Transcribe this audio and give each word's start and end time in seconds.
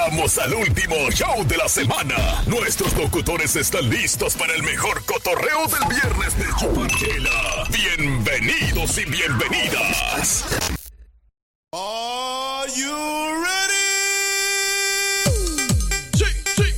Llegamos 0.00 0.38
al 0.38 0.54
último 0.54 1.10
show 1.10 1.46
de 1.46 1.58
la 1.58 1.68
semana. 1.68 2.42
Nuestros 2.46 2.96
locutores 2.96 3.54
están 3.56 3.86
listos 3.90 4.34
para 4.34 4.54
el 4.54 4.62
mejor 4.62 5.04
cotorreo 5.04 5.66
del 5.66 5.88
viernes 5.90 6.38
de 6.38 6.46
Chuparchela. 6.58 7.68
Bienvenidos 7.70 8.96
y 8.96 9.04
bienvenidas. 9.04 10.44
Are 11.72 12.72
you 12.74 12.96
ready? 13.44 13.74
Sí, 16.14 16.24
sí. 16.56 16.74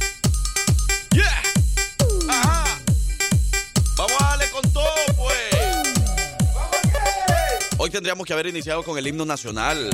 Yeah. 1.12 1.42
Ajá. 2.28 2.78
Vamos 3.96 4.20
a 4.20 4.24
darle 4.30 4.50
con 4.50 4.72
todo, 4.72 4.94
pues. 5.16 5.36
Hoy 7.78 7.88
tendríamos 7.90 8.26
que 8.26 8.32
haber 8.32 8.48
iniciado 8.48 8.82
con 8.82 8.98
el 8.98 9.06
himno 9.06 9.24
nacional 9.24 9.90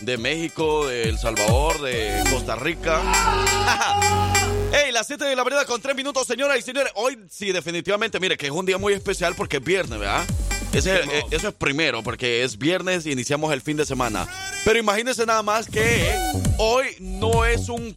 de 0.00 0.18
México, 0.18 0.86
de 0.86 1.08
El 1.08 1.18
Salvador, 1.18 1.80
de 1.82 2.22
Costa 2.30 2.56
Rica. 2.56 3.02
¡Ey! 4.72 4.92
Las 4.92 5.06
7 5.06 5.24
de 5.24 5.36
la 5.36 5.44
mañana 5.44 5.64
con 5.64 5.80
3 5.80 5.96
minutos, 5.96 6.26
señoras 6.26 6.58
y 6.58 6.62
señores. 6.62 6.92
Hoy 6.94 7.18
sí, 7.30 7.52
definitivamente, 7.52 8.20
mire 8.20 8.36
que 8.36 8.46
es 8.46 8.52
un 8.52 8.66
día 8.66 8.78
muy 8.78 8.92
especial 8.92 9.34
porque 9.34 9.58
es 9.58 9.64
viernes, 9.64 9.98
¿verdad? 9.98 10.24
Ese, 10.72 10.96
eh, 10.96 11.24
eso 11.30 11.48
es 11.48 11.54
primero, 11.54 12.02
porque 12.02 12.44
es 12.44 12.58
viernes 12.58 13.06
y 13.06 13.12
iniciamos 13.12 13.52
el 13.52 13.62
fin 13.62 13.76
de 13.76 13.86
semana. 13.86 14.28
Pero 14.64 14.78
imagínense 14.78 15.24
nada 15.24 15.42
más 15.42 15.66
que 15.66 16.14
hoy 16.58 16.86
no 17.00 17.44
es 17.44 17.68
un, 17.68 17.94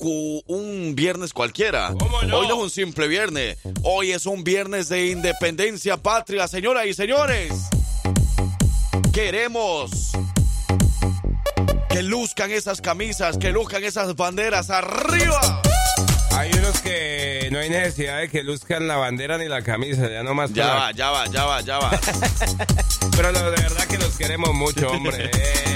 un 0.47 0.95
viernes 0.95 1.33
cualquiera. 1.33 1.93
Hoy 1.99 2.27
no 2.27 2.43
es 2.43 2.51
un 2.51 2.69
simple 2.69 3.07
viernes. 3.07 3.57
Hoy 3.83 4.11
es 4.11 4.25
un 4.25 4.43
viernes 4.43 4.87
de 4.87 5.07
independencia 5.07 5.97
patria, 5.97 6.47
señoras 6.47 6.85
y 6.87 6.93
señores. 6.93 7.51
Queremos 9.11 10.13
que 11.91 12.03
luzcan 12.03 12.51
esas 12.51 12.81
camisas, 12.81 13.37
que 13.37 13.51
luzcan 13.51 13.83
esas 13.83 14.15
banderas 14.15 14.69
arriba. 14.69 15.61
Hay 16.31 16.51
unos 16.53 16.79
que 16.81 17.49
no 17.51 17.59
hay 17.59 17.69
necesidad 17.69 18.19
de 18.19 18.29
que 18.29 18.43
luzcan 18.43 18.87
la 18.87 18.95
bandera 18.97 19.37
ni 19.37 19.47
la 19.47 19.61
camisa, 19.61 20.09
ya 20.09 20.23
nomás. 20.23 20.53
Ya 20.53 20.67
para- 20.67 20.79
va, 20.79 20.91
ya 20.91 21.09
va, 21.11 21.27
ya 21.27 21.45
va, 21.45 21.61
ya 21.61 21.77
va. 21.79 21.91
Pero 23.15 23.31
lo- 23.31 23.51
de 23.51 23.61
verdad 23.61 23.85
que 23.85 23.97
los 23.97 24.15
queremos 24.15 24.53
mucho, 24.53 24.89
hombre. 24.89 25.29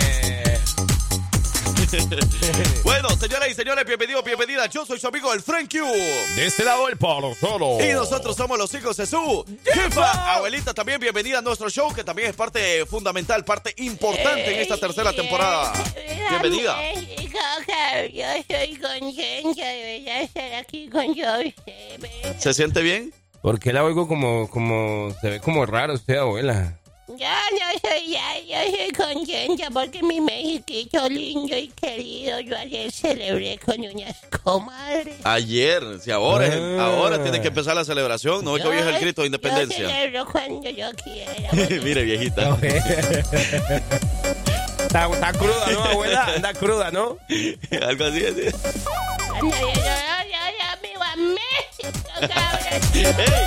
Eh. 2.12 2.20
Bueno, 2.84 3.10
señoras 3.18 3.50
y 3.50 3.54
señores, 3.56 3.84
bienvenidos, 3.86 4.24
bienvenidas. 4.24 4.70
Yo 4.70 4.86
soy 4.86 5.00
su 5.00 5.08
amigo 5.08 5.34
el 5.34 5.42
Frank 5.42 5.72
Q. 5.72 5.84
De 6.36 6.46
este 6.46 6.64
lado 6.64 6.88
el 6.88 6.98
palo 6.98 7.34
solo. 7.34 7.78
Y 7.84 7.94
nosotros 7.94 8.36
somos 8.36 8.58
los 8.58 8.74
hijos 8.76 8.96
de 8.98 9.08
su 9.08 9.44
jefa. 9.64 10.36
Abuelita, 10.36 10.74
también 10.74 11.00
bienvenida 11.00 11.40
a 11.40 11.42
nuestro 11.42 11.70
show, 11.70 11.92
que 11.94 12.04
también 12.04 12.30
es 12.30 12.36
parte 12.36 12.86
fundamental, 12.86 13.44
parte 13.44 13.74
importante 13.78 14.54
en 14.54 14.62
esta 14.62 14.78
tercera 14.78 15.14
temporada. 15.14 15.74
Bienvenida. 16.30 16.78
Yo 18.14 18.26
estoy 18.32 18.78
contenta 18.78 19.66
de 19.66 20.24
estar 20.24 20.54
aquí 20.54 20.88
con 20.90 21.10
ustedes. 21.10 21.56
¿Se 22.40 22.54
siente 22.54 22.82
bien? 22.82 23.14
¿Por 23.42 23.60
qué 23.60 23.74
la 23.74 23.84
oigo 23.84 24.08
como, 24.08 24.50
como, 24.50 25.14
se 25.22 25.30
ve 25.30 25.40
como 25.40 25.66
raro 25.66 25.94
usted, 25.94 26.18
abuela? 26.18 26.80
Yo 27.08 27.16
no 27.18 27.80
soy 27.88 28.08
ya, 28.10 28.40
yo 28.40 28.56
soy 28.76 28.92
contenta 28.92 29.70
porque 29.70 30.02
mi 30.02 30.20
Mexiquito 30.22 31.08
lindo 31.08 31.56
y 31.56 31.68
querido, 31.68 32.40
yo 32.40 32.58
ayer 32.58 32.92
celebré 32.92 33.60
con 33.64 33.80
unas 33.80 34.16
comadres. 34.44 35.16
Ayer, 35.24 35.84
si 36.02 36.10
ahora, 36.10 36.48
Ah. 36.52 36.86
ahora 36.86 37.22
tiene 37.22 37.42
que 37.42 37.50
empezar 37.50 37.76
la 37.76 37.86
celebración, 37.86 38.44
no 38.44 38.58
es 38.58 38.64
que 38.64 38.70
hoy 38.70 38.78
es 38.78 38.86
el 38.88 39.00
grito 39.00 39.22
de 39.22 39.30
Yo 39.30 39.36
independencia. 39.36 39.88
celebro 39.88 40.26
cuando 40.32 40.68
yo 40.70 40.88
quiera. 41.04 41.52
Mire, 41.84 42.04
viejita. 42.04 42.58
Está, 44.80 45.08
está 45.12 45.34
cruda, 45.34 45.72
¿no, 45.74 45.84
abuela? 45.84 46.26
Anda 46.36 46.54
cruda, 46.54 46.90
¿no? 46.92 47.18
Algo 47.88 48.06
así, 48.06 48.26
así. 48.26 48.42
Cuando 49.30 49.56
yo, 49.60 49.68
yo, 49.68 49.74
yo, 49.76 50.42
yo 50.82 51.18
México, 51.18 51.36
cabrón. 51.36 51.55
¡Ey! 52.94 53.46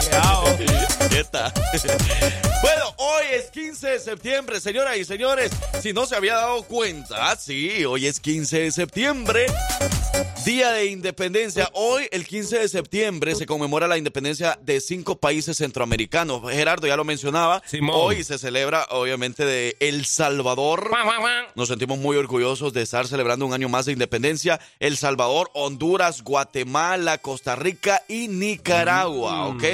Bueno, 2.62 2.94
hoy 2.96 3.24
es 3.32 3.50
15 3.50 3.88
de 3.90 3.98
septiembre, 3.98 4.60
señoras 4.60 4.96
y 4.96 5.04
señores. 5.04 5.50
Si 5.80 5.92
no 5.92 6.06
se 6.06 6.14
había 6.14 6.34
dado 6.34 6.62
cuenta, 6.62 7.34
sí, 7.36 7.84
hoy 7.84 8.06
es 8.06 8.20
15 8.20 8.60
de 8.60 8.70
septiembre, 8.70 9.46
Día 10.44 10.70
de 10.70 10.86
Independencia. 10.86 11.68
Hoy, 11.72 12.08
el 12.10 12.26
15 12.26 12.60
de 12.60 12.68
septiembre, 12.68 13.34
se 13.34 13.46
conmemora 13.46 13.88
la 13.88 13.98
independencia 13.98 14.58
de 14.62 14.80
cinco 14.80 15.16
países 15.18 15.56
centroamericanos. 15.56 16.42
Gerardo 16.50 16.86
ya 16.86 16.96
lo 16.96 17.04
mencionaba. 17.04 17.62
Simón. 17.66 17.96
Hoy 17.98 18.24
se 18.24 18.38
celebra, 18.38 18.86
obviamente, 18.90 19.44
de 19.44 19.76
El 19.80 20.04
Salvador. 20.06 20.90
Nos 21.54 21.68
sentimos 21.68 21.98
muy 21.98 22.16
orgullosos 22.16 22.72
de 22.72 22.82
estar 22.82 23.06
celebrando 23.06 23.44
un 23.44 23.52
año 23.52 23.68
más 23.68 23.86
de 23.86 23.92
independencia. 23.92 24.60
El 24.78 24.96
Salvador, 24.96 25.50
Honduras, 25.54 26.22
Guatemala, 26.22 27.18
Costa 27.18 27.56
Rica 27.56 28.02
y 28.08 28.27
Nicaragua, 28.28 29.46
¿ok? 29.48 29.64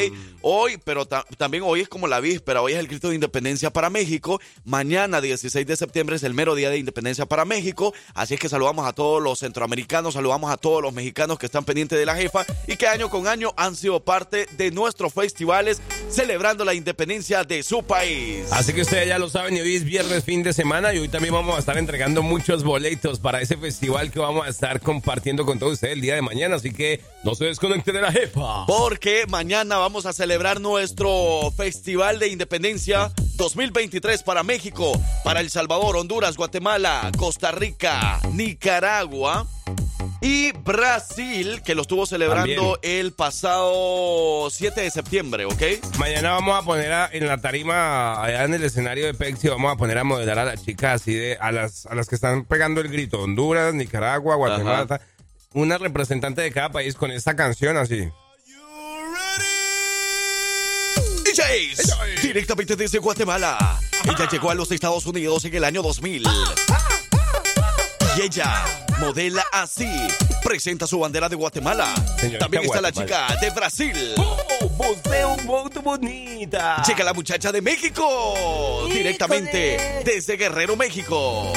Hoy, 0.47 0.79
pero 0.85 1.07
ta- 1.07 1.25
también 1.39 1.63
hoy 1.67 1.81
es 1.81 1.89
como 1.89 2.07
la 2.07 2.21
víspera, 2.21 2.61
hoy 2.61 2.73
es 2.73 2.79
el 2.79 2.87
grito 2.87 3.09
de 3.09 3.15
independencia 3.15 3.71
para 3.71 3.89
México. 3.89 4.41
Mañana, 4.65 5.23
16 5.23 5.67
de 5.67 5.75
septiembre, 5.75 6.17
es 6.17 6.23
el 6.23 6.35
mero 6.35 6.55
día 6.55 6.69
de 6.69 6.77
independencia 6.77 7.25
para 7.25 7.47
México. 7.47 7.95
Así 8.13 8.35
es 8.35 8.41
que 8.41 8.51
saludamos 8.51 8.87
a 8.87 8.93
todos 8.93 9.23
los 9.23 9.39
centroamericanos, 9.39 10.13
saludamos 10.15 10.51
a 10.51 10.59
todos 10.59 10.83
los 10.83 10.93
mexicanos 10.93 11.39
que 11.39 11.47
están 11.47 11.65
pendientes 11.65 11.99
de 11.99 12.05
la 12.05 12.15
jefa 12.15 12.45
y 12.67 12.77
que 12.77 12.87
año 12.87 13.09
con 13.09 13.27
año 13.27 13.55
han 13.57 13.75
sido 13.75 14.05
parte 14.05 14.47
de 14.59 14.71
nuestros 14.71 15.15
festivales 15.15 15.81
celebrando 16.11 16.63
la 16.67 16.75
independencia 16.75 17.43
de 17.45 17.63
su 17.63 17.83
país. 17.83 18.45
Así 18.51 18.75
que 18.75 18.83
ustedes 18.83 19.09
ya 19.09 19.19
lo 19.19 19.31
saben, 19.31 19.57
y 19.57 19.61
hoy 19.61 19.77
es 19.77 19.85
viernes, 19.85 20.25
fin 20.25 20.43
de 20.43 20.53
semana, 20.53 20.93
y 20.93 20.99
hoy 20.99 21.09
también 21.09 21.33
vamos 21.33 21.57
a 21.57 21.59
estar 21.59 21.79
entregando 21.79 22.23
muchos 22.23 22.65
boletos 22.65 23.19
para 23.19 23.41
ese 23.41 23.57
festival 23.57 24.11
que 24.11 24.19
vamos 24.19 24.47
a 24.47 24.51
estar 24.51 24.81
compartiendo 24.81 25.47
con 25.47 25.59
todos 25.59 25.73
ustedes 25.73 25.95
el 25.95 26.03
día 26.03 26.17
de 26.17 26.23
mañana. 26.23 26.57
Así 26.57 26.71
que 26.71 27.01
no 27.25 27.35
se 27.35 27.47
desconecten 27.47 27.95
de 27.95 28.03
la 28.03 28.13
jefa. 28.13 28.34
Porque 28.67 29.25
mañana 29.29 29.77
vamos 29.79 30.07
a 30.07 30.13
celebrar 30.13 30.61
nuestro 30.61 31.53
Festival 31.57 32.19
de 32.19 32.29
Independencia 32.29 33.13
2023 33.37 34.23
para 34.23 34.43
México, 34.43 34.93
para 35.25 35.41
El 35.41 35.51
Salvador, 35.51 35.97
Honduras, 35.97 36.37
Guatemala, 36.37 37.11
Costa 37.17 37.53
Rica, 37.53 38.21
Nicaragua 38.33 39.47
y 40.21 40.53
Brasil, 40.53 41.61
que 41.63 41.75
lo 41.75 41.83
estuvo 41.83 42.07
celebrando 42.07 42.79
el 42.83 43.13
pasado 43.13 44.49
7 44.51 44.81
de 44.81 44.91
septiembre, 44.91 45.45
¿ok? 45.45 45.63
Mañana 45.99 46.31
vamos 46.33 46.59
a 46.61 46.65
poner 46.65 46.93
a- 46.93 47.11
en 47.13 47.27
la 47.27 47.39
tarima, 47.41 48.23
allá 48.25 48.45
en 48.45 48.55
el 48.55 48.65
escenario 48.65 49.05
de 49.07 49.15
Pexi, 49.15 49.49
vamos 49.49 49.73
a 49.73 49.77
poner 49.77 49.99
a 49.99 50.05
modelar 50.05 50.39
a 50.39 50.45
las 50.45 50.65
chicas 50.65 51.03
así 51.03 51.15
de, 51.15 51.37
a 51.41 51.53
las, 51.53 51.87
a 51.87 51.95
las 51.95 52.09
que 52.09 52.15
están 52.15 52.45
pegando 52.47 52.81
el 52.81 52.89
grito, 52.89 53.21
Honduras, 53.21 53.75
Nicaragua, 53.75 54.37
Guatemala, 54.37 54.87
Ajá. 54.89 55.01
una 55.53 55.77
representante 55.79 56.41
de 56.43 56.53
cada 56.53 56.71
país 56.71 56.95
con 56.95 57.11
esta 57.11 57.37
canción 57.37 57.77
así. 57.77 58.09
DJs, 61.35 62.23
directamente 62.23 62.77
desde 62.77 62.99
Guatemala. 62.99 63.81
Ella 64.05 64.29
llegó 64.31 64.51
a 64.51 64.55
los 64.55 64.71
Estados 64.71 65.05
Unidos 65.05 65.45
en 65.45 65.55
el 65.55 65.65
año 65.65 65.83
2000. 65.83 66.23
Y 68.17 68.23
ella 68.23 68.65
modela 69.01 69.45
así. 69.51 69.89
Presenta 70.45 70.87
su 70.87 71.01
bandera 71.01 71.29
de 71.29 71.35
Guatemala. 71.35 71.93
Señorita 72.19 72.39
También 72.39 72.65
está 72.65 72.81
la 72.81 72.93
chica 72.93 73.37
de 73.41 73.51
Brasil. 73.51 74.15
¡Oh, 74.17 74.37
un 75.37 75.47
voto 75.47 75.83
bonita! 75.83 76.81
Llega 76.87 77.03
la 77.03 77.13
muchacha 77.13 77.51
de 77.51 77.61
México. 77.61 78.87
Directamente 78.93 80.03
desde 80.05 80.37
Guerrero, 80.37 80.77
México. 80.77 81.53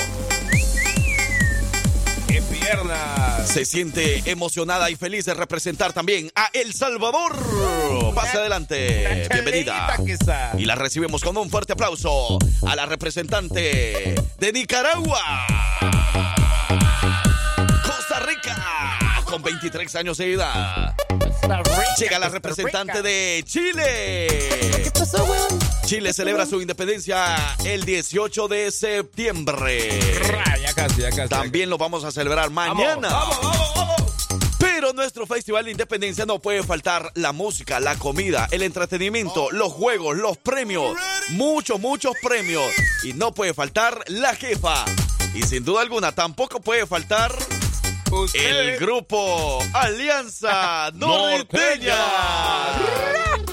Se 3.45 3.65
siente 3.65 4.23
emocionada 4.25 4.89
y 4.89 4.95
feliz 4.95 5.25
de 5.25 5.33
representar 5.33 5.93
también 5.93 6.29
a 6.35 6.49
El 6.53 6.73
Salvador. 6.73 7.33
Pase 8.13 8.37
adelante. 8.37 9.27
Bienvenida. 9.31 9.95
Y 10.57 10.65
la 10.65 10.75
recibimos 10.75 11.23
con 11.23 11.37
un 11.37 11.49
fuerte 11.49 11.73
aplauso 11.73 12.37
a 12.67 12.75
la 12.75 12.85
representante 12.85 14.15
de 14.37 14.51
Nicaragua. 14.51 15.47
Costa 17.83 18.19
Rica, 18.19 19.23
con 19.25 19.41
23 19.41 19.95
años 19.95 20.17
de 20.17 20.33
edad. 20.33 20.93
Llega 21.97 22.19
la 22.19 22.29
representante 22.29 23.01
de 23.01 23.43
Chile. 23.47 24.27
¿Qué 24.83 24.91
pasó, 24.93 25.23
weón? 25.23 25.59
Chile 25.85 26.11
celebra 26.11 26.45
su 26.45 26.61
independencia 26.61 27.55
el 27.63 27.85
18 27.85 28.47
de 28.49 28.71
septiembre. 28.71 29.89
Ra, 30.77 30.87
Ya 30.87 30.87
casi, 30.87 31.01
ya 31.01 31.09
casi. 31.11 31.29
También 31.29 31.69
lo 31.69 31.77
vamos 31.77 32.03
a 32.03 32.11
celebrar 32.11 32.49
mañana. 32.49 33.09
Vamos, 33.09 33.39
vamos, 33.41 33.73
vamos. 33.75 33.97
Pero 34.59 34.93
nuestro 34.93 35.25
Festival 35.25 35.65
de 35.65 35.71
Independencia 35.71 36.25
no 36.25 36.39
puede 36.39 36.61
faltar 36.63 37.11
la 37.15 37.31
música, 37.31 37.79
la 37.79 37.95
comida, 37.95 38.47
el 38.51 38.61
entretenimiento, 38.63 39.49
los 39.51 39.71
juegos, 39.73 40.15
los 40.17 40.37
premios. 40.37 40.95
Muchos, 41.29 41.79
muchos 41.79 42.13
premios. 42.21 42.65
Y 43.03 43.13
no 43.13 43.33
puede 43.33 43.53
faltar 43.53 44.03
la 44.07 44.35
jefa. 44.35 44.85
Y 45.33 45.43
sin 45.43 45.63
duda 45.65 45.81
alguna 45.81 46.11
tampoco 46.13 46.59
puede 46.59 46.85
faltar 46.85 47.33
Usted- 48.11 48.39
el 48.73 48.77
grupo 48.79 49.59
Alianza 49.73 50.91
Norteña. 50.93 51.95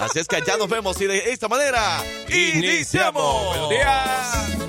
Así 0.00 0.18
es 0.18 0.28
que 0.28 0.42
ya 0.46 0.56
nos 0.56 0.68
vemos 0.68 1.00
y 1.00 1.06
de 1.06 1.30
esta 1.32 1.48
manera 1.48 2.02
iniciamos. 2.28 3.46
Buenos 3.46 3.70
días. 3.70 4.63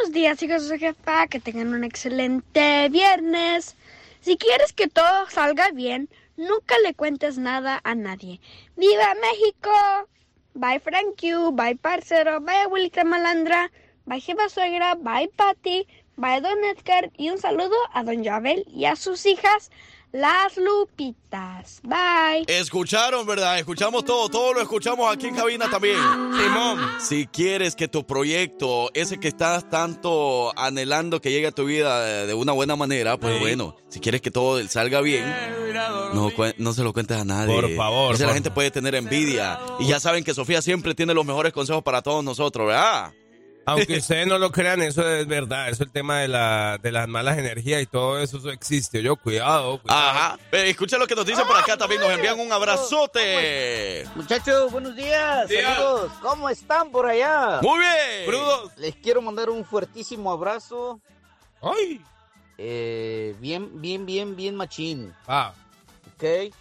Buenos 0.00 0.14
días, 0.14 0.42
hijos 0.42 0.68
de 0.70 0.78
jefa. 0.78 1.26
Que 1.26 1.40
tengan 1.40 1.74
un 1.74 1.84
excelente 1.84 2.88
viernes. 2.88 3.76
Si 4.22 4.38
quieres 4.38 4.72
que 4.72 4.88
todo 4.88 5.28
salga 5.28 5.72
bien, 5.72 6.08
nunca 6.38 6.74
le 6.82 6.94
cuentes 6.94 7.36
nada 7.36 7.82
a 7.84 7.94
nadie. 7.94 8.40
¡Viva 8.76 9.14
México! 9.20 9.70
Bye 10.54 10.80
Frank 10.80 11.20
you, 11.20 11.52
bye 11.52 11.76
parcero, 11.76 12.40
bye 12.40 12.62
abuelita 12.62 13.04
malandra, 13.04 13.70
bye 14.06 14.22
jefa 14.22 14.48
suegra, 14.48 14.94
bye 14.94 15.28
Patty, 15.36 15.86
bye 16.16 16.40
don 16.40 16.64
Edgar 16.64 17.10
y 17.18 17.28
un 17.28 17.36
saludo 17.36 17.76
a 17.92 18.02
don 18.02 18.24
Joabel 18.24 18.64
y 18.68 18.86
a 18.86 18.96
sus 18.96 19.26
hijas 19.26 19.70
las 20.12 20.56
Lupitas. 20.56 21.80
Bye. 21.82 22.44
Escucharon, 22.46 23.26
¿verdad? 23.26 23.58
Escuchamos 23.58 24.04
todo, 24.04 24.28
todo 24.28 24.54
lo 24.54 24.60
escuchamos 24.60 25.12
aquí 25.12 25.28
en 25.28 25.36
cabina 25.36 25.70
también. 25.70 25.96
Simón. 25.96 26.80
Si 27.00 27.26
quieres 27.26 27.76
que 27.76 27.88
tu 27.88 28.04
proyecto, 28.06 28.90
ese 28.94 29.18
que 29.18 29.28
estás 29.28 29.68
tanto 29.70 30.52
anhelando 30.58 31.20
que 31.20 31.30
llegue 31.30 31.46
a 31.46 31.52
tu 31.52 31.64
vida 31.64 32.26
de, 32.26 32.34
una 32.34 32.52
buena 32.52 32.76
manera, 32.76 33.16
pues 33.16 33.34
Sí. 33.34 33.40
bueno, 33.40 33.76
si 33.88 34.00
quieres 34.00 34.20
que 34.20 34.30
todo 34.30 34.66
salga 34.66 35.00
bien, 35.00 35.24
no, 36.14 36.30
no 36.58 36.72
se 36.72 36.82
lo 36.82 36.92
cuentes 36.92 37.16
a 37.16 37.24
nadie. 37.24 37.54
Por 37.54 37.76
favor, 37.76 38.14
Esa 38.14 38.26
la 38.26 38.34
gente 38.34 38.50
puede 38.50 38.70
tener 38.70 38.94
envidia. 38.94 39.60
Y 39.78 39.86
ya 39.86 40.00
saben 40.00 40.24
que 40.24 40.34
Sofía 40.34 40.62
siempre 40.62 40.94
tiene 40.94 41.14
los 41.14 41.24
mejores 41.24 41.52
consejos 41.52 41.82
para 41.82 42.02
todos 42.02 42.24
nosotros, 42.24 42.66
¿verdad? 42.66 43.12
Aunque 43.72 43.98
ustedes 43.98 44.26
no 44.26 44.38
lo 44.38 44.50
crean, 44.50 44.82
eso 44.82 45.08
es 45.08 45.26
verdad. 45.26 45.66
Eso 45.68 45.82
es 45.82 45.88
el 45.88 45.92
tema 45.92 46.20
de, 46.20 46.28
la, 46.28 46.78
de 46.82 46.92
las 46.92 47.08
malas 47.08 47.38
energías 47.38 47.80
y 47.82 47.86
todo 47.86 48.18
eso, 48.18 48.38
eso 48.38 48.50
existe. 48.50 49.02
Yo, 49.02 49.16
cuidado. 49.16 49.80
cuidado. 49.80 50.00
Ajá. 50.10 50.38
Eh, 50.52 50.70
escucha 50.70 50.98
lo 50.98 51.06
que 51.06 51.14
nos 51.14 51.24
dicen 51.26 51.46
por 51.46 51.56
acá 51.56 51.76
también. 51.76 52.00
Nos 52.00 52.10
envían 52.10 52.38
un 52.38 52.52
abrazote. 52.52 54.04
Muchachos, 54.14 54.70
buenos 54.72 54.96
días. 54.96 55.48
Días. 55.48 55.74
Saludos. 55.76 56.12
¿Cómo 56.20 56.48
están 56.48 56.90
por 56.90 57.06
allá? 57.06 57.60
Muy 57.62 57.78
bien. 57.78 58.26
Crudos. 58.26 58.72
Les 58.76 58.94
quiero 58.96 59.22
mandar 59.22 59.50
un 59.50 59.64
fuertísimo 59.64 60.30
abrazo. 60.32 61.00
Ay. 61.62 62.00
eh, 62.58 63.34
bien, 63.40 63.80
bien, 63.80 64.06
bien, 64.06 64.34
bien 64.36 64.54
machín. 64.56 65.14
Ah. 65.26 65.52
¿Ok? 66.14 66.52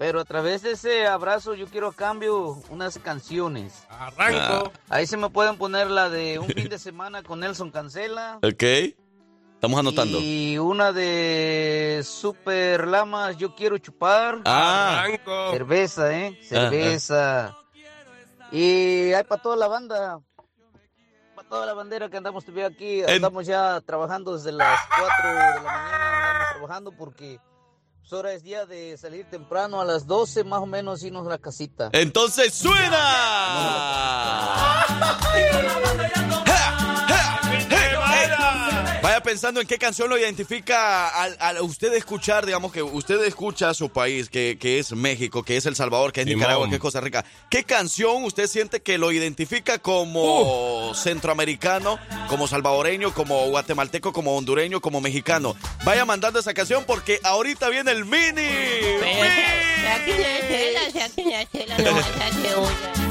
Pero 0.00 0.18
a 0.18 0.24
través 0.24 0.62
de 0.62 0.70
ese 0.70 1.06
abrazo 1.06 1.52
yo 1.52 1.66
quiero 1.66 1.88
a 1.88 1.92
cambio 1.92 2.58
unas 2.70 2.98
canciones. 3.00 3.84
Arranco. 3.90 4.72
Ahí 4.88 5.06
se 5.06 5.18
me 5.18 5.28
pueden 5.28 5.58
poner 5.58 5.90
la 5.90 6.08
de 6.08 6.38
Un 6.38 6.48
fin 6.48 6.70
de 6.70 6.78
semana 6.88 7.22
con 7.22 7.40
Nelson 7.40 7.70
Cancela. 7.70 8.38
Ok. 8.42 8.62
Estamos 8.62 9.78
anotando. 9.78 10.16
Y 10.18 10.56
una 10.56 10.90
de 10.92 12.00
Super 12.02 12.88
Lamas, 12.88 13.36
Yo 13.36 13.54
quiero 13.54 13.76
chupar. 13.76 14.40
Ah. 14.46 15.02
Arranco. 15.02 15.50
Cerveza, 15.50 16.16
¿eh? 16.16 16.38
Cerveza. 16.44 17.54
Y 18.50 19.12
hay 19.12 19.24
para 19.24 19.42
toda 19.42 19.56
la 19.56 19.68
banda. 19.68 20.18
Para 21.36 21.46
toda 21.46 21.66
la 21.66 21.74
bandera 21.74 22.08
que 22.08 22.16
andamos 22.16 22.42
todavía 22.46 22.68
aquí. 22.68 23.02
En- 23.02 23.10
Andamos 23.10 23.44
ya 23.46 23.78
trabajando 23.82 24.32
desde 24.34 24.52
las 24.52 24.80
4 24.98 25.28
de 25.28 25.34
la 25.34 25.60
mañana. 25.60 26.30
Andamos 26.30 26.48
trabajando 26.54 26.92
porque 26.92 27.38
ahora 28.12 28.32
es 28.32 28.42
día 28.42 28.66
de 28.66 28.96
salir 28.96 29.26
temprano. 29.26 29.80
A 29.80 29.84
las 29.84 30.06
12 30.06 30.44
más 30.44 30.60
o 30.60 30.66
menos 30.66 31.02
irnos 31.02 31.26
a 31.26 31.30
la 31.30 31.38
casita. 31.38 31.90
Entonces 31.92 32.54
suena. 32.54 32.98
Pensando 39.30 39.60
en 39.60 39.66
qué 39.68 39.78
canción 39.78 40.10
lo 40.10 40.18
identifica 40.18 41.08
al, 41.08 41.36
al 41.38 41.60
usted 41.60 41.94
escuchar, 41.94 42.44
digamos 42.44 42.72
que 42.72 42.82
usted 42.82 43.22
escucha 43.24 43.72
su 43.74 43.88
país, 43.88 44.28
que, 44.28 44.58
que 44.60 44.80
es 44.80 44.90
México, 44.90 45.44
que 45.44 45.56
es 45.56 45.66
El 45.66 45.76
Salvador, 45.76 46.12
que 46.12 46.22
es. 46.22 46.26
Nicaragua, 46.26 46.68
que 46.68 46.74
es 46.74 46.80
Costa 46.80 47.00
Rica. 47.00 47.24
¿Qué 47.48 47.62
canción 47.62 48.24
usted 48.24 48.48
siente 48.48 48.80
que 48.82 48.98
lo 48.98 49.12
identifica 49.12 49.78
como 49.78 50.92
centroamericano, 50.96 52.00
como 52.28 52.48
salvadoreño, 52.48 53.14
como 53.14 53.46
guatemalteco, 53.50 54.12
como 54.12 54.36
hondureño, 54.36 54.80
como 54.80 55.00
mexicano? 55.00 55.54
Vaya 55.84 56.04
mandando 56.04 56.40
esa 56.40 56.52
canción 56.52 56.82
porque 56.84 57.20
ahorita 57.22 57.68
viene 57.68 57.92
el 57.92 58.06
mini. 58.06 58.32
Pero 58.34 59.30
saquen 59.84 60.22
la 60.22 60.40
cela, 60.40 60.80
saquen 60.90 61.30
la 61.30 61.46
cela, 61.46 61.78
no 61.78 61.92
más 61.92 62.06
hace 62.20 62.56
una. 62.56 63.10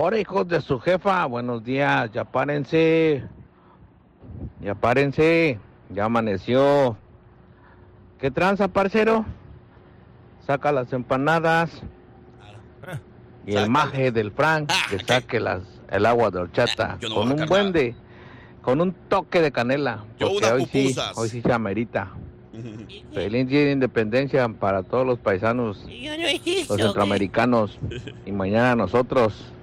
Hola 0.00 0.20
hijos 0.20 0.46
de 0.46 0.60
su 0.60 0.78
jefa, 0.78 1.26
buenos 1.26 1.64
días, 1.64 2.08
ya 2.12 2.22
párense, 2.22 3.24
ya 4.60 4.76
párense, 4.76 5.58
ya 5.90 6.04
amaneció. 6.04 6.96
¿Qué 8.20 8.30
tranza, 8.30 8.68
parcero? 8.68 9.24
Saca 10.46 10.70
las 10.70 10.92
empanadas 10.92 11.82
y 13.44 13.56
el 13.56 13.68
maje 13.68 14.12
del 14.12 14.30
Frank 14.30 14.70
Ah, 14.72 14.86
que 14.88 15.00
saque 15.04 15.40
las, 15.40 15.62
el 15.90 16.06
agua 16.06 16.30
de 16.30 16.38
horchata 16.38 16.96
no 17.02 17.14
con 17.16 17.32
un 17.32 17.46
buen 17.48 17.72
de, 17.72 17.96
con 18.62 18.80
un 18.80 18.92
toque 19.08 19.42
de 19.42 19.50
canela, 19.50 20.04
Yo 20.16 20.28
porque 20.28 20.46
hoy 20.46 20.66
sí, 20.66 20.94
hoy 21.16 21.28
sí 21.28 21.42
se 21.42 21.52
amerita. 21.52 22.12
Feliz 23.12 23.48
día 23.48 23.64
de 23.64 23.72
independencia 23.72 24.48
para 24.48 24.84
todos 24.84 25.04
los 25.04 25.18
paisanos 25.18 25.84
no 25.84 26.68
los 26.68 26.80
centroamericanos 26.80 27.80
y 28.26 28.30
mañana 28.30 28.76
nosotros. 28.76 29.54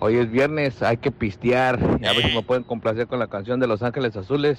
Hoy 0.00 0.16
es 0.16 0.30
viernes, 0.30 0.80
hay 0.82 0.98
que 0.98 1.10
pistear 1.10 1.78
y 2.00 2.06
a 2.06 2.12
ver 2.12 2.28
si 2.28 2.34
me 2.34 2.42
pueden 2.42 2.62
complacer 2.62 3.08
con 3.08 3.18
la 3.18 3.26
canción 3.26 3.58
de 3.58 3.66
Los 3.66 3.82
Ángeles 3.82 4.16
Azules 4.16 4.58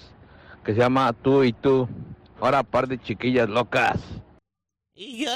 que 0.65 0.74
se 0.74 0.80
llama 0.80 1.13
Tú 1.13 1.44
y 1.44 1.53
tú. 1.53 1.88
Ahora 2.41 2.63
par 2.63 2.88
de 2.88 3.00
chiquillas 3.00 3.47
locas. 3.47 4.00
Y 4.94 5.24
yo. 5.24 5.31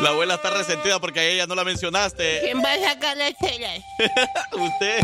La 0.00 0.08
abuela 0.08 0.34
está 0.34 0.50
resentida 0.50 0.98
porque 1.00 1.20
a 1.20 1.24
ella 1.24 1.46
no 1.46 1.54
la 1.54 1.64
mencionaste. 1.64 2.40
¿Quién 2.42 2.62
va 2.62 2.72
a 2.72 2.92
sacar 2.92 3.16
las 3.16 3.34
celas? 3.38 3.80
Usted. 4.52 5.00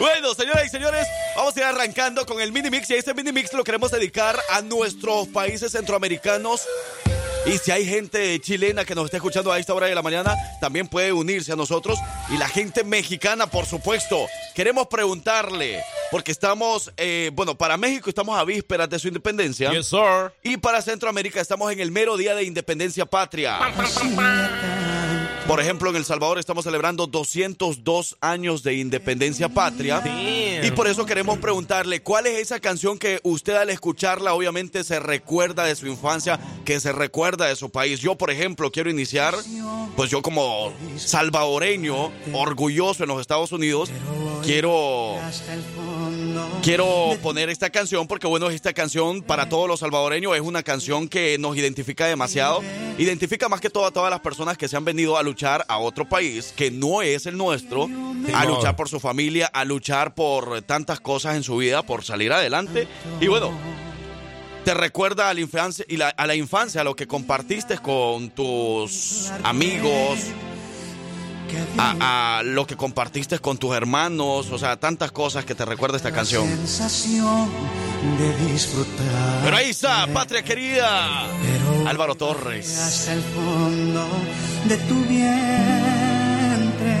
Bueno, 0.00 0.34
señoras 0.34 0.66
y 0.66 0.68
señores, 0.70 1.06
vamos 1.36 1.56
a 1.56 1.60
ir 1.60 1.66
arrancando 1.66 2.26
con 2.26 2.40
el 2.40 2.50
mini 2.50 2.70
mix 2.70 2.90
y 2.90 2.94
este 2.94 3.14
mini 3.14 3.30
mix 3.30 3.52
lo 3.52 3.62
queremos 3.62 3.90
dedicar 3.90 4.36
a 4.50 4.62
nuestros 4.62 5.28
países 5.28 5.70
centroamericanos. 5.72 6.66
Y 7.46 7.58
si 7.58 7.70
hay 7.70 7.86
gente 7.86 8.40
chilena 8.40 8.86
que 8.86 8.94
nos 8.94 9.04
está 9.04 9.18
escuchando 9.18 9.52
a 9.52 9.58
esta 9.58 9.74
hora 9.74 9.86
de 9.86 9.94
la 9.94 10.00
mañana, 10.00 10.34
también 10.60 10.88
puede 10.88 11.12
unirse 11.12 11.52
a 11.52 11.56
nosotros. 11.56 11.98
Y 12.30 12.38
la 12.38 12.48
gente 12.48 12.84
mexicana, 12.84 13.46
por 13.46 13.66
supuesto. 13.66 14.26
Queremos 14.54 14.86
preguntarle, 14.86 15.82
porque 16.10 16.32
estamos, 16.32 16.90
eh, 16.96 17.30
bueno, 17.34 17.54
para 17.54 17.76
México 17.76 18.08
estamos 18.08 18.38
a 18.38 18.44
vísperas 18.44 18.88
de 18.88 18.98
su 18.98 19.08
independencia. 19.08 19.70
Yes, 19.72 19.88
sir. 19.88 20.32
Y 20.42 20.56
para 20.56 20.80
Centroamérica 20.80 21.40
estamos 21.40 21.70
en 21.70 21.80
el 21.80 21.90
mero 21.90 22.16
día 22.16 22.34
de 22.34 22.44
independencia 22.44 23.04
patria. 23.04 23.58
Por 25.46 25.60
ejemplo, 25.60 25.90
en 25.90 25.96
El 25.96 26.06
Salvador 26.06 26.38
estamos 26.38 26.64
celebrando 26.64 27.06
202 27.06 28.16
años 28.22 28.62
de 28.62 28.74
independencia 28.76 29.50
patria. 29.50 30.02
Y 30.62 30.70
por 30.70 30.86
eso 30.86 31.04
queremos 31.04 31.38
preguntarle, 31.38 32.00
¿cuál 32.00 32.26
es 32.26 32.38
esa 32.38 32.60
canción 32.60 32.98
que 32.98 33.20
usted 33.22 33.54
al 33.54 33.68
escucharla 33.68 34.32
obviamente 34.32 34.82
se 34.84 35.00
recuerda 35.00 35.64
de 35.64 35.76
su 35.76 35.86
infancia, 35.86 36.40
que 36.64 36.80
se 36.80 36.92
recuerda 36.92 37.46
de 37.46 37.56
su 37.56 37.68
país? 37.70 38.00
Yo, 38.00 38.14
por 38.14 38.30
ejemplo, 38.30 38.70
quiero 38.70 38.88
iniciar, 38.88 39.34
pues 39.96 40.10
yo 40.10 40.22
como 40.22 40.72
salvadoreño, 40.96 42.10
orgulloso 42.32 43.02
en 43.02 43.10
los 43.10 43.20
Estados 43.20 43.52
Unidos, 43.52 43.90
quiero 44.42 45.18
quiero 46.62 47.16
poner 47.22 47.50
esta 47.50 47.68
canción 47.68 48.06
porque 48.06 48.26
bueno, 48.26 48.48
esta 48.48 48.72
canción 48.72 49.20
para 49.20 49.50
todos 49.50 49.68
los 49.68 49.80
salvadoreños 49.80 50.34
es 50.34 50.40
una 50.40 50.62
canción 50.62 51.08
que 51.08 51.36
nos 51.38 51.56
identifica 51.58 52.06
demasiado. 52.06 52.62
Identifica 52.96 53.48
más 53.48 53.60
que 53.60 53.70
todo 53.70 53.86
a 53.86 53.90
todas 53.90 54.10
las 54.10 54.20
personas 54.20 54.56
que 54.56 54.68
se 54.68 54.76
han 54.76 54.84
venido 54.84 55.18
a 55.18 55.22
luchar 55.22 55.33
a 55.68 55.78
otro 55.78 56.08
país 56.08 56.52
que 56.56 56.70
no 56.70 57.02
es 57.02 57.26
el 57.26 57.36
nuestro, 57.36 57.84
a 58.34 58.44
luchar 58.44 58.76
por 58.76 58.88
su 58.88 59.00
familia, 59.00 59.46
a 59.52 59.64
luchar 59.64 60.14
por 60.14 60.62
tantas 60.62 61.00
cosas 61.00 61.36
en 61.36 61.42
su 61.42 61.56
vida, 61.58 61.82
por 61.82 62.04
salir 62.04 62.32
adelante. 62.32 62.86
Y 63.20 63.26
bueno, 63.26 63.50
te 64.64 64.72
recuerda 64.74 65.28
a 65.28 65.34
la 65.34 65.40
infancia 65.40 65.84
y 65.88 65.96
la- 65.98 66.08
a 66.08 66.26
la 66.26 66.34
infancia, 66.34 66.80
a 66.80 66.84
lo 66.84 66.96
que 66.96 67.06
compartiste 67.06 67.78
con 67.78 68.30
tus 68.30 69.30
amigos, 69.42 70.18
a, 71.78 72.38
a 72.38 72.42
lo 72.42 72.66
que 72.66 72.76
compartiste 72.76 73.38
con 73.38 73.58
tus 73.58 73.74
hermanos, 73.76 74.50
o 74.50 74.58
sea, 74.58 74.76
tantas 74.78 75.12
cosas 75.12 75.44
que 75.44 75.54
te 75.54 75.64
recuerda 75.64 75.96
esta 75.98 76.10
canción. 76.12 76.48
De 78.18 78.52
disfrutar 78.52 79.40
Pero 79.44 79.56
ahí 79.56 79.70
está, 79.70 80.06
patria 80.08 80.42
querida, 80.42 81.26
Álvaro 81.86 82.14
Torres. 82.14 82.78
hasta 82.78 83.12
el 83.14 83.22
fondo 83.22 84.06
de 84.64 84.76
tu 84.76 84.94
vientre 85.04 86.94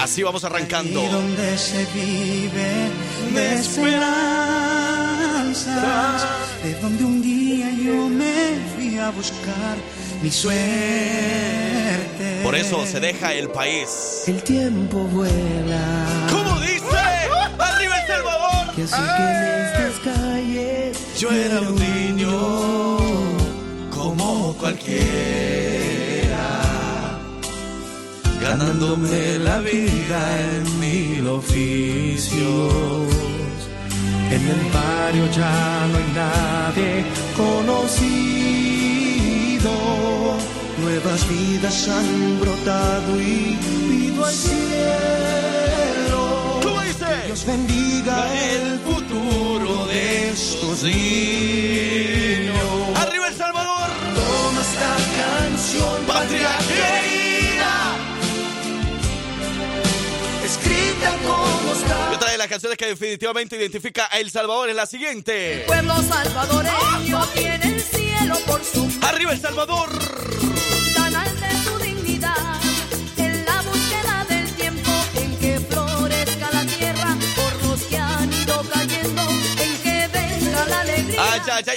Así 0.00 0.22
vamos 0.22 0.42
arrancando. 0.44 1.02
donde 1.02 1.58
se 1.58 1.84
vive 1.94 2.88
de 3.34 3.54
esperanzas 5.10 6.26
de 6.62 6.74
donde 6.80 7.04
un 7.04 7.20
día 7.22 7.70
yo 7.70 8.08
me 8.08 8.58
fui 8.74 8.96
a 8.98 9.10
buscar 9.10 9.76
mi 10.22 10.30
suerte 10.30 10.60
Por 12.42 12.54
eso 12.54 12.84
se 12.86 12.98
deja 13.00 13.32
el 13.34 13.48
país. 13.50 14.22
el 14.26 14.42
tiempo 14.42 14.98
vuela 15.04 16.06
¿Cómo 16.30 16.58
dice? 16.60 16.86
¡Arriba 17.58 17.98
El 18.00 18.06
Salvador! 18.06 18.74
y 18.76 18.82
así 18.82 18.94
que 18.96 19.80
Yo 21.20 21.30
era 21.30 21.60
un 21.60 21.76
niño 21.76 22.32
como 23.90 24.54
cualquiera, 24.58 24.96
ganándome 28.40 29.38
la 29.40 29.58
vida 29.58 30.40
en 30.40 30.80
mil 30.80 31.26
oficios. 31.28 32.40
En 34.30 34.48
el 34.54 34.62
barrio 34.72 35.26
ya 35.36 35.86
no 35.92 35.98
hay 35.98 36.10
nadie 36.14 37.04
conocido. 37.36 38.40
Nuevas 40.80 41.28
vidas 41.28 41.86
han 41.86 42.40
brotado 42.40 43.20
y 43.20 43.58
pido 43.90 44.24
al 44.24 44.32
cielo. 44.32 46.22
¿Cómo 46.62 46.80
dice? 46.80 47.04
que 47.04 47.26
Dios 47.26 47.44
bendiga 47.44 48.16
el 48.54 48.80
de 49.90 50.30
estos 50.30 50.82
niños. 50.84 52.54
¡Arriba 52.96 53.28
El 53.28 53.34
Salvador! 53.34 53.90
Toma 54.14 54.60
esta 54.60 54.96
canción, 55.20 56.04
patria 56.06 56.50
querida, 56.68 57.96
escrita 60.44 61.16
como 61.26 61.72
está. 61.72 62.08
Y 62.12 62.14
otra 62.14 62.30
de 62.30 62.38
las 62.38 62.46
canciones 62.48 62.78
que 62.78 62.86
definitivamente 62.86 63.56
identifica 63.56 64.08
a 64.10 64.20
El 64.20 64.30
Salvador 64.30 64.70
es 64.70 64.76
la 64.76 64.86
siguiente. 64.86 65.64
pueblo 65.66 66.00
salvadoreño 66.02 67.26
tiene 67.34 67.66
el 67.74 67.80
cielo 67.82 68.38
por 68.46 68.64
su 68.64 68.88
¡Arriba 69.02 69.32
El 69.32 69.40
Salvador! 69.40 69.90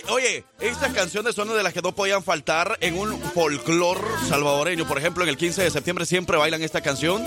Oye, 0.09 0.43
estas 0.59 0.93
canciones 0.93 1.35
son 1.35 1.47
de 1.49 1.61
las 1.63 1.73
que 1.73 1.81
no 1.81 1.93
podían 1.93 2.23
faltar 2.23 2.77
en 2.81 2.97
un 2.97 3.19
folclor 3.19 3.99
salvadoreño. 4.27 4.87
Por 4.87 4.97
ejemplo, 4.97 5.23
en 5.23 5.29
el 5.29 5.37
15 5.37 5.63
de 5.63 5.71
septiembre 5.71 6.05
siempre 6.05 6.37
bailan 6.37 6.61
esta 6.63 6.81
canción. 6.81 7.23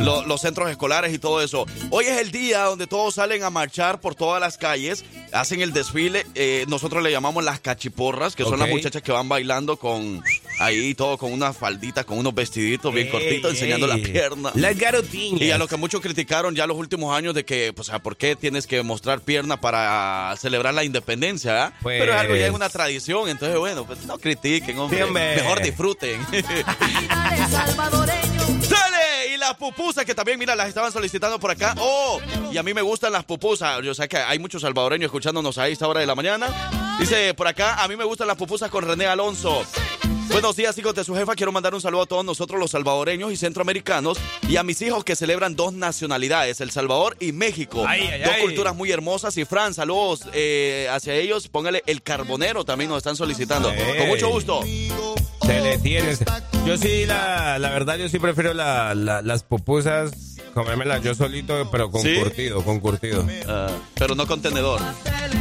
Lo- 0.00 0.26
los 0.26 0.40
centros 0.40 0.68
escolares 0.70 1.14
y 1.14 1.18
todo 1.18 1.40
eso. 1.42 1.64
Hoy 1.90 2.04
es 2.06 2.18
el 2.18 2.30
día 2.32 2.64
donde 2.64 2.86
todos 2.86 3.14
salen 3.14 3.44
a 3.44 3.50
marchar 3.50 4.00
por 4.00 4.14
todas 4.14 4.40
las 4.40 4.58
calles, 4.58 5.04
hacen 5.32 5.60
el 5.60 5.72
desfile. 5.72 6.26
eh, 6.34 6.64
nosotros 6.68 7.02
le 7.02 7.10
llamamos 7.10 7.44
las 7.44 7.60
cachiporras, 7.60 8.34
que 8.36 8.42
son 8.44 8.58
las 8.58 8.68
muchachas 8.68 9.00
que 9.02 9.12
van 9.12 9.28
bailando 9.28 9.76
con 9.76 10.22
ahí 10.58 10.94
todo 10.94 11.16
con 11.18 11.32
unas 11.32 11.56
falditas, 11.56 12.04
con 12.04 12.18
unos 12.18 12.34
vestiditos 12.34 12.92
bien 12.92 13.06
Ey, 13.06 13.12
cortitos, 13.12 13.52
enseñando 13.52 13.90
ey. 13.90 13.98
la 14.00 14.04
pierna. 14.12 14.50
Las 14.54 14.76
garotinas. 14.76 15.40
Y 15.40 15.50
a 15.50 15.56
lo 15.58 15.66
que 15.68 15.76
muchos 15.76 16.00
criticaron 16.00 16.54
ya 16.54 16.66
los 16.66 16.76
últimos 16.76 17.16
años 17.16 17.34
de 17.34 17.44
que, 17.44 17.72
pues, 17.72 17.90
¿por 18.02 18.16
qué 18.16 18.36
tienes 18.36 18.66
que 18.66 18.82
mostrar 18.82 19.20
pierna 19.20 19.60
para 19.60 20.34
celebrar 20.38 20.74
la 20.74 20.84
independencia? 20.84 21.72
Pues- 21.82 22.00
Pero 22.00 22.12
es 22.12 22.18
algo 22.20 22.36
ya 22.36 22.46
es 22.46 22.52
una 22.52 22.68
tradición, 22.68 23.28
entonces, 23.28 23.58
bueno, 23.58 23.84
pues 23.86 24.04
no 24.06 24.18
critiquen, 24.18 24.78
hombre. 24.78 24.98
Sí, 24.98 25.02
hombre. 25.04 25.36
Mejor 25.36 25.62
disfruten. 25.62 26.20
¡Dale! 28.68 29.34
Y 29.34 29.36
las 29.38 29.54
pupusas 29.54 30.04
que 30.04 30.14
también, 30.14 30.38
mira, 30.38 30.54
las 30.54 30.68
estaban 30.68 30.92
solicitando 30.92 31.38
por 31.40 31.50
acá. 31.50 31.74
¡Oh! 31.78 32.20
Y 32.52 32.58
a 32.58 32.62
mí 32.62 32.74
me 32.74 32.82
gustan 32.82 33.12
las 33.12 33.24
pupusas. 33.24 33.80
Yo 33.82 33.94
sé 33.94 34.08
que 34.08 34.18
hay 34.18 34.38
muchos 34.38 34.62
salvadoreños 34.62 35.06
escuchándonos 35.06 35.58
a 35.58 35.68
esta 35.68 35.88
hora 35.88 36.00
de 36.00 36.06
la 36.06 36.14
mañana. 36.14 36.46
Dice 37.00 37.34
por 37.34 37.48
acá, 37.48 37.82
a 37.82 37.88
mí 37.88 37.96
me 37.96 38.04
gustan 38.04 38.28
las 38.28 38.36
pupusas 38.36 38.70
con 38.70 38.84
René 38.86 39.06
Alonso. 39.06 39.64
Buenos 40.30 40.54
días, 40.54 40.78
hijos 40.78 40.94
de 40.94 41.02
su 41.02 41.14
jefa. 41.16 41.34
Quiero 41.34 41.50
mandar 41.50 41.74
un 41.74 41.80
saludo 41.80 42.02
a 42.02 42.06
todos 42.06 42.24
nosotros, 42.24 42.60
los 42.60 42.70
salvadoreños 42.70 43.32
y 43.32 43.36
centroamericanos, 43.36 44.16
y 44.48 44.56
a 44.58 44.62
mis 44.62 44.80
hijos 44.82 45.02
que 45.02 45.16
celebran 45.16 45.56
dos 45.56 45.72
nacionalidades, 45.72 46.60
El 46.60 46.70
Salvador 46.70 47.16
y 47.18 47.32
México. 47.32 47.84
Ay, 47.88 48.02
ay, 48.06 48.20
dos 48.22 48.32
ay. 48.36 48.42
culturas 48.42 48.76
muy 48.76 48.92
hermosas. 48.92 49.36
Y 49.38 49.44
Fran, 49.44 49.74
saludos 49.74 50.20
eh, 50.32 50.88
hacia 50.92 51.14
ellos. 51.14 51.48
Póngale 51.48 51.82
el 51.86 52.02
carbonero, 52.02 52.64
también 52.64 52.90
nos 52.90 52.98
están 52.98 53.16
solicitando. 53.16 53.72
Con 53.98 54.06
mucho 54.08 54.28
gusto. 54.28 54.60
Se 54.62 55.60
le 55.62 55.78
tienes. 55.78 56.20
Yo 56.64 56.76
sí, 56.76 57.06
la, 57.06 57.58
la 57.58 57.70
verdad, 57.70 57.96
yo 57.96 58.08
sí 58.08 58.18
prefiero 58.20 58.54
la, 58.54 58.94
la- 58.94 59.22
las 59.22 59.42
pupusas, 59.42 60.29
comérmelas 60.54 61.02
yo 61.02 61.14
solito, 61.14 61.68
pero 61.70 61.90
con 61.90 62.02
¿Sí? 62.02 62.16
curtido, 62.16 62.64
con 62.64 62.80
curtido. 62.80 63.26
Ah, 63.48 63.68
pero 63.94 64.14
no 64.14 64.26
con 64.26 64.42
tenedor. 64.42 64.80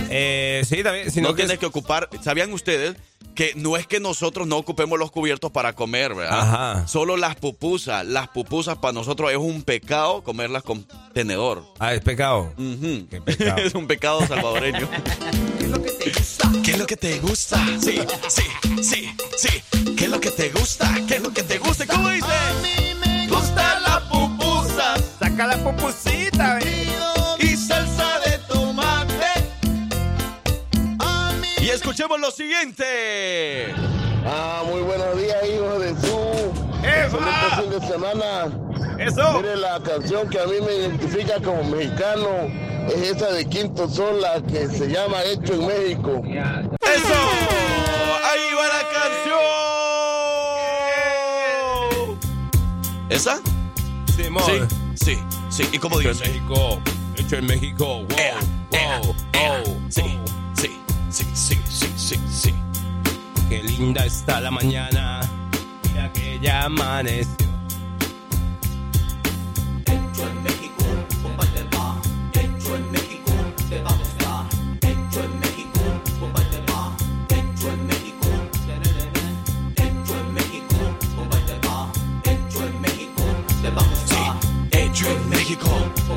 Eh, 0.10 0.64
sí, 0.68 0.84
también, 0.84 1.12
sino 1.12 1.30
no 1.30 1.36
que... 1.36 1.44
tienes 1.44 1.60
que 1.60 1.66
ocupar. 1.66 2.10
¿Sabían 2.22 2.52
ustedes 2.54 2.96
que 3.36 3.54
no 3.56 3.78
es 3.78 3.88
que 3.88 4.02
nosotros 4.02 4.48
no 4.48 4.58
ocupemos 4.58 5.00
los 5.00 5.12
cubiertos 5.12 5.50
para 5.52 5.72
comer, 5.74 6.14
¿verdad? 6.14 6.40
Ajá. 6.40 6.88
Solo 6.88 7.16
las 7.16 7.36
pupusas. 7.36 8.06
Las 8.06 8.28
pupusas 8.28 8.78
para 8.80 8.92
nosotros 8.92 9.32
es 9.32 9.38
un 9.38 9.64
pecado 9.64 10.24
comerlas 10.24 10.64
con 10.64 10.86
tenedor. 11.14 11.64
Ah, 11.80 11.94
es 11.94 12.02
pecado. 12.02 12.54
Ujú. 12.58 13.08
Qué 13.10 13.22
pecado. 13.22 13.58
es 13.64 13.76
un 13.76 13.88
pecado 13.88 14.28
salvadoreño. 14.28 14.90
¿Qué 15.58 15.64
es 15.64 15.70
lo 15.70 15.82
que 15.82 15.92
te 15.92 16.12
gusta? 16.12 16.52
¿Qué 16.64 16.72
es 16.72 16.78
lo 16.80 16.86
que 16.86 16.98
te 16.98 17.20
gusta? 17.20 17.66
Sí, 17.80 18.00
sí, 18.28 18.44
sí, 18.82 19.10
sí. 19.38 19.96
¿Qué 19.96 20.06
es 20.06 20.12
lo 20.12 20.20
que 20.20 20.32
te 20.32 20.50
gusta? 20.50 20.94
¿Qué 21.08 21.16
es 21.16 21.22
lo 21.22 21.32
que 21.32 21.44
te 21.44 21.60
gusta? 21.60 21.88
¿Cómo 21.88 22.10
dice? 22.10 22.89
Saca 25.40 25.56
la 25.56 25.64
pupusita, 25.64 26.60
y 27.40 27.56
salsa 27.56 28.20
de 28.26 28.38
tomate. 28.40 29.48
Y 31.62 31.70
escuchemos 31.70 32.20
lo 32.20 32.30
siguiente. 32.30 33.74
Ah, 34.26 34.64
muy 34.66 34.82
buenos 34.82 35.18
días, 35.18 35.38
hijos 35.48 35.80
de 35.80 35.92
su. 36.02 36.52
¡Eso! 36.86 37.20
Excelente 37.20 37.56
fin 37.56 37.70
de 37.70 37.80
semana. 37.88 38.50
¡Eso! 38.98 39.40
Mire, 39.40 39.56
la 39.56 39.80
canción 39.82 40.30
que 40.30 40.42
a 40.42 40.46
mí 40.46 40.60
me 40.60 40.74
identifica 40.74 41.36
como 41.42 41.64
mexicano 41.64 42.52
es 42.90 43.16
esa 43.16 43.32
de 43.32 43.46
Quinto 43.46 43.88
Sol, 43.88 44.20
la 44.20 44.42
que 44.42 44.68
se 44.68 44.90
llama 44.90 45.24
Hecho 45.24 45.54
en 45.54 45.68
México. 45.68 46.22
¡Eso! 46.26 47.16
¡Ahí 48.26 48.54
va 48.58 48.68
la 48.68 48.84
canción! 48.92 49.40
¿Esa? 53.10 53.40
Simón. 54.18 54.44
Sí, 54.44 54.89
sí, 55.16 55.20
sí. 55.50 55.70
¿Y 55.72 55.78
cómo 55.80 56.00
Hecho 56.00 56.10
dice? 56.10 56.26
en 56.26 56.32
México. 56.34 56.80
Hecho 57.16 57.36
en 57.38 57.46
México. 57.46 57.86
Wow, 57.86 58.08
Ea, 58.18 58.36
ea, 58.72 59.02
wow, 59.04 59.16
ea. 59.34 59.64
Sí, 59.90 60.04
sí, 60.56 60.72
sí, 61.10 61.26
sí, 61.34 61.58
sí, 61.70 61.88
sí, 61.96 62.16
sí. 62.30 62.54
Qué 63.50 63.64
linda 63.64 64.06
está 64.06 64.40
la 64.42 64.52
mañana. 64.52 65.22
Mira 65.92 66.12
que 66.14 66.40
ya 66.40 66.64
amaneció. 66.66 67.48
Hecho 69.86 70.28
en 70.28 70.44
México. 70.44 70.59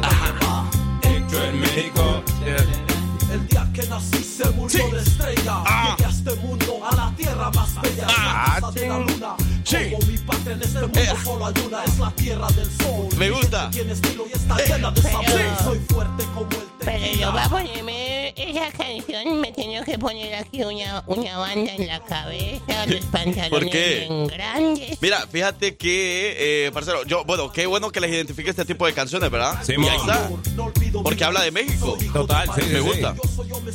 Ajá. 0.03 0.69
Hecho 1.03 1.43
en 1.45 1.61
México. 1.61 2.23
El 3.33 3.49
día 3.49 3.67
que 3.73 3.87
nací 3.87 4.23
se 4.23 4.51
murió 4.51 4.91
de 4.91 5.01
estrella. 5.01 5.63
Ah. 5.65 5.95
Llegué 5.97 6.07
a 6.07 6.11
este 6.11 6.35
mundo, 6.37 6.81
a 6.85 6.95
la 6.95 7.15
tierra 7.17 7.51
más 7.53 7.81
bella. 7.81 8.07
Ah. 8.11 8.45
La 8.55 8.61
casa 8.61 8.73
de 8.73 8.89
la 8.89 8.99
luna. 8.99 9.37
Sí. 9.65 9.77
Como 9.93 10.07
mi 10.07 10.19
patria 10.19 10.53
en 10.55 10.63
este 10.63 10.81
mundo 10.81 11.01
solo 11.25 11.47
hay 11.47 11.55
una. 11.67 11.85
Es 11.85 11.99
la 11.99 12.11
tierra 12.13 12.47
del 12.49 12.71
sol. 12.71 13.09
Me 13.19 13.31
gusta. 13.31 13.71
Tiene 13.71 13.93
estilo 13.93 14.25
y 14.29 14.33
está 14.33 14.57
llena 14.65 14.91
de 14.91 15.03
sabor. 15.03 15.25
Sí. 15.27 15.65
Soy 15.65 15.79
fuerte 15.89 16.25
como 16.35 16.51
el 16.51 16.59
Pero 16.79 16.99
yo 16.99 17.05
tequila. 17.05 17.31
voy 17.31 17.41
a 17.41 17.49
ponerme 17.49 18.35
esa 18.37 18.73
canción, 18.73 19.41
me 19.41 19.53
tengo 19.53 19.85
que 19.85 19.99
poner 19.99 20.35
aquí 20.35 20.63
una, 20.65 21.05
una 21.07 21.39
banda 21.39 21.75
en 21.75 21.87
la 21.87 22.01
cabeza, 22.01 22.87
los 22.87 23.05
pantalones 23.07 23.51
¿Por 23.51 23.71
qué? 23.71 24.07
bien 24.09 24.27
grandes. 24.27 24.99
Mira, 25.01 25.27
fíjate 25.27 25.77
que, 25.77 26.67
eh, 26.67 26.71
parcero, 26.73 27.05
yo, 27.05 27.25
bueno, 27.25 27.53
qué 27.53 27.67
bueno 27.67 27.91
que 27.91 28.01
les 28.01 28.11
identifique 28.11 28.51
este 28.51 28.65
tipo 28.65 28.85
de 28.87 28.93
canciones, 28.95 29.31
¿verdad? 29.31 29.59
Sí, 29.65 29.75
y 29.79 29.87
ahí 29.87 29.97
está. 29.97 30.29
Porque 31.03 31.25
habla 31.25 31.43
de 31.43 31.51
México. 31.51 31.97
Total, 32.13 32.49
sí, 32.55 32.63
Me 32.63 32.75
sí. 32.75 32.81
gusta. 32.81 33.15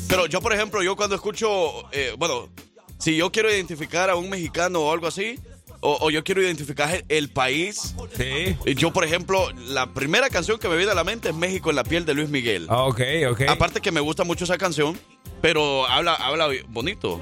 Pero 0.07 0.25
yo, 0.25 0.41
por 0.41 0.53
ejemplo, 0.53 0.83
yo 0.83 0.95
cuando 0.95 1.15
escucho, 1.15 1.89
eh, 1.91 2.13
bueno, 2.17 2.49
si 2.97 3.15
yo 3.15 3.31
quiero 3.31 3.49
identificar 3.51 4.09
a 4.09 4.15
un 4.15 4.29
mexicano 4.29 4.81
o 4.81 4.91
algo 4.91 5.07
así, 5.07 5.39
o, 5.81 5.97
o 6.01 6.09
yo 6.09 6.23
quiero 6.23 6.41
identificar 6.41 7.03
el, 7.07 7.29
país, 7.29 7.95
Sí. 8.15 8.23
eh, 8.23 8.57
yo, 8.75 8.91
por 8.93 9.03
ejemplo, 9.05 9.51
la 9.67 9.93
primera 9.93 10.29
canción 10.29 10.57
que 10.59 10.67
me 10.69 10.75
viene 10.77 10.91
a 10.91 10.95
la 10.95 11.03
mente 11.03 11.29
es 11.29 11.35
México 11.35 11.69
en 11.69 11.75
la 11.75 11.83
piel 11.83 12.05
de 12.05 12.13
Luis 12.13 12.29
Miguel. 12.29 12.67
Ah, 12.69 12.83
ok, 12.83 13.01
ok. 13.31 13.41
Aparte 13.47 13.81
que 13.81 13.91
me 13.91 13.99
gusta 14.01 14.23
mucho 14.23 14.43
esa 14.45 14.57
canción, 14.57 14.99
pero 15.41 15.85
habla, 15.87 16.13
habla 16.15 16.47
bonito. 16.69 17.19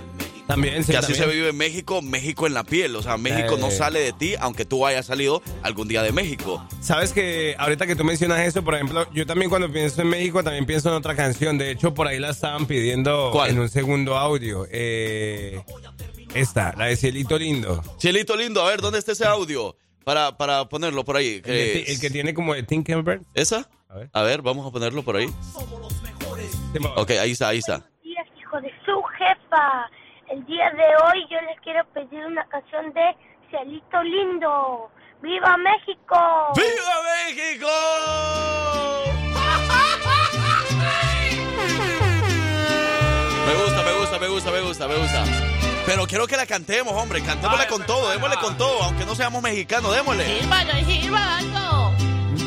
También, 0.48 0.84
sí, 0.84 0.92
que 0.92 0.98
así 1.00 1.14
también. 1.14 1.30
se 1.32 1.36
vive 1.36 1.50
en 1.50 1.58
México, 1.58 2.04
México 2.04 2.46
en 2.46 2.54
la 2.54 2.64
piel. 2.64 2.96
O 2.96 3.02
sea, 3.02 3.18
México 3.18 3.56
Eh. 3.56 3.60
no 3.60 3.72
sale 3.72 4.00
de 4.00 4.14
ti, 4.14 4.36
aunque 4.40 4.64
tú 4.64 4.86
hayas 4.86 5.08
salido 5.08 5.42
algún 5.64 5.88
día 5.88 6.04
de 6.04 6.12
México. 6.12 6.64
Sabes 6.82 7.14
que 7.14 7.56
ahorita 7.58 7.88
que 7.88 7.96
tú 7.96 8.04
mencionas 8.04 8.42
eso, 8.42 8.64
por 8.64 8.76
ejemplo, 8.76 9.12
yo 9.12 9.26
también 9.26 9.50
cuando 9.50 9.72
pienso 9.72 10.04
en 10.04 10.10
México 10.10 10.44
también 10.44 10.68
pienso 10.68 10.90
en 10.90 10.96
otra 10.96 11.16
canción. 11.16 11.58
De 11.58 11.72
hecho, 11.72 11.96
por 11.96 12.08
ahí 12.08 12.20
la 12.20 12.30
estaban 12.30 12.68
pidiendo 12.68 13.30
¿Cuál? 13.32 13.50
en 13.50 13.60
un 13.60 13.70
segundo 13.70 14.18
audio. 14.20 14.68
Eh, 14.70 15.64
esta, 16.36 16.74
la 16.75 16.88
de 16.88 16.98
Cielito 16.98 17.39
Lindo. 17.39 17.82
Cielito 17.98 18.36
Lindo, 18.36 18.62
a 18.62 18.70
ver, 18.70 18.82
¿dónde 18.82 19.00
está 19.00 19.13
ese 19.13 19.25
audio? 19.25 19.77
Para, 20.04 20.38
para 20.38 20.65
ponerlo 20.65 21.06
por 21.06 21.15
ahí. 21.15 21.42
El, 21.46 22.01
que 22.01 22.10
tiene 22.10 22.34
como 22.34 22.54
de 22.54 22.63
Tinkerbell. 22.63 23.22
¿Esa? 23.34 23.70
A 23.88 23.96
ver. 23.96 24.10
a 24.12 24.22
ver. 24.22 24.42
vamos 24.42 24.68
a 24.68 24.72
ponerlo 24.72 25.01
por 25.01 25.15
ahí. 25.15 25.30
Somos 25.54 25.80
los 25.80 26.01
mejores. 26.01 26.51
Ok, 26.98 27.12
ahí 27.12 27.32
está, 27.32 27.48
ahí 27.48 27.60
está. 27.60 27.77
Buenos 27.77 28.01
días, 28.04 28.27
hijo 28.38 28.60
de 28.60 28.70
su 28.86 29.01
jefa. 29.18 29.89
El 30.30 30.46
día 30.46 30.70
de 30.72 30.84
hoy 31.06 31.25
yo 31.32 31.39
les 31.50 31.58
quiero 31.62 31.86
pedir 31.94 32.25
una 32.25 32.46
canción 32.50 32.92
de 32.94 33.15
Cielito 33.50 34.04
Lindo. 34.04 34.89
¡Viva 35.22 35.56
México! 35.56 36.51
¡Viva 36.54 36.96
México! 37.30 37.68
Me 43.46 43.54
gusta, 43.54 43.84
me 43.84 43.94
gusta, 43.94 44.20
me 44.20 44.27
gusta, 44.27 44.51
me 44.51 44.62
gusta, 44.62 44.88
me 44.88 44.96
gusta. 44.96 45.55
Pero 45.86 46.08
quiero 46.08 46.25
que 46.27 46.36
la 46.36 46.46
cantemos, 46.46 46.94
hombre. 46.94 47.22
Cantémosla 47.22 47.68
con 47.68 47.86
todo, 47.86 48.10
démosle 48.10 48.38
con 48.38 48.58
todo, 48.58 48.84
aunque 48.84 49.06
no 49.06 49.15
seamos 49.15 49.42
mexicanos, 49.44 49.96
démosle. 49.96 50.25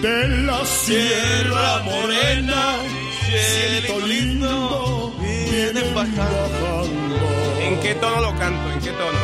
De 0.02 0.28
la 0.28 0.64
Sierra 0.64 1.82
Morena, 1.84 2.78
cielito 3.26 4.06
lindo, 4.06 5.14
vienen 5.20 5.94
bajando. 5.94 6.88
¿En 7.60 7.80
qué 7.80 7.94
tono 7.94 8.20
lo 8.20 8.38
canto? 8.38 8.72
¿En 8.72 8.80
qué 8.80 8.90
tono? 8.90 9.18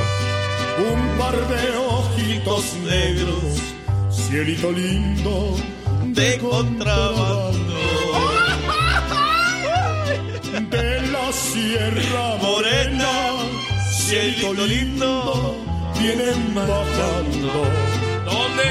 Un 0.91 1.19
par 1.19 1.37
de 1.49 1.77
ojitos 1.77 2.75
negros, 2.85 3.61
cielito 4.11 4.73
lindo, 4.73 5.57
de 6.07 6.39
contrabando. 6.39 7.75
De 10.71 11.01
la 11.09 11.33
Sierra 11.33 12.37
Morena, 12.41 13.13
cielito 14.05 14.53
lindo, 14.67 15.57
vienen 15.99 16.55
bajando. 16.55 17.65
¿Dónde? 18.27 18.69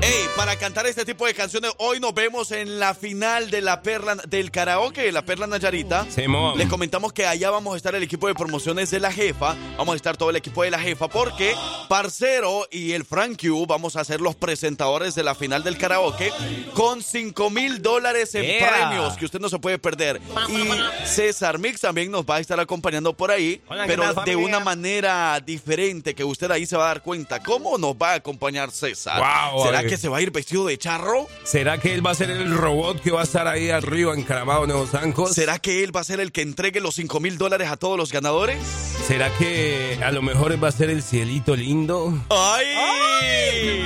Ey, 0.00 0.22
para 0.42 0.56
cantar 0.56 0.86
este 0.86 1.04
tipo 1.04 1.24
de 1.24 1.34
canciones, 1.34 1.70
hoy 1.78 2.00
nos 2.00 2.12
vemos 2.14 2.50
en 2.50 2.80
la 2.80 2.94
final 2.94 3.48
de 3.48 3.60
la 3.60 3.80
perla 3.80 4.16
del 4.26 4.50
karaoke, 4.50 5.12
la 5.12 5.24
perla 5.24 5.46
Nayarita. 5.46 6.04
Simón. 6.10 6.58
Les 6.58 6.68
comentamos 6.68 7.12
que 7.12 7.24
allá 7.24 7.48
vamos 7.50 7.74
a 7.74 7.76
estar 7.76 7.94
el 7.94 8.02
equipo 8.02 8.26
de 8.26 8.34
promociones 8.34 8.90
de 8.90 8.98
la 8.98 9.12
jefa. 9.12 9.54
Vamos 9.78 9.92
a 9.92 9.96
estar 9.96 10.16
todo 10.16 10.30
el 10.30 10.36
equipo 10.36 10.64
de 10.64 10.72
la 10.72 10.80
jefa 10.80 11.06
porque 11.06 11.54
Parcero 11.88 12.66
y 12.72 12.90
el 12.90 13.04
Frank 13.04 13.40
Q 13.40 13.66
vamos 13.68 13.94
a 13.94 14.02
ser 14.02 14.20
los 14.20 14.34
presentadores 14.34 15.14
de 15.14 15.22
la 15.22 15.36
final 15.36 15.62
del 15.62 15.78
karaoke 15.78 16.32
con 16.74 17.04
5 17.04 17.48
mil 17.50 17.80
dólares 17.80 18.34
en 18.34 18.42
Yeah. 18.42 18.68
premios 18.68 19.16
que 19.16 19.24
usted 19.24 19.38
no 19.38 19.48
se 19.48 19.60
puede 19.60 19.78
perder. 19.78 20.20
Y 20.48 21.06
César 21.06 21.60
Mix 21.60 21.82
también 21.82 22.10
nos 22.10 22.24
va 22.24 22.36
a 22.36 22.40
estar 22.40 22.58
acompañando 22.58 23.12
por 23.12 23.30
ahí, 23.30 23.62
Hola, 23.68 23.84
¿qué 23.86 23.92
pero 23.92 24.12
tal, 24.12 24.24
de 24.24 24.34
una 24.34 24.58
manera 24.58 25.38
diferente 25.38 26.16
que 26.16 26.24
usted 26.24 26.50
ahí 26.50 26.66
se 26.66 26.76
va 26.76 26.86
a 26.86 26.88
dar 26.88 27.02
cuenta. 27.02 27.40
¿Cómo 27.40 27.78
nos 27.78 27.94
va 27.94 28.10
a 28.10 28.14
acompañar 28.14 28.72
César? 28.72 29.20
Wow, 29.20 29.64
¿Será 29.66 29.84
que 29.84 29.96
se 29.96 30.08
va 30.08 30.18
a 30.18 30.22
ir 30.22 30.31
vestido 30.32 30.66
de 30.66 30.78
charro? 30.78 31.26
¿Será 31.44 31.78
que 31.78 31.94
él 31.94 32.04
va 32.04 32.10
a 32.10 32.14
ser 32.14 32.30
el 32.30 32.56
robot 32.56 33.00
que 33.00 33.10
va 33.10 33.20
a 33.20 33.24
estar 33.24 33.46
ahí 33.46 33.70
arriba 33.70 34.14
encaramado 34.14 34.64
en 34.64 34.70
los 34.70 34.90
zancos? 34.90 35.32
¿Será 35.32 35.58
que 35.58 35.84
él 35.84 35.94
va 35.94 36.00
a 36.00 36.04
ser 36.04 36.20
el 36.20 36.32
que 36.32 36.42
entregue 36.42 36.80
los 36.80 36.94
5 36.94 37.20
mil 37.20 37.38
dólares 37.38 37.68
a 37.68 37.76
todos 37.76 37.96
los 37.96 38.12
ganadores? 38.12 38.58
¿Será 39.06 39.30
que 39.36 39.98
a 40.02 40.10
lo 40.12 40.22
mejor 40.22 40.52
él 40.52 40.62
va 40.62 40.68
a 40.68 40.72
ser 40.72 40.90
el 40.90 41.02
cielito 41.02 41.56
lindo? 41.56 42.12
¡Ay! 42.30 43.82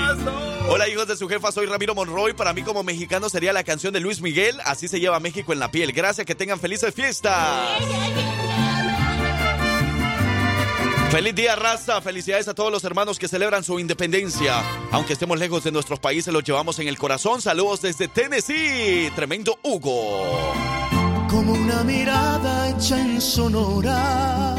Hola 0.69 0.89
hijos 0.89 1.07
de 1.07 1.17
su 1.17 1.29
jefa, 1.29 1.53
soy 1.53 1.67
Ramiro 1.67 1.95
Monroy. 1.95 2.33
Para 2.33 2.53
mí 2.53 2.63
como 2.63 2.83
mexicano 2.83 3.29
sería 3.29 3.53
la 3.53 3.65
canción 3.65 3.93
de 3.93 4.01
Luis 4.01 4.21
Miguel, 4.21 4.59
Así 4.65 4.89
se 4.89 5.01
lleva 5.01 5.21
México 5.21 5.53
en 5.53 5.59
la 5.59 5.71
piel. 5.71 5.93
Gracias, 5.93 6.27
que 6.27 6.35
tengan 6.35 6.59
felices 6.59 6.95
fiestas. 6.95 7.81
Feliz 11.11 11.35
día, 11.35 11.57
raza. 11.57 12.01
Felicidades 12.01 12.49
a 12.49 12.55
todos 12.55 12.71
los 12.71 12.85
hermanos 12.85 13.19
que 13.19 13.29
celebran 13.29 13.65
su 13.65 13.79
independencia. 13.79 14.63
Aunque 14.91 15.15
estemos 15.15 15.39
lejos 15.39 15.65
de 15.65 15.73
nuestros 15.73 15.99
países, 15.99 16.33
los 16.33 16.45
llevamos 16.45 16.79
en 16.79 16.89
el 16.89 16.99
corazón. 16.99 17.41
Saludos 17.41 17.81
desde 17.83 18.09
Tennessee. 18.09 19.11
Tremendo 19.15 19.59
Hugo. 19.63 20.53
como 21.31 21.53
una 21.53 21.83
mirada 21.85 22.71
hecha 22.71 22.99
en 23.01 23.21
Sonora, 23.21 24.55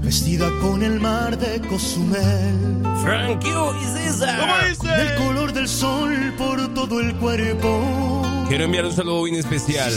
vestida 0.00 0.48
con 0.60 0.82
el 0.82 1.00
mar 1.00 1.36
de 1.38 1.60
Cozumel. 1.68 2.82
Frank 3.02 3.42
Q 3.42 3.48
y 3.80 3.84
César. 3.98 4.38
¿Cómo 4.40 4.54
dice? 4.68 4.88
Del 4.88 5.14
color 5.16 5.52
del 5.52 5.68
sol 5.68 6.34
por 6.38 6.72
todo 6.74 7.00
el 7.00 7.14
cuerpo. 7.16 8.21
Quiero 8.52 8.64
enviar 8.66 8.84
un 8.84 8.92
saludo 8.92 9.22
bien 9.22 9.36
especial. 9.36 9.90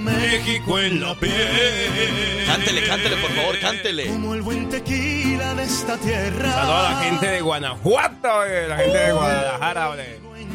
México 0.00 0.78
en 0.78 1.00
la 1.00 1.14
piel. 1.14 1.32
Cántele, 2.46 2.84
cántele, 2.86 3.16
por 3.16 3.30
favor, 3.30 3.58
cántele. 3.58 4.06
Como 4.08 4.34
el 4.34 4.42
buen 4.42 4.68
tequila 4.68 5.54
de 5.54 5.62
esta 5.62 5.96
tierra. 5.96 6.52
Saludo 6.52 6.76
a 6.76 6.82
la 6.92 6.96
gente 7.04 7.26
de 7.26 7.40
Guanajuato, 7.40 8.44
eh, 8.44 8.68
la 8.68 8.76
gente 8.76 8.98
de 8.98 9.12
Guadalajara. 9.12 9.96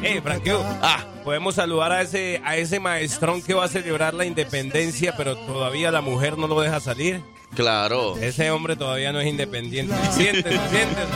Eh, 0.03 0.21
Frank 0.21 0.43
Q, 0.43 0.51
Ah, 0.83 1.03
podemos 1.23 1.55
saludar 1.55 1.91
a 1.93 2.01
ese, 2.03 2.39
a 2.45 2.57
ese 2.57 2.79
maestrón 2.79 3.41
que 3.41 3.55
va 3.55 3.65
a 3.65 3.69
celebrar 3.69 4.13
la 4.13 4.25
independencia, 4.25 5.15
pero 5.17 5.35
todavía 5.35 5.89
la 5.89 6.01
mujer 6.01 6.37
no 6.37 6.45
lo 6.45 6.61
deja 6.61 6.79
salir. 6.79 7.23
claro. 7.55 8.17
Ese 8.17 8.51
hombre 8.51 8.75
todavía 8.75 9.11
no 9.13 9.19
es 9.19 9.25
independiente. 9.27 9.95
Siéntese, 10.11 10.59
siéntese. 10.69 11.07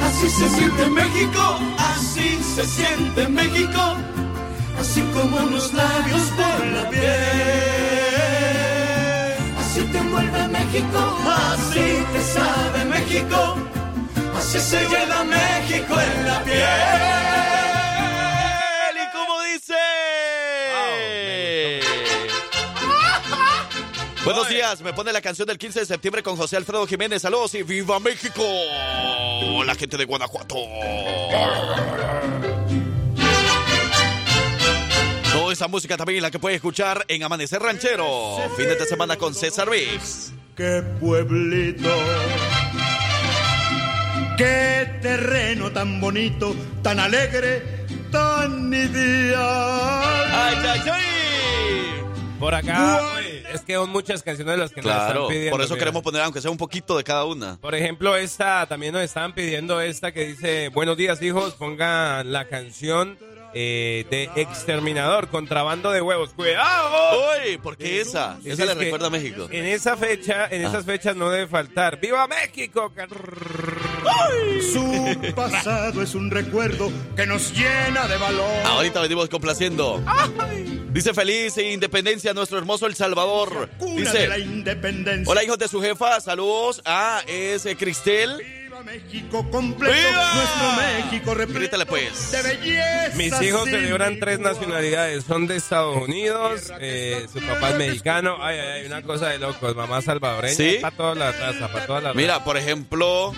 Así 0.00 0.30
se 0.30 0.48
siente 0.48 0.86
México, 0.90 1.58
así 1.76 2.38
se 2.54 2.64
siente 2.64 3.28
México, 3.28 3.96
así 4.78 5.00
como 5.14 5.36
unos 5.36 5.72
labios 5.72 6.22
por 6.36 6.66
la 6.66 6.90
piel. 6.90 7.02
Así 9.58 9.82
te 9.92 9.98
envuelve 9.98 10.48
México, 10.48 11.18
así 11.26 12.04
te 12.12 12.22
sabe 12.22 12.84
México, 12.84 13.56
así 14.36 14.60
se 14.60 14.80
lleva 14.88 15.24
México 15.24 16.00
en 16.00 16.26
la 16.26 16.42
piel. 16.44 16.62
¿Y 19.02 19.06
cómo 19.12 19.42
dice? 19.42 19.74
Buenos 24.24 24.48
días, 24.48 24.80
me 24.80 24.92
pone 24.92 25.12
la 25.12 25.20
canción 25.20 25.46
del 25.46 25.58
15 25.58 25.80
de 25.80 25.86
septiembre 25.86 26.22
con 26.22 26.36
José 26.36 26.56
Alfredo 26.56 26.86
Jiménez. 26.86 27.22
Saludos 27.22 27.54
y 27.54 27.62
viva 27.62 28.00
México. 28.00 28.42
La 29.64 29.74
gente 29.74 29.96
de 29.96 30.04
Guanajuato. 30.04 30.56
Esa 35.56 35.68
música 35.68 35.96
también 35.96 36.20
la 36.20 36.30
que 36.30 36.38
puede 36.38 36.56
escuchar 36.56 37.06
en 37.08 37.22
Amanecer 37.22 37.62
Ranchero. 37.62 38.36
Fin 38.58 38.66
de 38.68 38.84
semana 38.84 39.16
con 39.16 39.34
César 39.34 39.70
Vix. 39.70 40.34
Qué 40.54 40.82
pueblito, 41.00 41.88
qué 44.36 44.98
terreno 45.00 45.72
tan 45.72 45.98
bonito, 45.98 46.54
tan 46.82 47.00
alegre, 47.00 47.86
tan 48.12 48.70
ideal. 48.70 50.26
¡Ay, 50.30 50.56
ay, 50.68 50.80
ay! 50.92 51.02
Por 52.38 52.54
acá, 52.54 53.00
es 53.56 53.62
que 53.62 53.74
son 53.74 53.90
muchas 53.90 54.22
canciones 54.22 54.58
las 54.58 54.70
que 54.70 54.82
nos 54.82 54.92
están 54.92 55.26
pidiendo. 55.28 55.50
por 55.50 55.60
eso 55.60 55.74
mira. 55.74 55.78
queremos 55.84 56.02
poner, 56.02 56.22
aunque 56.22 56.40
sea 56.40 56.50
un 56.50 56.56
poquito 56.56 56.96
de 56.96 57.04
cada 57.04 57.24
una. 57.24 57.56
Por 57.60 57.74
ejemplo, 57.74 58.16
esta 58.16 58.66
también 58.66 58.92
nos 58.92 59.02
estaban 59.02 59.34
pidiendo 59.34 59.80
esta 59.80 60.12
que 60.12 60.26
dice, 60.26 60.68
buenos 60.68 60.96
días 60.96 61.20
hijos, 61.22 61.54
pongan 61.54 62.32
la 62.32 62.46
canción 62.46 63.18
eh, 63.58 64.04
de 64.10 64.30
Exterminador, 64.36 65.28
Contrabando 65.28 65.90
de 65.90 66.02
Huevos. 66.02 66.30
¡Cuidado! 66.34 67.18
¡Uy! 67.42 67.56
¿Por 67.56 67.76
qué 67.78 68.02
esa? 68.02 68.38
Es 68.44 68.54
Esa 68.58 68.66
le 68.66 68.74
que 68.76 68.84
recuerda 68.84 69.06
a 69.06 69.10
México. 69.10 69.48
En 69.50 69.64
esa 69.64 69.96
fecha, 69.96 70.46
en 70.50 70.62
esas 70.62 70.84
fechas 70.84 71.16
no 71.16 71.30
debe 71.30 71.46
faltar. 71.46 71.98
¡Viva 71.98 72.26
México! 72.26 72.92
Su 74.72 75.32
pasado 75.34 76.02
es 76.02 76.14
un 76.14 76.30
recuerdo 76.30 76.90
que 77.16 77.26
nos 77.26 77.52
llena 77.52 78.06
de 78.06 78.18
valor. 78.18 78.66
Ahorita 78.66 79.00
venimos 79.00 79.28
complaciendo. 79.30 80.02
Dice 80.96 81.12
feliz 81.12 81.58
independencia 81.58 82.30
a 82.30 82.34
nuestro 82.34 82.56
hermoso 82.56 82.86
El 82.86 82.94
Salvador. 82.94 83.68
Cuna 83.76 84.10
de 84.14 84.28
la 84.28 84.36
Dice, 84.36 84.48
independencia. 84.48 85.30
hola 85.30 85.44
hijos 85.44 85.58
de 85.58 85.68
su 85.68 85.82
jefa, 85.82 86.18
saludos. 86.22 86.80
Ah, 86.86 87.20
es 87.26 87.66
eh, 87.66 87.76
Cristel. 87.76 88.38
Viva 88.38 88.82
México 88.82 89.46
completo, 89.50 89.94
¡Viva! 89.94 90.34
nuestro 90.34 90.72
México 90.72 91.34
repleto 91.34 91.76
pues. 91.86 92.32
de 92.32 92.42
belleza. 92.42 93.14
Mis 93.16 93.42
hijos 93.42 93.64
celebran 93.68 94.18
tres 94.18 94.38
nacionalidades. 94.38 95.24
Son 95.24 95.46
de 95.46 95.56
Estados 95.56 96.02
Unidos, 96.02 96.72
eh, 96.80 97.26
su 97.30 97.40
papá 97.40 97.70
es 97.72 97.76
mexicano. 97.76 98.38
Ay, 98.40 98.58
ay, 98.58 98.68
ay, 98.80 98.86
una 98.86 99.02
cosa 99.02 99.28
de 99.28 99.38
locos. 99.38 99.76
Mamá 99.76 100.00
salvadoreña. 100.00 100.54
¿Sí? 100.54 100.78
Para 100.80 100.96
todas 100.96 101.18
las 101.18 101.38
razas, 101.38 101.70
para 101.70 101.86
todas 101.86 102.02
las 102.04 102.14
Mira, 102.14 102.42
por 102.42 102.56
ejemplo, 102.56 103.34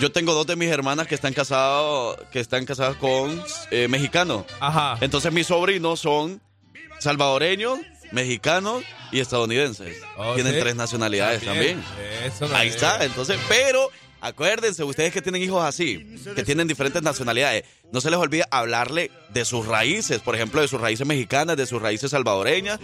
yo 0.00 0.10
tengo 0.12 0.32
dos 0.32 0.46
de 0.46 0.56
mis 0.56 0.70
hermanas 0.70 1.06
que 1.06 1.14
están 1.14 1.34
casados, 1.34 2.16
que 2.32 2.40
están 2.40 2.64
casadas 2.64 2.96
con 2.96 3.42
eh, 3.70 3.86
mexicanos. 3.88 4.44
Ajá. 4.60 4.96
Entonces 5.02 5.30
mis 5.30 5.46
sobrinos 5.46 6.00
son 6.00 6.40
salvadoreños, 6.98 7.78
mexicanos 8.12 8.82
y 9.12 9.20
estadounidenses. 9.20 9.96
Oh, 10.16 10.34
Tienen 10.34 10.54
¿sí? 10.54 10.60
tres 10.60 10.76
nacionalidades 10.76 11.42
también. 11.44 11.82
Eso 12.24 12.48
no 12.48 12.54
Ahí 12.56 12.68
es. 12.68 12.74
está, 12.76 13.04
entonces, 13.04 13.38
pero 13.48 13.90
acuérdense, 14.20 14.82
ustedes 14.84 15.12
que 15.12 15.20
tienen 15.20 15.42
hijos 15.42 15.62
así, 15.64 16.16
que 16.34 16.42
tienen 16.42 16.66
diferentes 16.66 17.02
nacionalidades, 17.02 17.64
no 17.92 18.00
se 18.00 18.10
les 18.10 18.18
olvide 18.18 18.44
hablarle 18.50 19.10
de 19.30 19.44
sus 19.44 19.66
raíces, 19.66 20.20
por 20.20 20.34
ejemplo, 20.34 20.60
de 20.62 20.68
sus 20.68 20.80
raíces 20.80 21.06
mexicanas, 21.06 21.56
de 21.56 21.66
sus 21.66 21.80
raíces 21.82 22.10
salvadoreñas, 22.10 22.80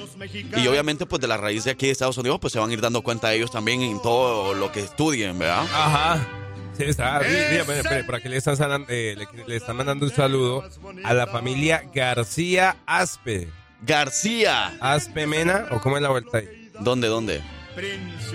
y 0.57 0.67
obviamente 0.67 1.07
pues 1.07 1.21
de 1.21 1.29
las 1.29 1.41
raíces 1.41 1.65
de 1.65 1.71
aquí 1.73 1.87
de 1.87 1.93
Estados 1.93 2.19
Unidos, 2.19 2.39
pues 2.41 2.53
se 2.53 2.59
van 2.59 2.69
a 2.71 2.73
ir 2.73 2.81
dando 2.81 3.03
cuenta 3.03 3.33
ellos 3.33 3.51
también 3.51 3.81
en 3.83 4.03
todo 4.03 4.53
lo 4.55 4.71
que 4.71 4.81
estudien, 4.81 5.39
¿verdad? 5.39 5.67
Ajá. 5.73 6.29
Sí, 6.77 6.85
está. 6.85 7.21
Mira, 7.51 7.65
por 8.07 8.15
aquí 8.15 8.29
le 8.29 8.37
están, 8.37 8.87
eh, 8.89 9.15
le, 9.17 9.45
le 9.47 9.57
están 9.57 9.77
mandando 9.77 10.07
un 10.07 10.13
saludo 10.13 10.65
a 11.05 11.13
la 11.15 11.27
familia 11.27 11.85
García 11.95 12.77
Aspe. 12.87 13.49
García. 13.83 14.77
Aspe 14.81 15.27
Mena, 15.27 15.67
o 15.71 15.81
cómo 15.81 15.97
es 15.97 16.03
la 16.03 16.11
vuelta 16.11 16.39
ahí. 16.39 16.71
¿Dónde, 16.81 17.09
dónde? 17.09 17.43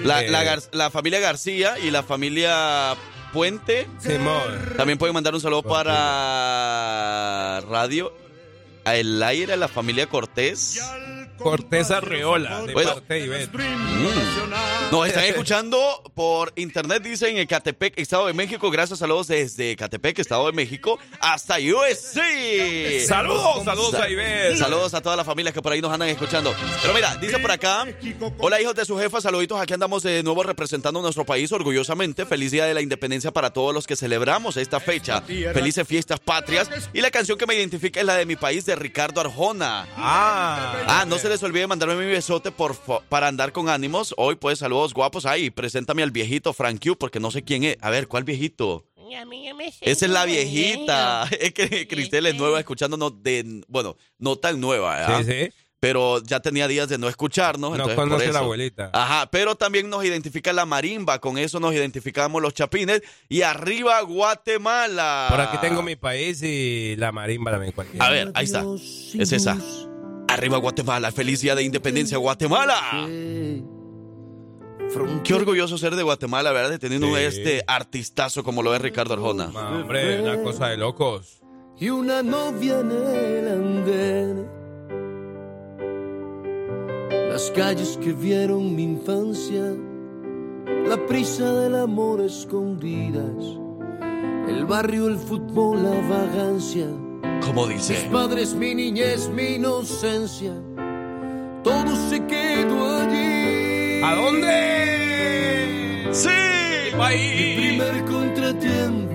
La, 0.04 0.24
Eh, 0.24 0.30
la 0.30 0.44
Gar- 0.44 0.70
la 0.72 0.90
familia 0.90 1.20
García 1.20 1.78
y 1.80 1.92
la 1.92 2.04
familia 2.04 2.96
Puente. 3.34 3.88
Simón. 4.00 4.42
También 4.78 4.98
pueden 4.98 5.14
mandar 5.14 5.34
un 5.36 5.42
saludo 5.42 5.62
para 5.64 7.62
Radio 7.70 8.14
a 8.86 8.96
El 8.96 9.22
Aire, 9.22 9.58
la 9.58 9.68
familia 9.68 10.08
Cortés. 10.08 10.80
Cortés 11.38 11.92
Arreola, 11.92 12.62
de 12.64 12.74
Bueno. 12.74 12.94
parte 12.96 13.14
de 13.14 13.20
Ivette. 13.22 13.52
Nos 14.92 15.08
están 15.08 15.24
escuchando 15.26 16.02
por 16.16 16.54
internet, 16.56 17.04
dicen 17.04 17.38
en 17.38 17.48
Catepec, 17.48 17.94
Estado 17.98 18.28
de 18.28 18.34
México. 18.34 18.70
Gracias, 18.72 19.00
saludos 19.00 19.28
desde 19.28 19.76
Catepec, 19.76 20.20
Estado 20.20 20.46
de 20.48 20.54
México, 20.54 20.98
hasta 21.20 21.56
USC. 21.58 23.06
Saludos, 23.08 23.64
saludos 23.66 23.94
a 23.96 24.10
Ivette. 24.10 24.58
Saludos 24.58 24.94
a 24.94 25.02
todas 25.02 25.18
las 25.18 25.26
familias 25.26 25.54
que 25.54 25.62
por 25.62 25.72
ahí 25.74 25.82
nos 25.82 25.92
andan 25.92 26.10
escuchando. 26.10 26.54
Pero 26.82 26.94
mira, 26.94 27.16
dice 27.18 27.40
por 27.40 27.52
acá, 27.52 27.86
hola 28.40 28.62
hijos 28.62 28.76
de 28.76 28.86
su 28.86 28.98
jefa, 28.98 29.20
saluditos, 29.22 29.60
aquí 29.60 29.74
andamos 29.74 30.04
de 30.04 30.24
nuevo 30.24 30.44
representando 30.44 31.02
nuestro 31.02 31.26
país 31.26 31.52
orgullosamente. 31.52 32.26
Feliz 32.26 32.52
Día 32.52 32.66
de 32.66 32.74
la 32.74 32.82
Independencia 32.82 33.32
para 33.32 33.52
todos 33.52 33.74
los 33.74 33.86
que 33.88 33.96
celebramos 33.96 34.58
esta 34.58 34.80
fecha. 34.80 35.22
Felices 35.22 35.88
fiestas 35.88 36.20
patrias. 36.20 36.70
Y 36.94 37.02
la 37.02 37.12
canción 37.12 37.38
que 37.38 37.46
me 37.46 37.56
identifica 37.56 38.00
es 38.00 38.06
la 38.06 38.16
de 38.16 38.26
mi 38.26 38.36
país 38.36 38.66
de 38.66 38.76
Ricardo 38.76 39.22
Arjona. 39.22 39.88
Ah, 39.98 40.74
Ah, 40.88 41.06
no 41.06 41.18
se 41.26 41.30
les 41.30 41.42
olvide 41.42 41.66
mandarme 41.66 41.96
mi 41.96 42.06
besote 42.06 42.52
por, 42.52 42.76
para 43.10 43.28
andar 43.28 43.52
con 43.52 43.68
ánimos. 43.68 44.14
Hoy, 44.16 44.36
pues, 44.36 44.60
saludos 44.60 44.94
guapos. 44.94 45.26
Ay, 45.26 45.50
preséntame 45.50 46.04
al 46.04 46.12
viejito 46.12 46.54
Frank 46.54 46.80
Q, 46.80 47.00
porque 47.00 47.20
no 47.20 47.32
sé 47.32 47.44
quién 47.44 47.64
es. 47.64 47.78
A 47.82 47.90
ver, 47.90 48.08
¿cuál 48.08 48.24
viejito? 48.24 48.86
Esa 49.82 50.06
es 50.06 50.12
la 50.12 50.26
viejita. 50.26 51.28
Es 51.40 51.52
que 51.54 51.88
Cristel 51.88 52.28
es 52.28 52.36
nueva 52.36 52.60
escuchándonos 52.60 53.24
de. 53.24 53.64
Bueno, 53.68 53.98
no 54.20 54.36
tan 54.36 54.62
nueva, 54.62 54.98
¿verdad? 54.98 55.24
Sí, 55.24 55.32
sí. 55.32 55.54
Pero 55.80 56.22
ya 56.22 56.42
tenía 56.42 56.68
días 56.68 56.90
de 56.90 57.00
no 57.00 57.10
escucharnos. 57.10 57.76
No 57.76 57.96
conoce 57.96 58.32
la 58.32 58.40
abuelita. 58.40 58.92
Ajá, 58.94 59.28
pero 59.32 59.56
también 59.56 59.90
nos 59.90 60.06
identifica 60.06 60.54
la 60.54 60.68
marimba. 60.68 61.20
Con 61.20 61.40
eso 61.40 61.60
nos 61.60 61.74
identificamos 61.74 62.40
los 62.40 62.54
chapines. 62.54 63.02
Y 63.30 63.42
arriba, 63.42 64.00
Guatemala. 64.02 65.26
Por 65.32 65.42
aquí 65.42 65.58
tengo 65.58 65.82
mi 65.82 65.96
país 65.96 66.44
y 66.44 66.96
la 66.98 67.12
marimba 67.12 67.50
también 67.50 67.72
cualquiera. 67.74 68.06
A 68.06 68.12
ver, 68.12 68.32
ahí 68.36 68.46
está. 68.46 68.64
Es 69.18 69.32
esa. 69.32 69.58
Arriba 70.36 70.58
Guatemala, 70.58 71.14
feliz 71.14 71.40
día 71.40 71.56
de 71.56 71.64
independencia 71.64 72.18
Guatemala. 72.18 72.76
Qué 75.24 75.34
orgulloso 75.34 75.78
ser 75.78 75.96
de 75.96 76.04
Guatemala, 76.04 76.52
¿verdad? 76.52 76.72
De 76.72 76.78
teniendo 76.80 77.08
Sí. 77.08 77.14
este 77.24 77.64
artistazo 77.68 78.44
como 78.44 78.62
lo 78.62 78.76
es 78.76 78.82
Ricardo 78.82 79.14
Arjona. 79.14 79.46
Hombre, 79.48 80.22
una 80.22 80.44
cosa 80.44 80.68
de 80.68 80.76
locos. 80.78 81.42
y 81.80 81.90
una 81.90 82.22
novia 82.22 82.80
en 82.82 82.92
el 82.92 83.48
andén. 83.48 84.48
Las 87.30 87.50
calles 87.52 87.98
que 88.02 88.12
vieron 88.14 88.76
mi 88.76 88.84
infancia, 88.84 89.74
la 90.86 91.06
prisa 91.06 91.50
del 91.54 91.76
amor 91.76 92.20
escondidas, 92.22 93.44
el 94.50 94.66
barrio, 94.66 95.08
el 95.08 95.18
fútbol, 95.18 95.82
la 95.84 95.96
vagancia, 96.10 96.88
Como 97.44 97.68
mis 97.68 97.88
dice. 97.88 98.10
padres, 98.12 98.54
mi 98.54 98.74
niñez, 98.76 99.30
mi 99.30 99.56
inocencia, 99.56 100.54
todo 101.64 101.96
se 102.10 102.26
quedó 102.26 103.00
allí. 103.02 104.02
¿A 104.04 104.16
dónde? 104.16 106.10
¡Sí! 106.12 106.30
Mi 106.92 106.98
País. 106.98 107.58
primer 107.60 108.06
contratiempo, 108.06 109.15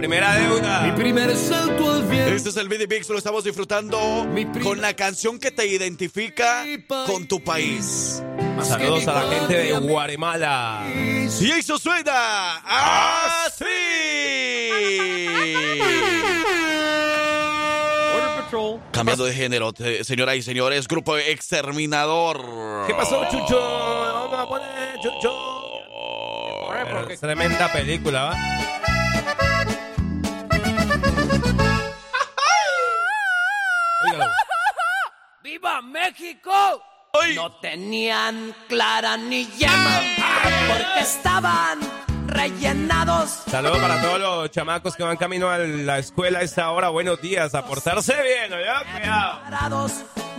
primera 0.00 0.34
deuda. 0.34 0.80
mi 0.80 0.92
primer 0.92 1.36
salto 1.36 1.92
al 1.92 2.02
viento. 2.04 2.32
Este 2.34 2.48
es 2.48 2.56
el 2.56 2.68
Midi 2.70 2.86
Mix, 2.86 3.06
lo 3.10 3.18
estamos 3.18 3.44
disfrutando 3.44 4.26
con 4.62 4.80
la 4.80 4.94
canción 4.94 5.38
que 5.38 5.50
te 5.50 5.66
identifica 5.66 6.64
con 7.06 7.26
tu 7.28 7.44
país. 7.44 8.22
Saludos 8.62 9.06
a 9.08 9.22
la 9.24 9.30
gente 9.30 9.54
de 9.58 9.78
Guatemala. 9.78 10.86
Y 11.40 11.50
eso 11.50 11.78
suena 11.78 12.56
así. 13.44 13.64
Cambiando 18.92 19.24
de 19.24 19.32
género, 19.34 19.72
te- 19.72 20.02
señoras 20.04 20.36
y 20.36 20.42
señores, 20.42 20.88
grupo 20.88 21.16
exterminador. 21.16 22.40
¿Qué 22.86 22.94
pasó, 22.94 23.24
Chucho? 23.30 23.60
Vamos 23.60 24.38
a 24.40 24.46
poner 24.48 24.98
Chucho. 25.00 25.60
Tremenda 27.20 27.70
película, 27.72 28.24
¿va? 28.24 29.59
¡Viva 35.50 35.82
México! 35.82 36.80
No 37.34 37.50
tenían 37.56 38.54
clara 38.68 39.16
ni 39.16 39.46
llama 39.58 40.00
porque 40.68 41.00
estaban 41.00 41.80
rellenados. 42.28 43.42
Saludos 43.50 43.80
para 43.80 44.00
todos 44.00 44.20
los 44.20 44.50
chamacos 44.52 44.94
que 44.94 45.02
van 45.02 45.16
camino 45.16 45.50
a 45.50 45.58
la 45.58 45.98
escuela 45.98 46.38
a 46.38 46.42
esta 46.42 46.70
hora. 46.70 46.90
Buenos 46.90 47.20
días, 47.20 47.56
a 47.56 47.66
portarse 47.66 48.14
bien. 48.22 48.52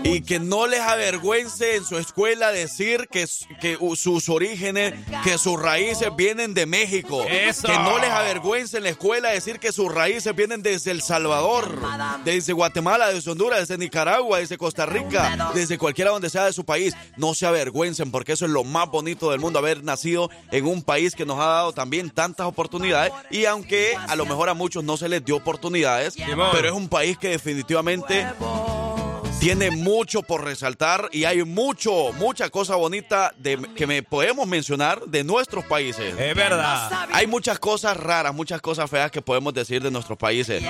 Y 0.03 0.21
que 0.21 0.39
no 0.39 0.67
les 0.67 0.79
avergüence 0.79 1.75
en 1.75 1.85
su 1.85 1.97
escuela 1.97 2.51
decir 2.51 3.07
que, 3.09 3.27
sus 3.27 4.29
orígenes, 4.29 4.93
que 5.23 5.37
sus 5.37 5.59
raíces 5.59 6.09
vienen 6.15 6.53
de 6.53 6.65
México. 6.65 7.23
Eso. 7.29 7.67
Que 7.67 7.73
no 7.73 7.99
les 7.99 8.09
avergüence 8.09 8.77
en 8.77 8.83
la 8.83 8.89
escuela 8.89 9.29
decir 9.29 9.59
que 9.59 9.71
sus 9.71 9.93
raíces 9.93 10.35
vienen 10.35 10.61
desde 10.61 10.91
El 10.91 11.01
Salvador, 11.01 11.79
desde 12.23 12.53
Guatemala, 12.53 13.11
desde 13.11 13.31
Honduras, 13.31 13.59
desde 13.59 13.77
Nicaragua, 13.77 14.39
desde 14.39 14.57
Costa 14.57 14.85
Rica, 14.85 15.51
desde 15.53 15.77
cualquiera 15.77 16.11
donde 16.11 16.29
sea 16.29 16.45
de 16.45 16.53
su 16.53 16.65
país. 16.65 16.95
No 17.17 17.33
se 17.33 17.45
avergüencen 17.45 18.11
porque 18.11 18.33
eso 18.33 18.45
es 18.45 18.51
lo 18.51 18.63
más 18.63 18.89
bonito 18.89 19.31
del 19.31 19.39
mundo, 19.39 19.59
haber 19.59 19.83
nacido 19.83 20.29
en 20.51 20.65
un 20.65 20.81
país 20.81 21.15
que 21.15 21.25
nos 21.25 21.39
ha 21.39 21.45
dado 21.45 21.73
también 21.73 22.09
tantas 22.09 22.47
oportunidades. 22.47 23.11
Y 23.29 23.45
aunque 23.45 23.95
a 23.95 24.15
lo 24.15 24.25
mejor 24.25 24.49
a 24.49 24.53
muchos 24.53 24.83
no 24.83 24.97
se 24.97 25.09
les 25.09 25.23
dio 25.23 25.35
oportunidades, 25.35 26.15
pero 26.51 26.67
es 26.67 26.73
un 26.73 26.89
país 26.89 27.17
que 27.17 27.29
definitivamente 27.29 28.27
tiene 29.41 29.71
mucho 29.71 30.21
por 30.21 30.43
resaltar 30.43 31.09
y 31.11 31.23
hay 31.25 31.43
mucho, 31.43 32.13
mucha 32.13 32.51
cosa 32.51 32.75
bonita 32.75 33.33
de, 33.39 33.57
que 33.75 33.87
me 33.87 34.03
podemos 34.03 34.45
mencionar 34.47 35.01
de 35.07 35.23
nuestros 35.23 35.65
países. 35.65 36.13
Es 36.15 36.35
verdad. 36.35 37.07
Hay 37.11 37.25
muchas 37.25 37.57
cosas 37.57 37.97
raras, 37.97 38.35
muchas 38.35 38.61
cosas 38.61 38.87
feas 38.87 39.09
que 39.09 39.23
podemos 39.23 39.51
decir 39.55 39.81
de 39.81 39.89
nuestros 39.89 40.15
países. 40.19 40.63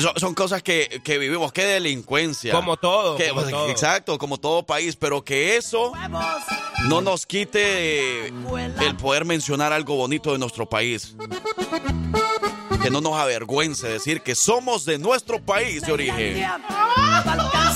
Son, 0.00 0.12
son 0.16 0.34
cosas 0.34 0.62
que, 0.62 1.02
que 1.04 1.18
vivimos, 1.18 1.52
qué 1.52 1.64
delincuencia. 1.66 2.54
Como 2.54 2.78
todo, 2.78 3.16
Que- 3.16 3.28
como 3.28 3.42
todo. 3.42 3.68
Exacto, 3.68 4.16
como 4.16 4.38
todo 4.38 4.64
país, 4.64 4.96
pero 4.96 5.22
que 5.22 5.58
eso 5.58 5.92
no 6.88 7.02
nos 7.02 7.26
quite 7.26 8.28
el 8.28 8.96
poder 8.98 9.26
mencionar 9.26 9.70
algo 9.74 9.96
bonito 9.96 10.32
de 10.32 10.38
nuestro 10.38 10.66
país. 10.66 11.14
Que 12.82 12.90
no 12.90 13.00
nos 13.00 13.14
avergüence 13.14 13.86
decir 13.86 14.22
que 14.22 14.34
somos 14.34 14.84
de 14.84 14.98
nuestro 14.98 15.40
país 15.40 15.82
de 15.82 15.92
origen. 15.92 16.44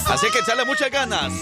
Así 0.06 0.26
que 0.32 0.40
echarle 0.40 0.64
muchas 0.64 0.90
ganas. 0.90 1.32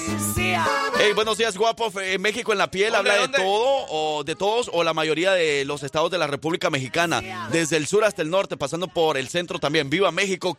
Hey, 0.99 1.13
buenos 1.15 1.39
días, 1.39 1.57
guapo. 1.57 1.91
México 2.19 2.53
en 2.53 2.59
la 2.59 2.71
piel 2.71 2.93
¿Dónde, 2.93 3.11
habla 3.11 3.27
de 3.27 3.33
todo, 3.33 3.87
o 3.89 4.25
de 4.25 4.35
todos, 4.35 4.71
o 4.73 4.85
la 4.85 4.93
mayoría 4.93 5.33
de 5.33 5.65
los 5.65 5.83
estados 5.83 6.11
de 6.11 6.19
la 6.19 6.27
República 6.27 6.71
Mexicana. 6.71 7.49
Desde 7.51 7.77
el 7.77 7.87
sur 7.87 8.05
hasta 8.05 8.23
el 8.23 8.31
norte, 8.31 8.57
pasando 8.57 8.89
por 8.89 9.17
el 9.17 9.29
centro 9.29 9.59
también. 9.59 9.89
¡Viva 9.89 10.11
México! 10.11 10.57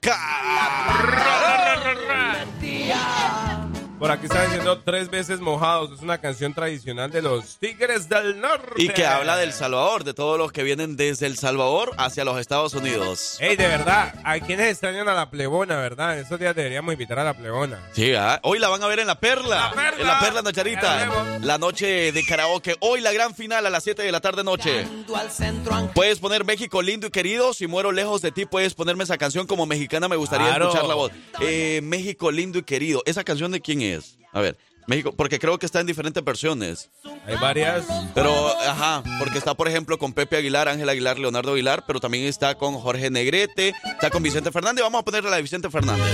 Por 4.06 4.12
aquí 4.12 4.28
están 4.28 4.46
diciendo 4.46 4.80
tres 4.86 5.10
veces 5.10 5.40
mojados. 5.40 5.90
Es 5.94 6.02
una 6.02 6.20
canción 6.20 6.54
tradicional 6.54 7.10
de 7.10 7.24
los 7.24 7.58
Tigres 7.58 8.08
del 8.08 8.40
Norte. 8.40 8.74
Y 8.78 8.90
que 8.90 9.04
habla 9.04 9.36
del 9.36 9.52
Salvador, 9.52 10.04
de 10.04 10.14
todos 10.14 10.38
los 10.38 10.52
que 10.52 10.62
vienen 10.62 10.96
desde 10.96 11.26
El 11.26 11.40
Salvador 11.40 11.92
hacia 11.98 12.24
los 12.24 12.40
Estados 12.40 12.76
Unidos. 12.76 13.38
Ey, 13.40 13.56
de 13.56 13.66
verdad, 13.68 14.14
hay 14.24 14.42
quienes 14.42 14.70
extrañan 14.70 15.10
a 15.10 15.16
la 15.16 15.32
plebona, 15.32 15.78
¿verdad? 15.78 16.20
Esos 16.20 16.40
días 16.40 16.56
deberíamos 16.56 16.94
invitar 16.94 17.18
a 17.18 17.24
la 17.24 17.34
plebona. 17.34 17.80
Sí, 17.94 18.14
¿ah? 18.14 18.40
hoy 18.44 18.60
la 18.60 18.68
van 18.70 18.84
a 18.84 18.88
ver 18.88 19.00
en 19.00 19.08
La 19.08 19.20
Perla. 19.20 19.56
La 19.56 19.72
Perla. 19.72 20.02
En 20.02 20.06
La 20.08 20.20
Perla, 20.20 20.40
Ya 20.42 20.44
Nacharita. 20.44 21.40
la 21.42 21.58
noche 21.58 22.12
de 22.12 22.24
karaoke. 22.28 22.76
Hoy 22.82 23.02
la 23.02 23.12
gran 23.12 23.34
final 23.34 23.66
a 23.66 23.72
las 23.72 23.84
7 23.86 24.04
de 24.04 24.12
la 24.12 24.22
tarde 24.22 24.44
noche. 24.44 24.86
Al 25.16 25.32
centro 25.32 25.90
Puedes 25.96 26.20
poner 26.20 26.46
México 26.46 26.84
lindo 26.84 27.08
y 27.08 27.10
querido. 27.10 27.56
Si 27.56 27.66
muero 27.66 27.92
lejos 27.92 28.22
de 28.22 28.32
ti, 28.32 28.46
puedes 28.46 28.76
ponerme 28.76 29.04
esa 29.04 29.18
canción 29.18 29.48
como 29.48 29.66
mexicana. 29.66 30.08
Me 30.08 30.16
gustaría 30.16 30.50
Claro. 30.50 30.66
escuchar 30.66 30.88
la 30.88 30.94
voz. 30.94 31.12
Eh, 31.40 31.80
México 31.82 32.30
lindo 32.30 32.60
y 32.60 32.64
querido. 32.64 33.02
¿Esa 33.08 33.24
canción 33.24 33.52
de 33.52 33.62
quién 33.62 33.82
es? 33.82 33.95
A 34.34 34.42
ver, 34.42 34.58
México, 34.88 35.14
porque 35.16 35.40
creo 35.40 35.58
que 35.58 35.66
está 35.66 35.80
en 35.80 35.88
diferentes 35.88 36.24
versiones. 36.24 36.90
Hay 37.26 37.38
varias. 37.38 37.86
Pero, 38.14 38.32
ajá, 38.60 39.04
porque 39.20 39.38
está, 39.38 39.56
por 39.56 39.68
ejemplo, 39.68 39.98
con 39.98 40.14
Pepe 40.14 40.38
Aguilar, 40.38 40.68
Ángel 40.68 40.90
Aguilar, 40.90 41.18
Leonardo 41.18 41.54
Aguilar, 41.54 41.84
pero 41.88 42.00
también 42.00 42.26
está 42.26 42.56
con 42.56 42.76
Jorge 42.76 43.10
Negrete, 43.10 43.74
está 43.84 44.10
con 44.10 44.22
Vicente 44.22 44.52
Fernández. 44.52 44.84
Vamos 44.84 45.02
a 45.02 45.06
ponerle 45.06 45.30
la 45.30 45.38
de 45.38 45.42
Vicente 45.42 45.70
Fernández. 45.70 46.06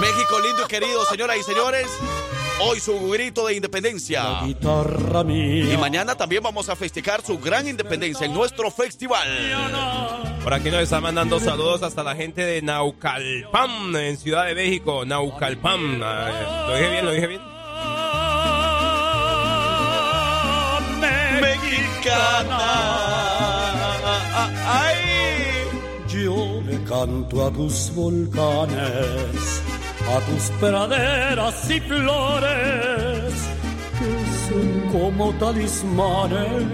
México 0.00 0.40
lindo 0.40 0.62
y 0.64 0.68
querido, 0.68 1.04
señoras 1.06 1.38
y 1.38 1.42
señores. 1.42 1.86
Hoy 2.60 2.80
su 2.80 3.08
grito 3.08 3.46
de 3.46 3.54
independencia. 3.54 4.40
Guitarra 4.44 5.22
mía. 5.22 5.72
Y 5.72 5.76
mañana 5.76 6.16
también 6.16 6.42
vamos 6.42 6.68
a 6.68 6.76
festejar 6.76 7.24
su 7.24 7.38
gran 7.38 7.68
independencia 7.68 8.26
en 8.26 8.34
nuestro 8.34 8.70
festival. 8.70 9.28
Por 10.42 10.52
aquí 10.52 10.70
nos 10.70 10.82
están 10.82 11.02
mandando 11.02 11.38
saludos 11.40 11.82
hasta 11.82 12.02
la 12.02 12.16
gente 12.16 12.44
de 12.44 12.62
Naucalpan, 12.62 13.94
en 13.96 14.16
Ciudad 14.16 14.46
de 14.46 14.54
México. 14.54 15.04
Naucalpan. 15.04 16.00
Ah, 16.02 16.66
¿Lo 16.68 16.74
dije 16.76 16.90
bien? 16.90 17.04
¿Lo 17.04 17.12
dije 17.12 17.26
bien? 17.26 17.40
Yo 26.08 26.60
le 26.66 26.82
canto 26.84 27.46
a 27.46 27.52
tus 27.52 27.92
volcanes, 27.94 29.62
a 30.16 30.20
tus 30.20 30.50
praderas 30.58 31.70
y 31.70 31.80
flores, 31.80 33.34
que 33.98 34.08
son 34.48 34.90
como 34.90 35.32
talismanes 35.34 36.64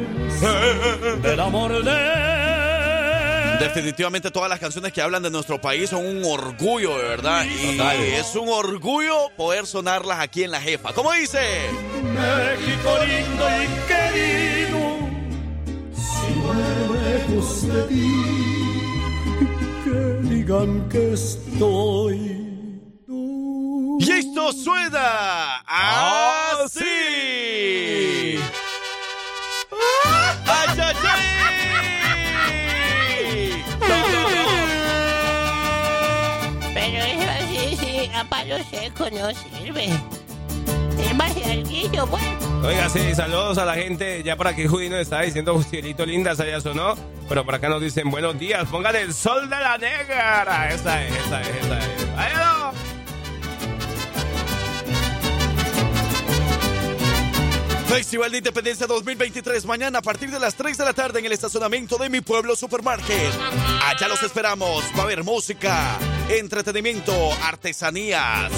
del 1.23 1.41
amor 1.41 1.83
de... 1.83 2.45
Definitivamente 3.59 4.31
todas 4.31 4.49
las 4.51 4.59
canciones 4.59 4.93
que 4.93 5.01
hablan 5.01 5.23
de 5.23 5.31
nuestro 5.31 5.61
país 5.61 5.91
son 5.91 6.05
un 6.07 6.25
orgullo, 6.25 6.97
de 6.99 7.05
verdad. 7.05 7.45
Y 7.45 7.79
es 8.13 8.35
un 8.37 8.49
orgullo 8.49 9.31
poder 9.37 9.67
sonarlas 9.67 10.21
aquí 10.21 10.45
en 10.45 10.51
la 10.51 10.61
jefa. 10.61 10.93
¿Cómo 10.93 11.13
dice? 11.13 11.39
México 12.03 12.99
lindo 13.07 13.49
y 13.63 13.67
querido, 13.89 14.81
si 15.95 16.35
lejos 17.09 17.69
de 17.69 17.83
ti, 17.85 18.13
que 19.85 20.29
digan 20.29 20.89
que 20.89 21.13
estoy. 21.13 22.44
Y 23.99 24.11
esto 24.11 24.53
suena 24.53 25.63
así. 25.67 26.85
¡Ay, 30.47 30.69
ay, 30.79 30.97
ay! 31.03 31.25
Pero 36.75 36.99
eso 37.05 37.31
así, 37.31 37.77
sí, 37.77 38.11
a 38.15 38.25
palo 38.25 38.57
seco 38.71 39.09
no 39.11 39.31
sirve. 39.35 39.91
Es 40.99 41.15
más 41.15 41.37
larguillo, 41.37 42.07
pues. 42.07 42.23
Oiga, 42.65 42.89
sí, 42.89 43.15
saludos 43.15 43.59
a 43.59 43.65
la 43.65 43.75
gente. 43.75 44.23
Ya 44.23 44.37
por 44.37 44.49
aquí 44.49 44.67
Judy 44.67 44.89
nos 44.89 45.01
está 45.01 45.21
diciendo, 45.21 45.63
cielito 45.63 46.05
linda, 46.07 46.33
esa 46.33 46.47
ya 46.47 46.61
sonó. 46.61 46.95
Pero 47.29 47.45
por 47.45 47.55
acá 47.55 47.69
nos 47.69 47.81
dicen, 47.81 48.11
buenos 48.11 48.39
días, 48.39 48.67
póngale 48.69 49.03
el 49.03 49.15
sol 49.15 49.49
de 49.49 49.57
la 49.57 49.79
negra. 49.79 50.71
Esa 50.73 51.05
es, 51.05 51.15
esa 51.15 51.41
es, 51.43 51.49
esa 51.49 51.79
es. 51.79 51.87
¡Ahí 52.17 52.33
Festival 57.95 58.33
de 58.33 58.39
Independencia 58.39 58.89
2023, 58.89 59.65
mañana 59.67 60.01
a 60.01 60.03
partir 60.03 60.29
de 60.29 60.41
las 60.41 60.57
3 60.57 60.77
de 60.77 60.85
la 60.85 60.93
tarde 60.95 61.21
en 61.21 61.27
el 61.27 61.33
estacionamiento 61.33 61.97
de 61.97 62.11
mi 62.11 62.23
pueblo 62.23 62.57
Supermarket. 62.57 63.33
Allá 63.85 64.09
los 64.09 64.21
esperamos. 64.25 64.83
Va 64.99 65.03
a 65.03 65.03
haber 65.03 65.23
música, 65.23 65.97
entretenimiento, 66.29 67.15
artesanías. 67.45 68.51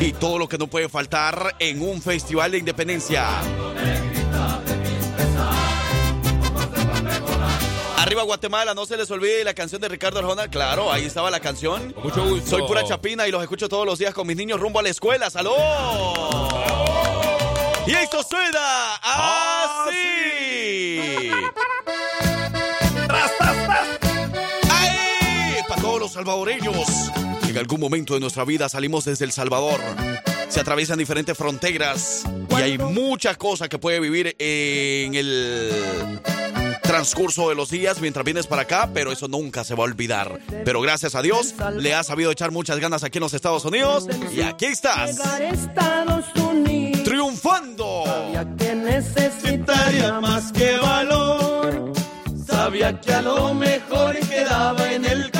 Y 0.00 0.14
todo 0.14 0.38
lo 0.38 0.48
que 0.48 0.56
no 0.56 0.68
puede 0.68 0.88
faltar 0.88 1.54
en 1.58 1.82
un 1.82 2.00
Festival 2.00 2.52
de 2.52 2.58
Independencia. 2.60 3.28
Arriba 7.98 8.22
Guatemala, 8.22 8.72
no 8.72 8.86
se 8.86 8.96
les 8.96 9.10
olvide 9.10 9.44
la 9.44 9.52
canción 9.52 9.82
de 9.82 9.90
Ricardo 9.90 10.20
Arjona. 10.20 10.48
Claro, 10.48 10.90
ahí 10.90 11.04
estaba 11.04 11.30
la 11.30 11.40
canción. 11.40 11.94
mucho 12.02 12.24
gusto. 12.24 12.48
Soy 12.48 12.62
pura 12.62 12.84
chapina 12.84 13.28
y 13.28 13.30
los 13.30 13.42
escucho 13.42 13.68
todos 13.68 13.84
los 13.84 13.98
días 13.98 14.14
con 14.14 14.26
mis 14.26 14.38
niños 14.38 14.58
rumbo 14.58 14.78
a 14.78 14.82
la 14.82 14.88
escuela. 14.88 15.28
¡Salud! 15.28 15.52
Y 17.90 17.92
esto 17.92 18.22
suena 18.22 18.94
así. 19.02 19.98
¡Ay! 24.70 25.56
Para 25.68 25.82
todos 25.82 25.98
los 25.98 26.12
salvadoreños. 26.12 27.10
En 27.48 27.58
algún 27.58 27.80
momento 27.80 28.14
de 28.14 28.20
nuestra 28.20 28.44
vida 28.44 28.68
salimos 28.68 29.06
desde 29.06 29.24
El 29.24 29.32
Salvador. 29.32 29.80
Se 30.48 30.60
atraviesan 30.60 31.00
diferentes 31.00 31.36
fronteras 31.36 32.22
y 32.50 32.54
hay 32.54 32.78
muchas 32.78 33.36
cosas 33.36 33.68
que 33.68 33.78
puede 33.78 33.98
vivir 33.98 34.36
en 34.38 35.16
el 35.16 36.20
transcurso 36.84 37.48
de 37.48 37.56
los 37.56 37.70
días 37.70 38.00
mientras 38.00 38.24
vienes 38.24 38.46
para 38.46 38.62
acá, 38.62 38.88
pero 38.94 39.10
eso 39.10 39.26
nunca 39.26 39.64
se 39.64 39.74
va 39.74 39.80
a 39.80 39.86
olvidar. 39.86 40.38
Pero 40.64 40.80
gracias 40.80 41.16
a 41.16 41.22
Dios, 41.22 41.56
le 41.76 41.92
has 41.92 42.06
sabido 42.06 42.30
echar 42.30 42.52
muchas 42.52 42.78
ganas 42.78 43.02
aquí 43.02 43.18
en 43.18 43.22
los 43.22 43.34
Estados 43.34 43.64
Unidos 43.64 44.06
y 44.32 44.42
aquí 44.42 44.66
estás. 44.66 45.18
Estados 45.40 46.26
Unidos. 46.36 46.89
Triunfando. 47.40 48.04
Sabía 48.04 48.46
que 48.56 48.74
necesitaría 48.74 50.20
más 50.20 50.52
que 50.52 50.76
valor. 50.76 51.92
Sabía 52.46 53.00
que 53.00 53.12
a 53.12 53.22
lo 53.22 53.54
mejor 53.54 54.16
quedaba 54.28 54.92
en 54.92 55.04
el 55.04 55.30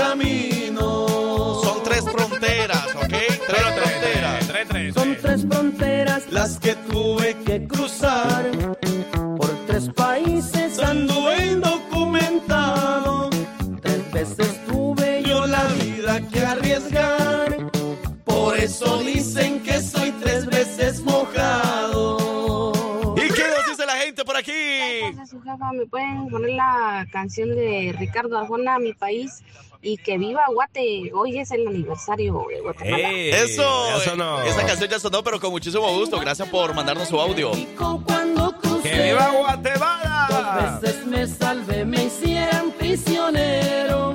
¿me 25.81 25.87
pueden 25.87 26.29
poner 26.29 26.51
la 26.51 27.07
canción 27.11 27.49
de 27.49 27.95
Ricardo 27.99 28.37
Arjona, 28.37 28.79
Mi 28.79 28.93
País? 28.93 29.43
Y 29.81 29.97
que 29.97 30.19
viva 30.19 30.43
Guate, 30.53 31.11
hoy 31.15 31.39
es 31.39 31.51
el 31.53 31.67
aniversario 31.67 32.45
de 32.51 32.61
Guatemala. 32.61 33.11
Eso, 33.13 33.89
ya 33.89 34.11
sonó. 34.11 34.43
esa 34.43 34.67
canción 34.67 34.91
ya 34.91 34.99
sonó, 34.99 35.25
pero 35.25 35.41
con 35.41 35.51
muchísimo 35.51 35.91
gusto. 35.97 36.21
Gracias 36.21 36.47
por 36.49 36.75
mandarnos 36.75 37.09
su 37.09 37.19
audio. 37.19 37.53
¡Que 38.83 39.03
viva 39.05 39.31
Guatemala! 39.31 40.27
dos 40.29 40.83
veces 40.83 41.07
me 41.07 41.27
salvé, 41.27 41.87
me 41.87 42.05
hicieron 42.05 42.73
prisionero. 42.73 44.13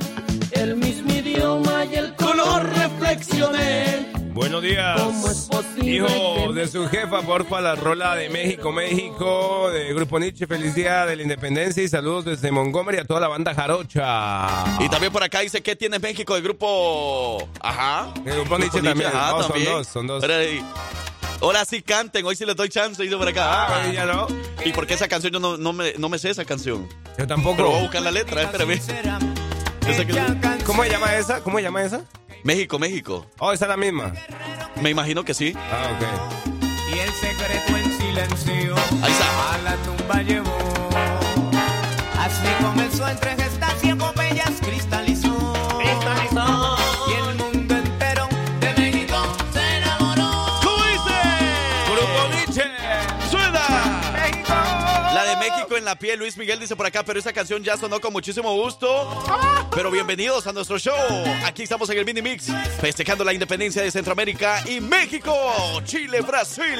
El 0.52 0.76
mismo 0.76 1.12
idioma 1.12 1.86
y 1.86 1.96
el 1.96 2.16
color 2.16 2.70
reflexioné. 2.76 4.15
Buenos 4.36 4.62
días. 4.62 5.00
¿Cómo 5.02 5.30
es 5.30 5.48
posible 5.50 5.92
Hijo 5.96 6.08
que- 6.54 6.54
de 6.60 6.68
su 6.68 6.86
jefa, 6.90 7.22
porfa, 7.22 7.62
la 7.62 7.76
rola 7.76 8.16
de 8.16 8.30
México, 8.30 8.70
México, 8.74 9.70
de 9.72 9.94
Grupo 9.94 10.20
Nietzsche, 10.20 10.46
feliz 10.46 10.76
día 10.76 11.06
de 11.06 11.16
la 11.16 11.24
independencia 11.24 11.82
y 11.82 11.88
saludos 11.88 12.26
desde 12.26 12.52
Montgomery 12.52 12.98
a 12.98 13.06
toda 13.06 13.22
la 13.22 13.30
banda 13.30 13.56
jarocha. 13.56 14.48
Y 14.82 14.90
también 14.90 15.14
por 15.14 15.24
acá 15.24 15.40
dice 15.40 15.64
que 15.64 15.78
tiene 15.78 16.00
México 16.00 16.34
del 16.34 16.44
grupo. 16.44 17.48
Ajá. 17.62 18.14
El 18.26 18.34
grupo 18.36 18.58
Nietzsche 18.58 18.82
también. 18.82 19.08
Ajá, 19.10 19.32
No, 19.32 19.42
son 19.44 19.52
también. 19.54 19.72
dos, 19.72 19.88
son 19.88 20.08
dos. 20.08 20.26
Ahora 21.42 21.64
sí 21.64 21.82
canten, 21.82 22.26
hoy 22.26 22.36
sí 22.36 22.46
les 22.46 22.58
doy 22.58 22.68
chance, 22.68 23.02
dice 23.02 23.16
por 23.16 23.28
acá. 23.30 23.68
Ah, 23.68 23.92
ya 23.94 24.06
no. 24.06 24.28
¿Y 24.66 24.74
por 24.74 24.86
qué 24.86 24.96
esa 24.96 25.08
canción 25.08 25.32
yo 25.32 25.40
no, 25.40 25.56
no, 25.56 25.72
me, 25.72 25.94
no 25.98 26.10
me 26.10 26.20
sé 26.20 26.30
esa 26.30 26.44
canción? 26.44 26.90
Yo 27.18 27.26
tampoco. 27.26 27.56
Pero 27.56 27.70
voy 27.70 27.80
a 27.80 27.82
buscar 27.84 28.02
la 28.02 28.12
letra, 28.12 28.42
espérame. 28.42 28.80
Que- 29.86 30.64
¿Cómo 30.66 30.84
se 30.84 30.90
llama 30.90 31.16
esa? 31.16 31.40
¿Cómo 31.42 31.58
se 31.58 31.64
llama 31.64 31.84
esa? 31.84 32.02
México, 32.46 32.78
México. 32.78 33.26
Oh, 33.40 33.52
esa 33.52 33.66
es 33.66 33.70
la 33.70 33.76
misma. 33.76 34.14
Me 34.80 34.92
imagino 34.92 35.24
que 35.26 35.34
sí. 35.34 35.52
Ah, 35.58 35.98
ok. 35.98 36.96
Y 36.96 37.00
el 37.00 37.10
secreto 37.12 37.76
en 37.76 37.92
silencio 37.98 38.76
Ahí 39.02 39.12
está. 39.12 39.54
a 39.56 39.58
la 39.64 39.76
tumba 39.78 40.22
llevó. 40.22 40.56
Así 42.20 42.64
comenzó 42.64 43.08
entre 43.10 43.36
gestas 43.36 43.84
y 43.84 43.90
epopeyas 43.90 44.52
cristalizó. 44.62 44.85
La 55.96 56.00
piel, 56.00 56.20
Luis 56.20 56.36
Miguel 56.36 56.60
dice 56.60 56.76
por 56.76 56.86
acá, 56.86 57.06
pero 57.06 57.20
esa 57.20 57.32
canción 57.32 57.64
ya 57.64 57.78
sonó 57.78 58.02
con 58.02 58.12
muchísimo 58.12 58.54
gusto. 58.54 59.24
Pero 59.74 59.90
bienvenidos 59.90 60.46
a 60.46 60.52
nuestro 60.52 60.78
show. 60.78 60.94
Aquí 61.46 61.64
estamos 61.64 61.90
en 61.90 61.98
el 61.98 62.04
Mini 62.04 62.22
Mix, 62.22 62.48
festejando 62.82 63.24
la 63.24 63.32
independencia 63.32 63.82
de 63.82 63.90
Centroamérica 63.90 64.62
y 64.70 64.82
México, 64.82 65.34
Chile, 65.86 66.20
Brasil. 66.20 66.78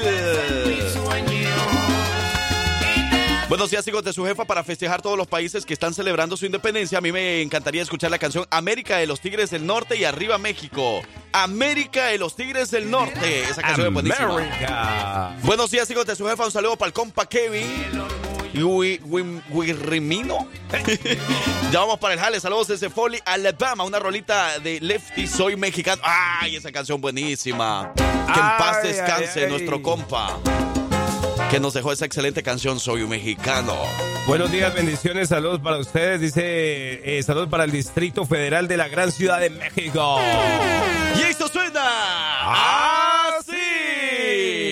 Buenos 3.48 3.70
días, 3.70 3.88
hijos 3.88 4.04
de 4.04 4.12
su 4.12 4.26
jefa, 4.26 4.44
para 4.44 4.62
festejar 4.62 5.00
todos 5.00 5.16
los 5.16 5.28
países 5.28 5.64
que 5.64 5.72
están 5.72 5.94
celebrando 5.94 6.36
su 6.36 6.44
independencia. 6.44 6.98
A 6.98 7.00
mí 7.00 7.10
me 7.10 7.40
encantaría 7.40 7.80
escuchar 7.80 8.10
la 8.10 8.18
canción 8.18 8.44
América 8.50 8.98
de 8.98 9.06
los 9.06 9.20
Tigres 9.20 9.48
del 9.48 9.64
Norte 9.64 9.96
y 9.96 10.04
Arriba 10.04 10.36
México. 10.36 11.00
América 11.32 12.06
de 12.06 12.18
los 12.18 12.36
Tigres 12.36 12.70
del 12.70 12.90
Norte. 12.90 13.44
Esa 13.44 13.62
canción 13.62 13.86
es 13.86 13.92
buenísima. 13.94 15.36
Buenos 15.42 15.70
días, 15.70 15.90
hijos 15.90 16.04
de 16.04 16.16
su 16.16 16.26
jefa. 16.26 16.44
Un 16.44 16.52
saludo 16.52 16.76
para 16.76 16.88
el 16.88 16.92
compa 16.92 17.26
Kevin. 17.26 18.35
Wirrimino. 18.62 20.48
ya 21.72 21.80
vamos 21.80 21.98
para 21.98 22.14
el 22.14 22.20
jale. 22.20 22.40
Saludos 22.40 22.68
desde 22.68 22.90
Foley, 22.90 23.20
Alabama. 23.24 23.84
Una 23.84 23.98
rolita 23.98 24.58
de 24.58 24.80
Lefty 24.80 25.26
Soy 25.26 25.56
Mexicano. 25.56 26.02
¡Ay, 26.04 26.56
esa 26.56 26.72
canción 26.72 27.00
buenísima! 27.00 27.92
Que 27.96 28.40
en 28.40 28.46
paz 28.58 28.82
descanse 28.82 29.40
ay, 29.40 29.44
ay. 29.44 29.50
nuestro 29.50 29.82
compa. 29.82 30.38
Que 31.50 31.60
nos 31.60 31.74
dejó 31.74 31.92
esa 31.92 32.06
excelente 32.06 32.42
canción 32.42 32.80
Soy 32.80 33.02
un 33.02 33.10
Mexicano. 33.10 33.76
Buenos 34.26 34.50
días, 34.50 34.74
bendiciones, 34.74 35.28
saludos 35.28 35.60
para 35.60 35.78
ustedes. 35.78 36.20
Dice, 36.20 37.18
eh, 37.18 37.22
saludos 37.22 37.48
para 37.48 37.62
el 37.62 37.70
Distrito 37.70 38.26
Federal 38.26 38.66
de 38.66 38.76
la 38.76 38.88
Gran 38.88 39.12
Ciudad 39.12 39.38
de 39.38 39.50
México. 39.50 40.18
Y 41.16 41.22
esto 41.22 41.46
suena 41.46 43.36
así. 43.38 44.65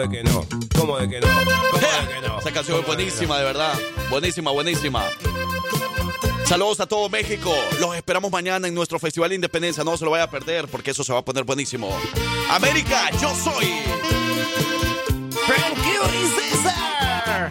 De 0.00 0.08
que 0.08 0.24
no? 0.24 0.46
¿Cómo 0.76 0.98
de 0.98 1.08
que 1.08 1.20
no? 1.20 1.28
¿Cómo 1.28 1.50
de 1.50 2.14
que 2.14 2.28
no? 2.28 2.38
Esa 2.40 2.52
canción 2.52 2.80
es 2.80 2.86
buenísima, 2.86 3.38
de 3.38 3.44
verdad. 3.44 3.78
Buenísima, 4.08 4.50
buenísima. 4.50 5.04
Saludos 6.46 6.80
a 6.80 6.86
todo 6.86 7.08
México. 7.08 7.54
Los 7.78 7.94
esperamos 7.94 8.32
mañana 8.32 8.66
en 8.66 8.74
nuestro 8.74 8.98
Festival 8.98 9.28
de 9.28 9.36
Independencia. 9.36 9.84
No 9.84 9.96
se 9.96 10.04
lo 10.04 10.10
vaya 10.10 10.24
a 10.24 10.30
perder 10.30 10.68
porque 10.68 10.90
eso 10.90 11.04
se 11.04 11.12
va 11.12 11.20
a 11.20 11.24
poner 11.24 11.44
buenísimo. 11.44 11.96
América, 12.50 13.10
yo 13.20 13.32
soy. 13.34 13.66
Frank 15.46 15.78
y 16.12 16.26
César. 16.40 17.50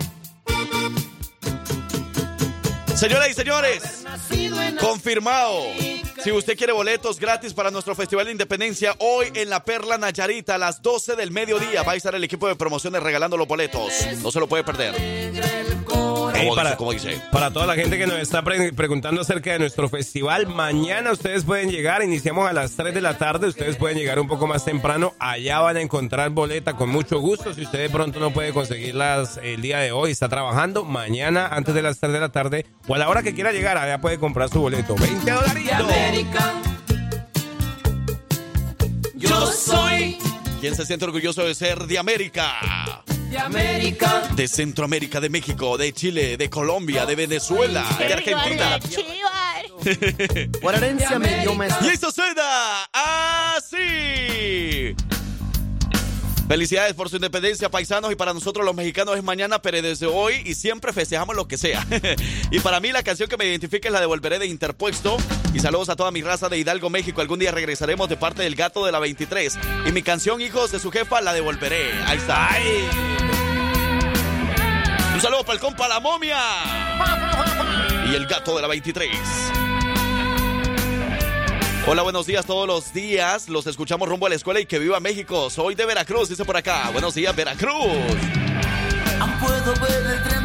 Señoras 2.95 3.29
y 3.29 3.33
señores, 3.33 4.05
confirmado. 4.81 5.63
Si 6.23 6.31
usted 6.31 6.57
quiere 6.57 6.73
boletos 6.73 7.19
gratis 7.19 7.53
para 7.53 7.71
nuestro 7.71 7.95
Festival 7.95 8.25
de 8.25 8.33
Independencia, 8.33 8.93
hoy 8.99 9.31
en 9.33 9.49
La 9.49 9.63
Perla 9.63 9.97
Nayarita 9.97 10.55
a 10.55 10.57
las 10.57 10.81
12 10.81 11.15
del 11.15 11.31
mediodía 11.31 11.83
va 11.83 11.93
a 11.93 11.95
estar 11.95 12.13
el 12.13 12.23
equipo 12.23 12.47
de 12.47 12.55
promociones 12.55 13.01
regalando 13.01 13.37
los 13.37 13.47
boletos. 13.47 13.93
No 14.21 14.31
se 14.31 14.39
lo 14.39 14.47
puede 14.47 14.63
perder. 14.63 14.95
¿Cómo 16.39 16.55
para, 16.55 16.69
dice? 16.69 16.77
¿Cómo 16.77 16.91
dice? 16.93 17.21
para 17.31 17.51
toda 17.51 17.65
la 17.65 17.75
gente 17.75 17.97
que 17.97 18.07
nos 18.07 18.17
está 18.19 18.41
pre- 18.43 18.73
preguntando 18.73 19.21
acerca 19.21 19.51
de 19.53 19.59
nuestro 19.59 19.89
festival, 19.89 20.47
mañana 20.47 21.11
ustedes 21.11 21.43
pueden 21.43 21.69
llegar, 21.69 22.03
iniciamos 22.03 22.49
a 22.49 22.53
las 22.53 22.71
3 22.75 22.93
de 22.93 23.01
la 23.01 23.17
tarde, 23.17 23.47
ustedes 23.47 23.75
pueden 23.77 23.97
llegar 23.97 24.19
un 24.19 24.27
poco 24.27 24.47
más 24.47 24.65
temprano, 24.65 25.13
allá 25.19 25.59
van 25.59 25.77
a 25.77 25.81
encontrar 25.81 26.29
boleta 26.31 26.73
con 26.73 26.89
mucho 26.89 27.19
gusto, 27.19 27.53
si 27.53 27.63
usted 27.63 27.79
de 27.79 27.89
pronto 27.89 28.19
no 28.19 28.31
puede 28.31 28.53
conseguirlas 28.53 29.39
el 29.43 29.61
día 29.61 29.79
de 29.79 29.91
hoy, 29.91 30.11
está 30.11 30.29
trabajando, 30.29 30.85
mañana 30.85 31.47
antes 31.47 31.75
de 31.75 31.81
las 31.81 31.99
3 31.99 32.13
de 32.13 32.19
la 32.19 32.29
tarde 32.29 32.65
o 32.87 32.95
a 32.95 32.97
la 32.97 33.09
hora 33.09 33.23
que 33.23 33.33
quiera 33.33 33.51
llegar, 33.51 33.77
allá 33.77 33.99
puede 33.99 34.17
comprar 34.19 34.49
su 34.49 34.59
boleto, 34.61 34.95
20 34.95 35.31
dolaritos. 35.31 35.87
Yo 39.15 39.47
soy 39.51 40.17
¿Quién 40.61 40.75
se 40.75 40.85
siente 40.85 41.05
orgulloso 41.05 41.43
de 41.45 41.55
ser 41.55 41.85
de 41.85 41.97
América? 41.99 42.53
De 43.29 43.37
América. 43.37 44.23
De 44.35 44.47
Centroamérica, 44.47 45.19
de 45.19 45.29
México, 45.29 45.77
de 45.77 45.93
Chile, 45.93 46.37
de 46.37 46.49
Colombia, 46.49 47.05
de 47.05 47.15
Venezuela, 47.15 47.85
de 47.97 48.13
Argentina. 48.13 48.79
Por 50.61 50.75
herencia 50.75 51.19
me 51.19 51.41
dio 51.41 51.53
Y 51.53 51.87
esto 51.87 52.11
suena 52.11 52.83
así. 52.93 54.95
Felicidades 56.49 56.95
por 56.95 57.09
su 57.09 57.17
independencia, 57.17 57.69
paisanos, 57.69 58.11
y 58.11 58.15
para 58.15 58.33
nosotros 58.33 58.65
los 58.65 58.73
mexicanos 58.73 59.15
es 59.15 59.23
mañana, 59.23 59.61
pero 59.61 59.83
desde 59.83 60.07
hoy 60.07 60.41
y 60.45 60.55
siempre 60.55 60.91
festejamos 60.91 61.35
lo 61.35 61.47
que 61.47 61.59
sea. 61.59 61.85
y 62.49 62.59
para 62.59 62.79
mí 62.79 62.91
la 62.91 63.03
canción 63.03 63.29
que 63.29 63.37
me 63.37 63.45
identifica 63.45 63.87
es 63.87 63.93
la 63.93 63.99
de 63.99 64.07
Volveré 64.07 64.39
de 64.39 64.47
Interpuesto. 64.47 65.17
Y 65.53 65.59
saludos 65.59 65.89
a 65.89 65.95
toda 65.95 66.09
mi 66.09 66.23
raza 66.23 66.49
de 66.49 66.57
Hidalgo, 66.57 66.89
México. 66.89 67.21
Algún 67.21 67.37
día 67.37 67.51
regresaremos 67.51 68.09
de 68.09 68.17
parte 68.17 68.41
del 68.41 68.55
gato 68.55 68.83
de 68.83 68.91
la 68.91 68.97
23. 68.97 69.59
Y 69.85 69.91
mi 69.91 70.01
canción, 70.01 70.41
hijos 70.41 70.71
de 70.71 70.79
su 70.79 70.89
jefa, 70.89 71.21
la 71.21 71.33
de 71.33 71.41
Volveré. 71.41 71.91
Ahí 72.07 72.17
está. 72.17 72.49
Un 75.13 75.21
saludo 75.21 75.45
para 75.45 75.87
La 75.87 75.99
Momia. 75.99 76.39
Y 78.11 78.15
el 78.15 78.25
gato 78.25 78.55
de 78.55 78.63
la 78.63 78.67
23. 78.67 79.68
Hola, 81.87 82.03
buenos 82.03 82.25
días 82.27 82.45
todos 82.45 82.67
los 82.67 82.93
días. 82.93 83.49
Los 83.49 83.65
escuchamos 83.65 84.07
rumbo 84.07 84.27
a 84.27 84.29
la 84.29 84.35
escuela 84.35 84.59
y 84.59 84.65
que 84.65 84.79
viva 84.79 84.99
México. 84.99 85.49
Soy 85.49 85.75
de 85.75 85.85
Veracruz, 85.85 86.29
dice 86.29 86.45
por 86.45 86.57
acá. 86.57 86.89
Buenos 86.91 87.15
días, 87.15 87.35
Veracruz. 87.35 87.73
Puedo 89.39 89.73
ver 89.81 90.05
el 90.05 90.23
tren. 90.23 90.39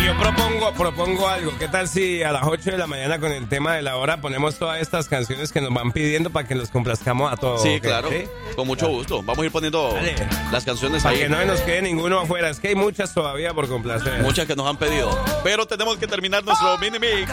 Y 0.00 0.06
yo 0.06 0.16
propongo, 0.18 0.72
propongo 0.72 1.28
algo. 1.28 1.52
¿Qué 1.58 1.68
tal 1.68 1.88
si 1.88 2.22
a 2.22 2.32
las 2.32 2.44
8 2.44 2.70
de 2.70 2.78
la 2.78 2.86
mañana 2.86 3.18
con 3.18 3.32
el 3.32 3.48
tema 3.48 3.74
de 3.74 3.82
la 3.82 3.96
hora 3.96 4.20
ponemos 4.20 4.56
todas 4.58 4.80
estas 4.80 5.08
canciones 5.08 5.52
que 5.52 5.60
nos 5.60 5.72
van 5.74 5.92
pidiendo 5.92 6.30
para 6.30 6.46
que 6.48 6.54
los 6.54 6.70
complazcamos 6.70 7.32
a 7.32 7.36
todos? 7.36 7.62
Sí, 7.62 7.80
claro. 7.80 8.08
¿Sí? 8.10 8.24
Con 8.56 8.66
mucho 8.66 8.88
gusto. 8.88 9.22
Vamos 9.22 9.42
a 9.42 9.44
ir 9.46 9.52
poniendo 9.52 9.92
Dale. 9.92 10.14
las 10.50 10.64
canciones 10.64 11.02
Para 11.02 11.14
ahí. 11.14 11.22
que 11.22 11.28
no 11.28 11.44
nos 11.44 11.60
quede 11.60 11.82
ninguno 11.82 12.20
afuera. 12.20 12.48
Es 12.48 12.60
que 12.60 12.68
hay 12.68 12.74
muchas 12.74 13.12
todavía 13.12 13.52
por 13.52 13.68
complacer. 13.68 14.22
Muchas 14.22 14.46
que 14.46 14.56
nos 14.56 14.66
han 14.66 14.76
pedido. 14.76 15.22
Pero 15.44 15.66
tenemos 15.66 15.96
que 15.98 16.06
terminar 16.06 16.44
nuestro 16.44 16.78
mini 16.78 16.98
mix. 16.98 17.30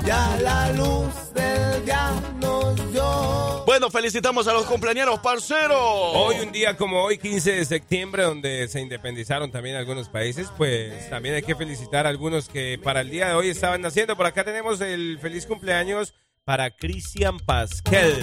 Ya 0.05 0.37
la 0.43 0.71
luz 0.73 1.33
del 1.33 1.85
día 1.85 2.13
nos 2.41 2.93
dio. 2.93 3.65
Bueno, 3.65 3.91
felicitamos 3.91 4.47
a 4.47 4.53
los 4.53 4.67
cumpleaños, 4.67 5.19
parceros. 5.21 5.79
Hoy, 5.79 6.37
un 6.45 6.53
día 6.53 6.77
como 6.77 7.03
hoy, 7.03 7.17
15 7.17 7.53
de 7.53 7.65
septiembre, 7.65 8.25
donde 8.25 8.69
se 8.69 8.81
independizaron 8.81 9.51
también 9.51 9.77
algunos 9.77 10.11
países, 10.11 10.49
pues 10.59 11.09
también 11.09 11.37
hay 11.37 11.43
que 11.43 11.55
felicitar 11.55 12.07
a 12.07 12.11
algunos 12.11 12.49
que 12.49 12.79
para 12.83 13.01
el 13.01 13.09
día 13.09 13.29
de 13.29 13.35
hoy 13.35 13.49
estaban 13.49 13.81
naciendo. 13.81 14.15
Por 14.17 14.27
acá 14.27 14.45
tenemos 14.45 14.81
el 14.83 15.19
feliz 15.21 15.47
cumpleaños 15.47 16.13
para 16.45 16.71
Cristian 16.71 17.39
Pascal. 17.39 18.15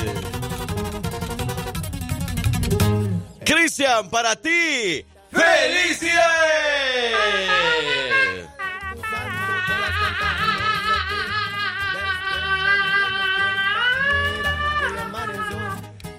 Cristian, 3.44 4.10
para 4.12 4.36
ti, 4.36 5.04
¡felicidades! 5.32 6.22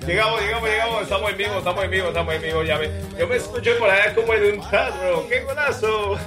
Llegamos, 0.06 0.40
llegamos, 0.40 0.68
llegamos, 0.68 1.02
estamos 1.02 1.30
en 1.30 1.36
vivo, 1.36 1.58
estamos 1.58 1.84
en 1.84 1.90
vivo, 1.90 2.08
estamos 2.08 2.34
en 2.34 2.42
vivo, 2.42 2.62
ya 2.64 2.78
me, 2.78 2.88
yo 3.16 3.28
me 3.28 3.36
escucho 3.36 3.70
por 3.78 3.88
allá 3.88 4.14
como 4.14 4.34
en 4.34 4.58
un 4.58 4.68
tarro, 4.68 5.28
¡qué 5.28 5.40
golazo! 5.42 6.18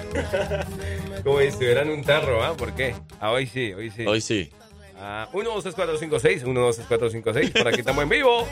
como 1.24 1.40
si 1.40 1.46
estuviera 1.46 1.82
en 1.82 1.90
un 1.90 2.02
tarro, 2.02 2.42
¿ah? 2.42 2.56
¿Por 2.56 2.74
qué? 2.74 2.96
Ah, 3.20 3.32
hoy 3.32 3.48
sí, 3.48 3.74
hoy 3.74 3.92
sí. 3.92 4.06
Hoy 4.06 4.22
sí. 4.22 4.50
Ah, 4.98 5.28
1, 5.34 5.50
2, 5.50 5.64
3, 5.64 5.76
4, 5.76 5.98
5, 5.98 6.20
6, 6.20 6.44
1, 6.46 6.60
2, 6.62 6.76
3, 6.76 6.88
4, 6.88 7.10
5, 7.10 7.34
6, 7.34 7.52
por 7.52 7.68
aquí 7.68 7.80
estamos 7.80 8.04
en 8.04 8.10
vivo. 8.10 8.48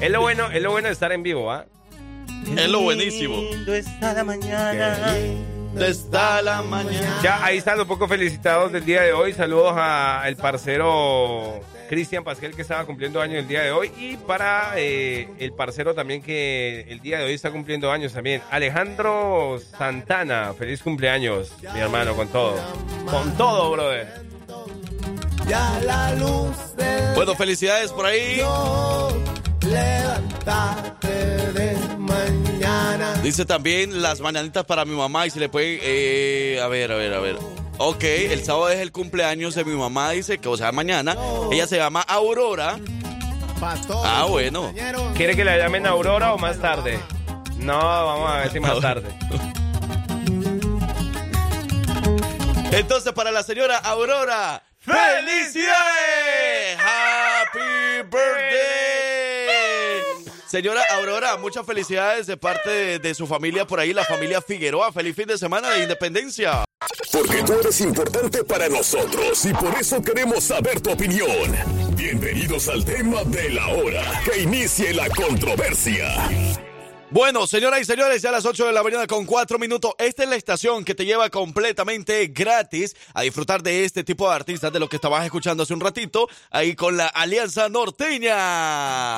Es 0.00 0.10
lo 0.10 0.20
bueno, 0.20 0.48
es 0.52 0.62
lo 0.62 0.70
bueno 0.70 0.86
de 0.86 0.92
estar 0.92 1.10
en 1.10 1.24
vivo, 1.24 1.50
¿ah? 1.50 1.66
Es 2.56 2.68
lo 2.68 2.82
buenísimo. 2.82 3.40
está 3.66 4.12
la 4.12 4.22
mañana. 4.22 5.16
Está 5.76 6.40
la 6.40 6.62
mañana. 6.62 7.18
Ya, 7.20 7.44
ahí 7.44 7.58
están 7.58 7.78
los 7.78 7.88
pocos 7.88 8.08
felicitados 8.08 8.70
del 8.70 8.84
día 8.84 9.02
de 9.02 9.12
hoy. 9.12 9.32
Saludos 9.32 9.74
al 9.76 10.36
parcero 10.36 11.60
Cristian 11.88 12.24
Pasquel 12.24 12.54
que 12.54 12.62
estaba 12.62 12.84
cumpliendo 12.84 13.20
años 13.20 13.38
el 13.38 13.48
día 13.48 13.62
de 13.62 13.70
hoy. 13.72 13.90
Y 13.98 14.16
para 14.16 14.72
eh, 14.76 15.28
el 15.38 15.52
parcero 15.52 15.94
también 15.94 16.22
que 16.22 16.86
el 16.88 17.00
día 17.00 17.18
de 17.18 17.24
hoy 17.24 17.34
está 17.34 17.50
cumpliendo 17.50 17.90
años 17.90 18.12
también. 18.12 18.42
Alejandro 18.50 19.58
Santana, 19.78 20.54
feliz 20.58 20.82
cumpleaños, 20.82 21.52
mi 21.74 21.80
hermano, 21.80 22.14
con 22.14 22.28
todo. 22.28 22.56
Con 23.10 23.36
todo, 23.36 23.70
brother. 23.72 24.08
ya 25.48 25.80
la 25.84 26.14
luz 26.14 26.76
del 26.76 27.14
Bueno, 27.14 27.34
felicidades 27.34 27.92
por 27.92 28.06
ahí. 28.06 28.40
levantarte 29.62 31.08
de 31.52 31.76
mañana. 31.98 32.51
Dice 33.22 33.44
también 33.44 34.02
las 34.02 34.20
mañanitas 34.20 34.64
para 34.64 34.84
mi 34.84 34.96
mamá 34.96 35.26
y 35.26 35.30
se 35.30 35.40
le 35.40 35.48
puede... 35.48 35.78
eh, 35.82 36.60
a 36.60 36.68
ver, 36.68 36.92
a 36.92 36.96
ver, 36.96 37.14
a 37.14 37.20
ver. 37.20 37.36
Ok, 37.78 38.04
el 38.04 38.44
sábado 38.44 38.68
es 38.68 38.80
el 38.80 38.92
cumpleaños 38.92 39.54
de 39.54 39.64
mi 39.64 39.74
mamá, 39.74 40.10
dice 40.10 40.38
que, 40.38 40.48
o 40.48 40.56
sea, 40.56 40.72
mañana. 40.72 41.16
Ella 41.50 41.66
se 41.66 41.76
llama 41.76 42.02
Aurora. 42.02 42.78
Ah, 44.04 44.26
bueno. 44.28 44.72
¿Quiere 45.16 45.36
que 45.36 45.44
la 45.44 45.56
llamen 45.56 45.86
Aurora 45.86 46.34
o 46.34 46.38
más 46.38 46.58
tarde? 46.58 46.98
No, 47.58 47.78
vamos 47.78 48.30
a 48.30 48.38
ver 48.38 48.52
si 48.52 48.60
más 48.60 48.80
tarde. 48.80 49.08
Entonces, 52.72 53.12
para 53.12 53.30
la 53.30 53.42
señora 53.42 53.76
Aurora, 53.78 54.62
¡felicidades! 54.80 56.78
¡Happy 56.78 58.02
birthday! 58.10 59.21
Señora 60.52 60.82
Aurora, 60.96 61.38
muchas 61.38 61.64
felicidades 61.64 62.26
de 62.26 62.36
parte 62.36 62.68
de, 62.68 62.98
de 62.98 63.14
su 63.14 63.26
familia 63.26 63.66
por 63.66 63.80
ahí, 63.80 63.94
la 63.94 64.04
familia 64.04 64.42
Figueroa. 64.42 64.92
Feliz 64.92 65.16
fin 65.16 65.26
de 65.26 65.38
semana 65.38 65.70
de 65.70 65.84
independencia. 65.84 66.62
Porque 67.10 67.42
tú 67.42 67.54
eres 67.54 67.80
importante 67.80 68.44
para 68.44 68.68
nosotros 68.68 69.46
y 69.46 69.54
por 69.54 69.74
eso 69.80 70.02
queremos 70.02 70.44
saber 70.44 70.78
tu 70.82 70.92
opinión. 70.92 71.56
Bienvenidos 71.96 72.68
al 72.68 72.84
tema 72.84 73.24
de 73.24 73.48
la 73.48 73.66
hora. 73.68 74.20
Que 74.26 74.42
inicie 74.42 74.92
la 74.92 75.08
controversia. 75.08 76.06
Bueno, 77.12 77.46
señoras 77.46 77.82
y 77.82 77.84
señores, 77.84 78.22
ya 78.22 78.30
a 78.30 78.32
las 78.32 78.46
8 78.46 78.68
de 78.68 78.72
la 78.72 78.82
mañana 78.82 79.06
con 79.06 79.26
4 79.26 79.58
minutos. 79.58 79.92
Esta 79.98 80.22
es 80.22 80.30
la 80.30 80.36
estación 80.36 80.82
que 80.82 80.94
te 80.94 81.04
lleva 81.04 81.28
completamente 81.28 82.28
gratis 82.28 82.96
a 83.12 83.20
disfrutar 83.20 83.62
de 83.62 83.84
este 83.84 84.02
tipo 84.02 84.26
de 84.26 84.34
artistas 84.34 84.72
de 84.72 84.80
lo 84.80 84.88
que 84.88 84.96
estabas 84.96 85.22
escuchando 85.22 85.62
hace 85.62 85.74
un 85.74 85.80
ratito, 85.80 86.26
ahí 86.50 86.74
con 86.74 86.96
la 86.96 87.08
Alianza 87.08 87.68
Norteña. 87.68 88.34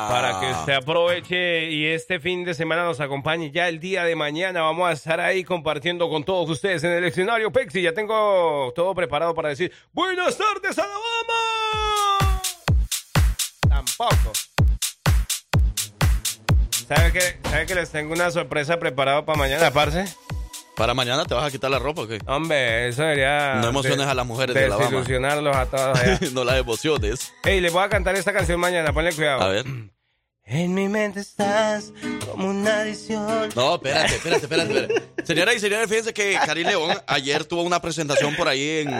Para 0.09 0.41
que 0.41 0.51
usted 0.51 0.73
aproveche 0.73 1.71
y 1.71 1.87
este 1.87 2.19
fin 2.19 2.43
de 2.43 2.55
semana 2.55 2.83
nos 2.83 2.99
acompañe 2.99 3.53
ya 3.53 3.69
el 3.69 3.79
día 3.79 4.03
de 4.03 4.17
mañana. 4.17 4.63
Vamos 4.63 4.89
a 4.89 4.93
estar 4.93 5.21
ahí 5.21 5.45
compartiendo 5.45 6.09
con 6.09 6.25
todos 6.25 6.51
ustedes 6.51 6.83
en 6.83 6.91
el 6.91 7.05
escenario 7.05 7.53
Pexi. 7.53 7.81
Ya 7.81 7.95
tengo 7.95 8.73
todo 8.75 8.93
preparado 8.93 9.37
para 9.37 9.51
decir 9.51 9.71
Buenas 9.93 10.37
tardes, 10.37 10.77
Alabama. 10.77 12.43
Tampoco. 13.69 14.33
¿Sabe 16.89 17.13
que, 17.13 17.21
¿Sabe 17.49 17.67
que 17.67 17.75
les 17.75 17.91
tengo 17.91 18.13
una 18.13 18.31
sorpresa 18.31 18.79
preparada 18.79 19.25
para 19.25 19.39
mañana, 19.39 19.71
parce? 19.71 20.07
¿Para 20.77 20.93
mañana 20.93 21.25
te 21.25 21.35
vas 21.35 21.45
a 21.47 21.51
quitar 21.51 21.71
la 21.71 21.79
ropa 21.79 22.03
o 22.03 22.09
qué? 22.09 22.19
Hombre, 22.27 22.89
eso 22.89 23.03
sería... 23.03 23.55
No 23.57 23.69
emociones 23.69 24.05
de- 24.07 24.11
a 24.13 24.15
las 24.15 24.27
mujeres 24.27 24.55
de 24.55 24.65
Alabama. 24.65 24.85
Desilusionarlos 24.87 25.55
a 25.57 25.61
allá. 25.63 26.19
no 26.33 26.45
las 26.45 26.57
emociones. 26.59 27.33
Ey, 27.45 27.61
les 27.61 27.73
voy 27.73 27.85
a 27.85 27.89
cantar 27.89 28.17
esta 28.17 28.33
canción 28.33 28.59
mañana, 28.59 28.93
ponle 28.93 29.13
cuidado. 29.13 29.43
A 29.43 29.49
ver. 29.49 29.65
En 30.47 30.75
mi 30.75 30.89
mente 30.89 31.21
estás 31.21 31.93
como 32.31 32.51
una 32.51 32.81
adición. 32.81 33.49
No, 33.55 33.77
espérate, 33.77 34.17
espérate, 34.17 34.43
espérate. 34.45 34.79
espérate. 34.81 35.25
Señoras 35.25 35.55
y 35.55 35.61
señores, 35.61 35.89
fíjense 35.89 36.13
que 36.13 36.39
Karim 36.45 36.67
León 36.67 36.99
ayer 37.07 37.45
tuvo 37.47 37.63
una 37.63 37.81
presentación 37.81 38.35
por 38.37 38.49
ahí 38.49 38.81
en, 38.81 38.91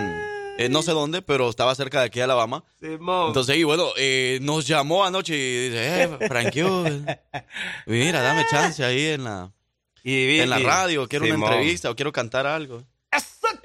en 0.59 0.73
no 0.73 0.83
sé 0.83 0.93
dónde, 0.93 1.23
pero 1.23 1.49
estaba 1.51 1.75
cerca 1.75 2.01
de 2.01 2.07
aquí 2.07 2.19
de 2.21 2.25
Alabama. 2.25 2.65
Entonces, 3.29 3.57
y 3.57 3.65
bueno, 3.65 3.89
eh, 3.97 4.39
nos 4.43 4.67
llamó 4.67 5.05
anoche 5.05 5.35
y 5.37 5.69
dice, 5.69 6.03
eh, 6.05 6.09
Frank, 6.29 6.55
mira, 7.87 8.21
dame 8.23 8.45
chance 8.51 8.85
ahí 8.85 9.07
en 9.07 9.25
la, 9.25 9.51
Y, 10.03 10.39
en 10.41 10.51
la 10.51 10.59
radio, 10.59 11.09
quiero 11.09 11.25
una 11.25 11.35
Simón. 11.35 11.53
entrevista 11.53 11.91
o 11.91 11.97
quiero 11.97 12.13
cantar 12.13 12.47
algo. 12.47 12.83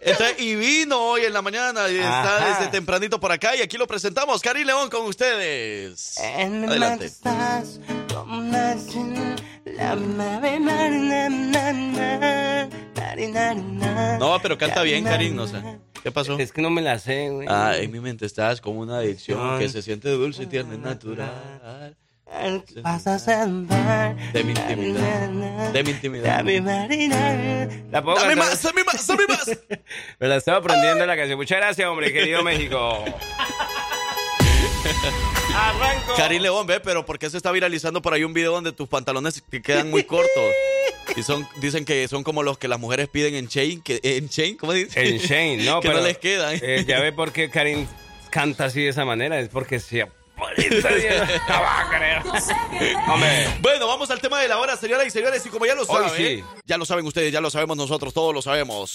Entonces, 0.02 0.40
y 0.40 0.56
vino 0.56 0.98
hoy 0.98 1.24
en 1.26 1.34
la 1.34 1.42
mañana 1.42 1.90
y 1.90 1.96
está 1.98 2.38
Ajá. 2.38 2.50
desde 2.60 2.72
tempranito 2.72 3.20
por 3.20 3.32
acá 3.32 3.56
y 3.56 3.62
aquí 3.62 3.78
lo 3.78 3.86
presentamos. 3.86 4.42
Karim 4.42 4.66
León 4.66 4.90
con 4.90 5.06
ustedes. 5.08 6.18
Adelante. 6.18 7.12
No, 14.20 14.40
pero 14.42 14.58
canta 14.58 14.84
bien, 14.84 15.04
Karim, 15.04 15.36
no 15.36 15.48
sé. 15.48 15.62
¿Qué 16.04 16.12
pasó? 16.12 16.38
Es 16.40 16.52
que 16.52 16.62
no 16.62 16.70
me 16.70 16.82
la 16.82 17.00
sé, 17.00 17.30
güey. 17.30 17.48
Ah, 17.50 17.74
en 17.78 17.92
mi 17.92 18.00
mente 18.00 18.26
estás 18.26 18.62
como 18.62 18.80
una 18.82 18.98
adicción 19.00 19.60
que 19.60 19.70
se 19.70 19.82
siente 19.82 20.10
dulce 20.10 20.44
y 20.44 20.46
tierna 20.48 20.76
y 20.76 20.78
natural. 20.78 21.96
Vas 22.84 23.08
a 23.08 23.18
sentar. 23.20 24.16
De 24.32 24.44
mi 24.44 24.52
intimidad. 24.52 25.72
De 25.74 25.84
mi 25.84 25.90
intimidad. 25.92 26.38
Dame 26.38 26.62
marina. 26.62 27.68
¿La 27.92 28.04
puedo 28.04 28.18
Dame 28.18 28.36
cantar? 28.36 28.50
más, 28.52 28.64
dame 28.64 28.84
más, 28.84 29.08
dame 29.08 29.24
más. 29.28 29.46
Me 30.20 30.28
la 30.28 30.36
estaba 30.38 30.60
aprendiendo 30.60 31.06
la 31.06 31.18
canción. 31.18 31.38
Muchas 31.38 31.58
gracias, 31.58 31.88
hombre, 31.88 32.14
querido 32.14 32.44
México. 32.44 33.04
Arranco. 35.60 36.14
Karim 36.16 36.42
León, 36.42 36.68
ve, 36.68 36.80
pero 36.80 37.06
¿por 37.06 37.20
qué 37.20 37.30
se 37.30 37.38
está 37.38 37.52
viralizando 37.52 38.02
por 38.02 38.14
ahí 38.14 38.24
un 38.24 38.34
video 38.34 38.54
donde 38.54 38.72
tus 38.72 38.88
pantalones 38.88 39.44
te 39.50 39.62
quedan 39.62 39.90
muy 39.90 40.04
cortos? 40.04 40.30
Y 41.16 41.24
son, 41.24 41.48
dicen 41.60 41.86
que 41.86 42.08
son 42.08 42.24
como 42.24 42.44
los 42.44 42.60
que 42.60 42.68
las 42.68 42.80
mujeres 42.80 43.10
piden 43.10 43.34
en 43.34 43.48
Chain, 43.48 43.82
que, 43.82 44.00
en 44.04 44.30
Chain, 44.30 44.58
¿cómo 44.58 44.74
dice? 44.74 45.02
En 45.02 45.18
Shane, 45.18 45.58
no, 45.64 45.80
que 45.82 45.88
pero 45.88 46.02
no 46.02 46.06
les 46.06 46.20
quedan. 46.20 46.56
eh, 46.62 46.86
ya 46.88 47.00
ve 47.00 47.12
por 47.12 47.32
qué 47.32 47.50
Karim 47.50 47.88
canta 48.30 48.66
así 48.66 48.84
de 48.84 48.90
esa 48.90 49.06
manera. 49.06 49.40
Es 49.40 49.50
porque 49.50 49.80
se. 49.80 50.08
Bueno, 53.62 53.88
vamos 53.88 54.10
al 54.12 54.22
tema 54.22 54.40
de 54.40 54.48
la 54.48 54.60
hora, 54.60 54.78
señoras 54.78 55.08
y 55.08 55.12
señores, 55.12 55.46
y 55.46 55.50
como 55.50 55.66
ya 55.66 55.76
lo 55.76 55.86
saben, 55.86 56.12
sí. 56.16 56.44
ya 56.66 56.78
lo 56.78 56.86
saben 56.86 57.06
ustedes, 57.06 57.34
ya 57.34 57.42
lo 57.42 57.50
sabemos 57.50 57.76
nosotros, 57.76 58.14
todos 58.14 58.34
lo 58.34 58.42
sabemos. 58.42 58.92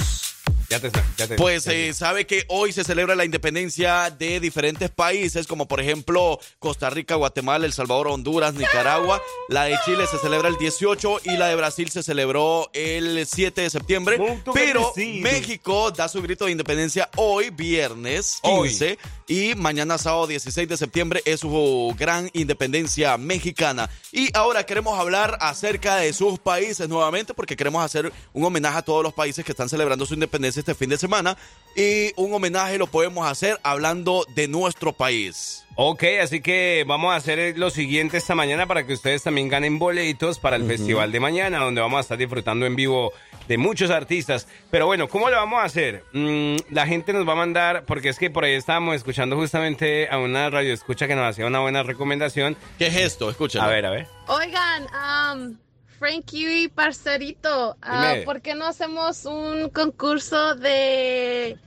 Ya 0.75 0.81
te, 0.81 0.91
ya 1.17 1.29
te- 1.29 1.37
Pues 1.37 1.67
eh, 1.67 1.93
sabe 1.95 2.27
que 2.27 2.45
hoy 2.49 2.73
se 2.73 2.83
celebra 2.85 3.15
la 3.15 3.25
independencia 3.25 4.11
de 4.11 4.41
diferentes 4.41 4.91
países, 4.91 5.47
como 5.47 5.69
por 5.69 5.81
ejemplo 5.81 6.39
Costa 6.59 6.91
Rica, 6.91 7.15
Guatemala, 7.15 7.65
El 7.67 7.73
Salvador, 7.73 8.09
Honduras, 8.09 8.55
Nicaragua. 8.55 9.23
La 9.49 9.65
de 9.65 9.77
Chile 9.85 10.05
se 10.11 10.19
celebra 10.19 10.49
el 10.49 10.57
18 10.57 11.21
y 11.25 11.37
la 11.37 11.49
de 11.49 11.55
Brasil 11.57 11.91
se 11.91 12.03
celebró 12.03 12.71
el 12.73 13.25
7 13.27 13.61
de 13.61 13.71
septiembre. 13.71 14.17
Pero 14.55 14.93
México 15.23 15.91
da 15.91 16.09
su 16.09 16.21
grito 16.23 16.47
de 16.47 16.53
independencia 16.53 17.09
hoy, 17.17 17.51
viernes 17.51 18.41
15, 18.63 18.99
y 19.29 19.55
mañana 19.55 19.97
sábado 19.99 20.27
16 20.27 20.69
de 20.69 20.77
septiembre 20.77 21.23
es 21.25 21.41
su 21.41 21.95
gran 21.99 22.29
independencia 22.33 23.17
mexicana. 23.19 23.89
Y 24.13 24.29
ahora 24.37 24.65
queremos 24.67 24.99
hablar 24.99 25.37
acerca 25.41 25.97
de 25.97 26.13
sus 26.13 26.39
países 26.39 26.89
nuevamente, 26.89 27.35
porque 27.35 27.57
queremos 27.57 27.85
hacer 27.85 28.13
un 28.33 28.45
homenaje 28.45 28.79
a 28.79 28.83
todos 28.83 29.03
los 29.03 29.13
países 29.15 29.45
que 29.45 29.53
están 29.53 29.69
celebrando 29.69 30.07
su 30.07 30.15
independencia 30.15 30.61
este 30.65 30.75
fin 30.75 30.89
de 30.89 30.97
semana. 30.97 31.37
Y 31.77 32.13
un 32.17 32.33
homenaje 32.33 32.79
lo 32.79 32.87
podemos 32.87 33.29
hacer 33.29 33.59
hablando 33.63 34.25
de 34.35 34.49
nuestro 34.49 34.93
país. 34.93 35.65
Ok, 35.77 36.05
así 36.23 36.41
que 36.41 36.85
vamos 36.87 37.13
a 37.13 37.17
hacer 37.17 37.59
lo 37.59 37.69
siguiente 37.69 38.17
esta 38.17 38.37
mañana 38.37 38.67
para 38.67 38.87
que 38.87 38.93
ustedes 38.93 39.25
también 39.25 39.49
ganen 39.49 39.79
boletos 39.81 40.39
para 40.39 40.55
el 40.55 40.65
festival 40.67 41.11
de 41.11 41.19
mañana, 41.19 41.59
donde 41.59 41.81
vamos 41.81 41.99
a 41.99 42.01
estar 42.03 42.17
disfrutando 42.17 42.65
en 42.65 42.77
vivo 42.77 43.13
de 43.49 43.59
muchos 43.59 43.91
artistas. 43.91 44.47
Pero 44.71 44.87
bueno, 44.87 45.09
¿cómo 45.09 45.29
lo 45.29 45.37
vamos 45.37 45.61
a 45.61 45.65
hacer? 45.65 46.05
Mm, 46.13 46.57
la 46.71 46.87
gente 46.87 47.13
nos 47.13 47.29
va 47.29 47.33
a 47.33 47.37
mandar, 47.37 47.85
porque 47.87 48.09
es 48.09 48.19
que 48.21 48.31
por 48.31 48.45
ahí 48.45 48.53
estábamos 48.53 48.95
escuchando 48.95 49.37
justamente 49.37 50.09
a 50.09 50.19
una 50.19 50.49
radio 50.49 50.73
escucha 50.73 51.09
que 51.09 51.17
nos 51.17 51.29
hacía 51.29 51.45
una 51.45 51.59
buena 51.59 51.83
recomendación. 51.83 52.57
¿Qué 52.79 52.87
es 52.87 52.97
esto? 52.97 53.29
Escúchalo. 53.29 53.65
A 53.65 53.69
ver, 53.69 53.85
a 53.85 53.91
ver. 53.91 54.07
Oigan, 54.29 54.85
um, 54.85 55.57
Frankie 55.99 56.65
y 56.65 56.69
Parcerito, 56.69 57.77
Dime. 57.83 58.23
¿por 58.25 58.41
qué 58.41 58.55
no 58.55 58.67
hacemos 58.67 59.25
un 59.25 59.71
concurso 59.71 60.55
de, 60.55 61.59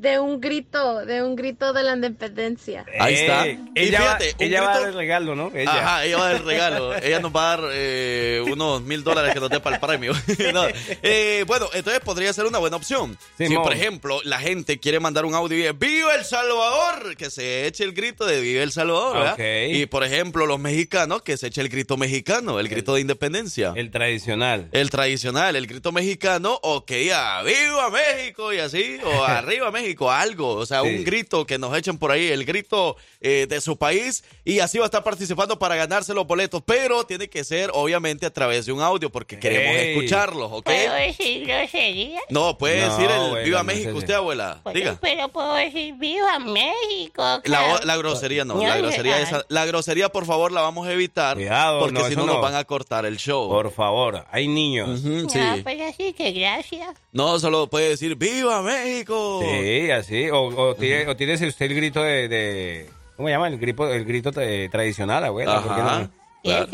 de 0.00 0.20
un 0.20 0.40
grito, 0.40 1.04
de 1.04 1.24
un 1.24 1.34
grito 1.34 1.72
de 1.72 1.82
la 1.82 1.94
independencia? 1.94 2.86
Ahí 3.00 3.14
está. 3.14 3.48
Eh, 3.48 3.58
ella 3.74 4.00
va, 4.00 4.16
fíjate, 4.16 4.34
un 4.38 4.44
ella 4.44 4.62
va 4.62 4.72
a 4.72 4.78
dar 4.78 4.88
el 4.88 4.94
regalo, 4.94 5.34
¿no? 5.34 5.50
Ella. 5.52 5.72
Ajá, 5.72 6.04
ella 6.04 6.16
va 6.18 6.22
a 6.22 6.26
dar 6.28 6.36
el 6.36 6.46
regalo. 6.46 6.96
ella 7.02 7.18
nos 7.18 7.34
va 7.34 7.52
a 7.52 7.56
dar 7.56 7.70
eh, 7.72 8.44
unos 8.46 8.82
mil 8.82 9.02
dólares 9.02 9.34
que 9.34 9.40
nos 9.40 9.50
dé 9.50 9.58
para 9.60 9.76
el 9.76 9.80
premio. 9.80 10.12
No, 10.52 10.64
eh, 11.02 11.44
bueno, 11.46 11.68
entonces 11.74 12.00
podría 12.00 12.32
ser 12.32 12.46
una 12.46 12.58
buena 12.58 12.76
opción. 12.76 13.18
Si, 13.36 13.54
por 13.54 13.72
ejemplo, 13.72 14.20
la 14.24 14.38
gente 14.38 14.78
quiere 14.78 14.98
mandar 14.98 15.24
un 15.24 15.34
audio 15.34 15.58
y 15.58 15.62
dice, 15.62 15.72
¡Viva 15.72 16.14
El 16.14 16.24
Salvador! 16.24 17.16
Que 17.16 17.28
se 17.28 17.66
eche 17.66 17.84
el 17.84 17.92
grito 17.92 18.24
de 18.24 18.40
¡Viva 18.40 18.62
El 18.62 18.72
Salvador! 18.72 19.36
Y, 19.38 19.84
por 19.86 20.04
ejemplo, 20.04 20.46
los 20.46 20.58
mexicanos, 20.58 21.22
que 21.22 21.36
se 21.36 21.48
eche 21.48 21.60
el 21.60 21.68
grito 21.68 21.96
mexicano, 21.96 22.60
el 22.60 22.68
grito 22.68 22.94
de 22.94 23.00
independencia. 23.00 23.72
El 23.76 23.90
tradicional. 23.90 24.68
El 24.72 24.90
tradicional, 24.90 25.56
el 25.56 25.66
grito 25.66 25.92
mexicano, 25.92 26.58
o 26.62 26.86
que 26.86 26.98
diga 26.98 27.42
¡Viva 27.42 27.90
México! 27.90 28.52
y 28.52 28.58
así, 28.58 28.98
o 29.04 29.24
¡Arriba 29.24 29.70
México! 29.72 29.87
Algo, 30.10 30.54
o 30.54 30.66
sea, 30.66 30.82
Sí. 30.82 30.88
un 30.88 31.04
grito 31.04 31.46
que 31.46 31.58
nos 31.58 31.76
echen 31.76 31.98
por 31.98 32.10
ahí, 32.10 32.28
el 32.28 32.44
grito 32.44 32.96
eh, 33.20 33.46
de 33.48 33.60
su 33.60 33.76
país, 33.76 34.22
y 34.44 34.60
así 34.60 34.78
va 34.78 34.84
a 34.84 34.86
estar 34.86 35.02
participando 35.02 35.58
para 35.58 35.74
ganarse 35.76 36.14
los 36.14 36.26
boletos, 36.26 36.62
pero 36.64 37.04
tiene 37.04 37.28
que 37.28 37.42
ser, 37.44 37.70
obviamente, 37.74 38.26
a 38.26 38.32
través 38.32 38.66
de 38.66 38.72
un 38.72 38.80
audio, 38.80 39.10
porque 39.10 39.38
queremos 39.38 39.76
escucharlos, 39.76 40.50
¿ok? 40.52 40.64
¿Puedo 40.64 40.94
decir 40.94 41.46
grosería? 41.46 42.20
No, 42.30 42.56
puede 42.58 42.80
No, 42.80 42.90
decir 42.96 43.10
el 43.10 43.20
abuela, 43.20 43.44
¡Viva 43.44 43.58
no 43.58 43.64
México! 43.64 43.96
usted, 43.98 44.14
abuela, 44.14 44.60
Pues, 44.62 44.74
diga. 44.74 44.98
Pero 45.00 45.28
puedo 45.28 45.54
decir 45.54 45.94
viva 45.94 46.38
México. 46.38 47.22
La, 47.44 47.96
grosería 47.96 48.44
no, 48.44 48.54
No, 48.54 48.62
la 48.62 48.76
grosería, 48.76 49.16
no. 49.18 49.22
esa, 49.24 49.44
la 49.48 49.66
grosería, 49.66 50.08
por 50.10 50.26
favor, 50.26 50.52
la 50.52 50.60
vamos 50.60 50.86
a 50.86 50.92
evitar, 50.92 51.36
Cuidado, 51.36 51.80
porque 51.80 52.04
si 52.08 52.16
no, 52.16 52.26
nos 52.26 52.36
no. 52.36 52.40
van 52.40 52.54
a 52.54 52.64
cortar 52.64 53.04
el 53.06 53.16
show. 53.18 53.48
Por 53.48 53.72
favor, 53.72 54.24
hay 54.30 54.46
niños. 54.48 55.00
Ujú, 55.00 55.28
sí. 55.30 55.38
No, 55.38 55.56
pues 55.62 55.80
así 55.82 56.12
que 56.12 56.32
gracias. 56.32 56.96
No, 57.12 57.38
solo 57.40 57.68
puede 57.68 57.90
decir 57.90 58.14
¡Viva 58.16 58.62
México! 58.62 59.40
Sí. 59.42 59.48
Sí, 59.68 59.90
así. 59.90 60.30
O, 60.30 60.44
o, 60.46 60.74
tiene, 60.74 61.06
o 61.08 61.16
tienes 61.16 61.42
usted 61.42 61.66
el 61.66 61.74
grito 61.74 62.02
de, 62.02 62.26
de- 62.28 62.90
¿Cómo 63.16 63.28
se 63.28 63.32
llama? 63.34 63.48
El 63.48 63.58
grito, 63.58 63.92
el 63.92 64.04
grito 64.04 64.30
eh, 64.40 64.68
tradicional, 64.70 65.24
abuela. 65.24 65.62
¿por 65.62 65.74
qué 65.74 65.82
no? 65.82 66.10
Claro. 66.42 66.66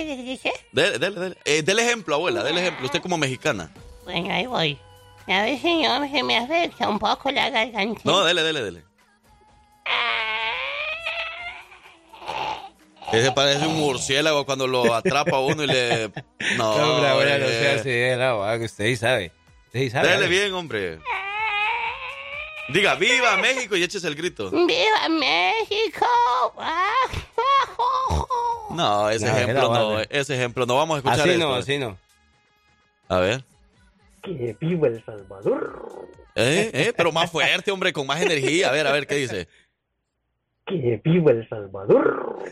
Dele, 0.73 0.99
dele, 0.99 1.21
dele. 1.21 1.37
Eh, 1.45 1.63
dele 1.63 1.83
ejemplo, 1.83 2.15
abuela, 2.15 2.45
dele 2.45 2.61
ejemplo. 2.61 2.87
Usted 2.87 3.01
como 3.01 3.17
mexicana. 3.19 3.73
Bueno, 4.05 4.33
ahí 4.33 4.47
voy. 4.47 4.79
A 5.27 5.43
ver, 5.43 5.59
señor, 5.59 6.09
se 6.11 6.23
me 6.23 6.37
afecta 6.37 6.89
un 6.89 6.99
poco 6.99 7.31
la 7.31 7.49
garganta. 7.51 8.01
No, 8.05 8.23
dele, 8.25 8.43
dele, 8.43 8.63
dele. 8.63 8.83
Ese 13.13 13.33
parece 13.33 13.67
un 13.67 13.77
murciélago 13.77 14.45
cuando 14.45 14.67
lo 14.67 14.93
atrapa 14.95 15.37
a 15.37 15.41
uno 15.41 15.63
y 15.65 15.67
le... 15.67 16.09
No, 16.57 16.77
No, 16.79 16.93
hombre, 16.95 17.09
abuela, 17.09 17.39
no 17.39 17.47
sea 17.49 17.75
así, 17.77 17.89
de 17.89 18.59
que 18.59 18.65
usted 18.67 18.97
sabe. 18.97 19.33
Usted 19.67 19.91
sabe. 19.91 20.09
Dele 20.09 20.29
bien, 20.29 20.53
hombre. 20.53 20.99
Diga, 22.69 22.95
viva 22.95 23.37
México 23.37 23.77
y 23.77 23.83
échese 23.83 24.09
el 24.09 24.15
grito. 24.15 24.51
¡Viva 24.51 25.09
México! 25.11 26.07
No, 28.71 29.09
ese 29.09 29.27
No, 29.27 29.33
ejemplo 29.37 29.63
no, 29.73 29.89
vale. 29.91 30.09
ese 30.11 30.35
ejemplo 30.35 30.67
no. 30.67 30.75
Vamos 30.77 30.97
a 30.97 30.99
escuchar 30.99 31.21
Así 31.21 31.31
esto. 31.31 31.45
no, 31.49 31.55
así 31.55 31.79
no. 31.79 31.97
A 33.09 33.19
ver. 33.21 33.45
Que 34.23 34.57
viva 34.59 34.89
El 34.89 35.05
Salvador. 35.05 36.09
Eh, 36.35 36.71
eh, 36.73 36.93
pero 36.97 37.13
más 37.13 37.31
fuerte, 37.31 37.71
hombre, 37.71 37.93
con 37.93 38.05
más 38.07 38.21
energía. 38.21 38.71
A 38.71 38.73
ver, 38.73 38.87
a 38.89 38.93
ver, 38.93 39.07
¿qué 39.07 39.15
dice? 39.17 39.47
Que 40.67 41.01
viva 41.05 41.31
El 41.31 41.49
Salvador. 41.49 42.43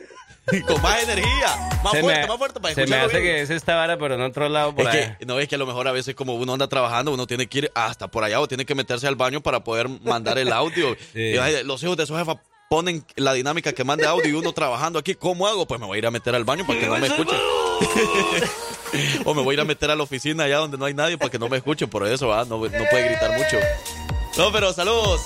con 0.66 0.82
más 0.82 1.03
energía. 1.03 1.70
Más 1.84 1.93
Se 1.93 2.01
fuerte, 2.01 2.20
me- 2.22 2.26
más 2.26 2.38
fuerte 2.38 2.61
para 2.61 2.74
Se 2.74 2.86
me 2.86 2.97
hace 2.97 3.20
bien. 3.20 3.22
que 3.22 3.43
es 3.43 3.51
esta 3.51 3.76
vara, 3.76 3.97
pero 3.99 4.14
en 4.14 4.22
otro 4.22 4.49
lado 4.49 4.74
por 4.74 4.86
Es 4.86 5.16
que, 5.16 5.26
no, 5.26 5.38
es 5.38 5.49
que 5.49 5.55
a 5.55 5.59
lo 5.59 5.66
mejor 5.66 5.86
a 5.88 5.93
veces 5.93 6.14
como 6.14 6.34
uno 6.34 6.53
anda 6.53 6.68
trabajando, 6.68 7.12
uno 7.12 7.26
tiene 7.26 7.47
que 7.47 7.59
ir 7.59 7.72
hasta 7.74 8.09
por 8.09 8.24
allá 8.24 8.40
o 8.40 8.49
tiene 8.49 8.64
que 8.64 8.74
meterse 8.74 9.07
al 9.07 9.16
baño 9.16 9.40
para 9.40 9.62
poder 9.64 9.88
mandar 9.88 10.38
el 10.38 10.53
audio. 10.53 10.97
Y, 11.14 11.34
los 11.64 11.82
hijos 11.82 11.97
de 11.97 12.07
su 12.07 12.16
jefa 12.16 12.40
ponen 12.68 13.05
la 13.16 13.34
dinámica 13.34 13.72
que 13.72 13.84
mande 13.84 14.07
audio 14.07 14.28
y 14.28 14.32
uno 14.32 14.53
trabajando 14.53 14.99
aquí. 14.99 15.14
¿Cómo 15.14 15.47
hago? 15.47 15.66
Pues 15.66 15.78
me 15.78 15.86
voy 15.86 15.97
a 15.97 15.99
ir 15.99 16.07
a 16.07 16.11
meter 16.11 16.34
al 16.34 16.45
baño 16.45 16.66
para 16.66 16.80
que 16.80 16.86
no 16.86 16.99
me 16.99 17.07
escuchen. 17.07 17.38
o 19.24 19.34
me 19.34 19.43
voy 19.43 19.53
a 19.53 19.55
ir 19.55 19.61
a 19.61 19.64
meter 19.64 19.90
a 19.90 19.97
la 19.97 20.03
oficina 20.03 20.45
allá 20.45 20.57
donde 20.59 20.78
no 20.78 20.86
hay 20.86 20.95
nadie 20.95 21.18
para 21.18 21.30
que 21.30 21.38
no 21.38 21.49
me 21.49 21.59
escuchen. 21.59 21.88
Por 21.88 22.07
eso, 22.07 22.28
¿va? 22.28 22.45
No, 22.45 22.57
no 22.57 22.68
puede 22.90 23.09
gritar 23.09 23.36
mucho. 23.38 23.59
No, 24.38 24.51
pero 24.51 24.72
saludos. 24.72 25.20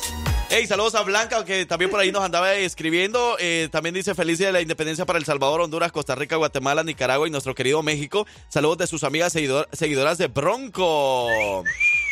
Hey, 0.49 0.67
saludos 0.69 0.95
a 0.95 1.03
Blanca, 1.03 1.45
que 1.45 1.67
también 1.67 1.91
por 1.91 1.99
ahí 2.01 2.13
nos 2.13 2.23
andaba 2.23 2.55
escribiendo. 2.55 3.37
Eh, 3.41 3.69
también 3.73 3.95
dice 3.95 4.15
feliz 4.15 4.39
día 4.39 4.47
de 4.47 4.53
la 4.55 4.61
independencia 4.63 5.05
para 5.05 5.19
El 5.19 5.25
Salvador, 5.25 5.61
Honduras, 5.61 5.91
Costa 5.93 6.15
Rica, 6.15 6.37
Guatemala, 6.37 6.83
Nicaragua 6.85 7.27
y 7.27 7.31
nuestro 7.31 7.55
querido 7.55 7.83
México. 7.83 8.27
Saludos 8.49 8.79
de 8.79 8.87
sus 8.87 9.03
amigas 9.05 9.35
seguidor- 9.35 9.67
seguidoras 9.73 10.19
de 10.19 10.29
Bronco. 10.29 11.27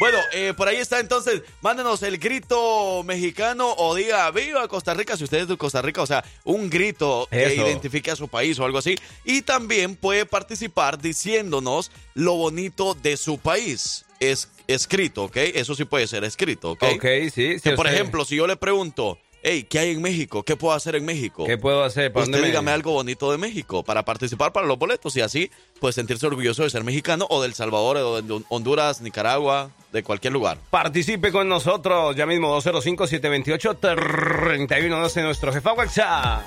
Bueno, 0.01 0.19
eh, 0.33 0.53
por 0.57 0.67
ahí 0.69 0.77
está 0.77 0.99
entonces. 0.99 1.43
Mándenos 1.63 2.03
el 2.03 2.19
grito 2.19 3.03
mexicano 3.05 3.73
o 3.79 3.95
diga 3.95 4.31
viva 4.33 4.67
Costa 4.69 4.93
Rica 4.95 5.17
si 5.17 5.25
usted 5.25 5.39
es 5.43 5.49
de 5.49 5.57
Costa 5.57 5.81
Rica. 5.81 6.03
O 6.03 6.07
sea, 6.07 6.23
un 6.43 6.69
grito 6.69 7.29
que 7.31 7.55
identifique 7.55 8.11
a 8.11 8.17
su 8.17 8.27
país 8.29 8.59
o 8.59 8.65
algo 8.65 8.79
así. 8.79 8.97
Y 9.25 9.43
también 9.43 9.95
puede 9.95 10.27
participar 10.27 11.01
diciéndonos 11.01 11.93
lo 12.15 12.35
bonito 12.35 12.95
de 12.95 13.17
su 13.17 13.39
país. 13.39 14.05
Es 14.21 14.49
escrito, 14.67 15.25
¿ok? 15.25 15.37
Eso 15.37 15.75
sí 15.75 15.85
puede 15.85 16.07
ser 16.07 16.25
escrito, 16.25 16.73
¿ok? 16.73 16.85
Ok, 16.97 17.05
sí. 17.33 17.59
sí, 17.59 17.61
Que, 17.63 17.73
por 17.73 17.87
ejemplo, 17.87 18.25
si 18.25 18.37
yo 18.37 18.47
le 18.47 18.57
pregunto, 18.57 19.19
hey, 19.45 19.65
¿qué 19.69 19.79
hay 19.79 19.91
en 19.91 20.01
México? 20.03 20.43
¿Qué 20.43 20.57
puedo 20.57 20.75
hacer 20.75 20.97
en 20.97 21.05
México? 21.05 21.45
¿Qué 21.45 21.57
puedo 21.59 21.85
hacer? 21.85 22.13
¿Para 22.13 22.25
Usted 22.25 22.43
dígame 22.43 22.73
algo 22.73 22.91
bonito 22.93 23.31
de 23.31 23.39
México 23.39 23.85
para 23.85 24.05
participar 24.05 24.53
para 24.53 24.67
los 24.67 24.77
boletos 24.79 25.15
y 25.17 25.21
así 25.21 25.53
pues 25.81 25.95
sentirse 25.95 26.27
orgulloso 26.27 26.65
de 26.65 26.71
ser 26.71 26.83
mexicano 26.83 27.29
o 27.31 27.41
del 27.43 27.55
Salvador 27.55 27.99
o 27.99 28.21
de 28.23 28.43
Honduras, 28.49 29.01
Nicaragua, 29.03 29.71
de 29.93 30.03
cualquier 30.03 30.33
lugar. 30.33 30.59
Participe 30.71 31.31
con 31.31 31.49
nosotros 31.49 32.17
ya 32.17 32.27
mismo 32.27 32.61
205-728-3112 32.61 35.23
nuestro 35.23 35.53
jefa 35.53 35.75
WhatsApp. 35.75 36.45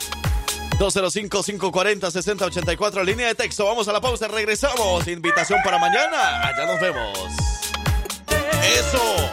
205-540-6084, 0.80 3.04
línea 3.04 3.28
de 3.28 3.36
texto. 3.36 3.66
Vamos 3.66 3.88
a 3.88 3.94
la 3.94 4.02
pausa, 4.02 4.28
regresamos. 4.28 5.08
Invitación 5.08 5.60
para 5.64 5.80
mañana. 5.80 6.44
Allá 6.44 6.68
nos 6.68 6.80
vemos. 6.80 7.67
Eso. 8.28 9.32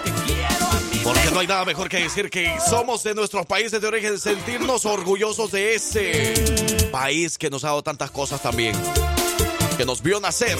Porque 1.02 1.30
no 1.32 1.40
hay 1.40 1.46
nada 1.46 1.64
mejor 1.64 1.88
que 1.88 1.98
decir 1.98 2.30
que 2.30 2.50
somos 2.70 3.02
de 3.02 3.14
nuestros 3.14 3.44
países 3.46 3.80
de 3.80 3.86
origen, 3.86 4.18
sentirnos 4.18 4.86
orgullosos 4.86 5.50
de 5.52 5.74
ese 5.74 6.88
país 6.90 7.36
que 7.36 7.50
nos 7.50 7.64
ha 7.64 7.68
dado 7.68 7.82
tantas 7.82 8.10
cosas 8.10 8.40
también. 8.42 8.74
Que 9.76 9.84
nos 9.84 10.02
vio 10.02 10.18
nacer. 10.20 10.56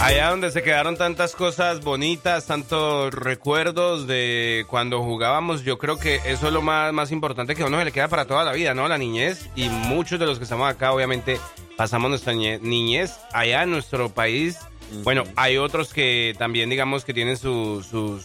Allá 0.00 0.30
donde 0.30 0.50
se 0.50 0.62
quedaron 0.62 0.96
tantas 0.96 1.34
cosas 1.34 1.80
bonitas, 1.82 2.46
tantos 2.46 3.12
recuerdos 3.12 4.06
de 4.06 4.64
cuando 4.68 5.02
jugábamos, 5.02 5.62
yo 5.62 5.76
creo 5.76 5.98
que 5.98 6.16
eso 6.24 6.46
es 6.46 6.52
lo 6.54 6.62
más, 6.62 6.90
más 6.94 7.10
importante 7.12 7.54
que 7.54 7.62
a 7.62 7.66
uno 7.66 7.78
se 7.78 7.84
le 7.84 7.92
queda 7.92 8.08
para 8.08 8.24
toda 8.24 8.42
la 8.44 8.52
vida, 8.52 8.72
¿no? 8.72 8.88
La 8.88 8.96
niñez. 8.96 9.46
Y 9.56 9.68
muchos 9.68 10.18
de 10.18 10.24
los 10.24 10.38
que 10.38 10.44
estamos 10.44 10.70
acá, 10.70 10.92
obviamente, 10.92 11.38
pasamos 11.76 12.08
nuestra 12.08 12.32
ñe- 12.32 12.60
niñez 12.62 13.12
allá 13.32 13.64
en 13.64 13.72
nuestro 13.72 14.08
país. 14.08 14.56
Bueno, 15.02 15.24
hay 15.36 15.56
otros 15.56 15.92
que 15.92 16.34
también, 16.38 16.70
digamos, 16.70 17.04
que 17.04 17.14
tienen 17.14 17.36
su- 17.36 17.82
sus, 17.88 18.24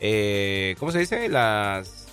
eh, 0.00 0.74
¿cómo 0.78 0.92
se 0.92 0.98
dice? 1.00 1.28
Las... 1.28 2.06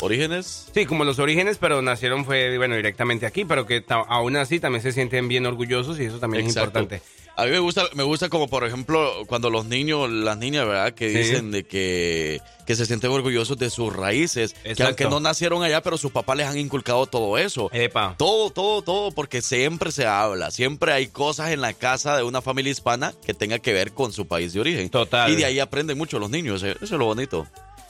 ¿Orígenes? 0.00 0.68
Sí, 0.74 0.84
como 0.84 1.04
los 1.04 1.18
orígenes, 1.18 1.56
pero 1.58 1.80
nacieron 1.80 2.26
fue, 2.26 2.58
bueno, 2.58 2.76
directamente 2.76 3.24
aquí, 3.24 3.46
pero 3.46 3.64
que 3.66 3.82
aún 3.88 4.36
así 4.36 4.60
también 4.60 4.82
se 4.82 4.92
sienten 4.92 5.26
bien 5.26 5.46
orgullosos 5.46 5.98
y 5.98 6.04
eso 6.04 6.18
también 6.18 6.44
Exacto. 6.44 6.78
es 6.80 6.82
importante. 6.82 7.02
A 7.38 7.44
mí 7.44 7.50
me 7.50 7.58
gusta, 7.58 7.84
me 7.92 8.02
gusta 8.02 8.30
como 8.30 8.48
por 8.48 8.64
ejemplo 8.64 9.24
cuando 9.26 9.50
los 9.50 9.66
niños, 9.66 10.08
las 10.10 10.38
niñas, 10.38 10.66
¿verdad? 10.66 10.94
Que 10.94 11.10
Sí. 11.12 11.18
dicen 11.18 11.50
de 11.50 11.64
que, 11.66 12.40
que 12.66 12.74
se 12.74 12.86
sienten 12.86 13.10
orgullosos 13.10 13.58
de 13.58 13.68
sus 13.68 13.94
raíces, 13.94 14.54
que 14.74 14.82
aunque 14.82 15.04
no 15.04 15.20
nacieron 15.20 15.62
allá, 15.62 15.82
pero 15.82 15.98
sus 15.98 16.10
papás 16.12 16.38
les 16.38 16.46
han 16.46 16.56
inculcado 16.58 17.04
todo 17.06 17.36
eso. 17.36 17.68
Todo, 18.16 18.48
todo, 18.50 18.80
todo, 18.80 19.10
porque 19.12 19.42
siempre 19.42 19.92
se 19.92 20.06
habla, 20.06 20.50
siempre 20.50 20.92
hay 20.94 21.08
cosas 21.08 21.50
en 21.50 21.60
la 21.60 21.74
casa 21.74 22.16
de 22.16 22.22
una 22.22 22.40
familia 22.40 22.72
hispana 22.72 23.12
que 23.26 23.34
tenga 23.34 23.58
que 23.58 23.74
ver 23.74 23.92
con 23.92 24.14
su 24.14 24.26
país 24.26 24.54
de 24.54 24.60
origen. 24.60 24.88
Total. 24.88 25.30
Y 25.30 25.36
de 25.36 25.44
ahí 25.44 25.58
aprenden 25.60 25.98
mucho 25.98 26.18
los 26.18 26.30
niños, 26.30 26.62
eso 26.62 26.76
es 26.82 26.90
lo 26.90 27.04
bonito. 27.04 27.46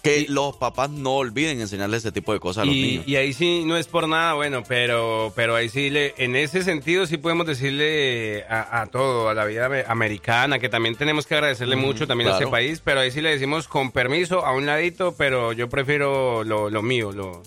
Que 0.06 0.26
los 0.28 0.56
papás 0.56 0.90
no 0.90 1.16
olviden 1.16 1.60
enseñarles 1.60 2.00
ese 2.04 2.12
tipo 2.12 2.32
de 2.32 2.40
cosas 2.40 2.62
a 2.62 2.64
los 2.66 2.74
y, 2.74 2.82
niños. 2.82 3.08
y 3.08 3.16
ahí 3.16 3.32
sí 3.32 3.62
no 3.66 3.76
es 3.76 3.86
por 3.86 4.08
nada 4.08 4.34
bueno, 4.34 4.62
pero, 4.66 5.32
pero 5.36 5.54
ahí 5.54 5.68
sí, 5.68 5.90
le, 5.90 6.14
en 6.18 6.36
ese 6.36 6.62
sentido 6.62 7.06
sí 7.06 7.16
podemos 7.16 7.46
decirle 7.46 8.44
a, 8.48 8.82
a 8.82 8.86
todo, 8.86 9.28
a 9.28 9.34
la 9.34 9.44
vida 9.44 9.66
ame- 9.66 9.84
americana, 9.86 10.58
que 10.58 10.68
también 10.68 10.94
tenemos 10.94 11.26
que 11.26 11.34
agradecerle 11.34 11.76
mucho 11.76 12.06
también 12.06 12.30
a 12.30 12.36
ese 12.36 12.46
país, 12.46 12.80
pero 12.84 13.00
ahí 13.00 13.10
sí 13.10 13.20
le 13.20 13.30
decimos 13.30 13.68
con 13.68 13.90
permiso 13.92 14.44
a 14.46 14.52
un 14.54 14.66
ladito, 14.66 15.14
pero 15.16 15.52
yo 15.52 15.68
prefiero 15.68 16.44
lo, 16.44 16.70
lo 16.70 16.82
mío, 16.82 17.12
lo... 17.12 17.42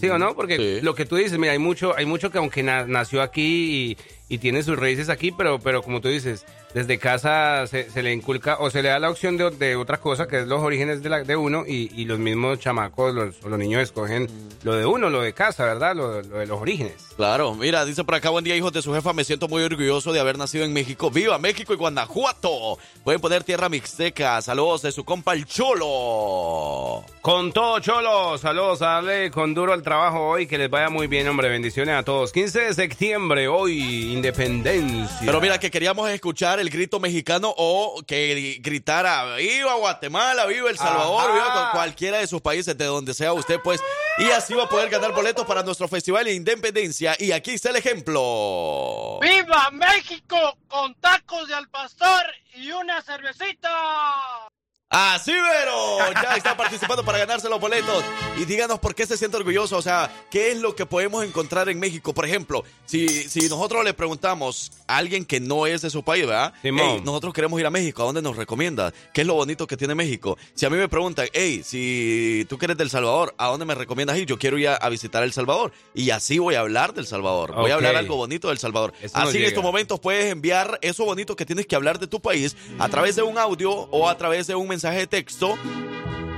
¿Sí 0.00 0.08
o 0.08 0.16
no? 0.18 0.34
Porque 0.34 0.80
lo 0.82 0.94
que 0.94 1.04
tú 1.04 1.16
dices, 1.16 1.38
mira, 1.38 1.52
hay 1.52 1.58
mucho, 1.58 1.94
hay 1.94 2.06
mucho 2.06 2.30
que 2.30 2.38
aunque 2.38 2.62
na- 2.62 2.86
nació 2.86 3.20
aquí 3.20 3.96
y, 4.28 4.34
y 4.34 4.38
tiene 4.38 4.62
sus 4.62 4.78
raíces 4.78 5.10
aquí, 5.10 5.30
pero, 5.30 5.58
pero 5.58 5.82
como 5.82 6.00
tú 6.00 6.08
dices, 6.08 6.46
desde 6.74 6.98
casa 6.98 7.66
se, 7.66 7.88
se 7.88 8.02
le 8.02 8.12
inculca 8.12 8.56
o 8.58 8.68
se 8.68 8.82
le 8.82 8.88
da 8.90 8.98
la 8.98 9.10
opción 9.10 9.36
de, 9.36 9.50
de 9.50 9.76
otra 9.76 9.98
cosa, 9.98 10.26
que 10.26 10.40
es 10.40 10.46
los 10.46 10.60
orígenes 10.60 11.02
de, 11.02 11.08
la, 11.08 11.22
de 11.22 11.36
uno, 11.36 11.64
y, 11.66 11.90
y 11.94 12.04
los 12.04 12.18
mismos 12.18 12.58
chamacos 12.58 13.14
los, 13.14 13.36
o 13.44 13.48
los 13.48 13.58
niños 13.58 13.82
escogen 13.82 14.28
lo 14.64 14.74
de 14.74 14.84
uno, 14.84 15.08
lo 15.08 15.22
de 15.22 15.32
casa, 15.32 15.64
¿verdad? 15.64 15.94
Lo, 15.94 16.20
lo 16.22 16.38
de 16.38 16.46
los 16.46 16.60
orígenes. 16.60 16.94
Claro, 17.16 17.54
mira, 17.54 17.84
dice 17.84 18.02
por 18.02 18.16
acá, 18.16 18.30
buen 18.30 18.44
día, 18.44 18.56
hijos 18.56 18.72
de 18.72 18.82
su 18.82 18.92
jefa. 18.92 19.12
Me 19.12 19.22
siento 19.22 19.46
muy 19.46 19.62
orgulloso 19.62 20.12
de 20.12 20.18
haber 20.18 20.36
nacido 20.36 20.64
en 20.64 20.72
México. 20.72 21.10
¡Viva 21.10 21.38
México 21.38 21.72
y 21.72 21.76
Guanajuato! 21.76 22.76
Pueden 23.04 23.20
poner 23.20 23.44
tierra 23.44 23.68
mixteca. 23.68 24.42
Saludos 24.42 24.82
de 24.82 24.90
su 24.90 25.04
compa 25.04 25.32
el 25.34 25.46
Cholo. 25.46 27.04
Con 27.20 27.52
todo, 27.52 27.78
Cholo, 27.78 28.36
saludos 28.38 28.82
a 28.82 28.86
darle 28.86 29.30
con 29.30 29.54
duro 29.54 29.72
al 29.72 29.82
trabajo 29.82 30.28
hoy, 30.28 30.46
que 30.46 30.58
les 30.58 30.68
vaya 30.68 30.90
muy 30.90 31.06
bien, 31.06 31.28
hombre, 31.28 31.48
bendiciones 31.48 31.94
a 31.94 32.02
todos. 32.02 32.32
15 32.32 32.60
de 32.60 32.74
septiembre, 32.74 33.46
hoy, 33.48 34.12
independencia. 34.12 35.20
Pero 35.24 35.40
mira, 35.40 35.58
que 35.58 35.70
queríamos 35.70 36.10
escuchar 36.10 36.58
el 36.58 36.63
grito 36.70 37.00
mexicano 37.00 37.54
o 37.56 38.02
que 38.06 38.58
gritara 38.60 39.36
¡Viva 39.36 39.74
Guatemala! 39.74 40.46
¡Viva 40.46 40.70
El 40.70 40.78
Salvador! 40.78 41.30
Ajá. 41.30 41.32
¡Viva 41.32 41.70
cualquiera 41.72 42.18
de 42.18 42.26
sus 42.26 42.40
países, 42.40 42.76
de 42.76 42.84
donde 42.84 43.14
sea 43.14 43.32
usted, 43.32 43.60
pues! 43.62 43.80
Y 44.18 44.30
así 44.30 44.54
va 44.54 44.64
a 44.64 44.68
poder 44.68 44.90
ganar 44.90 45.12
boletos 45.12 45.44
para 45.44 45.62
nuestro 45.62 45.88
Festival 45.88 46.24
de 46.24 46.34
Independencia. 46.34 47.16
Y 47.18 47.32
aquí 47.32 47.52
está 47.52 47.70
el 47.70 47.76
ejemplo. 47.76 49.18
¡Viva 49.20 49.70
México! 49.72 50.58
Con 50.68 50.94
tacos 50.96 51.48
de 51.48 51.54
al 51.54 51.68
pastor 51.68 52.22
y 52.54 52.70
una 52.70 53.02
cervecita. 53.02 54.48
Así, 54.90 55.32
Vero. 55.32 55.98
Ya 56.22 56.36
está 56.36 56.56
participando 56.56 57.04
para 57.04 57.18
ganarse 57.18 57.48
los 57.48 57.58
boletos. 57.60 58.04
Y 58.38 58.44
díganos 58.44 58.78
por 58.78 58.94
qué 58.94 59.06
se 59.06 59.16
siente 59.16 59.36
orgulloso. 59.36 59.76
O 59.76 59.82
sea, 59.82 60.08
¿qué 60.30 60.52
es 60.52 60.58
lo 60.58 60.76
que 60.76 60.86
podemos 60.86 61.24
encontrar 61.24 61.68
en 61.68 61.80
México? 61.80 62.14
Por 62.14 62.24
ejemplo, 62.24 62.62
si, 62.86 63.08
si 63.08 63.48
nosotros 63.48 63.84
le 63.84 63.92
preguntamos 63.92 64.70
a 64.86 64.98
alguien 64.98 65.24
que 65.24 65.40
no 65.40 65.66
es 65.66 65.82
de 65.82 65.90
su 65.90 66.04
país, 66.04 66.26
¿verdad? 66.26 66.52
Hey, 66.62 67.02
nosotros 67.04 67.34
queremos 67.34 67.58
ir 67.58 67.66
a 67.66 67.70
México. 67.70 68.02
¿A 68.02 68.06
dónde 68.06 68.22
nos 68.22 68.36
recomienda? 68.36 68.92
¿Qué 69.12 69.22
es 69.22 69.26
lo 69.26 69.34
bonito 69.34 69.66
que 69.66 69.76
tiene 69.76 69.96
México? 69.96 70.38
Si 70.54 70.64
a 70.64 70.70
mí 70.70 70.76
me 70.76 70.88
preguntan, 70.88 71.26
hey, 71.32 71.62
si 71.64 72.46
tú 72.48 72.56
que 72.56 72.66
eres 72.66 72.76
del 72.76 72.90
Salvador, 72.90 73.34
¿a 73.36 73.48
dónde 73.48 73.64
me 73.64 73.74
recomiendas 73.74 74.16
ir? 74.16 74.26
Yo 74.26 74.38
quiero 74.38 74.58
ir 74.58 74.68
a, 74.68 74.76
a 74.76 74.88
visitar 74.90 75.24
El 75.24 75.32
Salvador. 75.32 75.72
Y 75.92 76.10
así 76.10 76.38
voy 76.38 76.54
a 76.54 76.60
hablar 76.60 76.94
del 76.94 77.06
Salvador. 77.08 77.52
Voy 77.52 77.72
a 77.72 77.74
hablar 77.74 77.96
algo 77.96 78.14
bonito 78.14 78.48
del 78.48 78.58
Salvador. 78.58 78.92
Eso 79.02 79.18
así 79.18 79.38
en 79.38 79.44
estos 79.44 79.64
momentos 79.64 79.98
puedes 79.98 80.30
enviar 80.30 80.78
eso 80.82 81.04
bonito 81.04 81.34
que 81.34 81.46
tienes 81.46 81.66
que 81.66 81.74
hablar 81.74 81.98
de 81.98 82.06
tu 82.06 82.20
país 82.20 82.56
a 82.78 82.88
través 82.88 83.16
de 83.16 83.22
un 83.22 83.38
audio 83.38 83.72
o 83.72 84.08
a 84.08 84.16
través 84.16 84.46
de 84.46 84.54
un 84.54 84.68
mensaje 84.68 84.73
de 84.82 85.06
texto 85.06 85.56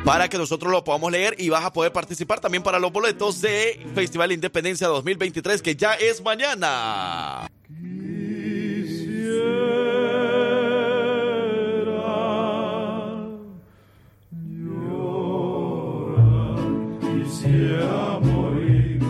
para 0.04 0.28
que 0.28 0.38
nosotros 0.38 0.70
lo 0.70 0.84
podamos 0.84 1.10
leer 1.10 1.34
y 1.38 1.48
vas 1.48 1.64
a 1.64 1.72
poder 1.72 1.92
participar 1.92 2.38
también 2.38 2.62
para 2.62 2.78
los 2.78 2.92
boletos 2.92 3.40
de 3.40 3.84
Festival 3.94 4.30
Independencia 4.30 4.86
2023 4.88 5.62
que 5.62 5.74
ya 5.74 5.94
es 5.94 6.22
mañana. 6.22 7.48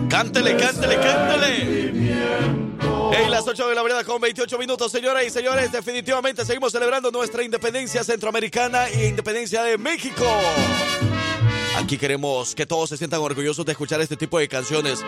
Cántele, 0.09 0.57
cántele, 0.57 0.97
cántele. 0.97 2.66
En 3.12 3.30
las 3.30 3.46
8 3.46 3.68
de 3.68 3.74
la 3.74 3.82
mañana 3.82 4.04
con 4.04 4.20
28 4.20 4.59
minutos, 4.59 4.90
señoras 4.92 5.24
y 5.24 5.30
señores, 5.30 5.72
definitivamente 5.72 6.44
seguimos 6.44 6.72
celebrando 6.72 7.11
nuestra 7.11 7.42
independencia 7.42 8.02
centroamericana 8.04 8.88
e 8.88 9.07
independencia 9.09 9.62
de 9.62 9.78
México. 9.78 10.24
Aquí 11.78 11.98
queremos 11.98 12.54
que 12.54 12.66
todos 12.66 12.88
se 12.90 12.96
sientan 12.96 13.20
orgullosos 13.20 13.64
de 13.64 13.72
escuchar 13.72 14.00
este 14.00 14.16
tipo 14.16 14.38
de 14.38 14.48
canciones. 14.48 15.04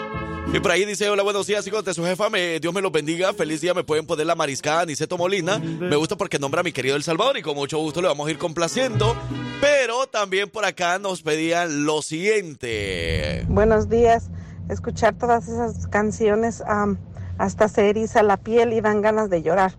Y 0.53 0.61
por 0.61 0.71
ahí 0.71 0.85
dice, 0.85 1.09
hola, 1.11 1.23
buenos 1.23 1.47
días, 1.47 1.67
hijos 1.67 1.85
de 1.85 1.93
su 1.93 2.05
jefa, 2.05 2.31
me- 2.31 2.59
Dios 2.61 2.73
me 2.73 2.81
los 2.81 2.91
bendiga, 2.93 3.33
feliz 3.35 3.61
día, 3.61 3.75
me 3.75 3.85
pueden 3.85 4.07
poner 4.07 4.27
la 4.27 4.35
mariscada 4.35 4.87
Niceto 4.87 5.19
Molina. 5.19 5.59
Me 5.59 5.97
gusta 5.97 6.17
porque 6.17 6.39
nombra 6.39 6.61
a 6.61 6.65
mi 6.65 6.73
querido 6.73 6.97
El 6.97 7.03
Salvador 7.03 7.37
y 7.37 7.43
con 7.43 7.55
mucho 7.55 7.79
gusto 7.79 8.01
le 8.01 8.09
vamos 8.09 8.29
a 8.29 8.31
ir 8.31 8.39
complaciendo. 8.39 9.17
Pero 9.61 10.07
también 10.07 10.49
por 10.49 10.65
acá 10.65 10.99
nos 10.99 11.23
pedían 11.23 11.85
lo 11.85 12.01
siguiente. 12.01 13.45
Buenos 13.49 13.89
días. 13.89 14.31
Escuchar 14.71 15.15
todas 15.19 15.49
esas 15.49 15.87
canciones 15.89 16.63
am, 16.67 16.99
hasta 17.39 17.69
se 17.69 17.89
eriza 17.89 18.23
la 18.23 18.37
piel 18.37 18.73
y 18.73 18.81
dan 18.81 19.01
ganas 19.01 19.31
de 19.31 19.43
llorar 19.43 19.73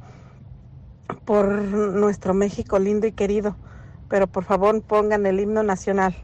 por 1.25 1.47
nuestro 1.47 2.33
México 2.33 2.79
lindo 2.79 3.05
y 3.05 3.11
querido. 3.11 3.55
Pero 4.09 4.27
por 4.27 4.45
favor 4.45 4.81
pongan 4.81 5.25
el 5.25 5.39
himno 5.39 5.61
nacional. 5.61 6.15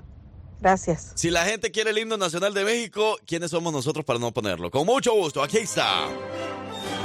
Gracias. 0.59 1.11
Si 1.15 1.29
la 1.29 1.43
gente 1.45 1.71
quiere 1.71 1.91
el 1.91 1.97
himno 1.97 2.17
nacional 2.17 2.53
de 2.53 2.63
México, 2.63 3.17
¿quiénes 3.27 3.51
somos 3.51 3.71
nosotros 3.71 4.03
para 4.05 4.17
no 4.17 4.31
ponerlo? 4.31 4.71
Con 4.71 4.85
mucho 4.85 5.13
gusto, 5.13 5.43
aquí 5.43 5.57
está. 5.57 6.07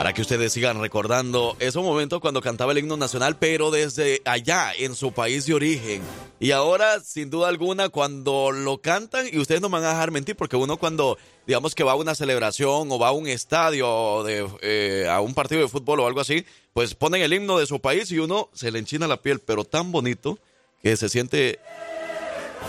Para 0.01 0.15
que 0.15 0.23
ustedes 0.23 0.55
sigan 0.55 0.81
recordando 0.81 1.59
esos 1.59 1.85
momentos 1.85 2.21
cuando 2.21 2.41
cantaba 2.41 2.73
el 2.73 2.79
himno 2.79 2.97
nacional, 2.97 3.37
pero 3.37 3.71
desde 3.71 4.23
allá, 4.25 4.73
en 4.79 4.95
su 4.95 5.13
país 5.13 5.45
de 5.45 5.53
origen. 5.53 6.01
Y 6.39 6.53
ahora, 6.53 7.01
sin 7.01 7.29
duda 7.29 7.49
alguna, 7.49 7.91
cuando 7.91 8.51
lo 8.51 8.79
cantan, 8.79 9.27
y 9.31 9.37
ustedes 9.37 9.61
no 9.61 9.69
me 9.69 9.75
van 9.75 9.85
a 9.85 9.91
dejar 9.91 10.11
mentir, 10.11 10.37
porque 10.37 10.57
uno 10.57 10.79
cuando, 10.79 11.19
digamos 11.47 11.75
que 11.75 11.85
va 11.85 11.93
a 11.93 11.97
una 11.97 12.15
celebración 12.15 12.91
o 12.91 12.99
va 12.99 13.09
a 13.09 13.13
un 13.13 13.29
estadio, 13.29 14.23
de, 14.25 14.49
eh, 14.63 15.07
a 15.07 15.21
un 15.21 15.35
partido 15.35 15.61
de 15.61 15.69
fútbol 15.69 16.01
o 16.01 16.07
algo 16.07 16.21
así, 16.21 16.47
pues 16.73 16.95
ponen 16.95 17.21
el 17.21 17.35
himno 17.35 17.59
de 17.59 17.67
su 17.67 17.79
país 17.79 18.11
y 18.11 18.21
uno 18.21 18.49
se 18.55 18.71
le 18.71 18.79
enchina 18.79 19.07
la 19.07 19.21
piel, 19.21 19.41
pero 19.41 19.67
tan 19.67 19.93
bonito 19.93 20.39
que 20.83 20.97
se 20.97 21.11
siente 21.11 21.59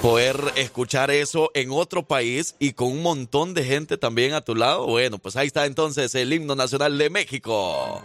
poder 0.01 0.35
escuchar 0.55 1.11
eso 1.11 1.51
en 1.53 1.69
otro 1.69 2.01
país 2.01 2.55
y 2.57 2.73
con 2.73 2.87
un 2.87 3.03
montón 3.03 3.53
de 3.53 3.63
gente 3.63 3.97
también 3.97 4.33
a 4.33 4.41
tu 4.41 4.55
lado. 4.55 4.87
Bueno, 4.87 5.19
pues 5.19 5.35
ahí 5.35 5.45
está 5.45 5.67
entonces 5.67 6.15
el 6.15 6.33
himno 6.33 6.55
nacional 6.55 6.97
de 6.97 7.11
México. 7.11 8.01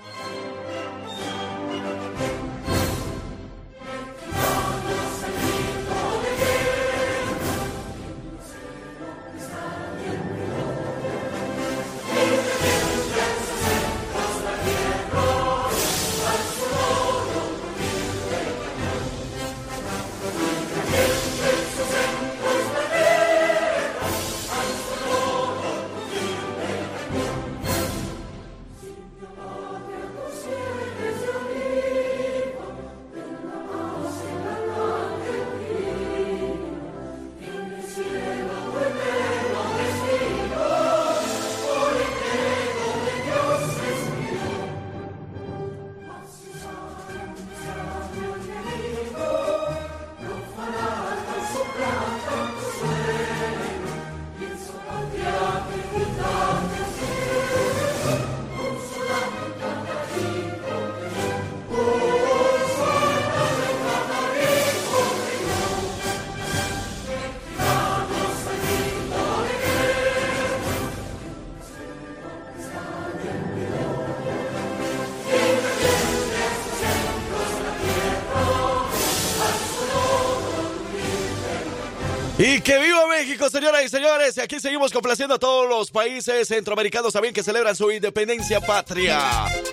Que 82.67 82.79
viva 82.81 83.07
México, 83.07 83.49
señoras 83.49 83.85
y 83.85 83.89
señores. 83.89 84.37
Y 84.37 84.41
aquí 84.41 84.59
seguimos 84.59 84.91
complaciendo 84.91 85.37
a 85.37 85.39
todos 85.39 85.69
los 85.69 85.93
países 85.93 86.49
centroamericanos 86.49 87.13
también 87.13 87.33
que 87.33 87.45
celebran 87.45 87.77
su 87.77 87.93
independencia 87.93 88.61
patria. 88.61 89.21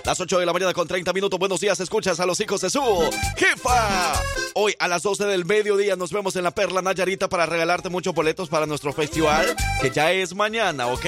Las 0.04 0.20
8 0.20 0.38
de 0.38 0.46
la 0.46 0.52
mañana 0.52 0.72
con 0.72 0.86
30 0.86 1.12
minutos. 1.12 1.36
Buenos 1.40 1.58
días, 1.58 1.80
escuchas 1.80 2.20
a 2.20 2.26
los 2.26 2.38
hijos 2.38 2.60
de 2.60 2.70
su 2.70 2.80
jefa. 3.36 4.22
Hoy 4.56 4.76
a 4.78 4.86
las 4.86 5.02
12 5.02 5.24
del 5.24 5.44
mediodía 5.44 5.96
nos 5.96 6.12
vemos 6.12 6.36
en 6.36 6.44
la 6.44 6.52
Perla 6.52 6.80
Nayarita 6.80 7.28
para 7.28 7.44
regalarte 7.44 7.88
muchos 7.88 8.14
boletos 8.14 8.48
para 8.48 8.66
nuestro 8.66 8.92
festival, 8.92 9.44
que 9.82 9.90
ya 9.90 10.12
es 10.12 10.32
mañana, 10.36 10.86
¿ok? 10.86 11.06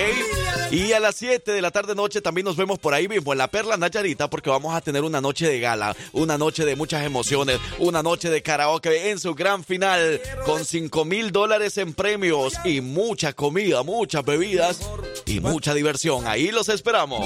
Y 0.73 0.93
a 0.93 0.99
las 0.99 1.15
7 1.15 1.53
de 1.53 1.63
la 1.63 1.71
tarde 1.71 1.95
noche 1.95 2.21
también 2.21 2.45
nos 2.45 2.57
vemos 2.57 2.81
por 2.81 2.93
ahí 2.93 3.07
mismo 3.07 3.31
en 3.31 3.39
la 3.39 3.47
Perla 3.47 3.77
Nayarita 3.77 4.29
porque 4.29 4.51
vamos 4.51 4.75
a 4.75 4.81
tener 4.81 5.05
una 5.05 5.21
noche 5.21 5.47
de 5.47 5.61
gala, 5.61 5.95
una 6.13 6.37
noche 6.37 6.65
de 6.65 6.75
muchas 6.75 7.05
emociones, 7.05 7.61
una 7.79 8.03
noche 8.03 8.31
de 8.31 8.43
karaoke 8.43 9.11
en 9.11 9.21
su 9.21 9.37
gran 9.37 9.63
final 9.63 10.21
con 10.45 10.65
5 10.65 11.05
mil 11.05 11.31
dólares 11.31 11.79
en 11.79 11.95
premios 11.95 12.55
y 12.65 12.81
mucha 12.81 13.33
comida, 13.33 13.85
muchas 13.85 14.25
bebidas 14.25 14.81
y 15.25 15.39
mucha 15.39 15.73
diversión. 15.73 16.27
Ahí 16.27 16.51
los 16.51 16.69
esperamos. 16.69 17.25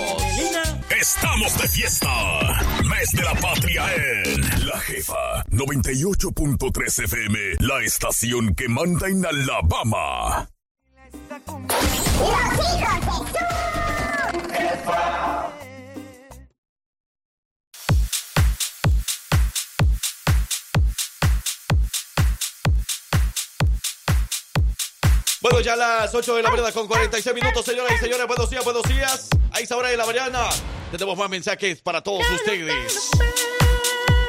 Estamos 1.00 1.56
de 1.62 1.68
fiesta. 1.68 2.08
Mes 2.84 3.10
de 3.12 3.22
la 3.22 3.34
patria 3.36 3.86
en 3.94 4.66
La 4.66 4.78
Jefa 4.80 5.46
98.3 6.10 7.04
FM, 7.04 7.38
la 7.60 7.84
estación 7.84 8.52
que 8.56 8.68
manda 8.68 9.06
en 9.06 9.24
Alabama. 9.24 10.48
Bueno, 25.40 25.60
ya 25.60 25.76
las 25.76 26.12
8 26.12 26.34
de 26.34 26.42
la 26.42 26.50
mañana 26.50 26.72
con 26.72 26.88
46 26.88 27.34
minutos, 27.36 27.64
señoras 27.64 27.92
y 27.94 27.98
señores. 27.98 28.26
Buenos 28.26 28.50
días, 28.50 28.64
buenos 28.64 28.82
días. 28.82 29.28
A 29.52 29.60
esa 29.60 29.76
hora 29.76 29.90
de 29.90 29.96
la 29.96 30.06
mañana 30.06 30.48
tenemos 30.90 31.16
más 31.16 31.30
mensajes 31.30 31.80
para 31.82 32.02
todos 32.02 32.28
ustedes. 32.32 33.10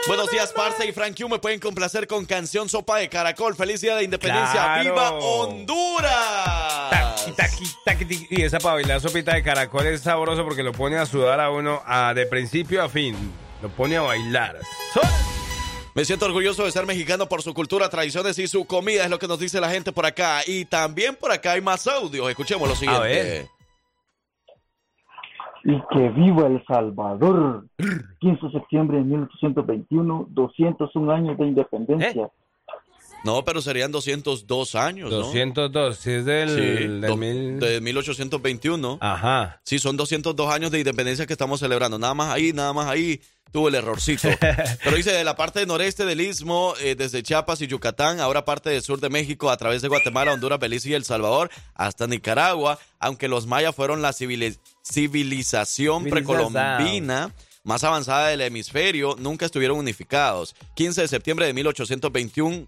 Buenos 0.07 0.29
días, 0.31 0.51
Parce 0.53 0.85
y 0.87 0.91
Frank 0.91 1.15
Q. 1.17 1.29
Me 1.29 1.39
pueden 1.39 1.59
complacer 1.59 2.07
con 2.07 2.25
canción 2.25 2.67
Sopa 2.67 2.97
de 2.97 3.07
Caracol. 3.07 3.55
Feliz 3.55 3.81
día 3.81 3.95
de 3.95 4.03
independencia. 4.03 4.61
Claro. 4.61 4.81
¡Viva 4.83 5.11
Honduras! 5.11 6.89
Taqui, 6.89 7.31
taqui, 7.33 7.65
taqui, 7.85 8.05
taqui. 8.05 8.27
Y 8.29 8.41
esa 8.41 8.59
para 8.59 8.75
bailar 8.75 8.99
sopita 8.99 9.33
de 9.35 9.43
caracol 9.43 9.85
es 9.87 10.01
sabroso 10.01 10.43
porque 10.43 10.63
lo 10.63 10.71
pone 10.73 10.97
a 10.97 11.05
sudar 11.05 11.39
a 11.39 11.49
uno 11.51 11.81
a- 11.85 12.13
de 12.13 12.25
principio 12.25 12.83
a 12.83 12.89
fin. 12.89 13.15
Lo 13.61 13.69
pone 13.69 13.97
a 13.97 14.01
bailar. 14.01 14.59
Me 15.93 16.03
siento 16.05 16.25
orgulloso 16.25 16.63
de 16.65 16.71
ser 16.71 16.85
mexicano 16.85 17.27
por 17.27 17.43
su 17.43 17.53
cultura, 17.53 17.89
tradiciones 17.89 18.39
y 18.39 18.47
su 18.47 18.65
comida, 18.65 19.03
es 19.03 19.09
lo 19.09 19.19
que 19.19 19.27
nos 19.27 19.39
dice 19.39 19.59
la 19.61 19.69
gente 19.69 19.91
por 19.91 20.05
acá. 20.05 20.41
Y 20.47 20.65
también 20.65 21.15
por 21.15 21.31
acá 21.31 21.51
hay 21.51 21.61
más 21.61 21.85
audios. 21.85 22.27
Escuchemos 22.29 22.67
lo 22.67 22.75
siguiente. 22.75 23.07
ver. 23.07 23.47
Y 25.63 25.81
que 25.91 26.09
viva 26.09 26.47
El 26.47 26.63
Salvador. 26.65 27.65
15 28.19 28.45
de 28.45 28.51
septiembre 28.51 28.97
de 28.97 29.03
1821, 29.03 30.27
201 30.29 31.11
años 31.11 31.37
de 31.37 31.47
independencia. 31.47 32.29
No, 33.23 33.45
pero 33.45 33.61
serían 33.61 33.91
202 33.91 34.73
años, 34.75 35.11
¿no? 35.11 35.17
202, 35.17 35.97
si 35.97 36.11
es 36.11 36.25
del, 36.25 36.49
Sí, 36.49 36.55
del 36.55 37.01
do- 37.01 37.17
mil- 37.17 37.59
de 37.59 37.79
1821. 37.81 38.97
Ajá. 38.99 39.61
Sí, 39.63 39.77
son 39.79 39.95
202 39.97 40.51
años 40.51 40.71
de 40.71 40.79
independencia 40.79 41.25
que 41.27 41.33
estamos 41.33 41.59
celebrando. 41.59 41.99
Nada 41.99 42.13
más 42.15 42.33
ahí, 42.33 42.51
nada 42.51 42.73
más 42.73 42.87
ahí 42.87 43.21
tuvo 43.51 43.67
el 43.67 43.75
errorcito. 43.75 44.27
Pero 44.83 44.95
dice 44.95 45.11
de 45.11 45.23
la 45.23 45.35
parte 45.35 45.63
noreste 45.67 46.03
del 46.05 46.19
istmo, 46.21 46.73
eh, 46.81 46.95
desde 46.95 47.21
Chiapas 47.21 47.61
y 47.61 47.67
Yucatán, 47.67 48.19
ahora 48.21 48.43
parte 48.43 48.69
del 48.71 48.81
sur 48.81 48.99
de 48.99 49.09
México, 49.09 49.51
a 49.51 49.57
través 49.57 49.81
de 49.83 49.87
Guatemala, 49.87 50.33
Honduras, 50.33 50.57
Belice 50.59 50.89
y 50.89 50.93
El 50.93 51.03
Salvador, 51.05 51.51
hasta 51.75 52.07
Nicaragua, 52.07 52.79
aunque 52.99 53.27
los 53.27 53.45
mayas 53.45 53.75
fueron 53.75 54.01
la 54.01 54.13
civili- 54.13 54.57
civilización 54.83 56.05
Civilización. 56.05 56.09
precolombina 56.09 57.31
más 57.63 57.83
avanzada 57.83 58.29
del 58.29 58.41
hemisferio, 58.41 59.15
nunca 59.19 59.45
estuvieron 59.45 59.77
unificados. 59.77 60.55
15 60.75 61.01
de 61.01 61.07
septiembre 61.07 61.45
de 61.45 61.53
1821. 61.53 62.67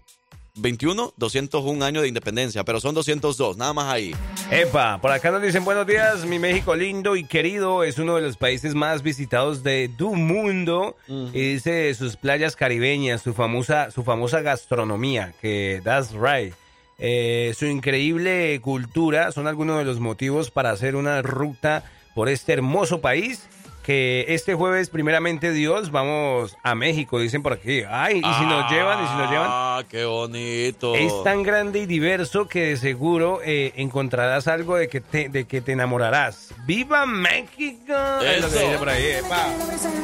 21, 0.56 1.14
201 1.16 1.84
años 1.84 2.02
de 2.02 2.08
independencia, 2.08 2.62
pero 2.62 2.78
son 2.78 2.94
202, 2.94 3.56
nada 3.56 3.72
más 3.72 3.92
ahí. 3.92 4.14
Epa, 4.52 5.00
por 5.00 5.10
acá 5.10 5.32
nos 5.32 5.42
dicen 5.42 5.64
buenos 5.64 5.84
días, 5.84 6.24
mi 6.26 6.38
México 6.38 6.76
lindo 6.76 7.16
y 7.16 7.24
querido 7.24 7.82
es 7.82 7.98
uno 7.98 8.14
de 8.14 8.22
los 8.22 8.36
países 8.36 8.74
más 8.76 9.02
visitados 9.02 9.64
de 9.64 9.90
tu 9.98 10.14
mundo 10.14 10.96
y 11.08 11.54
dice 11.54 11.92
sus 11.94 12.16
playas 12.16 12.54
caribeñas, 12.54 13.22
su 13.22 13.34
famosa, 13.34 13.90
su 13.90 14.04
famosa 14.04 14.42
gastronomía, 14.42 15.34
que 15.40 15.80
that's 15.82 16.12
right. 16.12 16.54
Eh, 16.98 17.52
su 17.58 17.66
increíble 17.66 18.60
cultura 18.60 19.32
son 19.32 19.48
algunos 19.48 19.78
de 19.78 19.84
los 19.84 19.98
motivos 19.98 20.52
para 20.52 20.70
hacer 20.70 20.94
una 20.94 21.20
ruta 21.22 21.82
por 22.14 22.28
este 22.28 22.52
hermoso 22.52 23.00
país. 23.00 23.48
Que 23.84 24.24
este 24.28 24.54
jueves, 24.54 24.88
primeramente 24.88 25.52
Dios, 25.52 25.90
vamos 25.90 26.56
a 26.62 26.74
México, 26.74 27.18
dicen 27.18 27.42
por 27.42 27.52
aquí. 27.52 27.82
Ay, 27.86 28.16
y 28.16 28.34
si 28.34 28.46
nos 28.46 28.70
llevan, 28.70 29.04
y 29.04 29.06
si 29.06 29.14
nos 29.14 29.30
llevan. 29.30 29.48
Ah, 29.50 29.82
qué 29.90 30.06
bonito. 30.06 30.94
Es 30.94 31.12
tan 31.22 31.42
grande 31.42 31.80
y 31.80 31.86
diverso 31.86 32.48
que 32.48 32.62
de 32.62 32.76
seguro 32.78 33.40
eh, 33.44 33.74
encontrarás 33.76 34.48
algo 34.48 34.76
de 34.76 34.88
que 34.88 35.02
te, 35.02 35.28
de 35.28 35.44
que 35.44 35.60
te 35.60 35.72
enamorarás. 35.72 36.54
¡Viva 36.66 37.04
México! 37.04 37.92
Es 38.22 38.40
lo 38.40 38.50
que 38.50 38.70
Eso. 38.70 38.78
por 38.78 38.88
ahí, 38.88 39.04
epa. 39.04 39.48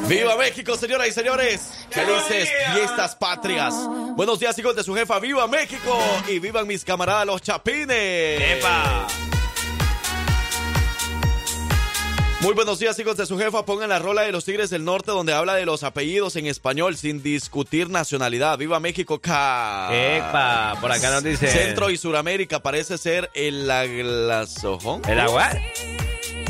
¡Viva 0.07 0.37
México, 0.37 0.76
señoras 0.76 1.09
y 1.09 1.12
señores! 1.12 1.87
¡Felices 1.89 2.51
fiestas 2.74 3.16
patrias! 3.16 3.74
Buenos 4.14 4.39
días, 4.39 4.59
hijos 4.59 4.76
de 4.76 4.83
su 4.83 4.95
jefa. 4.95 5.18
¡Viva 5.20 5.47
México! 5.47 5.99
Y 6.28 6.39
vivan 6.39 6.66
mis 6.66 6.85
camaradas 6.85 7.24
los 7.24 7.41
chapines. 7.41 8.43
¡Epa! 8.59 9.07
Muy 12.43 12.55
buenos 12.55 12.78
días, 12.78 12.99
hijos 12.99 13.18
de 13.18 13.26
su 13.26 13.38
jefa. 13.38 13.66
Pongan 13.66 13.91
la 13.91 13.99
rola 13.99 14.22
de 14.22 14.32
los 14.32 14.47
Tigres 14.47 14.70
del 14.70 14.82
Norte 14.84 15.11
donde 15.11 15.34
habla 15.34 15.55
de 15.57 15.66
los 15.66 15.82
apellidos 15.82 16.36
en 16.36 16.47
español 16.47 16.97
sin 16.97 17.22
discutir 17.22 17.91
nacionalidad. 17.91 18.57
¡Viva 18.57 18.80
México! 18.80 19.20
¡Ca! 19.20 19.91
Epa, 19.93 20.74
por 20.80 20.91
acá 20.91 21.11
nos 21.11 21.22
dice- 21.22 21.49
Centro 21.49 21.91
y 21.91 21.99
Suramérica 21.99 22.61
parece 22.61 22.97
ser 22.97 23.28
el 23.34 23.70
aglasojón. 23.70 25.03
¿El 25.07 25.20
agua? 25.20 25.51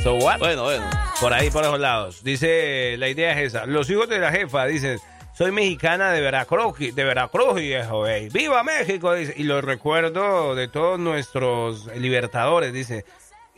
So 0.04 0.14
what? 0.14 0.38
Bueno, 0.38 0.62
bueno. 0.62 0.88
Por 1.20 1.32
ahí, 1.32 1.50
por 1.50 1.64
esos 1.64 1.80
lados. 1.80 2.22
Dice, 2.22 2.94
la 2.96 3.08
idea 3.08 3.32
es 3.32 3.48
esa. 3.48 3.66
Los 3.66 3.90
hijos 3.90 4.08
de 4.08 4.20
la 4.20 4.30
jefa 4.30 4.66
dicen, 4.66 5.00
soy 5.36 5.50
mexicana 5.50 6.12
de 6.12 6.20
Veracruz, 6.20 6.78
de 6.78 7.04
Veracruz, 7.04 7.56
viejo, 7.56 8.06
ey. 8.06 8.28
¡Viva 8.28 8.62
México! 8.62 9.12
Dice, 9.12 9.34
y 9.36 9.42
lo 9.42 9.60
recuerdo 9.60 10.54
de 10.54 10.68
todos 10.68 11.00
nuestros 11.00 11.86
libertadores, 11.96 12.72
dice. 12.72 13.04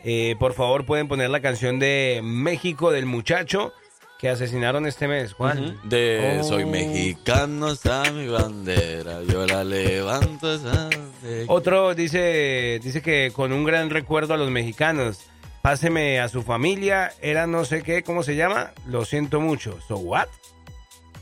Eh, 0.04 0.36
por 0.38 0.54
favor, 0.54 0.84
pueden 0.84 1.08
poner 1.08 1.30
la 1.30 1.40
canción 1.40 1.78
de 1.78 2.20
México 2.22 2.90
del 2.90 3.06
muchacho 3.06 3.72
que 4.18 4.28
asesinaron 4.28 4.86
este 4.86 5.08
mes. 5.08 5.34
¿Cuál? 5.34 5.80
De 5.84 6.38
Oh. 6.40 6.44
soy 6.44 6.64
mexicano, 6.64 7.72
está 7.72 8.04
mi 8.12 8.28
bandera, 8.28 9.20
yo 9.28 9.46
la 9.46 9.64
levanto. 9.64 10.54
esa 10.54 10.88
de- 11.22 11.44
Otro 11.48 11.94
dice, 11.94 12.80
dice 12.82 13.02
que 13.02 13.30
con 13.32 13.52
un 13.52 13.64
gran 13.64 13.90
recuerdo 13.90 14.34
a 14.34 14.36
los 14.36 14.50
mexicanos. 14.50 15.20
Páseme 15.60 16.18
a 16.18 16.28
su 16.28 16.42
familia, 16.42 17.12
era 17.20 17.46
no 17.46 17.64
sé 17.64 17.84
qué, 17.84 18.02
¿cómo 18.02 18.24
se 18.24 18.34
llama? 18.34 18.72
Lo 18.86 19.04
siento 19.04 19.40
mucho. 19.40 19.78
¿So 19.86 19.96
what? 19.96 20.26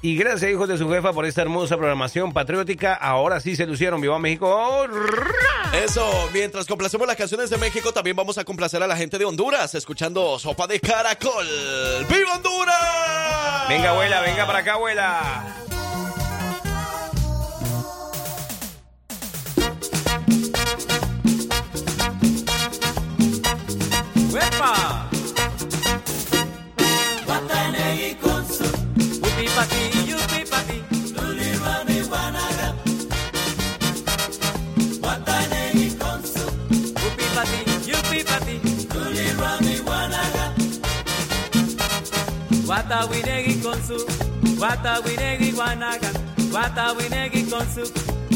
Y 0.03 0.17
gracias, 0.17 0.51
hijos 0.51 0.67
de 0.67 0.79
su 0.79 0.89
jefa, 0.89 1.13
por 1.13 1.27
esta 1.27 1.43
hermosa 1.43 1.77
programación 1.77 2.33
patriótica. 2.33 2.95
Ahora 2.95 3.39
sí 3.39 3.55
se 3.55 3.67
lucieron. 3.67 4.01
¡Viva 4.01 4.19
México! 4.19 4.49
¡Oh, 4.49 4.87
Eso, 5.75 6.31
mientras 6.33 6.67
complacemos 6.67 7.07
las 7.07 7.17
canciones 7.17 7.51
de 7.51 7.59
México, 7.59 7.93
también 7.93 8.17
vamos 8.17 8.39
a 8.39 8.45
complacer 8.45 8.83
a 8.83 8.87
la 8.87 8.97
gente 8.97 9.19
de 9.19 9.27
Honduras, 9.27 9.75
escuchando 9.75 10.39
Sopa 10.39 10.67
de 10.67 10.81
Caracol. 10.81 11.47
¡Viva 12.09 12.35
Honduras! 12.35 13.69
Venga, 13.69 13.91
abuela, 13.91 14.23
venga 14.23 14.47
para 14.47 14.59
acá, 14.61 14.73
abuela. 14.75 15.57
¡Uepa! 24.33 25.10
Rami 39.41 39.79
guanaga. 39.87 40.45
Guatawinegui 42.67 43.61
con 43.61 43.79
su, 43.87 43.99
guatawinegui 44.59 45.53
guanaga. 45.53 46.11
Guatawinegui 46.51 47.43
con 47.51 47.67
su, 47.75 47.85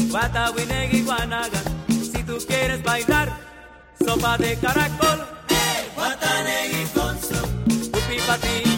guatawinegui 0.09 1.01
guanaga. 1.01 1.61
Si 1.87 2.23
tú 2.23 2.37
quieres 2.47 2.83
bailar, 2.83 3.29
sopa 4.03 4.37
de 4.37 4.55
caracol. 4.57 5.19
Guatanegui 5.95 6.85
con 6.93 7.15
su 7.21 7.39
Upi 7.97 8.17
pati, 8.27 8.55
yupi 8.65 8.67
pati 8.67 8.74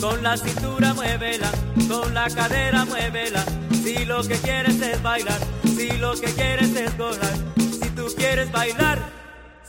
con 0.00 0.22
la 0.22 0.36
cintura 0.36 0.94
muévela 0.94 1.50
Con 1.88 2.14
la 2.14 2.28
cadera 2.28 2.84
muévela. 2.84 3.44
Si 3.82 4.04
lo 4.04 4.22
que 4.22 4.36
quieres 4.36 4.80
es 4.80 5.02
bailar 5.02 5.38
Si 5.64 5.92
lo 5.92 6.14
que 6.14 6.26
quieres 6.32 6.74
es 6.76 6.96
gozar. 6.98 7.34
Si 7.56 7.88
tú 7.90 8.06
quieres 8.16 8.50
bailar 8.52 8.98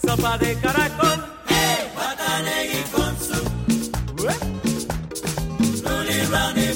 Sopa 0.05 0.37
de 0.37 0.55
caracol. 0.55 1.25
Guatanegui 1.93 2.83
con 2.91 3.17
su 3.17 3.41
Luli 5.83 6.70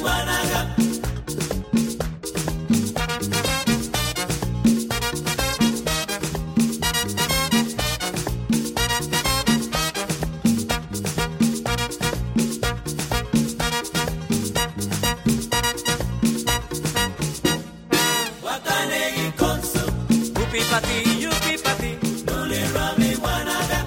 Yupi 20.56 21.58
pati 21.64 21.92
Luli 22.32 22.62
Rani 22.74 23.16
Guanaga. 23.20 23.80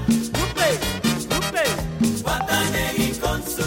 Upe, 0.43 0.69
upe 1.39 1.65
Guatanegui 2.23 3.19
con 3.19 3.43
su 3.43 3.65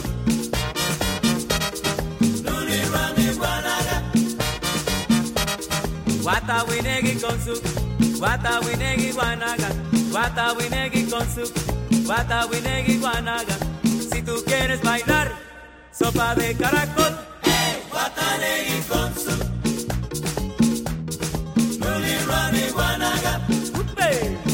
Luli 2.46 2.80
Rani 2.94 3.34
Guanaga. 3.34 4.04
Guata 6.22 6.64
winegi 6.70 7.20
con 7.20 7.40
su 7.42 7.60
Guata 8.20 8.60
winegi 8.66 9.12
guanaga. 9.12 9.70
Guata 10.12 10.54
winegi 10.60 11.08
con 11.10 11.28
su 11.34 11.52
Guata 12.06 12.46
winegi 12.52 12.98
guanaga. 13.00 13.58
Si 14.12 14.22
tú 14.22 14.44
quieres 14.46 14.80
bailar 14.84 15.32
Sopa 15.92 16.36
de 16.36 16.56
caracol. 16.56 17.18
Guatanegui 17.90 18.82
con 18.88 19.14
su 19.16 19.51
Hey. 23.98 24.51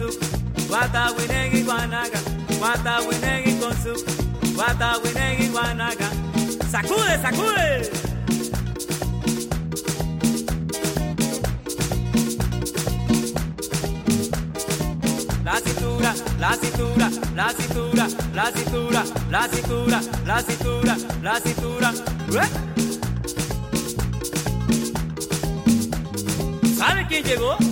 Winegi 0.00 0.08
con 0.08 0.08
su, 0.08 0.18
wata 0.70 1.12
winegi 1.16 1.62
wanaga, 1.64 2.20
wata 2.60 3.00
winegi 3.06 3.58
con 3.58 3.74
su, 3.82 3.92
wata 4.56 4.98
winegi 5.02 5.50
wanaga. 5.52 6.08
Sacude, 6.70 7.18
sacude. 7.22 7.90
La 15.44 15.56
cintura, 15.60 16.14
la 16.38 16.52
cintura, 16.54 17.10
la 17.34 17.52
cintura, 17.52 18.08
la 18.34 18.52
cintura, 18.52 19.04
la 19.30 19.48
cintura, 19.48 20.00
la 20.24 20.42
cintura, 20.42 20.96
la 21.22 21.40
cintura. 21.40 21.92
¡Eh! 22.32 22.48
¿Sabe 26.78 27.06
quién 27.08 27.24
llegó? 27.24 27.69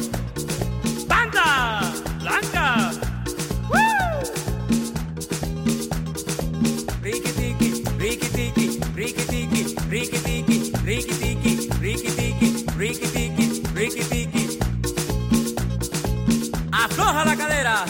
Afloja 16.73 17.25
la 17.25 17.37
cadera. 17.37 17.85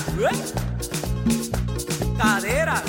Cadera. 2.16 2.82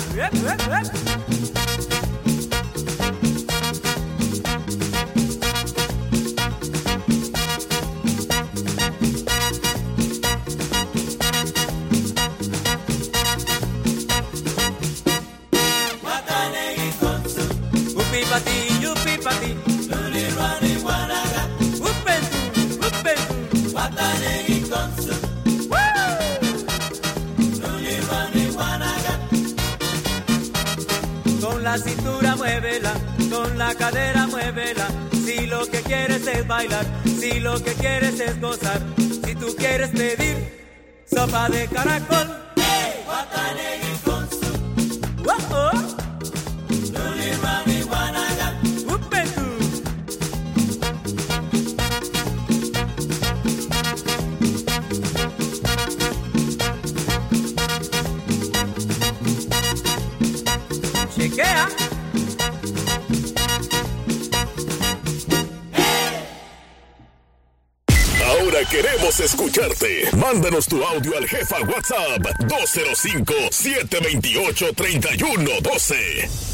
WhatsApp 71.90 72.22
205 72.48 73.50
728 73.50 74.74
3112. 74.74 76.49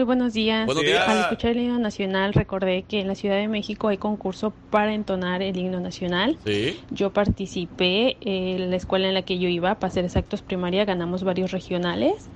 Muy 0.00 0.06
buenos 0.06 0.32
días. 0.32 0.64
Buenos 0.64 0.82
días. 0.82 1.06
Al 1.06 1.18
escuchar 1.20 1.50
el 1.50 1.58
himno 1.58 1.78
nacional 1.78 2.32
recordé 2.32 2.84
que 2.84 3.00
en 3.00 3.06
la 3.06 3.14
Ciudad 3.14 3.36
de 3.36 3.48
México 3.48 3.88
hay 3.88 3.98
concurso 3.98 4.50
para 4.70 4.94
entonar 4.94 5.42
el 5.42 5.54
himno 5.58 5.78
nacional. 5.78 6.38
Sí. 6.46 6.80
Yo 6.90 7.12
participé 7.12 8.16
en 8.22 8.70
la 8.70 8.76
escuela 8.76 9.08
en 9.08 9.14
la 9.14 9.22
que 9.22 9.38
yo 9.38 9.46
iba, 9.48 9.74
para 9.74 9.92
ser 9.92 10.06
exactos 10.06 10.40
primaria, 10.40 10.86
ganamos 10.86 11.22
varios 11.22 11.50
regionales 11.50 12.30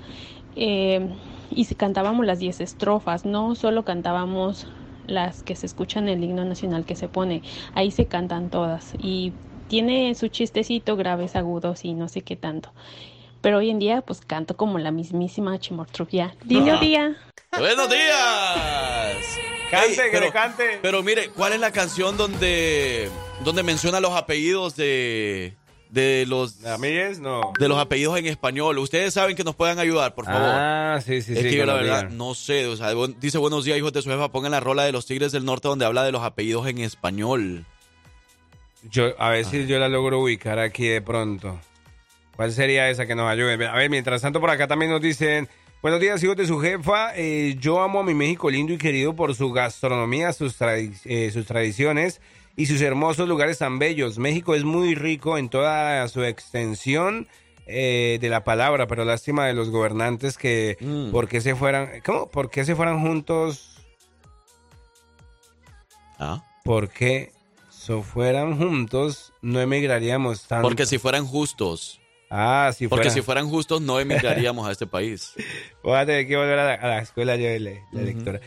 eh, 0.57 1.09
y 1.51 1.65
cantábamos 1.75 2.27
las 2.27 2.39
10 2.39 2.61
estrofas, 2.61 3.25
no 3.25 3.55
solo 3.55 3.83
cantábamos 3.83 4.67
las 5.07 5.43
que 5.43 5.57
se 5.57 5.65
escuchan 5.65 6.07
en 6.11 6.19
el 6.19 6.25
himno 6.25 6.45
nacional 6.45 6.85
que 6.85 6.97
se 6.97 7.09
pone, 7.09 7.41
ahí 7.75 7.91
se 7.91 8.05
cantan 8.05 8.51
todas 8.51 8.93
y 8.99 9.33
tiene 9.69 10.15
su 10.15 10.29
chistecito, 10.29 10.97
graves, 10.97 11.35
agudos 11.35 11.87
y 11.87 11.95
no 11.95 12.09
sé 12.09 12.21
qué 12.21 12.37
tanto. 12.37 12.73
Pero 13.45 13.59
hoy 13.59 13.69
en 13.69 13.79
día 13.79 14.01
pues 14.01 14.23
canto 14.23 14.57
como 14.57 14.79
la 14.79 14.91
mismísima 14.91 15.59
Chimortrufia. 15.61 16.35
Lindo 16.49 16.73
Ah. 16.77 16.81
día. 16.81 17.17
Buenos 17.59 17.91
días. 17.91 19.39
Cante, 19.71 19.97
que 19.97 20.09
pero, 20.19 20.33
cante. 20.33 20.79
Pero 20.81 21.03
mire, 21.03 21.29
¿cuál 21.29 21.53
es 21.53 21.61
la 21.61 21.71
canción 21.71 22.17
donde, 22.17 23.11
donde 23.45 23.63
menciona 23.63 24.01
los 24.01 24.13
apellidos 24.13 24.77
de, 24.77 25.53
de 25.91 26.25
los 26.27 26.65
¿Amigues? 26.65 27.19
No. 27.21 27.53
de 27.59 27.69
los 27.69 27.77
apellidos 27.79 28.17
en 28.19 28.25
español? 28.27 28.79
Ustedes 28.79 29.13
saben 29.13 29.37
que 29.37 29.45
nos 29.45 29.55
puedan 29.55 29.79
ayudar, 29.79 30.15
por 30.15 30.25
favor. 30.25 30.41
Ah, 30.43 31.01
sí, 31.05 31.21
sí, 31.21 31.33
es 31.35 31.39
sí. 31.41 31.45
que 31.51 31.57
yo 31.57 31.67
la 31.67 31.75
verdad 31.75 32.09
no 32.09 32.35
sé, 32.35 32.67
o 32.67 32.77
sea, 32.77 32.95
bu- 32.95 33.15
dice 33.21 33.37
buenos 33.37 33.67
días 33.67 33.77
hijos 33.77 33.93
de 33.93 34.01
su 34.01 34.09
jefa, 34.09 34.31
pongan 34.33 34.53
la 34.53 34.61
rola 34.61 34.85
de 34.85 34.93
los 34.93 35.05
Tigres 35.05 35.33
del 35.33 35.45
Norte 35.45 35.69
donde 35.69 35.85
habla 35.85 36.03
de 36.03 36.13
los 36.13 36.23
apellidos 36.23 36.67
en 36.67 36.79
español. 36.79 37.67
Yo, 38.91 39.09
a 39.19 39.29
ver 39.29 39.45
si 39.45 39.67
yo 39.67 39.79
la 39.79 39.91
logro 39.91 40.21
ubicar 40.21 40.59
aquí 40.59 40.87
de 40.87 41.03
pronto. 41.03 41.61
¿Cuál 42.37 42.53
sería 42.53 42.91
esa 42.91 43.07
que 43.07 43.14
nos 43.14 43.30
ayude? 43.30 43.53
A 43.66 43.74
ver, 43.76 43.91
mientras 43.91 44.22
tanto 44.22 44.41
por 44.41 44.51
acá 44.51 44.66
también 44.66 44.91
nos 44.91 45.01
dicen, 45.01 45.49
buenos 45.82 46.01
días 46.01 46.22
hijos 46.22 46.37
de 46.37 46.47
su 46.47 46.59
jefa, 46.59 47.12
Eh, 47.16 47.57
yo 47.61 47.80
amo 47.80 48.01
a 48.01 48.03
mi 48.05 48.14
México 48.14 48.51
lindo 48.51 48.72
y 48.72 48.78
querido 48.78 49.14
por 49.14 49.35
su 49.35 49.53
gastronomía, 49.53 50.32
sus, 50.32 50.59
tradi- 50.61 50.99
eh, 51.05 51.30
sus 51.30 51.47
tradiciones 51.47 52.20
y 52.57 52.66
sus 52.66 52.80
hermosos 52.80 53.28
lugares 53.28 53.59
tan 53.59 53.78
bellos. 53.78 54.18
México 54.18 54.55
es 54.55 54.64
muy 54.64 54.95
rico 54.95 55.39
en 55.39 55.49
toda 55.49 56.07
su 56.09 56.24
extensión 56.24 57.28
eh, 57.66 58.18
de 58.20 58.28
la 58.28 58.45
palabra, 58.45 58.87
pero 58.87 59.05
lástima 59.07 59.47
de 59.47 59.55
los 59.55 59.70
gobernantes 59.70 60.37
que, 60.37 60.76
Mm. 60.80 61.11
¿por 61.12 61.28
qué 61.28 61.41
se 61.41 61.55
fueran, 61.55 61.89
cómo? 62.05 62.30
¿Por 62.30 62.51
qué 62.51 62.64
se 62.64 62.74
fueran 62.76 63.01
juntos? 63.01 63.78
¿Ah? 66.18 66.45
¿Por 66.64 66.91
qué 66.91 67.32
se 67.70 68.01
fueran 68.03 68.59
juntos? 68.59 69.32
No 69.41 69.61
emigraríamos 69.61 70.47
tanto. 70.47 70.62
Porque 70.68 70.85
si 70.87 70.99
fueran 70.99 71.26
justos. 71.26 72.01
Ah, 72.37 72.72
si 72.76 72.89
Porque 72.89 73.05
fuera- 73.05 73.14
si 73.14 73.22
fueran 73.22 73.49
justos 73.49 73.80
no 73.80 74.01
emigraríamos 74.01 74.66
a 74.68 74.72
este 74.72 74.89
país. 74.89 75.35
Voy 75.85 75.97
a 75.97 76.05
tener 76.05 76.26
que 76.26 76.37
volver 76.37 76.59
a 76.59 76.64
la, 76.64 76.74
a 76.74 76.89
la 76.89 76.99
escuela 76.99 77.37
yo 77.37 77.49
la, 77.61 77.70
la 77.93 78.03
lectora. 78.03 78.41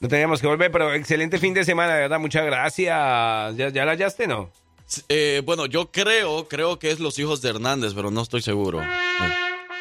No 0.00 0.08
teníamos 0.08 0.40
que 0.40 0.46
volver, 0.46 0.70
pero 0.72 0.94
excelente 0.94 1.38
fin 1.38 1.52
de 1.52 1.64
semana, 1.64 1.94
de 1.94 2.00
verdad, 2.02 2.18
muchas 2.18 2.46
gracias. 2.46 2.96
¿Ya, 3.56 3.68
ya 3.68 3.84
la 3.84 3.92
hallaste, 3.92 4.26
no? 4.26 4.50
Eh, 5.10 5.42
bueno, 5.44 5.66
yo 5.66 5.90
creo, 5.90 6.48
creo 6.48 6.78
que 6.78 6.90
es 6.90 6.98
Los 7.00 7.18
Hijos 7.18 7.42
de 7.42 7.50
Hernández, 7.50 7.92
pero 7.94 8.10
no 8.10 8.22
estoy 8.22 8.40
seguro. 8.40 8.80
No, 8.80 8.86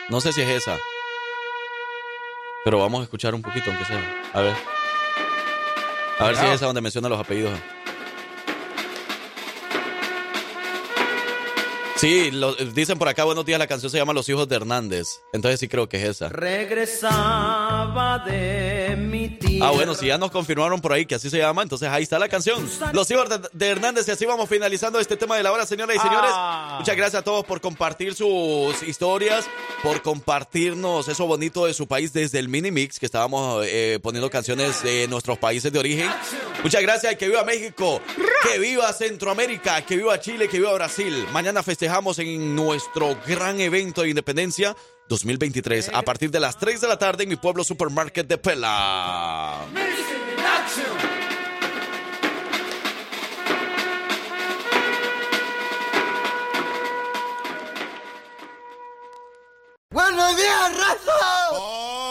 No 0.09 0.19
sé 0.21 0.33
si 0.33 0.41
es 0.41 0.49
esa. 0.49 0.77
Pero 2.63 2.79
vamos 2.79 3.01
a 3.01 3.03
escuchar 3.03 3.35
un 3.35 3.41
poquito, 3.41 3.69
aunque 3.69 3.85
sea. 3.85 4.21
A 4.33 4.41
ver. 4.41 4.55
A 6.19 6.25
ver 6.27 6.35
si 6.35 6.45
es 6.45 6.53
esa 6.55 6.65
donde 6.65 6.81
menciona 6.81 7.07
los 7.07 7.19
apellidos. 7.19 7.57
Sí, 12.05 12.29
lo- 12.29 12.53
dicen 12.53 12.99
por 12.99 13.07
acá, 13.07 13.23
buenos 13.23 13.43
días, 13.47 13.57
la 13.57 13.65
canción 13.65 13.89
se 13.91 13.97
llama 13.97 14.13
Los 14.13 14.29
Hijos 14.29 14.47
de 14.47 14.57
Hernández. 14.57 15.07
Entonces 15.33 15.59
sí 15.59 15.67
creo 15.67 15.89
que 15.89 15.97
es 15.97 16.03
esa. 16.09 16.29
Regresaba 16.29 18.19
de 18.19 18.95
mi 18.95 19.29
tierra. 19.29 19.69
Ah, 19.69 19.71
bueno, 19.71 19.95
si 19.95 20.05
ya 20.05 20.19
nos 20.19 20.29
confirmaron 20.29 20.81
por 20.81 20.93
ahí 20.93 21.07
que 21.07 21.15
así 21.15 21.31
se 21.31 21.39
llama, 21.39 21.63
entonces 21.63 21.89
ahí 21.89 22.03
está 22.03 22.19
la 22.19 22.29
canción. 22.29 22.69
Los 22.93 23.09
hijos 23.09 23.27
de, 23.27 23.39
de 23.51 23.67
Hernández 23.69 24.07
y 24.07 24.11
así 24.11 24.23
vamos 24.23 24.47
finalizando 24.47 24.99
este 24.99 25.17
tema 25.17 25.35
de 25.35 25.41
la 25.41 25.51
hora, 25.51 25.65
señoras 25.65 25.95
y 25.95 25.99
señores. 25.99 26.29
Ah. 26.31 26.75
Muchas 26.77 26.95
gracias 26.95 27.21
a 27.21 27.23
todos 27.23 27.43
por 27.43 27.59
compartir 27.59 28.13
sus 28.13 28.83
historias, 28.83 29.47
por 29.81 30.03
compartirnos 30.03 31.07
eso 31.07 31.25
bonito 31.25 31.65
de 31.65 31.73
su 31.73 31.87
país 31.87 32.13
desde 32.13 32.37
el 32.37 32.49
mini 32.49 32.69
mix 32.69 32.99
que 32.99 33.07
estábamos 33.07 33.65
eh, 33.67 33.97
poniendo 34.03 34.29
canciones 34.29 34.83
de 34.83 35.07
nuestros 35.07 35.39
países 35.39 35.73
de 35.73 35.79
origen. 35.79 36.11
Muchas 36.61 36.83
gracias 36.83 37.15
que 37.15 37.27
viva 37.27 37.43
México, 37.43 37.99
que 38.47 38.59
viva 38.59 38.93
Centroamérica, 38.93 39.81
que 39.83 39.95
viva 39.97 40.19
Chile, 40.19 40.47
que 40.47 40.59
viva 40.59 40.71
Brasil. 40.73 41.25
Mañana 41.33 41.63
festejamos 41.63 41.94
dejamos 41.95 42.19
en 42.19 42.53
nuestro 42.53 43.17
gran 43.25 43.61
evento 43.61 44.01
de 44.01 44.09
independencia 44.09 44.75
2023 45.07 45.91
a 45.93 46.01
partir 46.01 46.29
de 46.29 46.41
las 46.41 46.59
3 46.59 46.81
de 46.81 46.87
la 46.89 46.99
tarde 46.99 47.23
en 47.23 47.29
mi 47.29 47.37
pueblo 47.37 47.63
supermarket 47.63 48.27
de 48.27 48.37
Pela. 48.37 49.65
¡Buenos 59.89 60.35
días, 60.35 60.77
raza! 60.77 62.04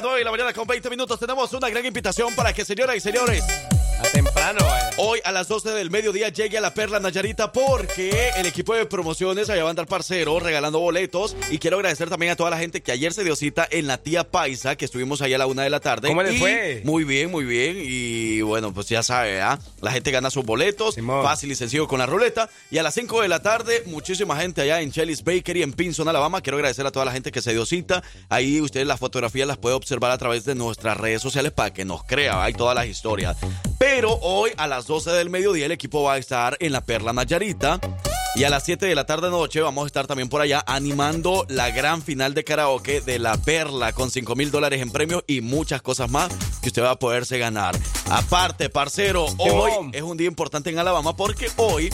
Las 0.00 0.04
9 0.06 0.18
de 0.20 0.24
la 0.24 0.30
mañana 0.30 0.52
con 0.54 0.66
20 0.66 0.88
minutos 0.88 1.20
tenemos 1.20 1.52
una 1.52 1.68
gran 1.68 1.84
invitación 1.84 2.34
para 2.34 2.54
que, 2.54 2.64
señoras 2.64 2.96
y 2.96 3.00
señores, 3.00 3.44
A 3.98 4.02
temprano, 4.04 4.60
eh. 4.60 4.94
Hoy 4.96 5.20
a 5.24 5.30
las 5.30 5.46
12 5.48 5.72
del 5.72 5.90
mediodía 5.90 6.30
llegue 6.30 6.56
a 6.56 6.62
la 6.62 6.72
Perla 6.72 7.00
Nayarita 7.00 7.52
porque 7.52 8.30
el 8.36 8.46
equipo 8.46 8.74
de 8.74 8.86
promociones 8.86 9.50
allá 9.50 9.62
va 9.62 9.68
a 9.68 9.70
andar 9.70 9.86
parcero 9.86 10.40
regalando 10.40 10.78
boletos 10.80 11.36
y 11.50 11.58
quiero 11.58 11.76
agradecer 11.76 12.08
también 12.08 12.32
a 12.32 12.36
toda 12.36 12.48
la 12.48 12.58
gente 12.58 12.82
que 12.82 12.92
ayer 12.92 13.12
se 13.12 13.24
dio 13.24 13.36
cita 13.36 13.68
en 13.70 13.86
la 13.86 13.98
tía 13.98 14.24
Paisa 14.24 14.74
que 14.76 14.86
estuvimos 14.86 15.20
allá 15.20 15.36
a 15.36 15.40
la 15.40 15.46
una 15.46 15.64
de 15.64 15.70
la 15.70 15.80
tarde. 15.80 16.08
¿Cómo 16.08 16.22
les 16.22 16.38
fue? 16.38 16.80
Muy 16.84 17.04
bien, 17.04 17.30
muy 17.30 17.44
bien 17.44 17.76
y 17.78 18.40
bueno, 18.40 18.72
pues 18.72 18.88
ya 18.88 19.02
sabe, 19.02 19.42
¿ah? 19.42 19.58
La 19.82 19.92
gente 19.92 20.10
gana 20.10 20.30
sus 20.30 20.46
boletos, 20.46 20.96
fácil 21.22 21.52
y 21.52 21.54
sencillo 21.54 21.86
con 21.86 21.98
la 21.98 22.06
ruleta 22.06 22.48
y 22.70 22.78
a 22.78 22.82
las 22.82 22.94
5 22.94 23.20
de 23.20 23.28
la 23.28 23.42
tarde 23.42 23.82
muchísima 23.84 24.36
gente 24.36 24.62
allá 24.62 24.80
en 24.80 24.92
Chelly's 24.92 25.22
Bakery 25.22 25.62
en 25.62 25.74
Pinson, 25.74 26.08
Alabama. 26.08 26.40
Quiero 26.40 26.56
agradecer 26.56 26.86
a 26.86 26.90
toda 26.90 27.04
la 27.04 27.12
gente 27.12 27.30
que 27.32 27.42
se 27.42 27.52
dio 27.52 27.66
cita. 27.66 28.02
Ahí 28.30 28.62
ustedes 28.62 28.86
las 28.86 28.98
fotografías 28.98 29.46
las 29.46 29.58
pueden 29.58 29.76
observar 29.76 29.89
a 29.92 30.18
través 30.18 30.44
de 30.44 30.54
nuestras 30.54 30.96
redes 30.96 31.20
sociales 31.20 31.52
para 31.52 31.72
que 31.72 31.84
nos 31.84 32.04
crea, 32.04 32.42
hay 32.42 32.52
todas 32.52 32.74
las 32.74 32.86
historias. 32.86 33.36
Pero 33.78 34.14
hoy 34.22 34.50
a 34.56 34.66
las 34.66 34.86
12 34.86 35.10
del 35.10 35.30
mediodía 35.30 35.66
el 35.66 35.72
equipo 35.72 36.04
va 36.04 36.14
a 36.14 36.18
estar 36.18 36.56
en 36.60 36.72
la 36.72 36.82
Perla 36.82 37.12
Nayarita. 37.12 37.80
Y 38.36 38.44
a 38.44 38.50
las 38.50 38.64
7 38.64 38.86
de 38.86 38.94
la 38.94 39.06
tarde 39.06 39.28
noche 39.28 39.60
vamos 39.60 39.84
a 39.84 39.86
estar 39.88 40.06
también 40.06 40.28
por 40.28 40.40
allá 40.40 40.62
animando 40.64 41.44
la 41.48 41.70
gran 41.70 42.00
final 42.00 42.32
de 42.32 42.44
karaoke 42.44 43.00
de 43.00 43.18
la 43.18 43.36
Perla 43.36 43.92
con 43.92 44.08
5 44.12 44.36
mil 44.36 44.52
dólares 44.52 44.80
en 44.80 44.92
premios 44.92 45.24
y 45.26 45.40
muchas 45.40 45.82
cosas 45.82 46.08
más 46.08 46.30
que 46.62 46.68
usted 46.68 46.82
va 46.82 46.92
a 46.92 46.98
poderse 46.98 47.38
ganar. 47.38 47.76
Aparte, 48.08 48.70
parcero, 48.70 49.26
hoy 49.38 49.72
es 49.92 50.02
un 50.02 50.16
día 50.16 50.28
importante 50.28 50.70
en 50.70 50.78
Alabama 50.78 51.16
porque 51.16 51.50
hoy 51.56 51.90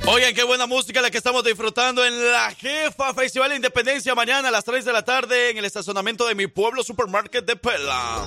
Oigan, 0.08 0.34
qué 0.34 0.44
buena 0.44 0.66
música 0.66 1.02
la 1.02 1.12
que 1.12 1.18
estamos 1.18 1.44
disfrutando 1.44 2.04
en 2.04 2.32
la 2.32 2.52
Jefa 2.56 3.14
Festival 3.14 3.52
de 3.52 3.58
Independencia 3.58 4.16
mañana 4.16 4.48
a 4.48 4.52
las 4.52 4.64
3 4.64 4.84
de 4.84 4.92
la 4.92 5.06
tarde 5.06 5.52
en 5.52 5.60
el 5.60 5.66
estacionamiento 5.66 6.28
de 6.28 6.34
mi 6.34 6.48
pueblo 6.48 6.84
Supermarket 6.84 7.46
de 7.46 7.56
Pela. 7.56 8.26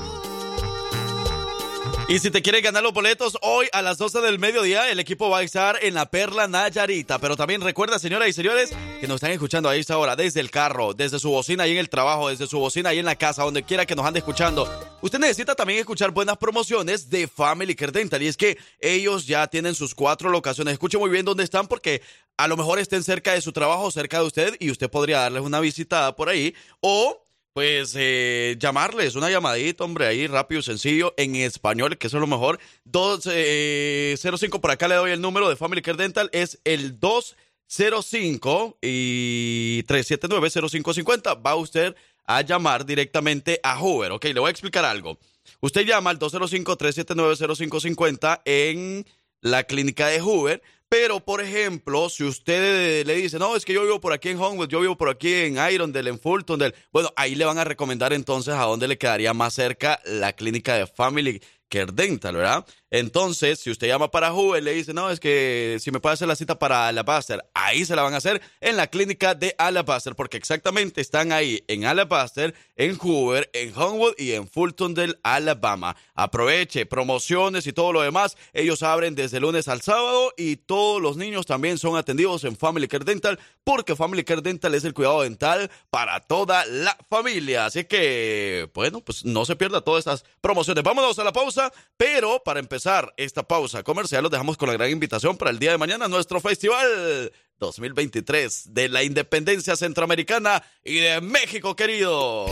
Y 2.06 2.18
si 2.18 2.30
te 2.30 2.42
quieres 2.42 2.62
ganar 2.62 2.82
los 2.82 2.92
boletos, 2.92 3.38
hoy 3.40 3.66
a 3.72 3.80
las 3.80 3.96
12 3.96 4.20
del 4.20 4.38
mediodía 4.38 4.90
el 4.90 5.00
equipo 5.00 5.30
va 5.30 5.38
a 5.38 5.42
estar 5.42 5.78
en 5.80 5.94
la 5.94 6.10
Perla 6.10 6.46
Nayarita. 6.46 7.18
Pero 7.18 7.34
también 7.34 7.62
recuerda, 7.62 7.98
señoras 7.98 8.28
y 8.28 8.34
señores, 8.34 8.74
que 9.00 9.08
nos 9.08 9.14
están 9.14 9.30
escuchando 9.30 9.70
a 9.70 9.76
esta 9.76 9.96
hora 9.96 10.14
desde 10.14 10.40
el 10.40 10.50
carro, 10.50 10.92
desde 10.92 11.18
su 11.18 11.30
bocina 11.30 11.62
ahí 11.62 11.72
en 11.72 11.78
el 11.78 11.88
trabajo, 11.88 12.28
desde 12.28 12.46
su 12.46 12.58
bocina 12.58 12.90
ahí 12.90 12.98
en 12.98 13.06
la 13.06 13.16
casa, 13.16 13.42
donde 13.42 13.62
quiera 13.62 13.86
que 13.86 13.96
nos 13.96 14.04
ande 14.04 14.18
escuchando. 14.18 14.70
Usted 15.00 15.18
necesita 15.18 15.54
también 15.54 15.78
escuchar 15.78 16.10
buenas 16.10 16.36
promociones 16.36 17.08
de 17.08 17.26
Family 17.26 17.74
Care 17.74 17.92
Dental. 17.92 18.22
Y 18.22 18.26
es 18.26 18.36
que 18.36 18.58
ellos 18.80 19.26
ya 19.26 19.46
tienen 19.46 19.74
sus 19.74 19.94
cuatro 19.94 20.28
locaciones. 20.28 20.72
Escuche 20.72 20.98
muy 20.98 21.08
bien 21.08 21.24
dónde 21.24 21.42
están 21.42 21.66
porque 21.68 22.02
a 22.36 22.46
lo 22.48 22.58
mejor 22.58 22.78
estén 22.80 23.02
cerca 23.02 23.32
de 23.32 23.40
su 23.40 23.52
trabajo, 23.52 23.90
cerca 23.90 24.18
de 24.18 24.26
usted, 24.26 24.56
y 24.60 24.70
usted 24.70 24.90
podría 24.90 25.20
darles 25.20 25.42
una 25.42 25.58
visitada 25.58 26.14
por 26.14 26.28
ahí. 26.28 26.54
O 26.80 27.23
pues 27.54 27.94
eh, 27.96 28.56
llamarles 28.58 29.14
una 29.14 29.30
llamadita, 29.30 29.84
hombre, 29.84 30.08
ahí 30.08 30.26
rápido 30.26 30.58
y 30.58 30.64
sencillo 30.64 31.14
en 31.16 31.36
español, 31.36 31.96
que 31.96 32.08
eso 32.08 32.16
es 32.16 32.20
lo 32.20 32.26
mejor. 32.26 32.58
205, 32.84 34.60
por 34.60 34.72
acá 34.72 34.88
le 34.88 34.96
doy 34.96 35.12
el 35.12 35.20
número 35.20 35.48
de 35.48 35.54
Family 35.54 35.80
Care 35.80 35.96
Dental, 35.96 36.28
es 36.32 36.58
el 36.64 36.98
205 36.98 38.78
y 38.82 39.84
379-0550. 39.84 41.46
Va 41.46 41.54
usted 41.54 41.94
a 42.26 42.42
llamar 42.42 42.84
directamente 42.84 43.60
a 43.62 43.78
Hoover. 43.78 44.10
Ok, 44.10 44.24
le 44.24 44.40
voy 44.40 44.48
a 44.48 44.50
explicar 44.50 44.84
algo. 44.84 45.16
Usted 45.60 45.86
llama 45.86 46.10
al 46.10 46.18
205-379-0550 46.18 48.40
en 48.46 49.06
la 49.40 49.62
clínica 49.62 50.08
de 50.08 50.20
Hoover. 50.20 50.60
Pero, 50.96 51.18
por 51.18 51.40
ejemplo, 51.40 52.08
si 52.08 52.22
usted 52.22 53.04
le 53.04 53.16
dice, 53.16 53.36
no, 53.36 53.56
es 53.56 53.64
que 53.64 53.72
yo 53.72 53.82
vivo 53.82 54.00
por 54.00 54.12
aquí 54.12 54.28
en 54.28 54.38
Homewood, 54.38 54.68
yo 54.68 54.78
vivo 54.80 54.96
por 54.96 55.08
aquí 55.08 55.34
en 55.34 55.56
Irondale, 55.58 56.08
en 56.08 56.20
Fultondale, 56.20 56.72
bueno, 56.92 57.10
ahí 57.16 57.34
le 57.34 57.44
van 57.44 57.58
a 57.58 57.64
recomendar 57.64 58.12
entonces 58.12 58.54
a 58.54 58.62
dónde 58.62 58.86
le 58.86 58.96
quedaría 58.96 59.34
más 59.34 59.54
cerca 59.54 60.00
la 60.04 60.34
clínica 60.34 60.76
de 60.76 60.86
Family 60.86 61.42
Care 61.68 61.90
Dental, 61.92 62.36
¿verdad? 62.36 62.64
Entonces, 62.94 63.58
si 63.58 63.72
usted 63.72 63.88
llama 63.88 64.12
para 64.12 64.32
Hoover, 64.32 64.62
le 64.62 64.72
dice, 64.72 64.94
no, 64.94 65.10
es 65.10 65.18
que 65.18 65.78
si 65.80 65.90
me 65.90 65.98
puede 65.98 66.12
hacer 66.12 66.28
la 66.28 66.36
cita 66.36 66.60
para 66.60 66.86
Alabaster, 66.86 67.44
ahí 67.52 67.84
se 67.84 67.96
la 67.96 68.02
van 68.02 68.14
a 68.14 68.18
hacer 68.18 68.40
en 68.60 68.76
la 68.76 68.86
clínica 68.86 69.34
de 69.34 69.52
Alabaster, 69.58 70.14
porque 70.14 70.36
exactamente 70.36 71.00
están 71.00 71.32
ahí 71.32 71.64
en 71.66 71.86
Alabaster, 71.86 72.54
en 72.76 72.96
Hoover, 72.96 73.50
en 73.52 73.76
Homewood 73.76 74.14
y 74.16 74.34
en 74.34 74.46
Fultondale, 74.46 75.18
Alabama. 75.24 75.96
Aproveche 76.14 76.86
promociones 76.86 77.66
y 77.66 77.72
todo 77.72 77.92
lo 77.92 78.00
demás. 78.00 78.36
Ellos 78.52 78.84
abren 78.84 79.16
desde 79.16 79.40
lunes 79.40 79.66
al 79.66 79.82
sábado 79.82 80.32
y 80.36 80.54
todos 80.54 81.02
los 81.02 81.16
niños 81.16 81.46
también 81.46 81.78
son 81.78 81.96
atendidos 81.96 82.44
en 82.44 82.56
Family 82.56 82.86
Care 82.86 83.04
Dental, 83.04 83.40
porque 83.64 83.96
Family 83.96 84.22
Care 84.22 84.40
Dental 84.40 84.72
es 84.72 84.84
el 84.84 84.94
cuidado 84.94 85.22
dental 85.22 85.68
para 85.90 86.20
toda 86.20 86.64
la 86.66 86.96
familia. 87.10 87.66
Así 87.66 87.86
que, 87.86 88.70
bueno, 88.72 89.00
pues 89.00 89.24
no 89.24 89.44
se 89.44 89.56
pierda 89.56 89.80
todas 89.80 90.06
estas 90.06 90.24
promociones. 90.40 90.84
Vámonos 90.84 91.18
a 91.18 91.24
la 91.24 91.32
pausa, 91.32 91.72
pero 91.96 92.40
para 92.44 92.60
empezar 92.60 92.83
esta 93.16 93.42
pausa 93.42 93.82
comercial, 93.82 94.22
los 94.22 94.30
dejamos 94.30 94.56
con 94.58 94.68
la 94.68 94.74
gran 94.74 94.90
invitación 94.90 95.38
para 95.38 95.50
el 95.50 95.58
día 95.58 95.70
de 95.70 95.78
mañana, 95.78 96.06
nuestro 96.06 96.38
festival 96.40 97.32
2023 97.58 98.74
de 98.74 98.88
la 98.88 99.02
independencia 99.02 99.74
centroamericana 99.74 100.62
y 100.84 100.96
de 100.96 101.20
México, 101.22 101.74
querido. 101.74 102.46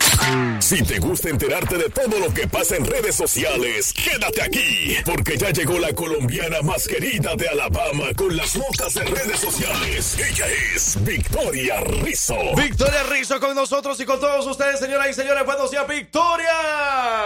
Si 0.59 0.81
te 0.83 0.97
gusta 0.99 1.29
enterarte 1.29 1.77
de 1.77 1.89
todo 1.89 2.19
lo 2.19 2.33
que 2.33 2.47
pasa 2.47 2.77
en 2.77 2.85
redes 2.85 3.15
sociales, 3.15 3.93
quédate 3.93 4.41
aquí, 4.41 4.95
porque 5.05 5.37
ya 5.37 5.51
llegó 5.51 5.77
la 5.77 5.93
colombiana 5.93 6.61
más 6.63 6.87
querida 6.87 7.35
de 7.35 7.49
Alabama 7.49 8.05
con 8.15 8.35
las 8.35 8.55
notas 8.55 8.95
de 8.95 9.03
redes 9.03 9.39
sociales. 9.39 10.17
Ella 10.17 10.47
es 10.73 11.03
Victoria 11.03 11.81
Rizzo. 11.81 12.55
Victoria 12.55 13.03
Rizzo 13.03 13.39
con 13.39 13.53
nosotros 13.53 13.99
y 13.99 14.05
con 14.05 14.19
todos 14.19 14.47
ustedes, 14.47 14.79
señoras 14.79 15.09
y 15.11 15.13
señores. 15.13 15.45
Buenos 15.45 15.69
días, 15.69 15.87
Victoria. 15.87 16.47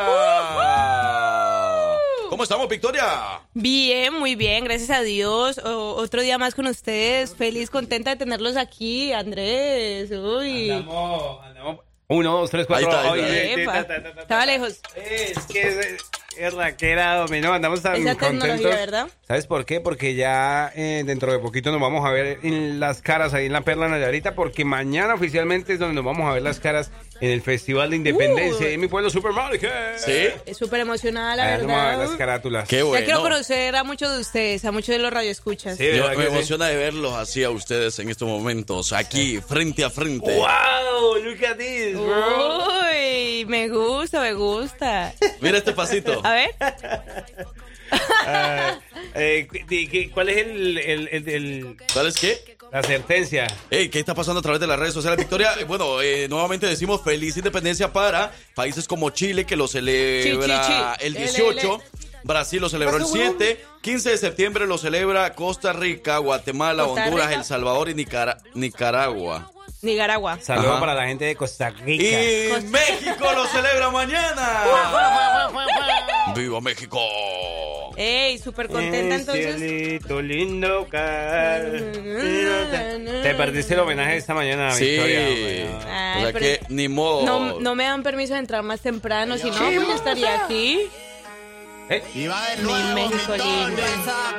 ¿Cómo 0.07 1.66
¿Cómo 2.37 2.43
estamos, 2.43 2.69
Victoria? 2.69 3.41
Bien, 3.55 4.13
muy 4.13 4.35
bien, 4.35 4.63
gracias 4.63 4.91
a 4.91 5.01
Dios. 5.01 5.57
O- 5.57 5.95
otro 5.95 6.21
día 6.21 6.37
más 6.37 6.53
con 6.53 6.67
ustedes. 6.67 7.33
Feliz, 7.35 7.71
contenta 7.71 8.11
de 8.11 8.15
tenerlos 8.15 8.57
aquí, 8.57 9.11
Andrés. 9.11 10.11
Uy. 10.11 10.69
Uno, 12.09 12.31
dos, 12.33 12.51
tres, 12.51 12.67
cuatro. 12.67 12.91
Ahí 12.91 12.95
está, 12.95 13.11
ahí 13.11 13.19
Oye, 13.21 13.63
Epa. 13.63 13.73
ta, 13.73 13.87
ta, 13.87 14.03
ta, 14.03 14.13
ta, 14.13 14.21
Estaba 14.21 14.45
lejos. 14.45 14.81
Es 14.95 15.47
que 15.47 15.97
es, 16.39 16.47
es 16.47 16.53
la 16.53 16.75
que 16.77 16.91
era 16.91 17.15
dominó, 17.15 17.53
andamos 17.53 17.81
tan 17.81 17.95
Esa 17.95 18.15
contentos. 18.15 18.63
¿verdad? 18.63 19.07
¿Sabes 19.27 19.45
por 19.47 19.65
qué? 19.65 19.79
Porque 19.81 20.15
ya 20.15 20.71
eh, 20.75 21.03
dentro 21.05 21.31
de 21.31 21.39
poquito 21.39 21.71
nos 21.71 21.81
vamos 21.81 22.05
a 22.05 22.11
ver 22.11 22.39
en 22.43 22.79
las 22.79 23.01
caras 23.01 23.33
ahí 23.33 23.47
en 23.47 23.53
la 23.53 23.61
Perla 23.61 23.87
Nayarita, 23.89 24.35
porque 24.35 24.63
mañana 24.65 25.15
oficialmente 25.15 25.73
es 25.73 25.79
donde 25.79 25.95
nos 25.95 26.05
vamos 26.05 26.29
a 26.29 26.33
ver 26.33 26.41
las 26.43 26.59
caras 26.59 26.91
en 27.19 27.31
el 27.31 27.41
Festival 27.41 27.89
de 27.89 27.95
Independencia 27.95 28.69
en 28.69 28.79
mi 28.79 28.87
pueblo 28.87 29.09
Supermarket. 29.09 29.71
Sí. 29.97 30.27
Es 30.45 30.55
súper 30.57 30.79
emocionada, 30.81 31.35
la 31.35 31.43
Allá 31.43 31.57
nos 31.57 31.67
vamos 31.67 31.81
a 31.81 31.85
ver 31.87 31.91
verdad. 31.97 32.07
las 32.09 32.17
carátulas. 32.17 32.67
Qué 32.69 32.77
Ya 32.77 32.83
bueno. 32.83 33.05
quiero 33.05 33.21
conocer 33.21 33.75
a 33.75 33.83
muchos 33.83 34.13
de 34.13 34.19
ustedes, 34.21 34.63
a 34.65 34.71
muchos 34.71 34.89
de 34.89 34.99
los 34.99 35.11
radioescuchas. 35.11 35.77
Sí, 35.77 35.85
Yo- 35.85 36.03
¿verdad 36.03 36.15
me 36.17 36.25
sí? 36.25 36.31
emociona 36.31 36.67
de 36.67 36.75
verlos 36.77 37.13
así 37.15 37.43
a 37.43 37.49
ustedes 37.49 37.97
en 37.99 38.09
estos 38.09 38.27
momentos, 38.27 38.93
aquí, 38.93 39.39
frente 39.41 39.83
a 39.83 39.89
frente. 39.89 40.31
¡Wow! 40.35 41.15
Look 41.23 41.43
at 41.45 41.57
this, 41.57 41.93
bro. 41.95 42.67
Uy, 42.91 43.45
me 43.47 43.67
gusta, 43.67 44.21
me 44.21 44.33
gusta. 44.33 45.13
Mira 45.41 45.57
este 45.57 45.73
pasito. 45.73 46.21
A 46.27 46.33
ver. 46.33 46.49
Ah, 48.25 48.79
eh, 49.15 49.47
¿qué- 49.69 49.87
qué- 49.89 50.11
¿Cuál 50.11 50.29
es 50.29 50.37
el, 50.45 50.77
el, 50.77 51.07
el- 51.09 51.29
el- 51.29 51.77
¿Sabes 51.87 52.17
qué? 52.17 52.57
la 52.71 52.83
sentencia? 52.83 53.47
Hey, 53.71 53.87
¿qué 53.87 53.99
está 53.99 54.13
pasando 54.13 54.39
a 54.39 54.41
través 54.41 54.59
de 54.59 54.67
las 54.67 54.77
redes 54.77 54.93
sociales, 54.93 55.17
Victoria? 55.17 55.53
Eh, 55.57 55.63
Bueno, 55.63 56.01
eh, 56.01 56.27
nuevamente 56.27 56.67
decimos 56.67 57.01
feliz 57.01 57.37
independencia 57.37 57.93
para 57.93 58.33
países 58.55 58.87
como 58.87 59.09
Chile, 59.11 59.45
que 59.45 59.55
lo 59.55 59.69
celebra 59.69 60.61
Chi, 60.61 60.67
chi, 60.67 60.73
chi. 60.99 61.05
el 61.05 61.15
Ele, 61.15 61.25
18. 61.27 61.75
ele. 61.75 61.83
Brasil 62.25 62.59
lo 62.59 62.67
celebró 62.67 62.97
el 62.97 63.05
7. 63.05 63.63
15 63.81 64.09
de 64.09 64.17
septiembre 64.17 64.67
lo 64.67 64.77
celebra 64.77 65.33
Costa 65.33 65.71
Rica, 65.71 66.17
Guatemala, 66.17 66.83
Costa 66.83 67.05
Honduras, 67.05 67.27
Rica. 67.27 67.39
El 67.39 67.45
Salvador 67.45 67.87
y 67.87 67.93
Nicara- 67.93 68.37
Nicaragua. 68.53 69.49
Nicaragua. 69.87 70.37
Saludos 70.41 70.71
Ajá. 70.71 70.79
para 70.79 70.93
la 70.93 71.07
gente 71.07 71.25
de 71.25 71.35
Costa 71.35 71.69
Rica. 71.71 72.03
Y 72.03 72.61
México 72.69 73.31
lo 73.33 73.45
celebra 73.47 73.89
mañana. 73.89 74.63
¡Viva 76.35 76.61
México! 76.61 76.99
Ey, 77.95 78.37
súper 78.37 78.67
contenta 78.67 79.15
Eh, 79.15 79.19
entonces. 79.19 79.55
Cielito 79.57 80.21
lindo, 80.21 80.87
car- 80.87 81.71
Te, 81.71 83.19
te 83.23 83.33
perdiste 83.33 83.73
el 83.73 83.79
homenaje 83.79 84.17
esta 84.17 84.35
mañana, 84.35 84.71
Sí. 84.73 84.85
Victoria. 84.85 85.79
Ay, 86.15 86.23
o 86.25 86.31
sea 86.31 86.33
que 86.39 86.59
ni 86.69 86.87
modo. 86.89 87.25
No, 87.25 87.59
no 87.59 87.73
me 87.73 87.85
dan 87.85 88.03
permiso 88.03 88.33
de 88.33 88.39
entrar 88.41 88.61
más 88.61 88.81
temprano, 88.81 89.37
si 89.39 89.49
no, 89.49 89.57
pues 89.57 89.73
yo 89.87 89.95
estaría 89.95 90.43
aquí. 90.43 90.81
Eh, 91.89 92.03
Mi 92.13 92.27
México 92.27 93.33
lindo. 93.35 93.81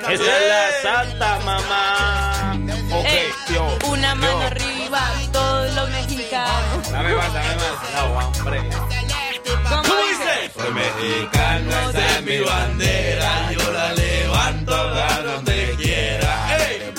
Esa 0.08 0.12
es 0.12 0.48
la 0.48 0.70
santa 0.82 1.38
mamá. 1.44 2.58
Ok, 2.92 3.06
Ey, 3.06 3.28
yo. 3.54 3.78
una 3.90 4.10
yo. 4.14 4.16
mano 4.20 4.50
arriba, 5.06 5.32
todos 5.32 5.74
los 5.74 5.90
mexicanos. 5.90 6.90
Dame 6.92 7.14
más, 7.14 7.32
dame 7.32 7.54
más. 7.56 7.92
No, 7.94 8.02
hombre. 8.18 8.60
¿Cómo 9.68 9.82
¿Cómo 9.82 9.94
dice? 10.08 10.50
Soy 10.56 10.72
mexicano, 10.72 11.90
esa 11.90 12.18
es 12.18 12.22
mi 12.24 12.38
bandera. 12.40 13.50
Yo 13.52 13.72
la 13.72 13.92
levanto 13.94 14.74
a 14.74 15.22
donde 15.22 15.74
quiera. 15.76 16.56
¡Ey! 16.58 16.92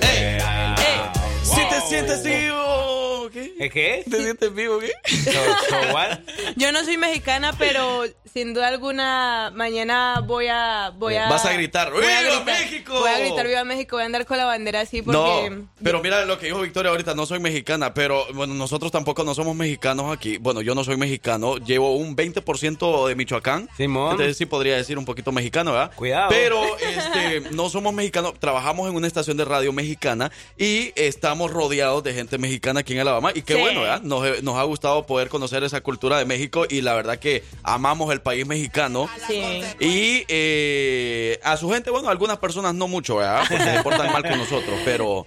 Ey, 0.00 1.00
Si 1.42 1.60
te 1.68 1.80
sientes 1.88 2.22
vivo, 2.22 2.34
¿qué? 2.34 2.35
¿Eh, 3.58 3.70
¿Qué? 3.70 4.04
¿Te 4.10 4.22
sientes 4.22 4.54
vivo, 4.54 4.78
qué? 4.78 4.92
So, 5.16 5.30
so 5.32 5.94
what? 5.94 6.18
Yo 6.56 6.72
no 6.72 6.84
soy 6.84 6.98
mexicana, 6.98 7.54
pero 7.58 8.04
sin 8.32 8.52
duda 8.52 8.68
alguna 8.68 9.50
mañana 9.54 10.20
voy 10.20 10.46
a 10.48 10.92
voy 10.94 11.14
a 11.14 11.30
Vas 11.30 11.46
a 11.46 11.54
gritar, 11.54 11.90
voy 11.90 12.04
a 12.04 12.20
¡Viva 12.20 12.20
gritar- 12.20 12.44
México! 12.44 12.98
Voy 13.00 13.08
a 13.10 13.18
gritar 13.18 13.46
viva 13.46 13.64
México, 13.64 13.96
voy 13.96 14.02
a 14.02 14.06
andar 14.06 14.26
con 14.26 14.36
la 14.36 14.44
bandera 14.44 14.80
así 14.80 15.00
porque 15.00 15.50
No, 15.50 15.68
pero 15.82 16.02
mira 16.02 16.26
lo 16.26 16.38
que 16.38 16.46
dijo 16.46 16.60
Victoria 16.60 16.90
ahorita, 16.90 17.14
no 17.14 17.24
soy 17.24 17.38
mexicana, 17.40 17.94
pero 17.94 18.26
bueno, 18.34 18.52
nosotros 18.52 18.92
tampoco 18.92 19.24
no 19.24 19.34
somos 19.34 19.56
mexicanos 19.56 20.14
aquí. 20.14 20.36
Bueno, 20.36 20.60
yo 20.60 20.74
no 20.74 20.84
soy 20.84 20.98
mexicano, 20.98 21.56
llevo 21.56 21.96
un 21.96 22.14
20% 22.14 23.08
de 23.08 23.14
Michoacán. 23.14 23.70
Simón. 23.76 24.10
Entonces 24.12 24.36
sí 24.36 24.44
podría 24.44 24.76
decir 24.76 24.98
un 24.98 25.06
poquito 25.06 25.32
mexicano, 25.32 25.72
¿verdad? 25.72 25.92
Cuidado. 25.96 26.28
Pero 26.28 26.60
este, 26.78 27.40
no 27.52 27.70
somos 27.70 27.94
mexicanos, 27.94 28.34
trabajamos 28.38 28.90
en 28.90 28.96
una 28.96 29.06
estación 29.06 29.38
de 29.38 29.46
radio 29.46 29.72
mexicana 29.72 30.30
y 30.58 30.92
estamos 30.94 31.50
rodeados 31.50 32.04
de 32.04 32.12
gente 32.12 32.36
mexicana 32.36 32.80
aquí 32.80 32.92
en 32.92 33.00
Alabama 33.00 33.32
y 33.34 33.45
qué 33.46 33.54
Sí. 33.54 33.60
bueno, 33.60 33.80
¿verdad? 33.80 34.02
Nos, 34.02 34.42
nos 34.42 34.56
ha 34.56 34.62
gustado 34.64 35.06
poder 35.06 35.28
conocer 35.28 35.64
esa 35.64 35.80
cultura 35.80 36.18
de 36.18 36.24
México 36.26 36.66
y 36.68 36.82
la 36.82 36.94
verdad 36.94 37.18
que 37.18 37.42
amamos 37.62 38.12
el 38.12 38.20
país 38.20 38.46
mexicano. 38.46 39.08
sí. 39.26 39.62
Y 39.80 40.24
eh, 40.28 41.40
a 41.42 41.56
su 41.56 41.70
gente, 41.70 41.90
bueno, 41.90 42.08
algunas 42.08 42.38
personas 42.38 42.74
no 42.74 42.88
mucho, 42.88 43.16
¿verdad? 43.16 43.44
Porque 43.48 43.64
se 43.64 43.82
portan 43.82 44.12
mal 44.12 44.22
con 44.22 44.38
nosotros, 44.38 44.78
pero. 44.84 45.26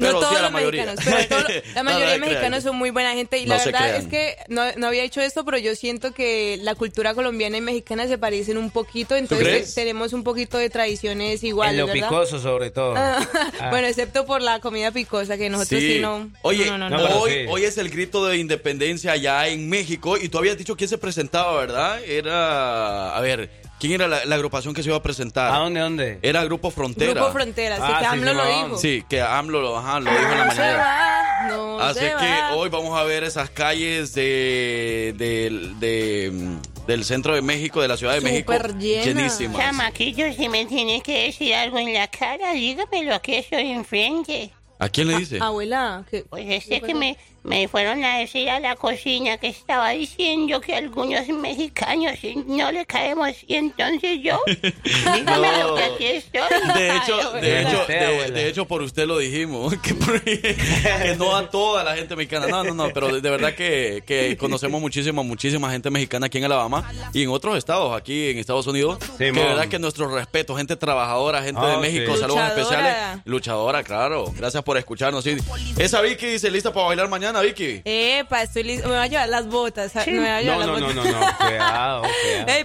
Pero 0.00 0.12
no 0.14 0.18
sí 0.20 0.24
todos 0.24 0.36
a 0.36 0.42
la 0.42 0.42
los 0.42 0.52
mayoría. 0.52 0.86
mexicanos, 0.86 1.26
pero 1.28 1.42
todo- 1.44 1.54
la 1.74 1.82
mayoría 1.82 2.06
no 2.06 2.12
de 2.12 2.18
mexicanos 2.18 2.62
son 2.64 2.76
muy 2.76 2.90
buena 2.90 3.12
gente 3.12 3.38
y 3.38 3.46
No 3.46 3.56
la 3.56 3.64
verdad 3.64 3.80
crean. 3.80 3.96
es 4.02 4.06
que 4.08 4.36
no, 4.48 4.62
no 4.76 4.86
había 4.88 5.04
hecho 5.04 5.20
esto, 5.20 5.44
pero 5.44 5.58
yo 5.58 5.74
siento 5.76 6.12
que 6.12 6.58
la 6.62 6.74
cultura 6.74 7.14
colombiana 7.14 7.56
y 7.56 7.60
mexicana 7.60 8.08
se 8.08 8.18
parecen 8.18 8.58
un 8.58 8.70
poquito, 8.70 9.14
entonces 9.16 9.74
tenemos 9.74 10.12
un 10.12 10.24
poquito 10.24 10.58
de 10.58 10.70
tradiciones 10.70 11.42
En 11.42 11.48
iguales, 11.48 11.78
lo 11.78 11.86
¿verdad? 11.86 12.08
picoso, 12.08 12.38
sobre 12.40 12.70
todo. 12.70 12.94
Ah, 12.96 13.26
Ah. 13.60 13.68
Bueno, 13.70 13.86
excepto 13.88 14.26
por 14.26 14.40
la 14.42 14.60
comida 14.60 14.90
picosa 14.90 15.36
que 15.36 15.48
nosotros 15.50 15.80
sí, 15.80 15.94
Sí. 15.94 16.00
no. 16.00 16.30
Oye, 16.42 16.66
no, 16.66 16.78
no, 16.78 16.88
no. 16.90 16.96
No, 16.98 17.04
pero 17.06 17.20
hoy, 17.20 17.30
sí. 17.32 17.38
hoy 17.48 17.64
es 17.64 17.78
el 17.78 17.90
grito 17.90 18.24
de 18.26 18.36
independencia 18.38 19.12
allá 19.12 19.46
en 19.48 19.68
México 19.68 20.16
y 20.16 20.28
tú 20.28 20.38
habías 20.38 20.56
dicho 20.58 20.76
quién 20.76 20.88
se 20.88 20.98
presentaba, 20.98 21.58
¿verdad? 21.60 22.00
Era, 22.04 23.16
a 23.16 23.20
ver, 23.20 23.50
¿quién 23.80 23.94
era 23.94 24.06
la, 24.06 24.24
la 24.24 24.34
agrupación 24.36 24.72
que 24.74 24.82
se 24.84 24.90
iba 24.90 24.96
a 24.98 25.02
presentar? 25.02 25.50
¿A 25.52 25.56
dónde, 25.58 25.80
dónde? 25.80 26.18
Era 26.22 26.44
Grupo 26.44 26.70
Frontera. 26.70 27.12
Grupo 27.12 27.32
Frontera, 27.32 27.76
sí 27.76 27.82
Ah, 27.84 27.98
que 27.98 28.04
sí, 28.04 28.10
AMLO 28.12 28.34
lo 28.34 28.46
dijo. 28.46 28.78
Sí, 28.78 29.04
que 29.08 29.20
AMLO 29.22 29.60
lo, 29.60 29.78
ajá, 29.78 29.98
lo 29.98 30.10
dijo 30.10 30.22
en 30.22 30.38
la 30.38 30.44
No 30.44 30.52
se 30.52 30.58
mañana. 30.60 30.76
va, 30.78 31.48
no 31.48 31.80
Así 31.80 32.00
que 32.00 32.14
va. 32.14 32.52
hoy 32.54 32.68
vamos 32.68 32.96
a 32.98 33.02
ver 33.04 33.24
esas 33.24 33.50
calles 33.50 34.14
de, 34.14 35.14
de- 35.16 35.74
de, 35.80 36.58
del 36.86 37.04
centro 37.04 37.34
de 37.34 37.42
México, 37.42 37.80
de 37.80 37.88
la 37.88 37.96
Ciudad 37.96 38.14
de 38.14 38.20
México, 38.20 38.52
Súper 38.52 38.76
llenas. 38.76 39.06
llenísimas. 39.06 39.56
Chamaquillo, 39.56 40.32
si 40.34 40.48
me 40.48 40.66
tiene 40.66 41.00
que 41.02 41.24
decir 41.26 41.54
algo 41.54 41.78
en 41.78 41.94
la 41.94 42.06
cara, 42.08 42.52
dígamelo, 42.52 43.14
aquí 43.14 43.34
estoy 43.36 43.70
enfrente. 43.70 44.50
¿A 44.78 44.88
quién 44.88 45.08
le 45.08 45.16
dice? 45.18 45.38
Abuela, 45.40 46.04
que 46.10 46.24
Pues 46.28 46.46
este 46.48 46.80
que 46.80 46.94
me, 46.94 47.16
me 47.42 47.68
fueron 47.68 48.04
a 48.04 48.18
decir 48.18 48.50
a 48.50 48.60
la 48.60 48.76
cocina 48.76 49.38
que 49.38 49.48
estaba 49.48 49.90
diciendo 49.90 50.60
que 50.60 50.74
algunos 50.74 51.26
mexicanos 51.28 52.12
no 52.46 52.70
le 52.70 52.84
caemos 52.86 53.30
y 53.46 53.54
entonces 53.54 54.20
yo, 54.22 54.38
dígamelo 54.46 55.74
que 55.74 55.82
aquí 55.84 56.04
estoy. 56.06 56.40
De 56.74 56.96
hecho, 56.96 57.32
Ay, 57.34 57.40
de, 57.40 57.62
hecho, 57.62 58.32
de, 58.32 58.48
hecho, 58.48 58.64
por 58.66 58.82
usted 58.82 59.06
lo 59.06 59.18
dijimos, 59.18 59.74
que, 59.82 61.16
no 61.18 61.34
a 61.36 61.48
toda 61.50 61.82
la 61.84 61.96
gente 61.96 62.14
mexicana. 62.16 62.46
No, 62.46 62.64
no, 62.64 62.74
no, 62.74 62.90
pero 62.92 63.08
de, 63.12 63.20
de 63.20 63.30
verdad 63.30 63.54
que, 63.54 64.02
que 64.06 64.36
conocemos 64.36 64.80
muchísima, 64.80 65.22
muchísima 65.22 65.70
gente 65.70 65.90
mexicana 65.90 66.26
aquí 66.26 66.38
en 66.38 66.44
Alabama 66.44 66.90
y 67.12 67.22
en 67.22 67.30
otros 67.30 67.56
estados, 67.56 67.96
aquí 67.96 68.30
en 68.30 68.38
Estados 68.38 68.66
Unidos. 68.66 68.98
que 69.18 69.24
de 69.24 69.32
verdad 69.32 69.68
que 69.68 69.78
nuestro 69.78 70.08
respeto, 70.14 70.56
gente 70.56 70.76
trabajadora, 70.76 71.42
gente 71.42 71.60
de 71.60 71.72
Ah, 71.72 71.78
México, 71.78 72.14
sí. 72.14 72.20
saludos 72.20 72.40
Luchadora. 72.42 72.60
especiales. 72.60 73.22
Luchadora, 73.24 73.82
claro. 73.84 74.32
Gracias 74.36 74.62
por 74.62 74.76
escucharnos. 74.76 75.24
sí. 75.24 75.36
Esa 75.78 76.00
Vicky 76.00 76.26
dice, 76.26 76.50
¿lista 76.50 76.72
para 76.72 76.86
bailar 76.86 77.08
mañana, 77.08 77.29
Vicky? 77.40 77.82
Epa, 77.84 78.42
estoy 78.42 78.64
lista. 78.64 78.88
Me 78.88 78.94
voy 78.94 79.04
a 79.04 79.06
llevar 79.06 79.28
las 79.28 79.46
botas. 79.46 79.94
Me 79.94 80.18
voy 80.18 80.26
a 80.26 80.42
llevar 80.42 80.66
No, 80.66 80.72
las 80.72 80.80
no, 80.80 80.92
no, 80.92 81.04
no, 81.04 81.20
no. 81.20 81.26
Cuidado, 81.38 82.02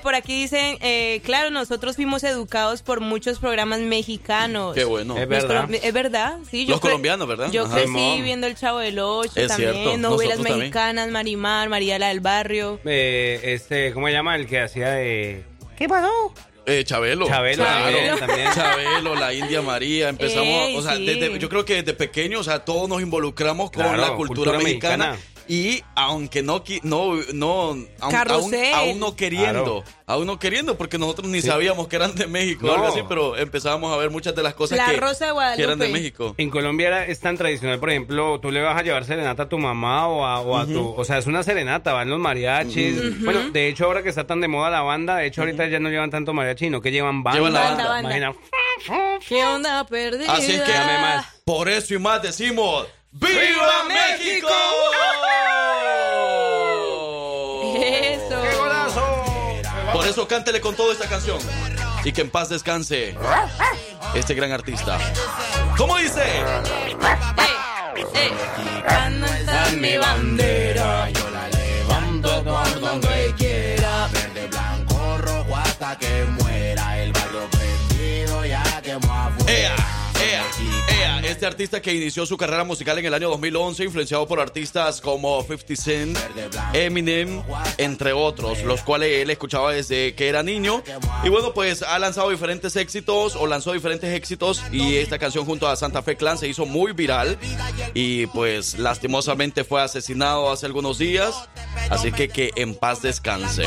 por 0.02 0.16
aquí 0.16 0.42
dicen, 0.42 0.78
eh, 0.82 1.22
claro, 1.24 1.52
nosotros 1.52 1.96
fuimos 1.96 2.24
educados 2.24 2.82
por 2.82 3.02
muchos 3.02 3.38
programas 3.38 3.82
mexicanos. 3.82 4.74
Qué 4.74 4.84
bueno. 4.86 5.16
Es 5.18 5.28
verdad. 5.28 5.70
Es 5.72 5.94
verdad, 5.94 6.38
sí. 6.50 6.66
yo 6.66 6.72
Los 6.72 6.80
colombianos, 6.82 7.28
¿verdad? 7.28 7.52
Yo 7.52 7.66
Ajá. 7.66 7.76
crecí 7.76 8.22
viendo 8.24 8.48
El 8.48 8.56
Chavo 8.56 8.80
del 8.80 8.98
Ocho 8.98 9.32
Es 9.36 9.50
también, 9.50 9.74
cierto, 9.74 9.98
novelas 9.98 10.02
nosotros 10.02 10.36
también. 10.38 10.58
mexicanas, 10.60 11.10
Marimar, 11.10 11.70
María 11.70 12.00
la 12.00 12.08
del 12.08 12.22
Barrio. 12.22 12.80
Eh, 12.86 13.40
este, 13.44 13.94
¿cómo 13.94 14.08
se 14.08 14.14
llama? 14.14 14.36
El 14.36 14.48
que 14.48 14.62
hacía 14.62 14.90
de... 14.90 15.44
¿Qué 15.78 15.88
pasó? 15.90 16.34
Eh, 16.66 16.84
Chabelo. 16.84 17.28
Chabelo 17.28 17.64
también, 17.64 18.18
también. 18.20 18.52
Chabelo, 18.54 19.16
la 19.16 19.34
India 19.34 19.62
María, 19.62 20.10
empezamos, 20.10 20.48
Ey, 20.48 20.76
o 20.78 20.82
sea, 20.82 20.96
sí. 20.98 21.06
desde- 21.06 21.38
yo 21.38 21.48
creo 21.50 21.64
que 21.66 21.76
desde 21.76 21.94
pequeños, 21.94 22.42
o 22.42 22.44
sea, 22.44 22.66
todos 22.66 22.90
nos 22.90 23.02
involucramos 23.02 23.70
con 23.72 23.84
Claro, 23.84 23.98
la 24.02 24.08
cultura, 24.16 24.54
cultura 24.54 24.58
mexicana, 24.58 25.12
mexicana. 25.12 25.35
Y 25.48 25.84
aunque 25.96 26.42
no, 26.44 26.64
no, 26.84 27.16
no, 27.34 27.78
aún, 28.00 28.56
aún 28.74 29.00
no 29.00 29.16
queriendo, 29.16 29.82
Claro. 29.82 29.84
aún 30.08 30.28
no 30.28 30.40
queriendo, 30.40 30.78
porque 30.78 30.98
nosotros 30.98 31.28
ni 31.28 31.42
Sí. 31.42 31.48
sabíamos 31.48 31.88
que 31.88 31.96
eran 31.98 32.16
de 32.16 32.28
México 32.28 32.68
o 32.68 32.74
algo 32.74 32.88
así, 32.88 33.02
pero 33.08 33.38
empezábamos 33.38 33.94
a 33.94 33.98
ver 33.98 34.10
muchas 34.10 34.36
de 34.36 34.44
las 34.44 34.54
cosas 34.54 34.78
La 34.78 34.88
que, 34.88 34.98
Rosa 34.98 35.28
de 35.34 35.56
que 35.58 35.64
eran 35.64 35.80
de. 35.80 35.90
México. 35.90 36.34
En 36.38 36.50
Colombia 36.50 36.88
era- 36.88 37.06
es 37.06 37.20
tan 37.20 37.38
tradicional, 37.38 37.80
por 37.80 37.90
ejemplo, 37.90 38.40
tú 38.40 38.52
le 38.52 38.62
vas 38.62 38.78
a 38.80 38.84
llevar 38.84 39.06
serenata 39.06 39.44
a 39.44 39.50
tu 39.50 39.58
mamá 39.58 40.08
o 40.08 40.26
a, 40.26 40.40
o 40.42 40.58
a 40.58 40.66
tu... 40.66 40.94
O 40.98 41.06
sea, 41.06 41.18
es 41.20 41.28
una 41.28 41.44
serenata, 41.44 41.94
van 41.94 42.10
los 42.10 42.20
mariachis. 42.20 43.24
Bueno, 43.24 43.50
de 43.52 43.68
hecho, 43.70 43.86
ahora 43.86 44.02
que 44.04 44.10
está 44.10 44.26
tan 44.28 44.42
de 44.42 44.48
moda 44.48 44.70
la 44.70 44.82
banda, 44.82 45.18
de 45.18 45.28
hecho, 45.28 45.42
ahorita 45.42 45.68
ya 45.68 45.80
no 45.80 45.90
llevan 45.90 46.10
tanto 46.10 46.34
mariachi, 46.34 46.66
sino 46.66 46.82
que 46.82 46.92
llevan 46.92 47.24
banda. 47.24 47.38
Llevan 47.40 47.54
la 47.54 47.60
Banda, 47.62 47.88
banda. 47.88 48.18
Imagina, 48.18 48.34
¿Qué 49.28 49.44
onda 49.44 49.86
perdida? 49.86 50.34
Así 50.34 50.52
es 50.54 50.62
que, 50.62 50.72
más. 50.74 51.26
por 51.46 51.70
eso 51.70 51.94
y 51.94 52.00
más 52.00 52.22
decimos, 52.22 52.86
¡Viva 53.12 53.86
México! 53.88 54.35
Eso. 60.16 60.30
Cántele 60.30 60.62
con 60.62 60.74
toda 60.76 60.94
esta 60.94 61.10
canción. 61.10 61.38
Y 62.06 62.14
que 62.14 62.22
en 62.22 62.30
paz 62.30 62.48
descanse 62.48 63.18
este 64.14 64.34
gran 64.34 64.50
artista. 64.54 64.98
¿Cómo 65.76 65.98
dice? 65.98 66.24
Cuando 68.88 69.26
está 69.26 69.72
mi 69.72 69.98
bandera, 69.98 71.10
yo 71.10 71.30
la 71.32 71.50
levanto 71.50 72.44
por 72.46 72.80
donde 72.80 73.34
quiera. 73.38 74.08
Verde, 74.14 74.48
blanco, 74.48 75.18
rojo 75.18 75.58
hasta 75.58 75.98
que 75.98 76.24
muera. 76.24 76.45
Este 81.26 81.48
artista 81.48 81.82
que 81.82 81.92
inició 81.92 82.26
su 82.28 82.38
carrera 82.38 82.64
musical 82.64 83.00
en 83.00 83.06
el 83.08 83.14
año 83.14 83.30
2011, 83.30 83.84
influenciado 83.84 84.28
por 84.28 84.40
artistas 84.40 85.02
como 85.02 85.42
50 85.42 85.76
Cent, 85.76 86.18
Eminem, 86.72 87.42
entre 87.80 88.14
otros, 88.14 88.64
los 88.64 88.82
cuales 88.84 89.24
él 89.24 89.32
escuchaba 89.32 89.74
desde 89.74 90.14
que 90.14 90.30
era 90.30 90.44
niño. 90.44 90.84
Y 91.24 91.30
bueno, 91.30 91.52
pues 91.54 91.82
ha 91.82 91.98
lanzado 91.98 92.30
diferentes 92.30 92.76
éxitos 92.76 93.36
o 93.36 93.48
lanzó 93.48 93.74
diferentes 93.74 94.14
éxitos 94.14 94.62
y 94.72 94.98
esta 94.98 95.18
canción 95.18 95.46
junto 95.46 95.68
a 95.68 95.76
Santa 95.76 96.04
Fe 96.04 96.16
Clan 96.16 96.38
se 96.38 96.48
hizo 96.48 96.68
muy 96.68 96.92
viral 96.92 97.40
y 97.96 98.28
pues 98.28 98.78
lastimosamente 98.78 99.64
fue 99.64 99.82
asesinado 99.82 100.52
hace 100.52 100.68
algunos 100.68 101.00
días. 101.00 101.50
Así 101.90 102.12
que 102.12 102.30
que 102.30 102.52
en 102.56 102.76
paz 102.76 103.02
descanse. 103.02 103.64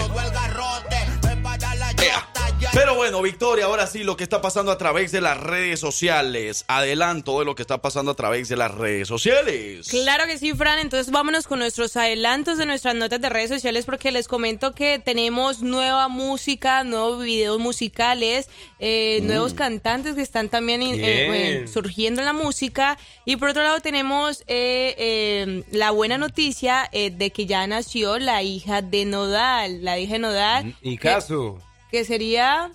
Pero 2.78 2.94
bueno, 2.94 3.20
Victoria, 3.22 3.64
ahora 3.64 3.88
sí, 3.88 4.05
lo 4.05 4.16
que 4.16 4.22
está 4.22 4.40
pasando 4.40 4.70
a 4.70 4.78
través 4.78 5.10
de 5.10 5.20
las 5.20 5.36
redes 5.36 5.80
sociales. 5.80 6.64
Adelanto 6.68 7.40
de 7.40 7.44
lo 7.44 7.56
que 7.56 7.62
está 7.62 7.82
pasando 7.82 8.12
a 8.12 8.14
través 8.14 8.48
de 8.48 8.56
las 8.56 8.72
redes 8.72 9.09
sociales. 9.09 9.88
Claro 9.88 10.26
que 10.26 10.38
sí, 10.38 10.52
Fran. 10.55 10.78
Entonces 10.78 11.10
vámonos 11.12 11.48
con 11.48 11.59
nuestros 11.59 11.96
adelantos 11.96 12.56
de 12.56 12.66
nuestras 12.66 12.94
notas 12.94 13.20
de 13.20 13.28
redes 13.30 13.50
sociales 13.50 13.84
porque 13.84 14.12
les 14.12 14.28
comento 14.28 14.74
que 14.76 15.00
tenemos 15.00 15.60
nueva 15.60 16.06
música, 16.06 16.84
nuevos 16.84 17.24
videos 17.24 17.59
musicales, 17.59 18.48
eh, 18.78 19.18
Mm. 19.22 19.26
nuevos 19.26 19.55
cantantes 19.55 20.14
que 20.14 20.22
están 20.22 20.48
también 20.48 20.80
eh, 20.82 20.94
eh, 21.02 21.66
surgiendo 21.66 22.20
en 22.20 22.26
la 22.26 22.32
música. 22.32 22.96
Y 23.24 23.36
por 23.36 23.48
otro 23.50 23.64
lado 23.64 23.80
tenemos 23.80 24.44
eh, 24.46 25.64
la 25.72 25.90
buena 25.90 26.16
noticia 26.16 26.88
eh, 26.92 27.10
de 27.10 27.30
que 27.32 27.44
ya 27.44 27.66
nació 27.66 28.20
la 28.20 28.44
hija 28.44 28.82
de 28.82 29.05
Nodal, 29.05 29.84
la 29.84 29.98
hija 29.98 30.12
de 30.12 30.18
Nodal. 30.20 30.76
Y 30.80 30.92
que- 30.96 31.09
caso. 31.09 31.59
Que, 31.90 32.05
sería... 32.05 32.70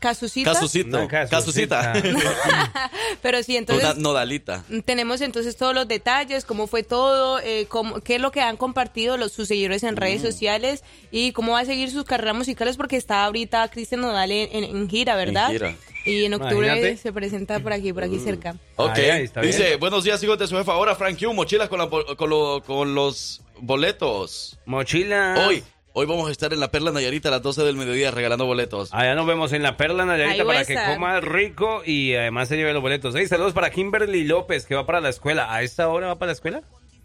Casucita. 0.00 0.52
Casucito. 0.52 0.88
No, 0.98 1.08
Casucita. 1.08 1.92
Casucita. 1.94 2.90
Pero 3.22 3.42
sí, 3.42 3.56
entonces... 3.56 3.84
Una 3.84 3.94
nodalita. 3.94 4.62
Tenemos 4.84 5.22
entonces 5.22 5.56
todos 5.56 5.74
los 5.74 5.88
detalles, 5.88 6.44
cómo 6.44 6.66
fue 6.66 6.82
todo, 6.82 7.38
eh, 7.40 7.64
cómo- 7.70 8.00
qué 8.00 8.16
es 8.16 8.20
lo 8.20 8.30
que 8.30 8.42
han 8.42 8.58
compartido 8.58 9.16
los, 9.16 9.32
sus 9.32 9.48
seguidores 9.48 9.82
en 9.82 9.96
redes 9.96 10.20
Mm. 10.20 10.26
sociales 10.26 10.84
y 11.10 11.32
cómo 11.32 11.52
va 11.52 11.60
a 11.60 11.64
seguir 11.64 11.90
sus 11.90 12.04
carreras 12.04 12.36
musicales 12.36 12.76
porque 12.76 12.96
está 12.96 13.24
ahorita 13.24 13.66
Cristian 13.68 14.02
Nodal 14.02 14.30
en, 14.30 14.64
en- 14.64 14.76
en 14.76 14.90
gira, 14.90 15.16
¿verdad? 15.16 15.50
gira. 15.50 15.74
Y 16.04 16.24
en 16.26 16.34
octubre 16.34 16.66
Imagínate. 16.66 16.96
se 16.98 17.10
presenta 17.10 17.60
por 17.60 17.72
aquí, 17.72 17.90
por 17.94 18.04
aquí 18.04 18.18
cerca. 18.18 18.56
Ok. 18.76 18.98
Ahí, 18.98 19.04
ahí, 19.10 19.22
está 19.24 19.40
Dice, 19.40 19.68
bien. 19.68 19.80
buenos 19.80 20.04
días, 20.04 20.22
hijos 20.22 20.38
de 20.38 20.46
su 20.46 20.54
jefa. 20.54 20.72
Ahora, 20.72 20.94
Frank 20.96 21.18
Q, 21.18 21.32
mochilas 21.32 21.70
con, 21.70 21.78
la 21.78 21.88
con, 21.88 22.28
lo- 22.28 22.62
con 22.62 22.94
los 22.94 23.40
boletos. 23.58 24.58
Mochila. 24.66 25.46
Hoy, 25.48 25.64
hoy 25.96 26.06
vamos 26.06 26.28
a 26.28 26.32
estar 26.32 26.52
en 26.52 26.58
la 26.58 26.72
Perla 26.72 26.90
Nayarita 26.90 27.28
a 27.28 27.32
las 27.32 27.42
12 27.42 27.62
del 27.62 27.76
mediodía 27.76 28.10
regalando 28.10 28.44
boletos. 28.46 28.92
Allá 28.92 29.14
nos 29.14 29.26
vemos 29.26 29.52
en 29.52 29.62
la 29.62 29.76
Perla 29.76 30.04
Nayarita 30.04 30.44
para 30.44 30.64
que 30.64 30.74
estar. 30.74 30.92
coma 30.92 31.20
rico 31.20 31.82
y 31.86 32.14
además 32.14 32.48
se 32.48 32.56
lleve 32.56 32.72
los 32.72 32.82
boletos. 32.82 33.14
Hey, 33.16 33.28
saludos 33.28 33.52
para 33.52 33.70
Kimberly 33.70 34.24
López 34.24 34.66
que 34.66 34.74
va 34.74 34.86
para 34.86 35.00
la 35.00 35.08
escuela. 35.08 35.54
¿A 35.54 35.62
esta 35.62 35.88
hora 35.88 36.08
va 36.08 36.18
para 36.18 36.28
la 36.28 36.32
escuela? 36.34 36.62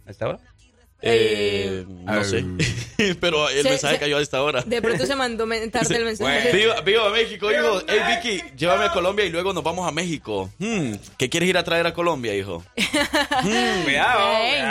¿A 0.07 0.11
esta 0.11 0.27
hora? 0.27 0.39
Eh, 1.01 1.85
no 1.87 2.23
sé. 2.25 2.43
Pero 3.21 3.47
el 3.49 3.63
Se- 3.63 3.69
mensaje 3.69 3.93
se- 3.95 3.99
cayó 3.99 4.17
a 4.17 4.21
esta 4.21 4.43
hora. 4.43 4.61
De 4.65 4.81
pronto 4.81 5.05
se 5.05 5.15
mandó 5.15 5.45
tarde 5.71 5.95
el 5.97 6.03
mensaje. 6.05 6.51
Viva, 6.51 6.81
viva 6.81 7.09
México, 7.09 7.49
hijo. 7.51 7.81
Hey, 7.87 7.99
Vicky, 8.21 8.43
llévame 8.57 8.85
a 8.85 8.91
Colombia 8.91 9.23
y 9.25 9.29
luego 9.29 9.53
nos 9.53 9.63
vamos 9.63 9.87
a 9.87 9.91
México. 9.91 10.49
Hmm, 10.57 10.93
¿Qué 11.17 11.29
quieres 11.29 11.47
ir 11.49 11.57
a 11.57 11.63
traer 11.63 11.87
a 11.87 11.93
Colombia, 11.93 12.35
hijo? 12.35 12.63
Hmm, 13.41 13.83
cuidado, 13.83 14.19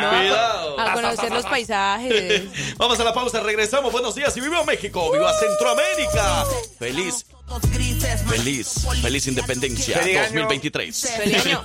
no, 0.01 0.11
cuidado. 0.19 0.81
a 0.81 0.93
conocer 0.93 1.33
los 1.33 1.47
paisajes. 1.47 2.43
Vamos 2.77 3.01
a 3.01 3.05
la 3.05 3.15
pausa, 3.15 3.41
regresamos. 3.41 3.91
Buenos 3.91 4.15
días 4.15 4.37
y 4.37 4.41
viva 4.41 4.63
México, 4.65 5.11
viva 5.13 5.33
Centroamérica. 5.39 6.45
Feliz, 6.79 7.25
feliz, 8.29 8.87
feliz 9.01 9.27
independencia 9.27 9.99
Feliz 9.99 10.19
año. 10.19 10.27
2023. 10.43 11.11
Feliz 11.23 11.47
año. 11.47 11.65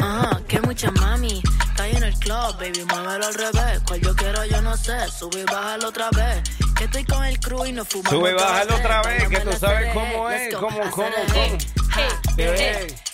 Ah, 0.00 0.40
que 0.48 0.60
mucha 0.60 0.90
mami. 0.92 1.42
Está 1.70 1.88
en 1.88 2.02
el 2.02 2.14
club, 2.18 2.56
baby, 2.58 2.84
muévelo 2.84 3.26
al 3.26 3.34
revés. 3.34 3.80
Cual 3.86 4.00
yo 4.00 4.14
quiero, 4.14 4.44
yo 4.46 4.60
no 4.62 4.76
sé. 4.76 5.08
Sube 5.08 5.40
y 5.40 5.44
bájalo 5.44 5.88
otra 5.88 6.10
vez. 6.10 6.42
Que 6.76 6.84
estoy 6.84 7.04
con 7.04 7.24
el 7.24 7.38
crew 7.40 7.66
y 7.66 7.72
no 7.72 7.84
fumamos. 7.84 8.18
Sube, 8.18 8.32
todo 8.32 8.46
bájalo 8.46 8.76
otra 8.76 9.02
vez, 9.02 9.28
que 9.28 9.40
tú 9.40 9.52
sabes 9.58 9.92
cómo 9.92 10.30
es, 10.30 10.54
cómo, 10.54 10.78
cómo, 10.78 10.90
cómo. 10.90 11.08
hey, 11.34 11.58
Hey. 11.94 12.08
Dejó. 12.36 13.05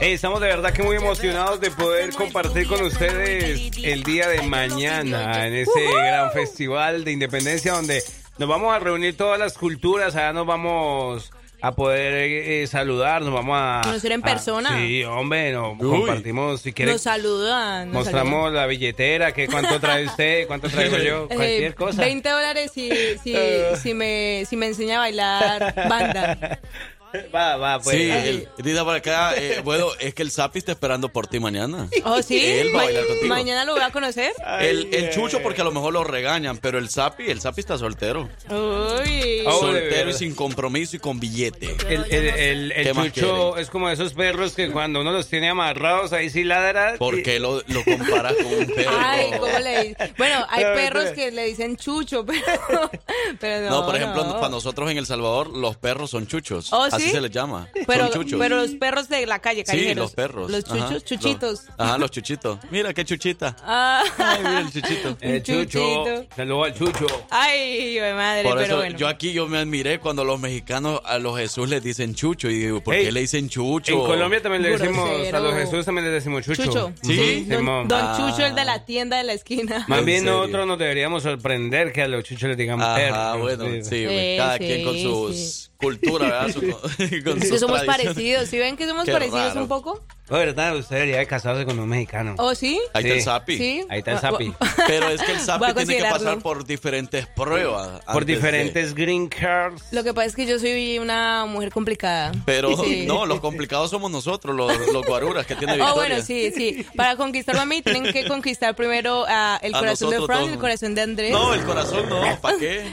Hey, 0.00 0.12
estamos 0.12 0.40
de 0.40 0.46
verdad 0.46 0.72
que 0.72 0.84
muy 0.84 0.94
emocionados 0.94 1.60
de 1.60 1.72
poder 1.72 2.10
compartir 2.12 2.68
con 2.68 2.80
ustedes 2.82 3.72
el 3.82 4.04
día 4.04 4.28
de 4.28 4.42
mañana 4.42 5.44
en 5.48 5.54
ese 5.54 5.82
gran 5.84 6.30
festival 6.30 7.02
de 7.04 7.10
independencia 7.10 7.72
donde 7.72 8.04
nos 8.38 8.48
vamos 8.48 8.72
a 8.72 8.78
reunir 8.78 9.16
todas 9.16 9.40
las 9.40 9.54
culturas, 9.58 10.14
allá 10.14 10.32
nos 10.32 10.46
vamos 10.46 11.32
a 11.60 11.74
poder 11.74 12.12
eh, 12.14 12.66
saludar, 12.68 13.22
nos 13.22 13.32
vamos 13.34 13.56
a... 13.60 13.80
Conocer 13.82 14.12
en 14.12 14.20
a- 14.20 14.24
persona. 14.24 14.78
sí, 14.78 15.02
hombre, 15.02 15.50
nos 15.52 15.76
compartimos, 15.76 16.60
si 16.60 16.72
quiere, 16.72 16.92
Nos 16.92 17.00
saludan. 17.02 17.90
nos 17.90 18.04
mostramos 18.04 18.52
la 18.52 18.66
billetera, 18.66 19.32
que 19.32 19.48
cuánto 19.48 19.80
trae 19.80 20.04
usted, 20.06 20.46
cuánto 20.46 20.68
traigo 20.68 20.98
yo. 20.98 21.24
Eh, 21.30 21.34
cualquier 21.34 21.74
cosa. 21.74 22.02
20 22.02 22.28
dólares 22.28 22.70
si, 22.72 22.90
si, 23.24 23.34
si, 23.82 23.92
me, 23.94 24.44
si 24.48 24.56
me 24.56 24.66
enseña 24.66 24.96
a 24.96 24.98
bailar 25.00 25.74
banda. 25.88 26.60
Va, 27.34 27.56
va, 27.56 27.80
pues. 27.80 27.96
Sí, 27.96 28.10
el, 28.10 28.48
Rita 28.58 28.84
por 28.84 28.94
acá, 28.94 29.34
eh, 29.36 29.60
bueno, 29.64 29.88
es 30.00 30.14
que 30.14 30.22
el 30.22 30.30
Zapi 30.30 30.58
está 30.58 30.72
esperando 30.72 31.08
por 31.08 31.26
ti 31.26 31.40
mañana. 31.40 31.88
¿Oh, 32.04 32.22
sí? 32.22 32.38
Él 32.38 32.74
va 32.74 32.82
a 32.82 32.84
bailar 32.84 33.06
contigo. 33.06 33.28
Mañana 33.28 33.64
lo 33.64 33.72
voy 33.74 33.82
a 33.82 33.90
conocer. 33.90 34.32
El, 34.60 34.92
el 34.94 35.10
Chucho 35.10 35.42
porque 35.42 35.60
a 35.60 35.64
lo 35.64 35.72
mejor 35.72 35.92
lo 35.92 36.04
regañan, 36.04 36.58
pero 36.58 36.78
el 36.78 36.88
Zapi, 36.88 37.30
el 37.30 37.40
Zapi 37.40 37.60
está 37.60 37.78
soltero. 37.78 38.28
Uy. 38.48 39.42
Oh, 39.46 39.72
de 39.72 39.80
soltero 39.80 40.10
y 40.10 40.12
sin 40.14 40.34
compromiso 40.34 40.96
y 40.96 40.98
con 40.98 41.20
billete. 41.20 41.76
El, 41.88 42.04
el, 42.10 42.26
el, 42.26 42.72
el 42.72 42.86
¿Qué 42.86 42.94
más 42.94 43.12
chucho 43.12 43.56
es 43.56 43.70
como 43.70 43.88
esos 43.88 44.12
perros 44.14 44.52
que 44.52 44.70
cuando 44.70 45.00
uno 45.00 45.12
los 45.12 45.28
tiene 45.28 45.48
amarrados 45.48 46.12
ahí 46.12 46.30
sí 46.30 46.44
ladra. 46.44 46.96
¿Por 46.98 47.22
qué 47.22 47.38
lo, 47.38 47.62
lo 47.66 47.84
comparas 47.84 48.34
con 48.34 48.46
un 48.46 48.66
perro? 48.66 48.90
Ay, 48.98 49.30
¿cómo 49.38 49.58
le 49.58 49.88
dices? 49.88 50.10
Bueno, 50.16 50.44
hay 50.48 50.64
perros 50.64 51.10
que 51.10 51.30
le 51.30 51.44
dicen 51.44 51.76
chucho, 51.76 52.24
pero, 52.26 52.90
pero 53.40 53.70
no. 53.70 53.80
No, 53.80 53.86
por 53.86 53.96
ejemplo, 53.96 54.24
no. 54.24 54.34
para 54.34 54.48
nosotros 54.48 54.90
en 54.90 54.98
El 54.98 55.06
Salvador, 55.06 55.56
los 55.56 55.76
perros 55.76 56.10
son 56.10 56.26
chuchos. 56.26 56.72
¿Oh, 56.72 56.88
Así 56.96 57.06
sí? 57.06 57.10
se 57.12 57.20
les 57.20 57.30
llama. 57.30 57.68
Pero, 57.86 58.04
son 58.12 58.22
chuchos. 58.24 58.38
pero 58.40 58.56
los 58.56 58.70
perros 58.72 59.08
de 59.08 59.26
la 59.26 59.38
calle, 59.38 59.60
sí, 59.60 59.64
callejeros. 59.72 59.96
los 60.04 60.14
perros. 60.14 60.50
Los 60.50 60.64
chuchos, 60.64 60.82
Ajá, 60.82 61.00
chuchitos. 61.00 61.50
los- 61.66 61.80
ajá, 61.80 61.98
los 61.98 62.10
chuchitos. 62.10 62.58
Mira 62.70 62.92
qué 62.94 63.04
chuchita. 63.04 63.56
Ah. 63.68 64.02
Ay, 64.18 64.38
mira 64.38 64.60
el 64.60 64.72
chuchito. 64.72 65.16
El 65.20 65.42
chucho. 65.42 66.04
Saludos 66.34 66.66
al 66.66 66.74
chucho. 66.74 67.06
Ay, 67.30 67.94
de 67.94 68.14
madre, 68.14 68.42
Por 68.42 68.52
pero 68.54 68.66
eso 68.66 68.76
bueno. 68.76 68.96
yo 68.98 69.08
aquí 69.08 69.32
yo 69.32 69.46
me 69.48 69.58
admiré 69.58 69.98
cuando 70.00 70.24
los 70.24 70.38
mexicanos 70.40 71.00
a 71.04 71.18
los 71.18 71.36
Jesús 71.38 71.68
les 71.68 71.82
dicen 71.82 72.14
chucho 72.14 72.48
y 72.48 72.58
digo, 72.58 72.80
¿por 72.82 72.94
qué 72.94 73.10
le 73.12 73.20
dicen 73.20 73.48
chucho? 73.48 73.92
En 73.92 73.98
Colombia 74.00 74.40
también 74.42 74.62
le 74.62 74.70
decimos, 74.70 75.08
Grosero. 75.08 75.36
a 75.36 75.40
los 75.40 75.54
Jesús 75.54 75.84
también 75.84 76.06
le 76.06 76.10
decimos 76.12 76.44
chucho. 76.44 76.64
Chucho. 76.64 76.92
¿Sí? 77.02 77.44
Don, 77.48 77.88
don 77.88 78.00
Ah. 78.00 78.14
Chucho, 78.16 78.46
el 78.46 78.54
de 78.54 78.64
la 78.64 78.84
tienda 78.84 79.16
de 79.18 79.24
la 79.24 79.32
esquina. 79.32 79.84
Más 79.88 79.98
¿En 80.00 80.04
bien 80.04 80.18
serio? 80.20 80.34
nosotros 80.38 80.66
nos 80.66 80.78
deberíamos 80.78 81.22
sorprender 81.22 81.92
que 81.92 82.02
a 82.02 82.08
los 82.08 82.24
chuchos 82.24 82.48
les 82.48 82.56
digamos 82.56 82.84
Ajá, 82.86 82.96
perros. 82.96 83.40
bueno, 83.40 83.64
sí, 83.84 83.96
Sí, 83.96 84.04
güey, 84.04 84.36
cada 84.36 84.58
quien 84.58 84.84
con 84.84 84.94
sí, 84.94 85.02
sus 85.02 85.70
sí. 85.80 85.86
culturas, 85.86 86.54
¿verdad? 86.54 86.78
Su- 86.88 87.22
con 87.24 87.42
sus 87.42 87.60
somos 87.60 87.82
parecidos. 87.84 88.48
¿Sí 88.48 88.58
ven 88.58 88.76
que 88.76 88.86
somos 88.86 89.04
Qué 89.04 89.12
parecidos 89.12 89.48
raro. 89.48 89.62
un 89.62 89.68
poco? 89.68 90.04
La 90.28 90.38
verdad, 90.38 90.76
usted 90.76 90.96
debería 90.96 91.18
de 91.18 91.26
casarse 91.26 91.64
con 91.64 91.78
un 91.78 91.88
mexicano. 91.88 92.34
¿Oh, 92.38 92.54
sí? 92.54 92.80
Ahí 92.92 93.04
está 93.04 93.14
el. 93.14 93.22
Zapi. 93.22 93.56
Sí. 93.58 93.86
Ahí 93.88 93.98
está 93.98 94.10
el 94.12 94.16
Ah, 94.16 94.20
Zapi. 94.20 94.46
bu- 94.48 94.56
Pero 94.88 95.08
es 95.08 95.22
que 95.22 95.32
el 95.32 95.40
Zapi 95.40 95.72
tiene 95.74 95.96
que 95.98 96.02
pasar 96.04 96.38
por 96.40 96.64
diferentes 96.66 97.26
pruebas. 97.26 98.00
Por 98.12 98.24
de- 98.24 98.34
diferentes 98.34 98.94
green 98.94 99.28
cards. 99.28 99.84
Lo 99.92 100.02
que 100.02 100.12
pasa 100.12 100.26
es 100.26 100.34
que 100.36 100.46
yo 100.46 100.58
soy 100.58 100.98
una 100.98 101.46
mujer 101.46 101.70
complicada. 101.70 102.32
Pero 102.44 102.76
Sí. 102.82 103.04
no, 103.06 103.24
los 103.26 103.38
complicados 103.40 103.90
somos 103.90 104.10
nosotros, 104.10 104.56
los, 104.56 104.76
los 104.92 105.06
guaruras 105.06 105.46
que 105.46 105.54
tiene 105.54 105.74
Victoria. 105.74 105.86
Oh, 105.92 105.94
bueno, 105.94 106.20
sí, 106.22 106.50
sí. 106.54 106.84
Para 106.96 107.16
conquistarlo 107.16 107.62
a 107.62 107.66
mí 107.66 107.80
tienen 107.82 108.12
que 108.12 108.26
conquistar 108.26 108.74
primero 108.74 109.24
ah, 109.28 109.58
el 109.62 109.74
A 109.74 109.78
corazón 109.78 110.10
de 110.10 110.20
Frank, 110.26 110.40
dos. 110.42 110.50
el 110.50 110.58
corazón 110.58 110.94
de 110.96 111.02
Andrés, 111.02 111.32
No, 111.32 111.54
el 111.54 111.64
corazón 111.64 112.08
no, 112.08 112.20
¿para 112.40 112.58
qué? 112.58 112.84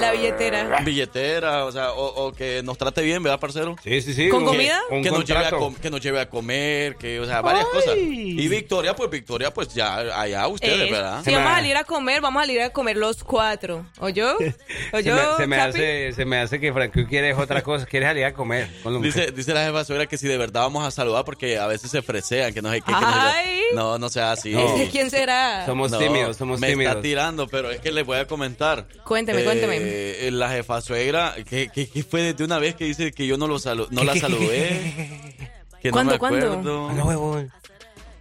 la 0.00 0.12
billetera. 0.12 0.80
Billetera, 0.84 1.64
o 1.64 1.72
sea, 1.72 1.92
o, 1.92 2.26
o 2.26 2.32
que 2.32 2.62
nos 2.62 2.76
trate 2.76 3.00
bien, 3.02 3.22
¿verdad, 3.22 3.40
parcero? 3.40 3.76
Sí, 3.82 4.02
sí, 4.02 4.12
sí. 4.12 4.28
¿Con 4.28 4.42
un- 4.42 4.48
comida? 4.48 4.78
Un 4.90 5.02
Que 5.02 5.10
nos, 5.10 5.24
lleve 5.24 5.46
a 5.46 5.50
que 5.80 5.90
nos 5.90 6.00
lleve 6.00 6.20
a 6.20 6.28
comer, 6.28 6.73
comer, 6.74 6.96
que, 6.96 7.20
o 7.20 7.26
sea, 7.26 7.40
varias 7.40 7.66
cosas. 7.66 7.96
Y 7.96 8.48
Victoria, 8.48 8.94
pues 8.96 9.10
Victoria, 9.10 9.52
pues 9.52 9.72
ya 9.74 9.96
allá 10.20 10.46
ustedes, 10.48 10.88
Eh, 10.88 10.92
¿verdad? 10.92 11.22
Si 11.24 11.32
vamos 11.32 11.50
a 11.50 11.54
salir 11.56 11.76
a 11.76 11.84
comer, 11.84 12.20
vamos 12.20 12.40
a 12.42 12.46
salir 12.46 12.62
a 12.62 12.70
comer 12.70 12.96
los 12.96 13.22
cuatro. 13.24 13.86
¿O 13.98 14.08
yo? 14.08 14.36
¿O 14.92 14.98
Se 15.00 15.02
me, 15.12 15.36
se 15.36 15.46
me 15.46 15.56
hace, 15.60 16.12
se 16.12 16.24
me 16.24 16.38
hace 16.38 16.60
que 16.60 16.72
Frankie 16.72 17.06
quiere 17.06 17.34
otra 17.34 17.62
cosa, 17.62 17.86
quiere 17.86 18.06
salir 18.06 18.24
a 18.24 18.32
comer. 18.34 18.68
con 18.82 18.92
la 18.94 18.98
mujer. 18.98 19.12
Dice, 19.14 19.32
dice 19.32 19.54
la 19.54 19.64
jefa 19.66 19.84
suegra 19.84 20.06
que 20.06 20.18
si 20.18 20.26
de 20.28 20.36
verdad 20.38 20.62
vamos 20.62 20.84
a 20.86 20.90
saludar 20.90 21.24
porque 21.24 21.58
a 21.58 21.66
veces 21.66 21.90
se 21.90 22.02
fresean, 22.02 22.52
que 22.52 22.62
no 22.62 22.70
sé 22.70 22.80
qué. 22.80 22.86
que 22.86 22.92
no. 22.92 22.98
Ay. 23.02 23.60
no, 23.74 23.98
no 23.98 24.08
sea 24.08 24.32
así. 24.32 24.52
No. 24.52 24.74
¿Quién 24.90 25.10
será? 25.10 25.64
Somos 25.66 25.90
No, 25.90 25.98
tímidos, 25.98 26.36
somos 26.36 26.60
me 26.60 26.68
tímidos. 26.68 26.92
está 26.92 27.02
tirando, 27.02 27.46
pero 27.48 27.70
es 27.70 27.80
que 27.80 27.92
les 27.92 28.04
voy 28.04 28.18
a 28.18 28.26
comentar. 28.26 28.86
Cuénteme, 29.04 29.42
Eh, 29.42 29.44
cuénteme. 29.44 30.30
La 30.32 30.50
jefa 30.50 30.80
suegra, 30.80 31.34
que, 31.48 31.68
que, 31.68 31.88
que 31.88 32.02
fue 32.02 32.22
desde 32.22 32.44
una 32.44 32.58
vez 32.58 32.74
que 32.74 32.84
dice 32.84 33.12
que 33.12 33.26
yo 33.26 33.36
no, 33.36 33.46
lo 33.46 33.56
salu- 33.58 33.88
no 33.90 34.04
la 34.04 34.14
saludé. 34.16 35.50
Que 35.84 35.90
no 35.90 36.02
me 36.02 36.18
¿Cuándo, 36.18 36.48
cuándo? 36.48 36.62
no. 36.62 37.44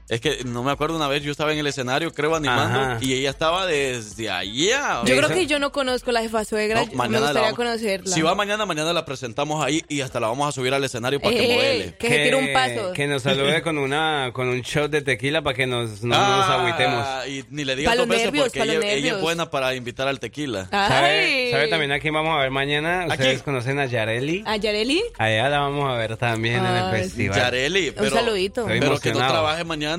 Es 0.10 0.20
que 0.20 0.44
no 0.46 0.64
me 0.64 0.72
acuerdo 0.72 0.98
una 0.98 1.08
vez, 1.08 1.24
yo 1.24 1.32
estaba 1.32 1.54
en 1.54 1.60
el 1.60 1.68
escenario, 1.68 2.14
creo, 2.14 2.36
animando, 2.36 2.80
Ajá. 2.80 2.98
y 3.02 3.14
ella 3.14 3.30
estaba 3.30 3.66
desde 3.66 4.30
allá. 4.30 5.02
Yo 5.06 5.16
creo 5.16 5.30
que 5.30 5.48
yo 5.48 5.60
no 5.60 5.72
conozco 5.72 6.12
la 6.12 6.22
jefa 6.22 6.44
suegra. 6.44 6.82
no, 6.82 6.88
me 6.88 6.96
mañana 6.96 7.20
la 7.20 7.26
gustaría 7.28 7.42
vamos- 7.52 7.58
conocerla. 7.58 8.14
Si 8.14 8.22
va 8.22 8.36
mañana, 8.36 8.66
mañana 8.66 8.92
la 8.92 9.06
presentamos 9.06 9.64
ahí 9.66 9.84
y 9.88 10.02
hasta 10.02 10.20
la 10.20 10.28
vamos 10.28 10.50
a 10.50 10.52
subir 10.52 10.74
al 10.74 10.84
escenario 10.84 11.20
para 11.22 11.34
que 11.36 11.44
Eh, 11.52 11.56
modele. 11.56 11.96
que 11.98 12.10
se 12.10 12.20
tire 12.24 12.36
un 12.36 12.52
paso. 12.54 12.92
Que 12.94 13.08
nos 13.08 13.24
salude 13.24 13.62
con 13.62 13.78
una 13.78 14.32
con 14.34 14.50
un 14.50 14.62
shot 14.62 14.92
de 14.92 15.02
tequila 15.02 15.42
para 15.42 15.56
que 15.56 15.68
nos, 15.68 16.04
no 16.04 16.16
nos 16.18 16.46
Ah, 16.50 16.60
agüitemos. 16.60 17.28
Y 17.28 17.46
ni 17.50 17.64
le 17.64 17.76
digas 17.78 17.96
dos 17.96 18.06
los 18.08 18.16
veces 18.16 18.32
porque 18.38 18.62
ella, 18.62 18.92
ella 18.92 19.14
es 19.16 19.22
buena 19.22 19.50
para 19.50 19.74
invitar 19.74 20.08
al 20.10 20.20
tequila. 20.20 20.68
¿Sabe, 20.70 21.50
sabe 21.52 21.68
también 21.70 21.92
a 21.94 22.00
quién 22.00 22.14
vamos 22.14 22.36
a 22.38 22.42
ver 22.42 22.52
mañana? 22.52 23.04
¿A 23.04 23.08
¿Ustedes 23.08 23.28
quién? 23.36 23.40
conocen 23.40 23.80
a 23.80 23.86
Yareli? 23.86 24.44
¿A 24.46 24.58
Yareli? 24.58 25.02
Allá 25.18 25.48
la 25.50 25.60
vamos 25.60 25.90
a 25.90 25.98
ver 25.98 26.18
también 26.18 26.58
en 26.66 26.76
el 26.76 26.92
festival. 26.92 27.38
Yareli, 27.40 27.92
pero, 27.92 28.10
saludito. 28.10 28.62
Estoy 28.64 28.80
pero 28.82 29.00
que 29.00 29.12
no 29.14 29.20
trabaje 29.20 29.64
mañana. 29.64 29.93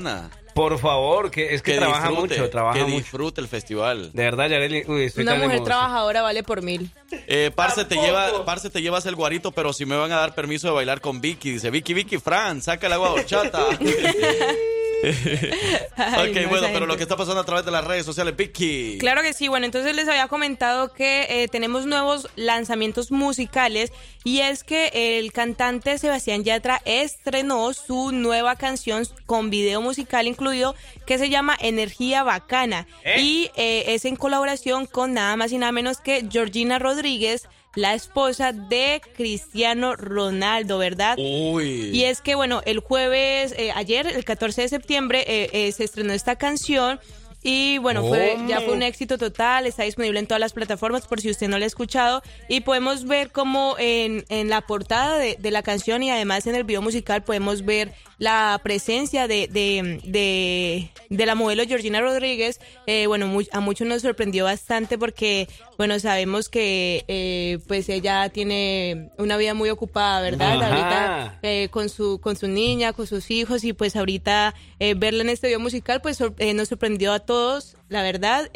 Por 0.54 0.78
favor, 0.78 1.32
que 1.32 1.52
es 1.54 1.62
que, 1.62 1.72
Que 1.72 1.78
trabaja 1.78 2.10
mucho, 2.12 2.48
trabaja 2.48 2.78
que 2.78 2.84
mucho. 2.84 2.96
disfrute 2.96 3.40
el 3.40 3.48
festival. 3.48 4.12
De 4.12 4.22
verdad, 4.22 4.48
Yareli, 4.48 4.84
uy, 4.86 5.04
estoy 5.06 5.24
Una 5.24 5.34
mujer 5.34 5.64
trabajadora 5.64 6.22
vale 6.22 6.44
por 6.44 6.62
mil. 6.62 6.90
Eh, 7.10 7.50
parce, 7.54 7.84
te 7.84 7.96
lleva, 7.96 8.44
parce, 8.44 8.70
te 8.70 8.80
llevas 8.80 9.04
el 9.06 9.16
guarito, 9.16 9.50
pero 9.50 9.72
si 9.72 9.84
me 9.84 9.96
van 9.96 10.12
a 10.12 10.16
dar 10.16 10.34
permiso 10.34 10.68
de 10.68 10.74
bailar 10.74 11.00
con 11.00 11.20
Vicky. 11.20 11.50
Dice, 11.50 11.70
Vicky, 11.70 11.92
Vicky, 11.92 12.18
Fran, 12.18 12.62
saca 12.62 12.86
el 12.86 12.92
agua 12.92 13.08
de 13.10 13.14
horchata. 13.20 13.66
Ok, 15.94 16.42
no, 16.42 16.48
bueno, 16.48 16.68
pero 16.72 16.86
lo 16.86 16.96
que 16.96 17.02
está 17.02 17.16
pasando 17.16 17.40
a 17.40 17.44
través 17.44 17.64
de 17.64 17.70
las 17.70 17.84
redes 17.84 18.04
sociales, 18.04 18.36
Vicky. 18.36 18.98
Claro 18.98 19.22
que 19.22 19.32
sí, 19.32 19.48
bueno, 19.48 19.66
entonces 19.66 19.94
les 19.94 20.08
había 20.08 20.28
comentado 20.28 20.92
que 20.92 21.26
eh, 21.28 21.48
tenemos 21.48 21.86
nuevos 21.86 22.28
lanzamientos 22.36 23.10
musicales 23.10 23.92
y 24.24 24.40
es 24.40 24.64
que 24.64 25.18
el 25.18 25.32
cantante 25.32 25.98
Sebastián 25.98 26.44
Yatra 26.44 26.80
estrenó 26.84 27.72
su 27.72 28.12
nueva 28.12 28.56
canción 28.56 29.06
con 29.26 29.50
video 29.50 29.80
musical 29.80 30.26
incluido 30.26 30.74
que 31.06 31.18
se 31.18 31.30
llama 31.30 31.56
Energía 31.60 32.22
Bacana. 32.22 32.86
Y 33.18 33.50
eh, 33.56 33.84
es 33.88 34.04
en 34.04 34.16
colaboración 34.16 34.86
con 34.86 35.14
nada 35.14 35.36
más 35.36 35.52
y 35.52 35.58
nada 35.58 35.72
menos 35.72 35.98
que 35.98 36.26
Georgina 36.30 36.78
Rodríguez, 36.78 37.48
la 37.74 37.94
esposa 37.94 38.52
de 38.52 39.00
Cristiano 39.16 39.96
Ronaldo, 39.96 40.78
¿verdad? 40.78 41.16
Uy. 41.18 41.90
Y 41.92 42.04
es 42.04 42.20
que, 42.20 42.34
bueno, 42.34 42.62
el 42.64 42.80
jueves, 42.80 43.54
eh, 43.56 43.72
ayer, 43.74 44.06
el 44.06 44.24
14 44.24 44.62
de 44.62 44.68
septiembre, 44.68 45.24
eh, 45.26 45.50
eh, 45.52 45.72
se 45.72 45.84
estrenó 45.84 46.12
esta 46.12 46.36
canción. 46.36 47.00
Y 47.46 47.76
bueno, 47.76 48.06
fue, 48.08 48.38
ya 48.48 48.62
fue 48.62 48.72
un 48.72 48.82
éxito 48.82 49.18
total, 49.18 49.66
está 49.66 49.82
disponible 49.82 50.18
en 50.18 50.26
todas 50.26 50.40
las 50.40 50.54
plataformas 50.54 51.06
por 51.06 51.20
si 51.20 51.28
usted 51.30 51.46
no 51.46 51.58
la 51.58 51.64
ha 51.64 51.66
escuchado. 51.66 52.22
Y 52.48 52.62
podemos 52.62 53.04
ver 53.04 53.32
como 53.32 53.76
en, 53.78 54.24
en 54.30 54.48
la 54.48 54.62
portada 54.62 55.18
de, 55.18 55.36
de 55.38 55.50
la 55.50 55.62
canción 55.62 56.02
y 56.02 56.10
además 56.10 56.46
en 56.46 56.54
el 56.54 56.64
video 56.64 56.80
musical 56.80 57.22
podemos 57.22 57.66
ver 57.66 57.92
la 58.18 58.60
presencia 58.62 59.26
de, 59.28 59.48
de, 59.48 60.00
de, 60.04 60.90
de 61.10 61.26
la 61.26 61.34
modelo 61.34 61.64
Georgina 61.66 62.00
Rodríguez. 62.00 62.60
Eh, 62.86 63.06
bueno, 63.06 63.30
a 63.52 63.60
muchos 63.60 63.86
nos 63.86 64.02
sorprendió 64.02 64.44
bastante 64.44 64.98
porque, 64.98 65.48
bueno, 65.78 65.98
sabemos 65.98 66.48
que 66.48 67.04
eh, 67.08 67.58
pues 67.66 67.88
ella 67.88 68.28
tiene 68.28 69.10
una 69.18 69.36
vida 69.36 69.54
muy 69.54 69.70
ocupada, 69.70 70.20
¿verdad? 70.20 70.62
Ajá. 70.62 70.66
Ahorita 70.68 71.38
eh, 71.42 71.68
con 71.70 71.88
su 71.88 72.20
con 72.20 72.36
su 72.36 72.48
niña, 72.48 72.92
con 72.92 73.06
sus 73.06 73.30
hijos 73.30 73.64
y 73.64 73.72
pues 73.72 73.96
ahorita 73.96 74.54
eh, 74.78 74.94
verla 74.94 75.22
en 75.22 75.28
este 75.30 75.48
video 75.48 75.60
musical 75.60 76.00
pues 76.00 76.16
sor- 76.18 76.34
eh, 76.38 76.54
nos 76.54 76.68
sorprendió 76.68 77.12
a 77.12 77.18
todos, 77.20 77.76
la 77.88 78.02
verdad. 78.02 78.50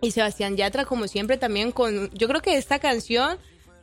y 0.00 0.10
Sebastián 0.12 0.56
Yatra 0.56 0.84
como 0.84 1.08
siempre 1.08 1.38
también 1.38 1.72
con, 1.72 2.08
yo 2.14 2.28
creo 2.28 2.40
que 2.40 2.56
esta 2.56 2.78
canción 2.78 3.36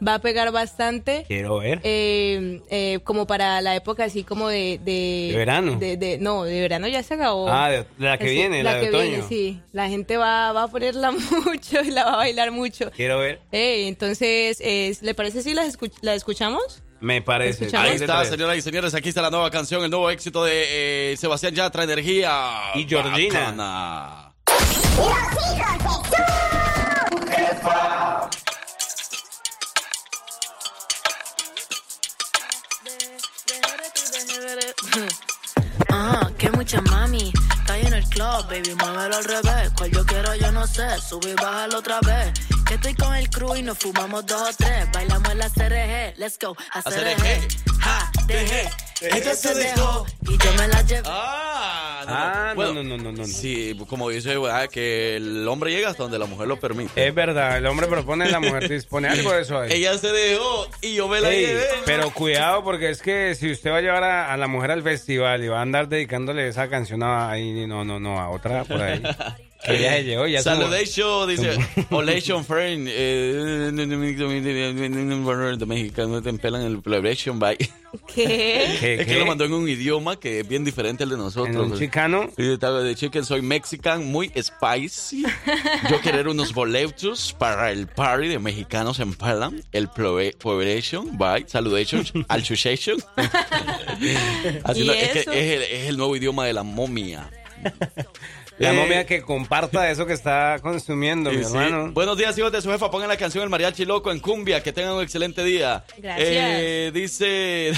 va 0.05 0.15
a 0.15 0.19
pegar 0.19 0.51
bastante. 0.51 1.23
Quiero 1.27 1.59
ver. 1.59 1.79
eh, 1.83 2.61
eh, 2.69 2.99
como 3.03 3.25
para 3.27 3.61
la 3.61 3.75
época 3.75 4.05
así 4.05 4.23
como 4.23 4.47
de... 4.49 4.79
De, 4.83 5.29
¿De 5.31 5.37
verano? 5.37 5.75
de- 5.79 5.97
de- 5.97 6.17
no, 6.17 6.43
de 6.43 6.59
verano 6.61 6.87
ya 6.87 7.01
se 7.03 7.13
acabó. 7.15 7.49
Ah, 7.49 7.69
de- 7.69 7.77
de 7.97 8.05
la 8.05 8.17
que 8.17 8.29
viene, 8.29 8.63
la 8.63 8.75
de 8.75 8.81
que 8.81 8.89
otoño. 8.89 9.03
viene, 9.09 9.23
sí. 9.27 9.61
La 9.71 9.87
gente 9.89 10.17
va, 10.17 10.51
va 10.51 10.63
a 10.63 10.67
ponerla 10.67 11.11
mucho 11.45 11.81
y 11.81 11.91
la 11.91 12.05
va 12.05 12.13
a 12.13 12.17
bailar 12.17 12.51
mucho. 12.51 12.91
Quiero 12.91 13.19
ver. 13.19 13.39
Eh, 13.51 13.87
entonces, 13.87 14.59
eh, 14.61 14.95
¿le 15.01 15.13
parece 15.13 15.41
si 15.41 15.53
la, 15.53 15.65
escuch- 15.65 15.97
la 16.01 16.13
escuchamos? 16.13 16.81
Me 17.01 17.21
parece. 17.21 17.65
Escuchamos. 17.65 17.89
Ahí 17.89 17.95
está, 17.97 18.23
señoras 18.25 18.57
y 18.57 18.61
señores, 18.61 18.93
aquí 18.95 19.09
está 19.09 19.21
la 19.21 19.29
nueva 19.29 19.51
canción, 19.51 19.83
el 19.83 19.91
nuevo 19.91 20.09
éxito 20.09 20.43
de 20.45 21.11
eh, 21.13 21.17
Sebastián 21.17 21.53
Yatra, 21.53 21.83
Energía. 21.83 22.39
Y 22.73 22.85
Georgina. 22.87 23.39
Bacana. 23.51 24.31
Ah, 35.89 36.29
que 36.37 36.49
mucha 36.51 36.81
mami. 36.81 37.33
Está 37.59 37.77
en 37.77 37.93
el 37.93 38.03
club, 38.05 38.47
baby, 38.49 38.75
muévelo 38.75 39.17
al 39.17 39.23
revés. 39.23 39.71
Cual 39.75 39.91
yo 39.91 40.05
quiero, 40.05 40.35
yo 40.35 40.51
no 40.51 40.65
sé. 40.67 40.99
Sube 41.01 41.31
y 41.31 41.33
bájalo 41.35 41.79
otra 41.79 41.99
vez. 42.01 42.33
Que 42.67 42.73
estoy 42.75 42.95
con 42.95 43.15
el 43.15 43.29
crew 43.29 43.55
y 43.55 43.61
nos 43.61 43.77
fumamos 43.77 44.25
dos 44.25 44.41
o 44.41 44.53
tres. 44.57 44.91
Bailamos 44.91 45.29
en 45.31 45.37
la 45.37 45.49
CRG. 45.49 46.17
Let's 46.17 46.37
go. 46.41 46.55
A 46.73 46.81
CRG. 46.81 47.47
Ja, 47.79 48.11
dejé. 48.27 48.67
Ella 49.01 49.35
se 49.35 49.53
dejó 49.53 50.05
y 50.21 50.37
yo 50.37 50.53
me 50.57 50.67
la 50.69 50.81
llevé. 50.81 51.03
Ah, 51.05 52.03
no, 52.07 52.13
Ah, 52.13 52.45
no, 52.49 52.55
Bueno, 52.55 52.73
no, 52.83 52.97
no, 52.97 52.97
no, 52.97 53.11
no. 53.11 53.25
Sí, 53.25 53.77
como 53.87 54.09
dice, 54.09 54.35
¿verdad? 54.37 54.67
que 54.69 55.17
el 55.17 55.47
hombre 55.47 55.69
llega 55.71 55.89
hasta 55.89 56.03
donde 56.03 56.17
la 56.17 56.25
mujer 56.25 56.47
lo 56.47 56.59
permite. 56.59 57.07
Es 57.07 57.13
verdad, 57.13 57.57
el 57.57 57.65
hombre 57.67 57.85
propone, 57.87 58.29
la 58.31 58.39
mujer 58.39 58.67
dispone 58.69 59.09
algo 59.09 59.31
de 59.31 59.41
eso. 59.41 59.59
ahí. 59.59 59.71
Ella 59.73 59.95
se 59.99 60.07
dejó 60.11 60.67
y 60.81 60.95
yo 60.95 61.07
me 61.07 61.21
la 61.21 61.29
Ey, 61.29 61.45
llevé. 61.45 61.65
pero 61.85 62.09
cuidado 62.11 62.63
porque 62.63 62.89
es 62.89 63.01
que 63.01 63.35
si 63.35 63.51
usted 63.51 63.69
va 63.71 63.77
a 63.77 63.81
llevar 63.81 64.03
a, 64.03 64.33
a 64.33 64.37
la 64.37 64.47
mujer 64.47 64.71
al 64.71 64.81
festival 64.81 65.43
y 65.43 65.47
va 65.49 65.59
a 65.59 65.61
andar 65.61 65.87
dedicándole 65.87 66.47
esa 66.47 66.67
canción 66.69 67.03
a 67.03 67.29
ahí, 67.29 67.67
no, 67.67 67.83
no, 67.85 67.99
no, 67.99 68.19
a 68.19 68.29
otra 68.29 68.63
por 68.63 68.81
ahí. 68.81 69.03
Que 69.65 69.77
ella 69.77 69.91
se 69.93 70.03
llevó, 70.03 70.27
ya 70.27 70.41
Saludation, 70.41 71.27
dice, 71.29 71.57
Olation 71.89 72.45
friend, 72.45 72.87
eh, 72.91 73.71
de 75.57 75.65
mexicano 75.65 76.21
te 76.21 76.29
empelan 76.29 76.61
el 76.61 76.81
celebration 76.83 77.39
bye. 77.39 77.57
¿Qué? 77.57 78.77
¿Qué, 78.79 78.95
Es 79.01 79.07
que 79.07 79.17
lo 79.17 79.25
mandó 79.25 79.45
en 79.45 79.53
un 79.53 79.67
idioma 79.69 80.19
que 80.19 80.41
es 80.41 80.47
bien 80.47 80.65
diferente 80.65 81.03
al 81.03 81.09
de 81.09 81.17
nosotros. 81.17 81.55
¿En 81.55 81.71
un 81.71 81.77
chicano? 81.77 82.29
De 82.35 82.93
chicken, 82.95 83.23
soy 83.25 83.41
mexican, 83.41 84.05
muy 84.05 84.31
spicy. 84.37 85.23
Yo 85.89 86.01
querer 86.01 86.27
unos 86.27 86.53
boletos 86.53 87.33
para 87.37 87.71
el 87.71 87.87
party 87.87 88.27
de 88.27 88.39
mexicanos 88.39 88.99
en 88.99 89.13
Palam, 89.13 89.61
el 89.71 89.87
celebration 89.95 91.17
bye, 91.17 91.45
saludation, 91.47 92.05
al 92.27 92.43
chuchation. 92.43 92.97
Así 94.63 94.81
¿Y 94.81 94.83
lo- 94.83 94.93
es 94.93 95.09
que 95.11 95.19
es 95.81 95.89
el 95.89 95.97
nuevo 95.97 96.15
idioma 96.15 96.45
de 96.45 96.53
la 96.53 96.63
momia. 96.63 97.29
La 98.57 98.69
Eh, 98.71 98.73
momia 98.73 99.05
que 99.05 99.21
comparta 99.21 99.89
eso 99.91 100.05
que 100.05 100.13
está 100.13 100.59
consumiendo, 100.61 101.29
mi 101.29 101.39
Sí, 101.39 101.43
hermano. 101.45 101.91
Buenos 101.91 102.17
días, 102.17 102.37
hijos 102.37 102.51
de 102.53 102.61
su 102.61 102.71
jefa. 102.71 102.89
Pongan 102.89 103.09
la 103.09 103.17
canción 103.17 103.43
El 103.43 103.49
Mariachi 103.49 103.83
Loco 103.83 104.11
en 104.11 104.19
Cumbia. 104.19 104.63
Que 104.63 104.71
tengan 104.71 104.93
un 104.93 105.03
excelente 105.03 105.43
día. 105.43 105.83
Gracias. 105.97 106.27
Eh, 106.29 106.91
dice, 106.93 107.73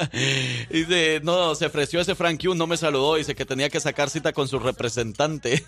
dice, 0.70 1.20
no, 1.24 1.54
se 1.56 1.66
ofreció 1.66 2.00
ese 2.00 2.14
Frank 2.14 2.40
Q, 2.42 2.54
no 2.54 2.66
me 2.66 2.76
saludó. 2.76 3.16
Dice 3.16 3.34
que 3.34 3.44
tenía 3.44 3.68
que 3.68 3.80
sacar 3.80 4.10
cita 4.10 4.32
con 4.32 4.46
su 4.48 4.58
representante. 4.58 5.64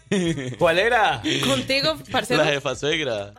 ¿Cuál 0.59 0.79
era? 0.79 1.21
Contigo, 1.45 1.97
parcero. 2.13 2.45
la 2.45 2.51
jefa 2.53 2.75
suegra. 2.77 3.35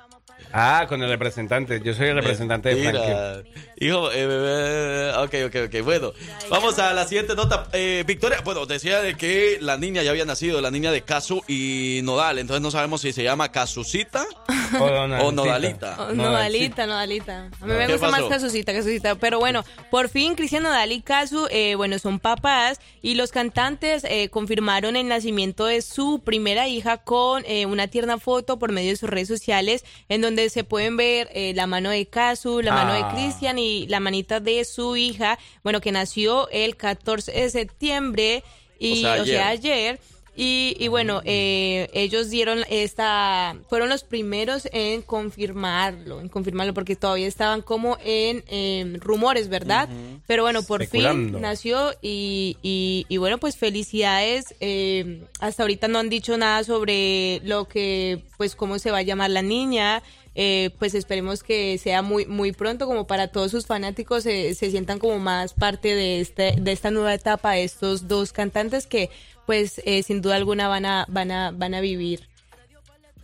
Ah, 0.51 0.85
con 0.87 1.01
el 1.03 1.09
representante. 1.09 1.81
Yo 1.83 1.93
soy 1.93 2.07
el 2.07 2.15
representante 2.15 2.73
de 2.73 2.89
Frankie. 2.89 3.49
Hijo, 3.85 4.11
eh, 4.11 4.27
eh, 4.29 5.11
ok, 5.17 5.33
ok, 5.47 5.55
ok. 5.67 5.83
Bueno, 5.83 6.13
vamos 6.49 6.79
a 6.79 6.93
la 6.93 7.05
siguiente 7.05 7.35
nota. 7.35 7.67
Eh, 7.73 8.03
Victoria, 8.07 8.39
bueno, 8.43 8.65
decía 8.65 9.01
de 9.01 9.15
que 9.15 9.57
la 9.61 9.77
niña 9.77 10.01
ya 10.03 10.11
había 10.11 10.25
nacido, 10.25 10.61
la 10.61 10.71
niña 10.71 10.91
de 10.91 11.01
Casu 11.01 11.43
y 11.47 12.01
Nodal. 12.03 12.39
Entonces 12.39 12.61
no 12.61 12.71
sabemos 12.71 13.01
si 13.01 13.11
se 13.13 13.23
llama 13.23 13.51
Casucita 13.51 14.25
O 14.79 14.85
o 14.85 15.31
Nodalita. 15.31 16.09
Nodalita, 16.13 16.85
Nodalita. 16.87 17.49
A 17.61 17.65
mí 17.65 17.73
me 17.73 17.85
¿Qué 17.85 17.93
gusta 17.93 18.09
pasó? 18.09 18.21
más 18.21 18.29
Casusita, 18.29 18.73
Casusita. 18.73 19.15
Pero 19.15 19.39
bueno, 19.39 19.63
por 19.91 20.09
fin 20.09 20.35
Cristian 20.35 20.63
Nodal 20.63 20.91
y 20.91 21.01
Casu, 21.01 21.47
eh, 21.49 21.75
bueno, 21.75 21.99
son 21.99 22.19
papás 22.19 22.79
y 23.01 23.15
los 23.15 23.31
cantantes 23.31 24.03
eh, 24.05 24.29
confirmaron 24.29 24.95
el 24.95 25.07
nacimiento 25.07 25.65
de 25.65 25.81
su 25.81 26.21
primera 26.23 26.67
hija 26.67 26.97
con 26.97 27.43
eh, 27.45 27.65
una 27.65 27.87
tierna 27.87 28.17
foto 28.17 28.57
por 28.57 28.71
medio 28.71 28.91
de 28.91 28.95
sus 28.95 29.09
redes 29.09 29.27
sociales 29.27 29.83
en 30.09 30.21
donde 30.21 30.34
donde 30.35 30.49
se 30.49 30.63
pueden 30.65 30.97
ver 30.97 31.29
eh, 31.33 31.53
la 31.55 31.65
mano 31.65 31.89
de 31.89 32.05
Casu, 32.07 32.61
la 32.61 32.73
mano 32.73 32.93
de 32.93 32.99
Ah. 33.03 33.11
Cristian 33.15 33.57
y 33.57 33.87
la 33.87 33.99
manita 34.01 34.39
de 34.41 34.65
su 34.65 34.97
hija, 34.97 35.39
bueno, 35.63 35.79
que 35.79 35.91
nació 35.93 36.49
el 36.49 36.75
14 36.75 37.31
de 37.31 37.49
septiembre 37.49 38.43
y, 38.79 38.93
O 38.93 38.95
sea, 39.01 39.21
o 39.21 39.25
sea, 39.25 39.47
ayer. 39.49 39.99
Y, 40.37 40.75
y 40.81 40.89
bueno, 40.89 41.21
eh, 41.23 41.87
ellos 41.93 42.29
dieron 42.29 42.65
esta, 42.69 43.55
fueron 43.69 43.87
los 43.87 44.03
primeros 44.03 44.67
en 44.73 45.01
confirmarlo, 45.01 46.19
en 46.19 46.27
confirmarlo, 46.27 46.73
porque 46.73 46.97
todavía 46.97 47.25
estaban 47.27 47.61
como 47.61 47.97
en 48.03 48.43
em, 48.49 48.99
rumores, 48.99 49.47
¿verdad? 49.47 49.87
Pero 50.27 50.43
bueno, 50.43 50.61
por 50.63 50.85
fin 50.87 51.39
nació 51.39 51.93
y, 52.01 52.57
y, 52.61 53.05
y 53.07 53.15
bueno, 53.15 53.37
pues 53.37 53.55
felicidades. 53.55 54.53
eh, 54.59 55.21
hasta 55.39 55.63
ahorita 55.63 55.87
no 55.87 55.99
han 55.99 56.09
dicho 56.09 56.37
nada 56.37 56.65
sobre 56.65 57.39
lo 57.45 57.69
que, 57.69 58.19
pues 58.35 58.57
cómo 58.57 58.77
se 58.77 58.91
va 58.91 58.97
a 58.97 59.03
llamar 59.03 59.29
la 59.29 59.41
niña. 59.41 60.03
Eh, 60.35 60.69
pues 60.79 60.93
esperemos 60.93 61.43
que 61.43 61.77
sea 61.77 62.01
muy 62.01 62.25
muy 62.25 62.51
pronto 62.51 62.87
como 62.87 63.07
para 63.07 63.29
todos 63.29 63.51
sus 63.51 63.65
fanáticos 63.65 64.23
se, 64.23 64.53
se 64.53 64.69
sientan 64.69 64.99
como 64.99 65.17
más 65.17 65.53
parte 65.53 65.95
de 65.95 66.19
este 66.19 66.55
de 66.59 66.71
esta 66.71 66.91
nueva 66.91 67.13
etapa 67.13 67.53
de 67.53 67.63
estos 67.63 68.07
dos 68.07 68.33
cantantes 68.33 68.85
que 68.85 69.09
pues 69.45 69.81
eh, 69.85 70.03
sin 70.03 70.21
duda 70.21 70.35
alguna 70.35 70.67
van 70.67 70.85
a 70.85 71.05
van 71.07 71.31
a 71.31 71.51
van 71.51 71.73
a 71.73 71.81
vivir 71.81 72.27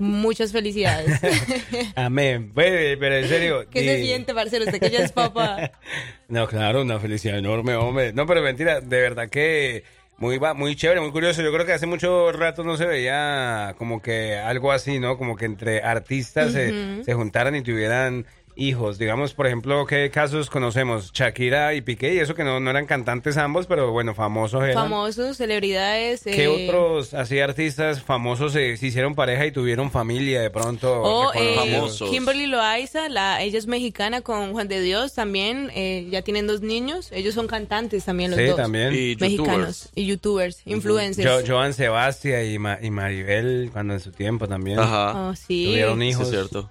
muchas 0.02 0.52
felicidades 0.52 1.20
Amén. 1.96 2.52
Pero 2.56 3.16
en 3.16 3.28
serio. 3.28 3.66
¿qué 3.72 3.84
se 3.84 4.02
siente 4.02 4.34
Marcelo 4.34 4.66
usted 4.66 4.80
que 4.80 4.90
ya 4.90 5.00
es 5.00 5.12
papá 5.12 5.72
No, 6.28 6.48
claro, 6.48 6.82
una 6.82 7.00
felicidad 7.00 7.38
enorme, 7.38 7.76
hombre. 7.76 8.14
No, 8.14 8.26
pero 8.26 8.42
mentira, 8.42 8.82
de 8.82 9.02
verdad 9.02 9.30
que 9.30 9.84
muy 10.22 10.38
va, 10.38 10.54
muy 10.54 10.76
chévere, 10.76 11.02
muy 11.02 11.12
curioso. 11.12 11.42
Yo 11.42 11.52
creo 11.52 11.66
que 11.66 11.74
hace 11.74 11.88
mucho 11.88 12.32
rato 12.32 12.64
no 12.64 12.78
se 12.78 12.86
veía 12.86 13.74
como 13.80 14.04
que 14.04 14.38
algo 14.38 14.72
así, 14.72 15.00
¿no? 15.00 15.18
Como 15.18 15.36
que 15.36 15.46
entre 15.46 15.82
artistas 15.82 16.54
se, 16.54 17.04
se 17.04 17.14
juntaran 17.16 17.56
y 17.56 17.64
tuvieran 17.64 18.28
hijos. 18.56 18.98
Digamos, 18.98 19.34
por 19.34 19.48
ejemplo, 19.48 19.86
¿qué 19.86 20.10
casos 20.12 20.50
conocemos? 20.50 21.12
Shakira 21.14 21.74
y 21.74 21.82
Piqué, 21.82 22.14
y 22.16 22.20
eso 22.20 22.36
que 22.36 22.44
no, 22.44 22.60
no 22.60 22.70
eran 22.70 22.86
cantantes 22.86 23.38
ambos, 23.38 23.66
pero 23.68 23.92
bueno, 23.92 24.14
famosos 24.16 24.64
eran. 24.64 24.76
famosos 24.76 25.38
celebridades 25.38 26.24
¿Qué 26.24 26.44
eh, 26.44 26.48
otros 26.70 27.14
así 27.14 27.40
artistas 27.40 28.02
famosos 28.02 28.54
se, 28.54 28.78
se 28.78 28.88
hicieron 28.88 29.16
pareja 29.16 29.46
y 29.46 29.52
tuvieron 29.52 29.92
familia 29.92 30.42
de 30.42 30.50
pronto? 30.50 31.02
O 31.02 31.34
eh? 31.34 31.56
Kimberly 32.10 32.48
Loaiza, 32.48 33.10
la, 33.10 33.42
ella 33.42 33.58
es 33.58 33.68
mexicana 33.68 34.22
con 34.22 34.52
Juan 34.54 34.68
de 34.68 34.82
Dios, 34.82 35.14
también 35.14 35.72
eh, 35.76 36.08
ya 36.12 36.22
tienen 36.22 36.48
dos 36.48 36.62
niños. 36.62 37.12
Ellos 37.12 37.34
son 37.34 37.48
cantantes 37.48 38.06
también 38.06 38.32
los 38.32 38.40
Sí, 38.40 38.46
dos. 38.48 38.58
también. 38.58 38.94
Y 38.94 39.16
mexicanos 39.20 39.90
y 39.96 40.06
youtubers, 40.06 40.62
influencers. 40.66 41.30
Jo- 41.30 41.42
Joan 41.56 41.74
Sebastián 41.74 42.46
y, 42.46 42.60
Ma- 42.60 42.80
y 42.82 42.90
Maribel, 42.92 43.70
cuando 43.72 43.94
en 43.94 44.00
su 44.00 44.12
tiempo 44.12 44.48
también. 44.48 44.80
Ajá. 44.80 45.30
Oh, 45.30 45.36
sí. 45.36 45.66
Tuvieron 45.68 46.02
hijos. 46.04 46.28
Sí, 46.30 46.36
es 46.36 46.40
cierto. 46.50 46.70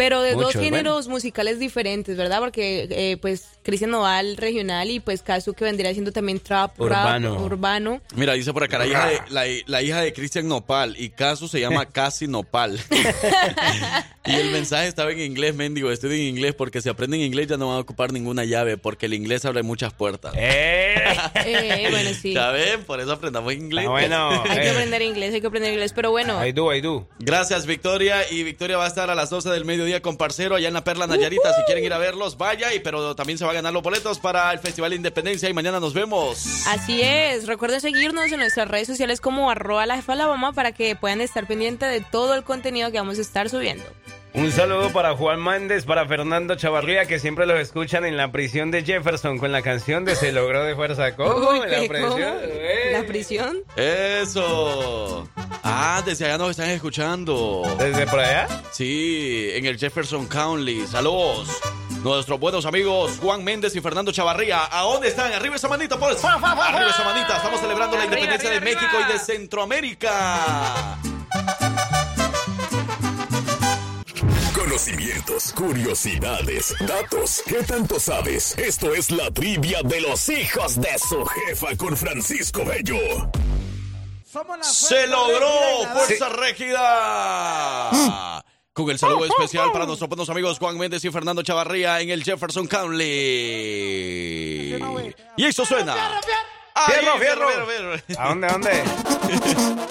Pero 0.00 0.22
de 0.22 0.32
dos 0.32 0.54
géneros 0.54 1.08
musicales 1.08 1.58
diferentes, 1.58 2.16
¿verdad? 2.16 2.38
Porque 2.38 2.88
eh, 2.90 3.18
pues 3.18 3.59
Cristian 3.62 3.90
Nodal 3.90 4.36
regional 4.36 4.90
y 4.90 5.00
pues 5.00 5.22
Casu 5.22 5.52
que 5.54 5.64
vendría 5.64 5.92
siendo 5.92 6.12
también 6.12 6.40
trap, 6.40 6.80
Urbano. 6.80 7.34
rap, 7.34 7.42
urbano. 7.42 8.00
Mira, 8.16 8.32
dice 8.32 8.52
por 8.52 8.64
acá, 8.64 8.78
la 8.78 8.86
hija 8.86 9.06
de, 9.06 9.20
la, 9.30 9.44
la 9.66 9.82
hija 9.82 10.00
de 10.00 10.12
Cristian 10.12 10.48
Nopal 10.48 10.94
y 10.98 11.10
Casu 11.10 11.48
se 11.48 11.60
llama 11.60 11.86
Casi 11.92 12.26
Nopal. 12.26 12.80
y 14.24 14.32
el 14.32 14.50
mensaje 14.50 14.88
estaba 14.88 15.12
en 15.12 15.20
inglés, 15.20 15.54
mendigo, 15.54 15.90
estudien 15.90 16.22
inglés 16.26 16.54
porque 16.54 16.80
si 16.80 16.88
aprenden 16.88 17.20
inglés 17.20 17.48
ya 17.48 17.56
no 17.56 17.68
van 17.68 17.76
a 17.76 17.80
ocupar 17.80 18.12
ninguna 18.12 18.44
llave 18.44 18.76
porque 18.78 19.06
el 19.06 19.14
inglés 19.14 19.44
abre 19.44 19.62
muchas 19.62 19.92
puertas. 19.92 20.32
Eh, 20.36 21.88
bueno, 21.90 22.10
sí. 22.20 22.32
¿Ya 22.34 22.50
ven? 22.50 22.84
Por 22.84 23.00
eso 23.00 23.12
aprendamos 23.12 23.52
inglés. 23.52 23.86
Ah, 23.86 23.90
bueno, 23.90 24.42
Hay 24.44 24.58
que 24.58 24.66
eh. 24.66 24.70
aprender 24.70 25.02
inglés, 25.02 25.34
hay 25.34 25.40
que 25.40 25.46
aprender 25.46 25.72
inglés, 25.72 25.92
pero 25.94 26.10
bueno. 26.10 26.44
I 26.46 26.52
do, 26.52 26.72
I 26.74 26.80
do. 26.80 27.06
Gracias, 27.18 27.66
Victoria. 27.66 28.30
Y 28.30 28.42
Victoria 28.42 28.76
va 28.76 28.84
a 28.84 28.88
estar 28.88 29.10
a 29.10 29.14
las 29.14 29.30
12 29.30 29.50
del 29.50 29.64
mediodía 29.64 30.00
con 30.02 30.16
Parcero 30.16 30.56
allá 30.56 30.68
en 30.68 30.74
la 30.74 30.84
Perla 30.84 31.06
Nayarita. 31.06 31.54
Si 31.54 31.62
quieren 31.64 31.84
ir 31.84 31.92
a 31.92 31.98
verlos, 31.98 32.36
vaya. 32.36 32.74
Y 32.74 32.80
pero 32.80 33.14
también 33.14 33.38
se 33.38 33.44
va 33.44 33.49
a 33.50 33.54
ganar 33.54 33.72
los 33.72 33.82
boletos 33.82 34.18
para 34.18 34.52
el 34.52 34.58
Festival 34.58 34.90
de 34.90 34.96
Independencia. 34.96 35.48
Y 35.48 35.54
mañana 35.54 35.80
nos 35.80 35.94
vemos. 35.94 36.66
Así 36.66 37.02
es, 37.02 37.46
recuerden 37.46 37.80
seguirnos 37.80 38.30
en 38.32 38.38
nuestras 38.38 38.68
redes 38.68 38.86
sociales 38.86 39.20
como 39.20 39.50
arroba 39.50 39.86
la 39.86 39.96
jefa 39.96 40.12
Alabama 40.14 40.52
para 40.52 40.72
que 40.72 40.96
puedan 40.96 41.20
estar 41.20 41.46
pendientes 41.46 41.90
de 41.90 42.00
todo 42.00 42.34
el 42.34 42.44
contenido 42.44 42.90
que 42.90 42.98
vamos 42.98 43.18
a 43.18 43.20
estar 43.20 43.48
subiendo. 43.48 43.84
Un 44.32 44.52
saludo 44.52 44.92
para 44.92 45.16
Juan 45.16 45.42
Méndez, 45.42 45.84
para 45.84 46.06
Fernando 46.06 46.54
Chavarría, 46.54 47.06
que 47.06 47.18
siempre 47.18 47.46
los 47.46 47.58
escuchan 47.58 48.04
en 48.04 48.16
la 48.16 48.30
prisión 48.30 48.70
de 48.70 48.84
Jefferson 48.84 49.38
con 49.38 49.50
la 49.50 49.60
canción 49.60 50.04
de 50.04 50.14
Se 50.14 50.30
logró 50.30 50.62
de 50.62 50.76
fuerza. 50.76 51.16
¿Cómo? 51.16 51.50
Uy, 51.50 51.60
¿En 51.64 51.70
la 51.70 51.88
prisión? 51.88 52.10
¿Cómo? 52.10 52.24
Eh. 52.42 52.90
¿La 52.92 53.02
prisión? 53.06 53.58
Eso. 53.74 55.28
Ah, 55.64 56.00
desde 56.06 56.26
allá 56.26 56.38
nos 56.38 56.50
están 56.50 56.70
escuchando. 56.70 57.62
¿Desde 57.78 58.06
por 58.06 58.20
allá? 58.20 58.46
Sí, 58.70 59.50
en 59.52 59.66
el 59.66 59.76
Jefferson 59.76 60.26
County. 60.28 60.86
Saludos. 60.86 61.48
Nuestros 62.02 62.40
buenos 62.40 62.64
amigos 62.64 63.18
Juan 63.20 63.44
Méndez 63.44 63.76
y 63.76 63.80
Fernando 63.80 64.10
Chavarría. 64.10 64.68
¿A 64.70 64.82
dónde 64.82 65.08
están? 65.08 65.32
Arriba 65.32 65.56
esa 65.56 65.68
manita, 65.68 65.98
pues. 65.98 66.24
Arriba 66.24 66.88
esa 66.88 67.04
manita. 67.04 67.36
Estamos 67.36 67.60
celebrando 67.60 67.96
la 67.96 68.04
Arriba, 68.04 68.20
independencia 68.20 68.48
arriba, 68.50 68.64
de 68.64 68.74
México 68.74 68.96
y 69.06 69.12
de 69.12 69.18
Centroamérica. 69.18 70.98
Conocimientos, 74.54 75.52
curiosidades, 75.52 76.74
datos. 76.80 77.42
¿Qué 77.46 77.62
tanto 77.64 78.00
sabes? 78.00 78.56
Esto 78.56 78.94
es 78.94 79.10
la 79.10 79.30
trivia 79.30 79.80
de 79.82 80.00
los 80.00 80.28
hijos 80.30 80.80
de 80.80 80.98
su 80.98 81.22
jefa 81.26 81.76
con 81.76 81.96
Francisco 81.96 82.64
Bello. 82.64 83.30
Se 84.62 85.06
logró, 85.06 85.86
Fuerza 85.92 86.28
Régida. 86.30 87.90
Con 88.72 88.90
el 88.90 88.98
saludo 88.98 89.24
especial 89.38 89.72
para 89.72 89.86
nuestros 89.86 90.08
buenos 90.08 90.28
amigos 90.30 90.58
Juan 90.58 90.78
Méndez 90.78 91.04
y 91.04 91.10
Fernando 91.10 91.42
Chavarría 91.42 92.00
en 92.00 92.10
el 92.10 92.22
Jefferson 92.22 92.66
County. 92.66 93.04
Y 95.36 95.44
eso 95.44 95.64
suena. 95.64 95.94
Fierro, 96.86 97.18
fierro. 97.18 97.48
fierro, 97.48 97.66
fierro. 97.66 98.20
¿A 98.20 98.28
dónde, 98.28 98.46
a 98.46 98.52
dónde? 98.52 98.70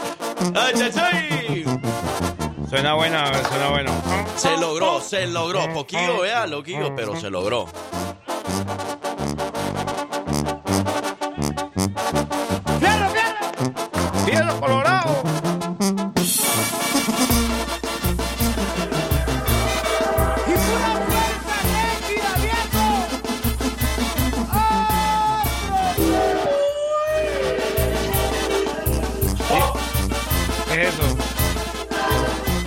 Ay. 0.55 1.65
Suena 2.69 2.93
bueno, 2.93 3.19
suena 3.49 3.69
bueno. 3.69 3.91
Se 4.37 4.57
logró, 4.57 5.01
se 5.01 5.27
logró. 5.27 5.73
Poquillo, 5.73 6.21
vea, 6.21 6.47
loquillo, 6.47 6.95
pero 6.95 7.19
se 7.19 7.29
logró. 7.29 7.67
¡Fierro 14.25 14.59
colorado! 14.59 14.98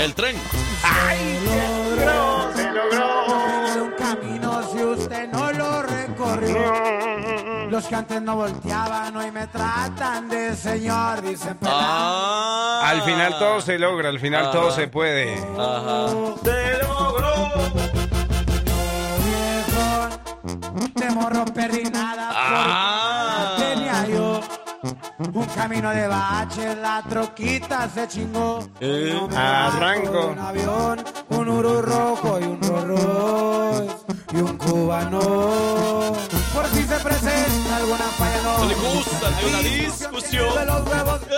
El 0.03 0.15
tren. 0.15 0.35
Se 0.37 1.45
logró, 1.45 2.53
se 2.57 2.73
logró. 2.73 3.85
un 3.85 3.93
camino 3.93 4.63
si 4.73 4.83
usted 4.83 5.29
no 5.29 5.53
lo 5.53 5.83
recorrió. 5.83 7.71
Los 7.71 7.87
que 7.87 7.95
antes 7.95 8.21
no 8.21 8.37
volteaban 8.37 9.17
hoy 9.17 9.31
me 9.31 9.47
tratan 9.47 10.29
de 10.29 10.57
señor, 10.57 11.23
dicen 11.23 11.57
Ah. 11.65 12.83
Al 12.85 13.03
final 13.03 13.39
todo 13.39 13.61
se 13.61 13.79
logra, 13.79 14.09
al 14.09 14.19
final 14.19 14.51
todo 14.51 14.73
se 14.73 14.89
puede. 14.89 15.35
Ajá. 15.59 16.07
Un 25.33 25.47
camino 25.47 25.91
de 25.91 26.07
baches, 26.07 26.77
la 26.79 27.03
troquita 27.09 27.89
se 27.89 28.09
chingó. 28.09 28.69
Eh. 28.81 29.19
Arranco. 29.37 30.29
Un 30.29 30.39
avión, 30.39 31.05
un 31.31 31.49
uru 31.49 31.83
rojo 31.83 32.39
y 32.41 32.45
un 32.45 32.61
Rolls 32.61 33.95
y 34.33 34.37
un 34.37 34.57
cubano. 34.57 36.42
Por 36.53 36.67
si 36.69 36.83
se 36.83 36.99
presenta 36.99 37.77
alguna 37.77 37.99
falla 38.19 38.43
no. 38.43 38.65
Le 38.67 38.75
gusta 38.75 39.31
de 39.31 39.47
una 39.47 39.61
discusión. 39.61 40.55
De 40.59 40.67
los 40.67 40.87
huevos. 40.89 41.21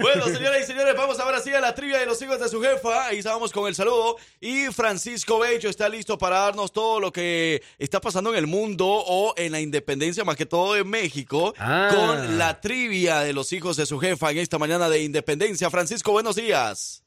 Bueno, 0.00 0.24
señoras 0.26 0.62
y 0.62 0.66
señores, 0.66 0.94
vamos 0.96 1.18
ahora 1.20 1.40
sí 1.40 1.50
a 1.52 1.60
la 1.60 1.74
trivia 1.74 1.98
de 1.98 2.06
los 2.06 2.20
hijos 2.22 2.38
de 2.40 2.48
su 2.48 2.60
jefa. 2.62 3.06
Ahí 3.06 3.18
estábamos 3.18 3.52
con 3.52 3.66
el 3.68 3.74
saludo. 3.74 4.16
Y 4.40 4.66
Francisco 4.66 5.38
Bello 5.38 5.68
está 5.68 5.88
listo 5.88 6.16
para 6.18 6.38
darnos 6.40 6.72
todo 6.72 7.00
lo 7.00 7.12
que 7.12 7.62
está 7.78 8.00
pasando 8.00 8.30
en 8.30 8.36
el 8.36 8.46
mundo 8.46 8.86
o 8.88 9.34
en 9.36 9.52
la 9.52 9.60
independencia, 9.60 10.24
más 10.24 10.36
que 10.36 10.46
todo 10.46 10.76
en 10.76 10.88
México, 10.88 11.54
Ah. 11.58 11.88
con 11.94 12.38
la 12.38 12.60
trivia 12.60 13.20
de 13.20 13.32
los 13.32 13.52
hijos 13.52 13.76
de 13.76 13.86
su 13.86 13.98
jefa 13.98 14.30
en 14.30 14.38
esta 14.38 14.58
mañana 14.58 14.88
de 14.88 15.02
independencia. 15.02 15.68
Francisco, 15.70 16.12
buenos 16.12 16.36
días. 16.36 17.02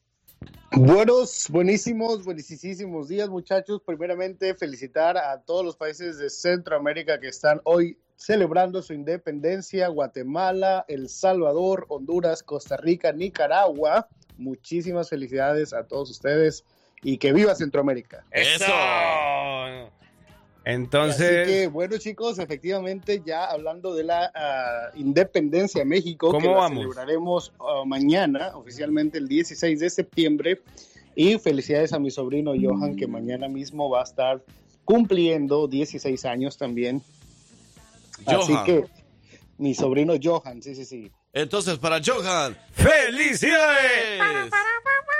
Buenos, 0.72 1.48
buenísimos, 1.50 2.24
buenísimos 2.24 3.08
días, 3.08 3.28
muchachos. 3.28 3.80
Primeramente, 3.86 4.54
felicitar 4.54 5.16
a 5.16 5.40
todos 5.40 5.64
los 5.64 5.76
países 5.76 6.18
de 6.18 6.30
Centroamérica 6.30 7.20
que 7.20 7.28
están 7.28 7.60
hoy 7.64 7.98
celebrando 8.16 8.82
su 8.82 8.92
independencia: 8.92 9.88
Guatemala, 9.88 10.84
El 10.88 11.08
Salvador, 11.08 11.86
Honduras, 11.88 12.42
Costa 12.42 12.76
Rica, 12.76 13.12
Nicaragua. 13.12 14.08
Muchísimas 14.36 15.08
felicidades 15.08 15.72
a 15.72 15.86
todos 15.86 16.10
ustedes 16.10 16.64
y 17.02 17.18
que 17.18 17.32
viva 17.32 17.54
Centroamérica. 17.54 18.24
Eso. 18.32 18.64
Así 20.66 20.72
Entonces, 20.72 21.46
que, 21.46 21.66
bueno, 21.66 21.98
chicos, 21.98 22.38
efectivamente, 22.38 23.22
ya 23.24 23.44
hablando 23.44 23.94
de 23.94 24.04
la 24.04 24.32
ah, 24.34 24.90
independencia 24.94 25.80
de 25.80 25.84
México, 25.84 26.28
¿Cómo 26.28 26.40
que 26.40 26.48
la 26.48 26.54
vamos? 26.54 26.78
celebraremos 26.78 27.52
ah, 27.60 27.82
mañana, 27.84 28.52
oficialmente 28.54 29.18
el 29.18 29.28
16 29.28 29.78
de 29.78 29.90
septiembre. 29.90 30.62
Y 31.14 31.38
felicidades 31.38 31.92
a 31.92 31.98
mi 31.98 32.10
sobrino 32.10 32.54
Johan, 32.60 32.96
que 32.96 33.06
mañana 33.06 33.46
mismo 33.46 33.88
va 33.90 34.00
a 34.00 34.04
estar 34.04 34.42
cumpliendo 34.84 35.68
16 35.68 36.24
años 36.24 36.56
también. 36.56 37.02
Así 38.26 38.54
que, 38.64 38.86
mi 39.58 39.74
sobrino 39.74 40.14
Johan, 40.20 40.62
sí, 40.62 40.74
sí, 40.74 40.84
sí. 40.84 41.12
Entonces, 41.32 41.78
para 41.78 42.00
Johan, 42.04 42.56
¡felicidades! 42.72 44.50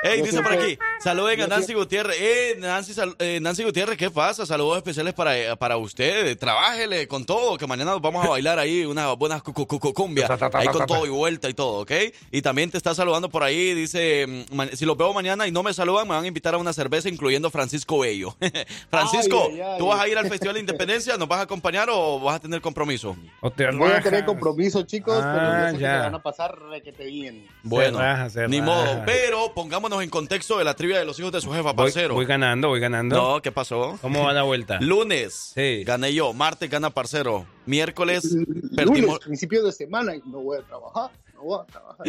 Ey, 0.05 0.20
dice 0.22 0.43
por 0.43 0.52
aquí, 0.52 0.78
saluden 1.01 1.40
a 1.40 1.47
Nancy 1.47 1.72
Gutiérrez. 1.72 2.16
Eh, 2.20 2.56
Nancy, 2.59 2.93
sal- 2.93 3.16
eh, 3.18 3.39
Nancy 3.40 3.64
Gutiérrez, 3.64 3.97
¿qué 3.97 4.10
pasa? 4.10 4.44
Saludos 4.44 4.76
especiales 4.76 5.14
para, 5.14 5.36
eh, 5.39 5.56
para 5.56 5.78
usted. 5.78 6.36
Trabájele 6.39 7.09
con 7.09 7.24
todo, 7.24 7.56
que 7.56 7.66
mañana 7.66 7.94
vamos 7.97 8.24
a 8.26 8.28
bailar 8.28 8.59
ahí 8.59 8.85
unas 8.85 9.16
buenas 9.16 9.43
cu- 9.43 9.55
cu- 9.55 9.66
cu- 9.66 9.94
cumbia. 9.94 10.28
Ahí 10.52 10.66
con 10.68 10.85
todo 10.86 11.06
y 11.06 11.09
vuelta 11.09 11.48
y 11.48 11.55
todo, 11.55 11.81
¿ok? 11.81 11.93
Y 12.31 12.43
también 12.43 12.70
te 12.70 12.76
está 12.76 12.94
saludando 12.94 13.31
por 13.31 13.43
ahí, 13.43 13.72
dice, 13.74 14.26
mm, 14.51 14.62
si 14.74 14.85
los 14.85 14.97
veo 14.97 15.12
mañana 15.14 15.47
y 15.47 15.52
no 15.52 15.62
me 15.62 15.72
saludan, 15.72 16.06
me 16.06 16.14
van 16.14 16.24
a 16.24 16.28
invitar 16.28 16.55
a 16.55 16.59
una 16.59 16.72
cerveza, 16.74 17.09
incluyendo 17.09 17.51
Francisco 17.51 18.01
Bello. 18.01 18.36
Francisco, 18.90 19.48
Ay, 19.51 19.60
ay, 19.60 19.60
ay. 19.72 19.78
¿tú 19.78 19.86
vas 19.86 20.01
a 20.01 20.09
ir 20.09 20.18
al 20.18 20.28
Festival 20.28 20.55
de 20.55 20.60
Independencia? 20.60 21.16
¿Nos 21.16 21.28
vas 21.28 21.39
a 21.39 21.43
acompañar 21.43 21.89
o 21.90 22.20
vas 22.20 22.36
a 22.36 22.40
tener 22.40 22.60
compromiso? 22.60 23.16
O 23.40 23.51
te 23.51 23.70
Voy 23.70 23.90
a 23.90 24.01
tener 24.02 24.24
compromiso, 24.26 24.82
chicos, 24.82 25.16
pero 25.16 25.31
Ah, 25.40 25.60
yo 25.66 25.70
sé 25.72 25.76
que 25.78 25.82
ya. 25.82 25.93
se 25.94 25.98
van 26.01 26.14
a 26.14 26.22
pasar 26.22 26.59
requete 26.70 27.06
bien. 27.06 27.47
Bueno, 27.62 27.98
raja, 27.98 28.28
se 28.28 28.47
ni 28.48 28.60
raja. 28.60 28.70
modo. 28.70 29.02
Pero 29.06 29.52
pongámonos 29.55 29.93
en 30.02 30.10
contexto 30.10 30.58
de 30.58 30.64
la 30.64 30.74
trivia 30.74 30.98
de 30.98 31.04
los 31.04 31.18
hijos 31.18 31.32
de 31.32 31.40
su 31.40 31.52
jefa, 31.52 31.74
parcero. 31.74 32.14
voy 32.14 32.26
ganando, 32.26 32.68
voy 32.68 32.80
ganando. 32.80 33.16
No, 33.16 33.42
¿qué 33.42 33.52
pasó? 33.52 33.98
¿Cómo 34.00 34.24
va 34.24 34.32
la 34.32 34.42
vuelta? 34.42 34.78
Lunes 34.80 35.52
Sí. 35.54 35.84
gané 35.84 36.12
yo, 36.14 36.32
martes 36.32 36.68
gana 36.70 36.90
parcero, 36.90 37.46
miércoles 37.66 38.32
Lunes, 38.32 38.48
perdimos, 38.76 39.18
principio 39.20 39.62
de 39.64 39.72
semana, 39.72 40.14
y 40.16 40.22
no 40.26 40.40
voy 40.40 40.58
a 40.58 40.62
trabajar, 40.62 41.10
no 41.34 41.42
voy 41.42 41.60
a 41.60 41.64
trabajar. 41.64 42.06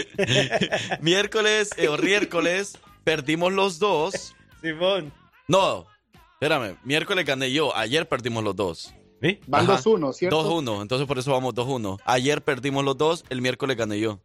miércoles 1.02 1.70
eh, 1.78 1.88
o 1.88 1.98
miércoles 1.98 2.78
perdimos 3.04 3.54
los 3.54 3.80
dos. 3.80 4.34
Simón. 4.62 5.12
No, 5.48 5.86
espérame, 6.34 6.78
miércoles 6.84 7.26
gané 7.26 7.52
yo, 7.52 7.76
ayer 7.76 8.08
perdimos 8.08 8.44
los 8.44 8.56
dos. 8.56 8.94
¿Sí? 9.22 9.40
Van 9.48 9.64
Ajá. 9.64 9.82
2-1, 9.82 10.14
¿cierto? 10.14 10.62
2-1, 10.62 10.82
entonces 10.82 11.08
por 11.08 11.18
eso 11.18 11.32
vamos 11.32 11.56
2-1. 11.56 12.00
Ayer 12.06 12.44
perdimos 12.44 12.84
los 12.84 12.98
dos, 12.98 13.24
el 13.30 13.42
miércoles 13.42 13.78
gané 13.78 13.98
yo. 14.00 14.20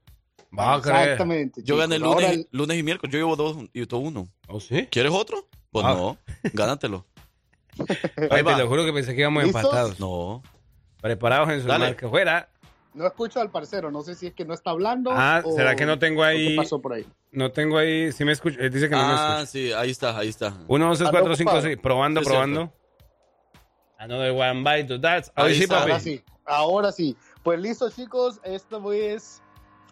Va 0.59 0.75
a 0.75 0.81
creer. 0.83 1.01
Exactamente. 1.03 1.63
Yo 1.65 1.77
gané 1.77 1.97
Ahora 1.97 2.09
lunes, 2.21 2.31
el- 2.33 2.49
lunes 2.51 2.79
y 2.79 2.83
miércoles, 2.83 3.13
yo 3.13 3.19
llevo 3.19 3.37
dos 3.37 3.57
y 3.73 3.87
tú 3.87 3.99
uno. 3.99 4.29
¿Oh, 4.49 4.59
sí? 4.61 4.87
¿Quieres 4.91 5.13
otro? 5.13 5.47
Pues 5.71 5.87
Ah. 5.87 5.95
no, 5.95 6.17
gánatelo. 6.53 7.07
Ay, 8.31 8.43
va. 8.43 8.57
te 8.57 8.63
lo 8.63 8.69
juro 8.69 8.85
que 8.85 8.93
pensé 8.93 9.15
que 9.15 9.21
íbamos 9.21 9.45
¿Listos? 9.45 9.63
empatados. 9.63 10.01
No. 10.01 10.43
Preparados 11.01 11.49
en 11.51 11.63
su 11.63 11.69
Dale. 11.69 11.87
marca. 11.87 12.09
Fuera. 12.09 12.49
No 12.93 13.07
escucho 13.07 13.41
al 13.41 13.51
parcero, 13.53 13.93
no 13.93 14.03
sé 14.03 14.17
si 14.17 14.27
es 14.27 14.35
que 14.35 14.45
no 14.45 14.53
está 14.53 14.71
hablando. 14.71 15.13
Ah, 15.15 15.41
o- 15.45 15.55
¿será 15.55 15.77
que 15.77 15.87
no 15.87 15.99
tengo 16.01 16.25
ahí? 16.25 16.49
¿Qué 16.49 16.57
pasó 16.57 16.81
por 16.83 16.95
ahí? 16.95 17.07
No 17.31 17.53
tengo 17.53 17.79
ahí. 17.79 18.11
Si 18.11 18.25
me 18.25 18.33
escucha. 18.33 18.59
Él 18.61 18.73
dice 18.73 18.89
que 18.89 18.97
no 18.97 19.07
me 19.07 19.13
Ah, 19.13 19.27
escucha. 19.43 19.47
sí, 19.47 19.73
ahí 19.73 19.91
está, 19.91 20.19
ahí 20.19 20.29
está. 20.29 20.57
1, 20.67 20.87
2, 20.89 20.99
3, 20.99 21.11
4, 21.11 21.37
5, 21.37 21.51
ocupado. 21.51 21.63
6. 21.69 21.79
Probando, 21.81 22.21
Sí, 22.21 22.27
probando. 22.27 22.73
Another 23.99 24.33
one 24.33 24.65
bite 24.65 24.89
to 24.89 25.01
that. 25.01 25.27
Ahí 25.37 25.49
Ahí 25.51 25.55
sí, 25.55 25.63
está. 25.65 25.79
papi. 25.81 25.91
Ahora 25.91 26.01
sí, 26.01 26.25
ahora 26.47 26.93
sí. 26.93 27.17
Pues 27.45 27.61
listo, 27.61 27.89
chicos, 27.91 28.41
esto 28.45 28.93
es 28.93 29.41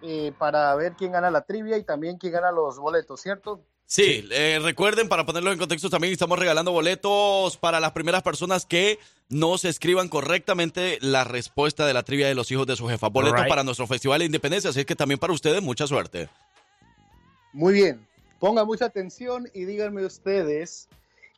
eh, 0.03 0.33
para 0.39 0.75
ver 0.75 0.93
quién 0.93 1.13
gana 1.13 1.31
la 1.31 1.43
trivia 1.43 1.77
y 1.77 1.83
también 1.83 2.19
quién 2.19 2.33
gana 2.33 2.53
los 2.53 2.79
boletos, 2.79 3.21
¿cierto? 3.21 3.61
Sí, 3.87 4.29
eh, 4.33 4.61
recuerden, 4.63 5.09
para 5.09 5.25
ponerlos 5.25 5.55
en 5.55 5.59
contexto, 5.59 5.89
también 5.89 6.13
estamos 6.13 6.39
regalando 6.39 6.73
boletos 6.73 7.57
para 7.57 7.81
las 7.81 7.93
primeras 7.93 8.23
personas 8.23 8.67
que 8.67 8.99
nos 9.31 9.65
escriban 9.65 10.09
correctamente 10.09 10.99
la 11.01 11.25
respuesta 11.25 11.87
de 11.87 11.95
la 11.95 12.03
trivia 12.03 12.29
de 12.29 12.35
los 12.35 12.51
hijos 12.51 12.67
de 12.67 12.77
su 12.77 12.87
jefa. 12.87 13.09
Boletos 13.09 13.47
para 13.49 13.65
nuestro 13.65 13.87
Festival 13.87 14.19
de 14.19 14.27
Independencia, 14.27 14.71
así 14.71 14.85
que 14.85 14.95
también 14.95 15.19
para 15.19 15.33
ustedes, 15.33 15.63
mucha 15.63 15.87
suerte. 15.87 16.29
Muy 17.55 17.73
bien. 17.73 18.07
Pongan 18.39 18.67
mucha 18.67 18.85
atención 18.85 19.49
y 19.55 19.65
díganme 19.65 20.05
ustedes 20.05 20.87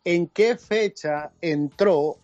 en 0.05 0.27
qué 0.27 0.57
fecha 0.57 1.31
entró 1.41 2.17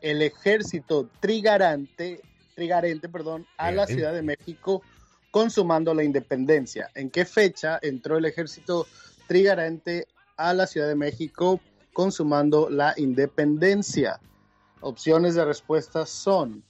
el 0.00 0.22
ejército 0.22 1.08
trigarante, 1.20 2.20
trigarente, 2.54 3.08
perdón, 3.08 3.46
a 3.56 3.70
la. 3.70 3.86
Ciudad 3.86 4.12
de 4.12 4.22
México 4.22 4.82
consumando 5.34 5.92
la 5.94 6.04
independencia. 6.04 6.92
¿En 6.94 7.10
qué 7.10 7.24
fecha 7.24 7.80
entró 7.82 8.18
el 8.18 8.24
ejército 8.24 8.86
trigarante 9.26 10.06
a 10.36 10.54
la 10.54 10.64
Ciudad 10.64 10.86
de 10.86 10.94
México 10.94 11.60
consumando 11.92 12.70
la 12.70 12.94
independencia? 12.98 14.20
Opciones 14.80 15.34
de 15.34 15.44
respuesta 15.44 16.06
son 16.06 16.62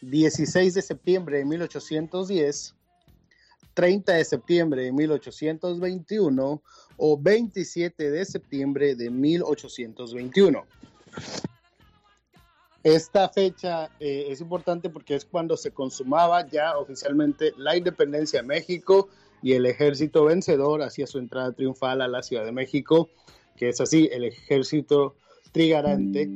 16 0.00 0.74
de 0.74 0.82
septiembre 0.82 1.38
de 1.38 1.44
1810, 1.44 2.74
30 3.74 4.12
de 4.12 4.24
septiembre 4.24 4.82
de 4.82 4.90
1821 4.90 6.62
o 6.96 7.18
27 7.22 8.10
de 8.10 8.24
septiembre 8.24 8.96
de 8.96 9.10
1821. 9.10 10.64
Esta 12.84 13.28
fecha 13.28 13.90
eh, 13.98 14.26
es 14.30 14.40
importante 14.40 14.88
porque 14.88 15.14
es 15.16 15.24
cuando 15.24 15.56
se 15.56 15.72
consumaba 15.72 16.46
ya 16.46 16.78
oficialmente 16.78 17.52
la 17.56 17.76
independencia 17.76 18.40
de 18.40 18.46
México 18.46 19.08
y 19.42 19.52
el 19.54 19.66
ejército 19.66 20.24
vencedor 20.24 20.82
hacía 20.82 21.06
su 21.06 21.18
entrada 21.18 21.52
triunfal 21.52 22.00
a 22.02 22.08
la 22.08 22.22
Ciudad 22.22 22.44
de 22.44 22.52
México, 22.52 23.08
que 23.56 23.68
es 23.68 23.80
así, 23.80 24.08
el 24.12 24.24
ejército 24.24 25.16
trigarante. 25.52 26.28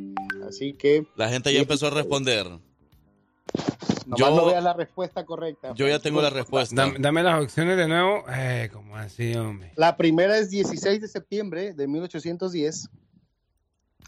Así 0.49 0.75
que 0.75 1.07
La 1.17 1.29
gente 1.29 1.53
ya 1.53 1.61
empezó 1.61 1.87
a 1.87 1.91
responder. 1.91 2.47
nomás 2.47 4.19
Yo- 4.19 4.31
no 4.35 4.47
veas 4.47 4.65
la 4.65 4.73
respuesta 4.73 5.25
correcta. 5.25 5.73
Yo 5.75 5.87
ya 5.89 6.01
tengo 6.01 6.21
la 6.21 6.31
respuesta. 6.31 6.75
Dame, 6.75 6.97
dame 6.99 7.23
las 7.23 7.43
opciones 7.43 7.77
de 7.77 7.87
nuevo. 7.89 8.25
Eh, 8.35 8.69
¿cómo 8.73 8.97
así, 8.97 9.35
hombre? 9.35 9.73
La 9.77 9.97
primera 9.97 10.37
es 10.39 10.51
16 10.51 11.01
de 11.01 11.09
septiembre 11.09 11.73
de 11.73 11.87
1810. 11.87 12.89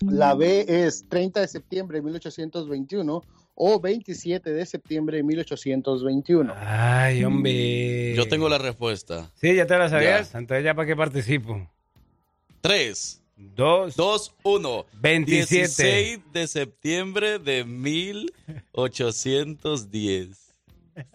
La 0.01 0.35
B 0.35 0.65
es 0.69 1.09
30 1.09 1.41
de 1.41 1.49
septiembre 1.49 1.99
de 1.99 2.03
1821 2.03 3.23
o 3.55 3.81
27 3.81 4.53
de 4.53 4.67
septiembre 4.67 5.17
de 5.19 5.23
1821. 5.23 6.53
Ay, 6.57 7.23
hombre. 7.25 8.15
Yo 8.15 8.29
tengo 8.29 8.49
la 8.49 8.59
respuesta. 8.59 9.31
Sí, 9.35 9.55
ya 9.55 9.67
te 9.67 9.79
la 9.79 9.89
sabías. 9.89 10.35
Entonces, 10.35 10.65
¿ya 10.65 10.75
para 10.75 10.87
qué 10.87 10.97
participo? 10.97 11.71
3, 12.61 13.23
2, 13.37 13.97
2, 13.97 14.35
1. 14.43 14.87
27. 15.01 15.59
16 15.59 16.21
de 16.33 16.47
septiembre 16.47 17.39
de 17.39 17.65
1810. 17.65 20.45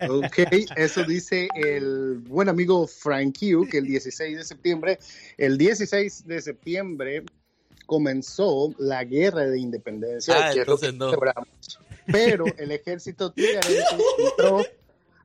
Ok, 0.10 0.40
eso 0.76 1.06
dice 1.06 1.48
el 1.56 2.18
buen 2.28 2.50
amigo 2.50 2.86
Frank 2.86 3.38
Q, 3.40 3.66
que 3.70 3.78
el 3.78 3.86
16 3.86 4.38
de 4.38 4.44
septiembre, 4.44 5.00
el 5.38 5.58
16 5.58 6.28
de 6.28 6.42
septiembre 6.42 7.24
comenzó 7.90 8.72
la 8.78 9.04
guerra 9.04 9.48
de 9.48 9.60
independencia, 9.60 10.36
Ah, 10.38 10.54
que 10.54 10.60
entonces 10.60 10.94
no. 10.94 11.12
Pero 12.06 12.46
el 12.60 12.72
ejército 12.72 13.32
trigarante 13.32 13.84
entró 14.20 14.64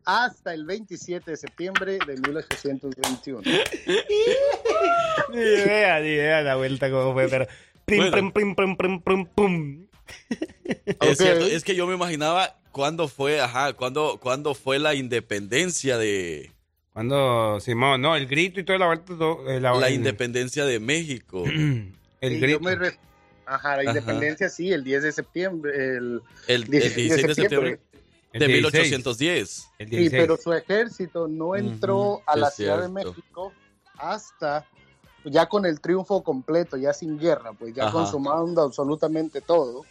hasta 0.07 0.55
el 0.55 0.65
27 0.65 1.31
de 1.31 1.37
septiembre 1.37 1.99
de 2.07 2.15
1821. 2.17 3.43
Ni 5.31 5.41
idea, 5.41 6.01
ni 6.01 6.09
idea 6.09 6.41
la 6.41 6.57
vuelta 6.57 6.91
cómo 6.91 7.13
fue, 7.13 7.29
pero... 7.29 7.47
Prim, 7.85 8.11
Bueno. 8.11 8.33
prim, 8.33 8.33
prim, 8.33 8.55
prim, 8.55 8.77
prim, 8.77 9.01
prim, 9.03 9.27
pum. 9.27 9.87
Es 11.03 11.19
cierto, 11.19 11.45
es 11.45 11.65
que 11.65 11.75
yo 11.75 11.87
me 11.87 11.95
imaginaba 11.95 12.57
cuándo 12.73 13.09
fue, 13.09 13.43
ajá, 13.43 13.75
cuándo, 13.75 14.19
cuándo 14.23 14.55
fue 14.55 14.79
la 14.79 14.95
independencia 14.95 15.99
de 15.99 16.51
Cuando, 16.95 17.61
Simón, 17.61 18.01
no, 18.01 18.17
el 18.17 18.27
grito 18.27 18.59
y 18.61 18.65
toda 18.65 18.79
la 18.79 18.87
vuelta... 18.87 19.05
todo, 19.19 19.51
eh, 19.51 19.61
la, 19.61 19.75
la 19.75 19.91
independencia 19.91 20.65
de 20.65 20.81
México. 20.81 21.45
El 22.33 22.41
grito. 22.41 22.59
yo 22.59 22.65
me 22.65 22.75
re- 22.75 22.99
Ajá, 23.47 23.77
la 23.77 23.83
Ajá. 23.83 23.89
independencia 23.89 24.49
sí, 24.49 24.73
el 24.73 24.83
10 24.85 25.03
de 25.03 25.13
septiembre. 25.13 25.73
El... 25.77 26.23
El, 26.47 26.63
el 26.63 26.71
16 26.71 26.95
16 26.97 27.27
de 27.27 27.35
septiembre 27.35 27.81
de 28.33 28.47
16. 28.47 28.49
1810. 28.49 29.69
El 29.79 29.89
Sí, 29.89 29.95
16. 29.97 30.23
pero 30.23 30.37
su 30.37 30.53
ejército 30.53 31.29
no 31.29 31.55
entró 31.55 32.15
Ujú, 32.15 32.23
a 32.27 32.35
sí 32.35 32.41
la 32.41 32.51
Ciudad 32.51 32.77
de 32.81 32.89
cierto. 32.89 33.11
México 33.11 33.53
hasta 33.99 34.67
ya 35.25 35.47
con 35.47 35.65
el 35.67 35.81
triunfo 35.81 36.23
completo, 36.23 36.77
ya 36.77 36.93
sin 36.93 37.19
guerra, 37.19 37.53
pues 37.53 37.75
ya 37.75 37.85
Ajá. 37.85 37.93
consumando 37.93 38.63
absolutamente 38.63 39.41
todo, 39.41 39.85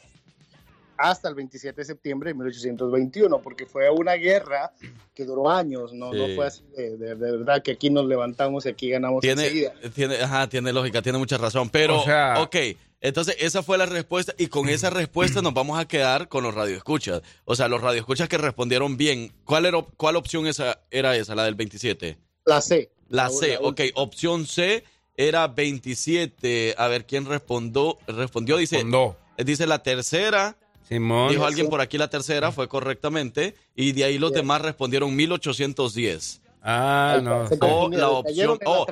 hasta 0.97 1.27
el 1.29 1.35
27 1.35 1.81
de 1.81 1.85
septiembre 1.85 2.29
de 2.29 2.33
1821, 2.35 3.41
porque 3.41 3.65
fue 3.65 3.89
una 3.89 4.13
guerra 4.13 4.71
que 5.13 5.25
duró 5.25 5.49
años, 5.49 5.93
no, 5.93 6.13
no 6.13 6.27
fue 6.35 6.47
así 6.47 6.63
de, 6.75 6.97
de- 6.97 7.15
de 7.15 7.31
verdad 7.37 7.61
que 7.63 7.71
aquí 7.71 7.89
nos 7.89 8.05
levantamos 8.05 8.65
y 8.65 8.69
aquí 8.69 8.89
ganamos 8.89 9.21
Tiene, 9.21 9.43
enseguida. 9.43 9.73
tiene, 9.93 10.15
ajá, 10.17 10.47
tiene 10.49 10.71
lógica, 10.73 11.01
tiene 11.01 11.17
mucha 11.17 11.37
razón. 11.37 11.69
Pero, 11.69 12.01
O 12.01 12.05
sea- 12.05 12.41
ok, 12.41 12.55
entonces 13.01 13.35
esa 13.39 13.61
fue 13.63 13.77
la 13.77 13.85
respuesta 13.85 14.33
y 14.37 14.47
con 14.47 14.69
esa 14.69 14.89
respuesta 14.89 15.41
nos 15.41 15.53
vamos 15.53 15.77
a 15.79 15.85
quedar 15.87 16.29
con 16.29 16.43
los 16.43 16.53
radioescuchas. 16.55 17.21
O 17.45 17.55
sea, 17.55 17.67
los 17.67 17.81
radioescuchas 17.81 18.29
que 18.29 18.37
respondieron 18.37 18.95
bien. 18.97 19.31
¿Cuál, 19.45 19.65
era, 19.65 19.81
cuál 19.97 20.15
opción 20.15 20.47
esa, 20.47 20.79
era 20.89 21.15
esa, 21.17 21.35
la 21.35 21.43
del 21.43 21.55
27? 21.55 22.17
La 22.45 22.61
C. 22.61 22.91
La 23.09 23.23
La- 23.25 23.29
C, 23.29 23.53
la 23.53 23.59
ok, 23.59 23.81
opción 23.95 24.45
C 24.47 24.83
era 25.17 25.47
27. 25.47 26.75
A 26.77 26.87
ver 26.87 27.05
quién 27.05 27.25
respondió. 27.25 27.97
Respondió, 28.07 28.57
dice. 28.57 28.79
eh, 28.79 29.43
Dice 29.43 29.67
la 29.67 29.83
tercera. 29.83 30.55
Simón. 30.87 31.29
Dijo 31.29 31.45
alguien 31.45 31.69
por 31.69 31.81
aquí 31.81 31.97
la 31.97 32.09
tercera, 32.09 32.51
fue 32.51 32.67
correctamente. 32.67 33.55
Y 33.75 33.93
de 33.93 34.03
ahí 34.03 34.17
los 34.17 34.31
demás 34.31 34.61
respondieron 34.61 35.15
1810. 35.15 36.41
Ah, 36.61 37.19
no. 37.21 37.45
O 37.59 37.89
la 37.89 38.09
opción. 38.09 38.59
Oh, 38.65 38.85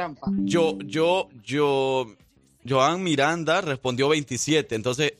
yo, 0.43 0.77
yo, 0.85 1.29
yo. 1.43 2.07
Joan 2.67 3.01
Miranda 3.01 3.61
respondió 3.61 4.09
27. 4.09 4.75
Entonces, 4.75 5.13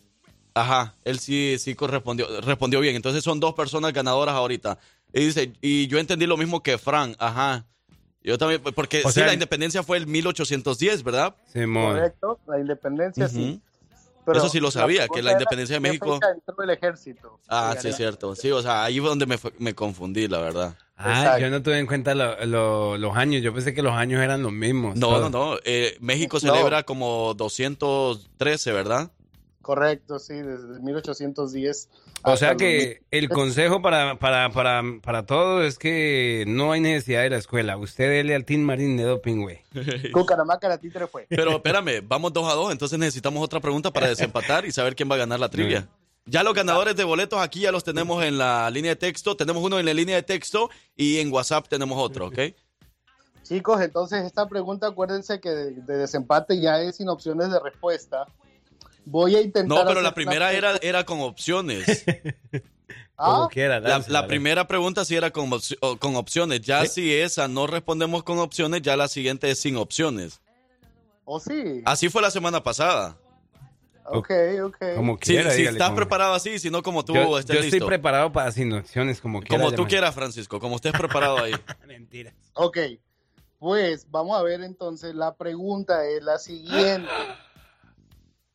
ajá, 0.54 0.96
él 1.04 1.20
sí, 1.20 1.56
sí 1.60 1.76
correspondió, 1.76 2.28
respondió 2.42 2.80
bien. 2.80 2.96
Entonces 2.96 3.24
son 3.24 3.40
dos 3.40 3.54
personas 3.54 3.94
ganadoras 3.94 4.36
ahorita. 4.36 4.78
Y 5.14 5.26
dice, 5.26 5.54
y 5.62 5.88
yo 5.88 5.98
entendí 5.98 6.26
lo 6.26 6.38
mismo 6.38 6.62
que 6.62 6.78
Fran, 6.78 7.16
ajá. 7.20 7.66
Yo 8.24 8.38
también, 8.38 8.62
porque 8.62 9.02
O 9.04 9.10
sí, 9.10 9.16
sea, 9.16 9.28
la 9.28 9.34
independencia 9.34 9.82
fue 9.82 9.98
el 9.98 10.06
1810, 10.06 11.04
¿verdad? 11.04 11.36
Simón. 11.52 11.96
Correcto, 11.96 12.40
la 12.48 12.60
independencia 12.60 13.28
sí. 13.28 13.60
Ujú. 14.26 14.38
Eso 14.38 14.50
sí 14.50 14.60
lo 14.60 14.70
sabía, 14.72 15.08
que 15.08 15.22
la 15.22 15.32
independencia 15.34 15.76
de 15.78 15.82
¿qué 15.82 15.88
México... 15.90 16.14
fecha 16.16 16.32
entró 16.32 16.64
el 16.64 16.70
ejército? 16.70 17.40
Ah, 17.48 17.76
sí, 17.80 17.88
es 17.90 17.96
cierto. 17.98 18.36
Sí, 18.36 18.52
o 18.52 18.62
sea, 18.62 18.84
ahí 18.84 19.00
fue 19.00 19.10
donde 19.10 19.26
me, 19.26 19.38
me 19.58 19.74
confundí, 19.74 20.28
la 20.28 20.40
verdad. 20.40 20.76
Ah, 20.98 21.40
yo 21.40 21.50
no 21.50 21.64
tuve 21.64 21.80
en 21.80 21.88
cuenta 21.88 22.14
lo- 22.14 22.46
lo- 22.46 22.98
los 22.98 23.18
años. 23.18 23.42
Yo 23.42 23.54
pensé 23.54 23.74
que 23.74 23.82
los 23.82 23.94
años 23.94 24.22
eran 24.22 24.44
los 24.44 24.52
mismos. 24.52 24.96
No, 24.98 25.20
no, 25.20 25.30
no. 25.32 25.58
eh, 25.64 25.98
México 26.00 26.38
No. 26.44 26.54
celebra 26.54 26.84
como 26.84 27.34
213, 27.34 28.72
¿verdad? 28.72 29.12
Correcto, 29.64 30.20
sí, 30.20 30.34
desde 30.36 30.80
1810. 30.80 31.90
O 32.24 32.38
sea 32.38 32.56
que 32.56 33.02
el 33.12 33.30
consejo 33.30 33.82
para, 33.82 34.20
para, 34.20 34.50
para, 34.52 34.84
para 35.02 35.26
todo 35.26 35.64
es 35.64 35.78
que 35.78 36.44
no 36.48 36.72
hay 36.72 36.82
necesidad 36.82 37.24
de 37.24 37.30
la 37.30 37.38
escuela. 37.38 37.78
Usted 37.78 38.10
dele 38.10 38.36
al 38.36 38.46
Team 38.46 38.62
Marín 38.62 38.98
de 38.98 39.04
doping, 39.04 39.42
güey. 39.42 39.62
2000. 39.74 40.12
Cucaramanga, 40.12 40.70
la 40.70 40.78
títere 40.78 41.08
fue. 41.08 41.26
Pero 41.30 41.52
espérame, 41.52 42.02
vamos 42.04 42.34
dos 42.34 42.52
a 42.52 42.56
dos, 42.56 42.72
entonces 42.72 43.00
necesitamos 43.00 43.44
otra 43.44 43.60
pregunta 43.60 43.92
para 43.92 44.08
desempatar 44.08 44.66
y 44.66 44.72
saber 44.72 44.96
quién 44.96 45.10
va 45.10 45.16
a 45.16 45.20
ganar 45.20 45.40
la 45.40 45.50
trivia. 45.52 45.88
Ya 46.26 46.44
los 46.44 46.54
ganadores 46.54 46.96
de 46.96 47.04
boletos 47.04 47.40
aquí 47.40 47.62
ya 47.62 47.72
los 47.72 47.84
tenemos 47.84 48.24
en 48.24 48.38
la 48.38 48.70
línea 48.70 48.92
de 48.92 48.96
texto. 48.96 49.36
Tenemos 49.36 49.64
uno 49.64 49.80
en 49.80 49.86
la 49.86 49.94
línea 49.94 50.16
de 50.16 50.24
texto 50.24 50.70
y 50.96 51.20
en 51.20 51.34
WhatsApp 51.34 51.68
tenemos 51.68 51.98
otro, 51.98 52.28
¿ok? 52.28 52.40
Chicos, 53.44 53.82
entonces 53.82 54.24
esta 54.24 54.48
pregunta, 54.48 54.88
acuérdense 54.88 55.40
que 55.42 55.50
de, 55.50 55.72
de 55.72 55.98
desempate 55.98 56.62
ya 56.62 56.80
es 56.80 56.98
sin 56.98 57.10
opciones 57.10 57.52
de 57.52 57.60
respuesta. 57.60 58.28
Voy 59.06 59.36
a 59.36 59.42
intentar. 59.42 59.68
No, 59.68 59.86
pero 59.88 60.02
la 60.02 60.14
primera 60.14 60.52
era, 60.54 60.78
era 60.82 61.04
con 61.06 61.22
opciones. 61.22 62.04
Ah, 63.24 63.48
quiera, 63.52 63.80
La, 63.80 64.04
la 64.08 64.26
primera 64.26 64.68
pregunta 64.68 65.06
sí 65.06 65.16
era 65.16 65.30
con, 65.30 65.52
con 66.00 66.16
opciones. 66.16 66.62
Ya 66.62 66.84
si 66.88 67.14
esa 67.14 67.48
no 67.48 67.68
respondemos 67.68 68.24
con 68.24 68.40
opciones, 68.40 68.82
ya 68.82 68.98
la 68.98 69.08
siguiente 69.08 69.52
es 69.52 69.60
sin 69.60 69.78
opciones. 69.78 70.42
¿O 71.24 71.40
sí? 71.40 71.84
Así 71.86 72.10
fue 72.10 72.24
la 72.24 72.32
semana 72.32 72.64
pasada. 72.64 73.20
Ok, 74.06 74.32
ok. 74.64 74.78
Como 74.96 75.20
quiera, 75.20 75.52
si 75.52 75.58
dígale, 75.58 75.76
estás 75.76 75.90
como- 75.90 75.98
preparado 75.98 76.34
así, 76.34 76.58
si 76.58 76.72
no 76.72 76.82
como 76.82 77.06
tú 77.06 77.14
Yo, 77.14 77.38
estés 77.38 77.58
yo 77.58 77.62
estoy 77.64 77.82
preparado 77.82 78.32
para 78.32 78.52
sin 78.52 78.74
opciones, 78.74 79.22
como 79.22 79.42
quiera. 79.42 79.64
Como 79.64 79.76
tú 79.76 79.86
quieras, 79.88 80.16
Francisco, 80.16 80.60
como 80.60 80.78
estés 80.78 80.92
preparado 80.94 81.38
ahí. 81.44 81.54
Mentira. 81.88 82.34
Ok, 82.54 82.80
pues 83.60 84.08
vamos 84.10 84.36
a 84.36 84.42
ver 84.42 84.62
entonces, 84.62 85.14
la 85.14 85.36
pregunta 85.36 86.08
es 86.08 86.24
la 86.24 86.40
siguiente. 86.40 87.08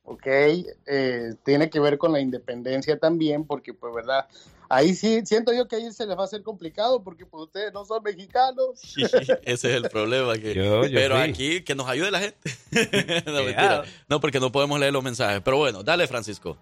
Ok, 0.09 0.25
eh, 0.27 1.35
tiene 1.45 1.69
que 1.69 1.81
ver 1.81 1.99
con 1.99 2.13
la 2.13 2.21
independencia 2.21 2.97
también, 2.97 3.45
porque 3.45 3.75
pues 3.75 3.93
verdad, 3.93 4.29
ahí 4.69 4.95
sí, 4.95 5.27
siento 5.27 5.53
yo 5.53 5.67
que 5.67 5.75
ahí 5.77 5.91
se 5.93 6.07
les 6.07 6.17
va 6.17 6.23
a 6.23 6.25
hacer 6.27 6.45
complicado, 6.45 7.03
porque 7.03 7.27
pues 7.27 7.43
ustedes 7.43 7.73
no 7.73 7.85
son 7.85 8.05
mexicanos. 8.05 8.81
Ese 9.43 9.69
es 9.71 9.75
el 9.75 9.89
problema. 9.89 10.35
Que, 10.35 10.55
Yo- 10.55 10.85
yo 10.87 10.95
pero 10.95 11.17
fui. 11.17 11.25
aquí, 11.29 11.63
que 11.65 11.75
nos 11.75 11.89
ayude 11.89 12.13
la 12.13 12.21
gente. 12.21 12.39
no, 13.27 13.43
mentira. 13.43 13.83
No, 14.09 14.21
porque 14.21 14.39
no 14.39 14.53
podemos 14.53 14.79
leer 14.79 14.93
los 14.93 15.03
mensajes. 15.03 15.41
Pero 15.45 15.59
bueno, 15.59 15.83
dale, 15.83 16.07
Francisco. 16.07 16.57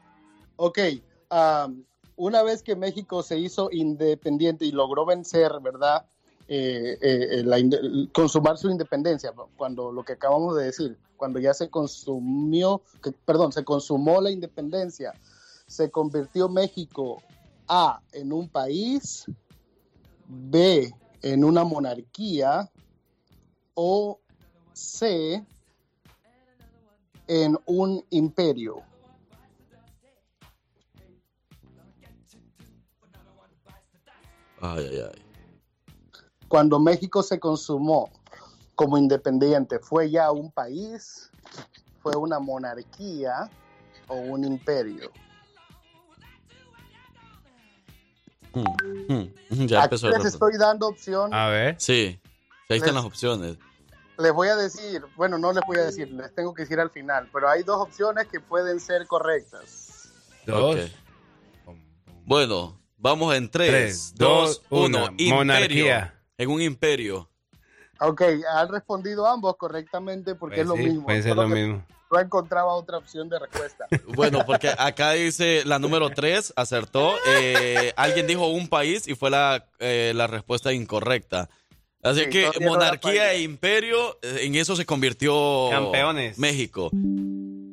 Ok, 0.57 0.79
am, 1.29 1.85
una 2.16 2.43
vez 2.43 2.62
que 2.62 2.77
México 2.77 3.23
se 3.23 3.39
hizo 3.39 3.69
independiente 3.71 4.65
y 4.65 4.73
logró 4.73 5.05
vencer, 5.05 5.53
¿verdad? 5.62 6.07
Eh, 6.47 6.99
eh, 7.01 8.09
consumar 8.12 8.59
su 8.59 8.71
independencia, 8.71 9.33
cuando 9.57 9.91
lo 9.91 10.05
que 10.05 10.12
acabamos 10.12 10.57
de 10.57 10.65
decir, 10.65 10.99
cuando 11.16 11.39
ya 11.39 11.55
se 11.55 11.71
consumió, 11.71 12.83
perdón, 13.25 13.51
se 13.53 13.65
consumó 13.65 14.21
la 14.21 14.31
independencia, 14.31 15.15
se 15.66 15.91
convirtió 15.91 16.51
México 16.51 17.23
A 17.66 18.03
en 18.12 18.33
un 18.33 18.51
país, 18.51 19.25
B 20.27 20.93
en 21.23 21.45
una 21.45 21.65
monarquía 21.65 22.71
o 23.73 24.21
C 24.75 25.43
en 27.27 27.59
un 27.65 28.05
imperio. 28.11 28.83
Ay, 34.61 34.89
ay, 34.91 35.01
ay. 35.15 35.34
Cuando 36.49 36.79
México 36.79 37.23
se 37.23 37.39
consumó 37.39 38.11
como 38.75 38.99
independiente, 38.99 39.79
¿fue 39.79 40.11
ya 40.11 40.31
un 40.33 40.51
país? 40.51 41.31
¿Fue 42.03 42.15
una 42.16 42.39
monarquía 42.39 43.49
o 44.09 44.15
un 44.16 44.45
imperio? 44.45 45.11
Mm, 48.53 49.12
mm, 49.12 49.66
Ya 49.66 49.79
Aquí 49.79 49.85
empezó 49.87 50.09
el 50.09 50.15
les 50.15 50.27
estoy 50.27 50.57
dando 50.59 50.87
opción. 50.89 51.33
A 51.35 51.49
ver. 51.49 51.77
Sí, 51.79 52.21
ahí 52.69 52.77
están 52.77 52.87
Les- 52.89 52.95
las 52.95 53.05
opciones. 53.05 53.57
Les 54.16 54.33
voy 54.33 54.47
a 54.47 54.55
decir, 54.55 55.03
bueno, 55.16 55.39
no 55.39 55.53
les 55.53 55.65
voy 55.66 55.77
a 55.79 55.83
decir, 55.87 56.09
les 56.12 56.33
tengo 56.33 56.55
que 56.55 56.62
decir 56.62 56.79
al 56.79 56.91
final, 56.91 57.29
pero 57.33 57.49
hay 57.49 57.65
dos 57.65 57.81
opciones 57.81 58.29
que 58.29 58.39
pueden 58.39 58.79
ser 58.79 59.09
correctas. 59.09 60.09
Dos. 60.47 60.89
Bueno, 62.25 62.79
vamos 62.97 63.35
en 63.35 63.51
3, 63.51 63.69
Tres, 63.71 64.15
2, 64.15 64.47
dos, 64.49 64.62
1. 64.71 65.05
una. 65.07 65.35
Monarquía. 65.35 66.14
En 66.39 66.51
un 66.51 66.61
imperio. 66.62 67.28
Ok, 68.01 68.23
han 68.52 68.69
respondido 68.69 69.27
ambos 69.27 69.56
correctamente 69.56 70.35
porque 70.35 70.62
es 70.62 70.66
lo 70.66 70.74
Pues 70.74 70.85
sí, 70.85 70.90
mismo. 70.90 71.06
Puede 71.06 71.23
ser 71.23 71.36
lo 71.36 71.48
mismo. 71.48 71.85
No 72.11 72.20
encontraba 72.20 72.73
otra 72.74 72.98
opción 72.98 73.28
de 73.28 73.39
respuesta. 73.39 73.86
Bueno, 74.15 74.44
porque 74.47 74.69
acá 74.77 75.12
dice 75.12 75.62
la 75.65 75.78
número 75.78 76.11
3, 76.11 76.52
acertó. 76.56 77.15
Eh, 77.27 77.93
alguien 77.97 78.27
dijo 78.27 78.47
un 78.48 78.69
país 78.69 79.06
y 79.09 79.15
fue 79.15 79.31
la, 79.31 79.65
eh, 79.78 80.12
la 80.15 80.27
respuesta 80.27 80.73
incorrecta. 80.73 81.48
Así 82.02 82.24
Sí, 82.24 82.31
que 82.31 82.51
monarquía 82.61 83.32
e 83.32 83.40
imperio, 83.40 84.19
eh, 84.23 84.40
en 84.43 84.55
eso 84.56 84.77
se 84.77 84.85
convirtió 84.85 85.69
Campeones. 85.70 86.36
México. 86.39 86.90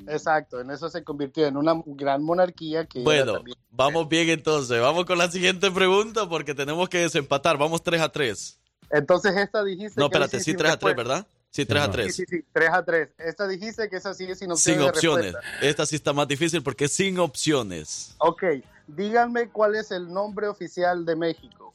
Exacto, 0.07 0.59
en 0.61 0.71
eso 0.71 0.89
se 0.89 1.03
convirtió 1.03 1.45
en 1.47 1.57
una 1.57 1.81
gran 1.85 2.23
monarquía 2.23 2.85
que 2.85 3.01
Bueno, 3.03 3.33
también- 3.33 3.57
vamos 3.69 4.07
bien 4.09 4.29
entonces. 4.29 4.79
Vamos 4.81 5.05
con 5.05 5.17
la 5.17 5.29
siguiente 5.31 5.69
pregunta 5.71 6.27
porque 6.27 6.53
tenemos 6.55 6.89
que 6.89 6.99
desempatar. 6.99 7.57
Vamos 7.57 7.83
3 7.83 8.01
a 8.01 8.09
3. 8.11 8.59
Entonces 8.89 9.35
esta 9.37 9.63
dijiste 9.63 9.99
No, 9.99 10.07
espérate, 10.07 10.37
sí 10.39 10.45
sin 10.45 10.57
3 10.57 10.71
a 10.73 10.77
3, 10.77 10.95
respuesta. 10.95 11.13
¿verdad? 11.13 11.27
Sí, 11.49 11.65
3 11.65 11.81
a 11.81 11.85
Sí, 11.85 11.91
3. 11.91 12.15
sí, 12.15 12.23
sí, 12.27 12.45
3 12.53 12.69
a 12.71 12.83
3. 12.85 13.09
Esta 13.17 13.47
dijiste 13.47 13.89
que 13.89 13.97
esa 13.97 14.13
sí 14.13 14.23
es 14.25 14.39
sin 14.39 14.51
opciones. 14.51 14.63
Sin 14.63 14.77
de 14.83 14.89
opciones. 14.89 15.33
respuesta. 15.33 15.65
Esta 15.67 15.85
sí 15.85 15.95
está 15.95 16.13
más 16.13 16.27
difícil 16.27 16.63
porque 16.63 16.85
es 16.85 16.93
sin 16.93 17.19
opciones. 17.19 18.15
Ok, 18.19 18.43
díganme 18.87 19.49
cuál 19.49 19.75
es 19.75 19.91
el 19.91 20.11
nombre 20.11 20.47
oficial 20.47 21.05
de 21.05 21.15
México. 21.15 21.73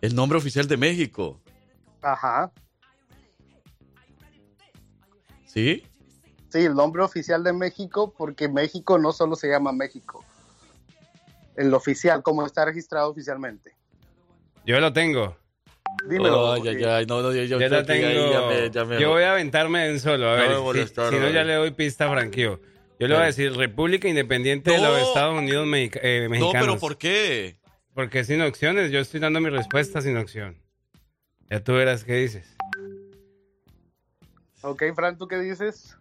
El 0.00 0.14
nombre 0.14 0.38
oficial 0.38 0.66
de 0.66 0.76
México. 0.78 1.40
Ajá. 2.02 2.50
¿Sí? 5.52 5.84
Sí, 6.48 6.58
el 6.58 6.74
nombre 6.74 7.02
oficial 7.02 7.42
de 7.44 7.52
México, 7.52 8.14
porque 8.16 8.48
México 8.48 8.98
no 8.98 9.12
solo 9.12 9.36
se 9.36 9.48
llama 9.48 9.72
México. 9.72 10.24
El 11.56 11.74
oficial, 11.74 12.22
como 12.22 12.46
está 12.46 12.64
registrado 12.64 13.10
oficialmente. 13.10 13.74
Yo 14.64 14.78
lo 14.80 14.92
tengo. 14.92 15.36
Dímelo. 16.08 16.52
Ay, 16.52 16.68
ay, 16.68 16.84
ay, 16.84 17.06
no, 17.06 17.20
no, 17.20 17.32
yo, 17.32 17.42
yo 17.44 17.58
ahí 17.58 17.84
tengo. 17.84 18.32
ya 18.32 18.40
me- 18.48 18.70
ya 18.70 18.84
me- 18.84 19.00
Yo 19.00 19.10
voy 19.10 19.22
a 19.24 19.32
aventarme 19.32 19.86
en 19.88 20.00
solo. 20.00 20.30
A 20.30 20.36
No 20.36 20.40
ver, 20.42 20.48
me 20.50 20.56
si- 20.56 20.62
molestaron, 20.62 21.12
si, 21.14 21.18
no, 21.20 21.30
ya 21.30 21.44
le 21.44 21.54
doy 21.54 21.70
pista 21.72 22.06
a 22.06 22.10
Franquillo. 22.12 22.60
Yo 22.98 23.08
le 23.08 23.14
voy 23.14 23.22
a 23.22 23.26
decir 23.26 23.52
República 23.56 24.08
Independiente 24.08 24.70
de 24.70 24.78
los 24.78 24.98
Estados 25.08 25.36
Unidos 25.38 25.66
Mexica- 25.66 26.00
eh, 26.02 26.24
No, 26.24 26.30
Mexicanos. 26.30 26.60
pero 26.68 26.78
¿por 26.78 26.98
qué? 26.98 27.56
Porque 27.94 28.24
sin 28.24 28.40
opciones. 28.42 28.90
Yo 28.92 29.00
estoy 29.00 29.20
dando 29.20 29.40
mi 29.40 29.48
respuesta 29.50 30.00
sin 30.00 30.16
opción. 30.16 30.56
Ya 31.50 31.62
tú 31.64 31.72
verás 31.72 32.04
qué 32.04 32.14
dices. 32.14 32.56
Ok, 34.62 34.82
Fran, 34.94 35.16
¿tú 35.16 35.26
qué 35.26 35.38
dices? 35.38 35.96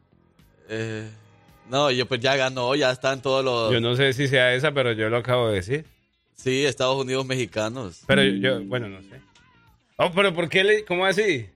Eh, 0.67 1.09
no, 1.69 1.91
yo 1.91 2.05
pues 2.07 2.19
ya 2.19 2.35
ganó, 2.35 2.75
ya 2.75 2.91
están 2.91 3.21
todos 3.21 3.43
los... 3.43 3.71
Yo 3.71 3.79
no 3.79 3.95
sé 3.95 4.13
si 4.13 4.27
sea 4.27 4.53
esa, 4.53 4.71
pero 4.71 4.91
yo 4.91 5.09
lo 5.09 5.17
acabo 5.17 5.49
de 5.49 5.55
decir. 5.55 5.85
Sí, 6.35 6.65
Estados 6.65 6.97
Unidos 6.97 7.25
mexicanos. 7.25 8.03
Pero 8.07 8.23
yo, 8.23 8.63
bueno, 8.63 8.87
no 8.89 9.01
sé. 9.01 9.21
Oh, 9.97 10.11
pero 10.13 10.33
¿por 10.33 10.49
qué 10.49 10.63
le, 10.63 10.85
cómo 10.85 11.05
así? 11.05 11.49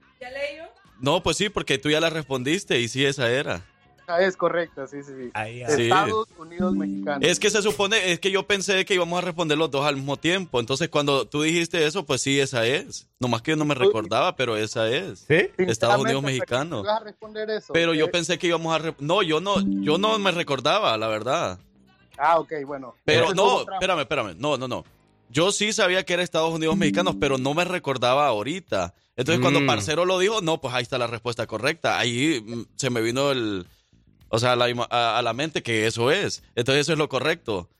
No, 1.00 1.22
pues 1.22 1.36
sí, 1.36 1.48
porque 1.48 1.78
tú 1.78 1.90
ya 1.90 2.00
la 2.00 2.10
respondiste 2.10 2.78
y 2.80 2.88
sí, 2.88 3.04
esa 3.04 3.30
era. 3.30 3.62
Ah, 4.06 4.20
es 4.20 4.36
correcta, 4.36 4.86
sí, 4.86 5.02
sí, 5.02 5.12
sí. 5.16 5.30
Sí. 5.74 5.82
Estados 5.84 6.28
Unidos 6.38 6.74
Mexicanos. 6.74 7.26
Es 7.28 7.40
que 7.40 7.48
se 7.50 7.62
supone, 7.62 8.12
es 8.12 8.20
que 8.20 8.30
yo 8.30 8.46
pensé 8.46 8.84
que 8.84 8.94
íbamos 8.94 9.18
a 9.18 9.22
responder 9.24 9.56
los 9.56 9.70
dos 9.70 9.86
al 9.86 9.96
mismo 9.96 10.16
tiempo. 10.18 10.60
Entonces, 10.60 10.88
cuando 10.90 11.26
tú 11.26 11.42
dijiste 11.42 11.86
eso, 11.86 12.04
pues 12.04 12.20
sí, 12.20 12.38
esa 12.38 12.66
es. 12.66 13.08
Nomás 13.18 13.42
que 13.42 13.52
yo 13.52 13.56
no 13.56 13.64
me 13.64 13.74
recordaba, 13.74 14.36
pero 14.36 14.56
esa 14.56 14.88
es. 14.90 15.20
¿Sí? 15.20 15.48
Estados 15.56 16.02
Unidos 16.02 16.22
Sinceramente, 16.22 16.22
Mexicano. 16.22 16.80
¿tú 16.82 16.86
vas 16.86 17.00
a 17.00 17.04
responder 17.04 17.50
eso? 17.50 17.72
Pero 17.72 17.94
yo 17.94 18.10
pensé 18.10 18.38
que 18.38 18.48
íbamos 18.48 18.78
a... 18.78 18.94
No, 18.98 19.22
yo 19.22 19.40
no, 19.40 19.56
yo 19.82 19.96
no 19.98 20.18
me 20.18 20.30
recordaba, 20.32 20.96
la 20.98 21.08
verdad. 21.08 21.58
Ah, 22.18 22.38
ok, 22.38 22.52
bueno. 22.66 22.94
Pero 23.04 23.30
Entonces, 23.30 23.66
no, 23.66 23.72
espérame, 23.74 24.00
espérame. 24.00 24.34
No, 24.38 24.56
no, 24.56 24.68
no. 24.68 24.84
Yo 25.30 25.50
sí 25.50 25.72
sabía 25.72 26.04
que 26.04 26.12
era 26.12 26.22
Estados 26.22 26.52
Unidos 26.52 26.76
Mexicanos, 26.76 27.16
pero 27.18 27.38
no 27.38 27.54
me 27.54 27.64
recordaba 27.64 28.26
ahorita. 28.28 28.94
Entonces, 29.16 29.40
cuando 29.40 29.60
Mm. 29.60 29.66
Parcero 29.66 30.04
lo 30.04 30.18
dijo, 30.18 30.40
no, 30.42 30.60
pues 30.60 30.74
ahí 30.74 30.82
está 30.82 30.98
la 30.98 31.06
respuesta 31.06 31.46
correcta. 31.46 31.98
Ahí 31.98 32.40
mm, 32.44 32.62
se 32.76 32.90
me 32.90 33.00
vino 33.00 33.30
el... 33.32 33.66
O 34.34 34.38
sea, 34.38 34.52
a 34.52 34.56
la, 34.56 34.66
a, 34.90 35.18
a 35.18 35.22
la 35.22 35.32
mente 35.32 35.62
que 35.62 35.86
eso 35.86 36.10
es. 36.10 36.42
Entonces, 36.54 36.82
eso 36.82 36.92
es 36.92 36.98
lo 36.98 37.08
correcto. 37.08 37.70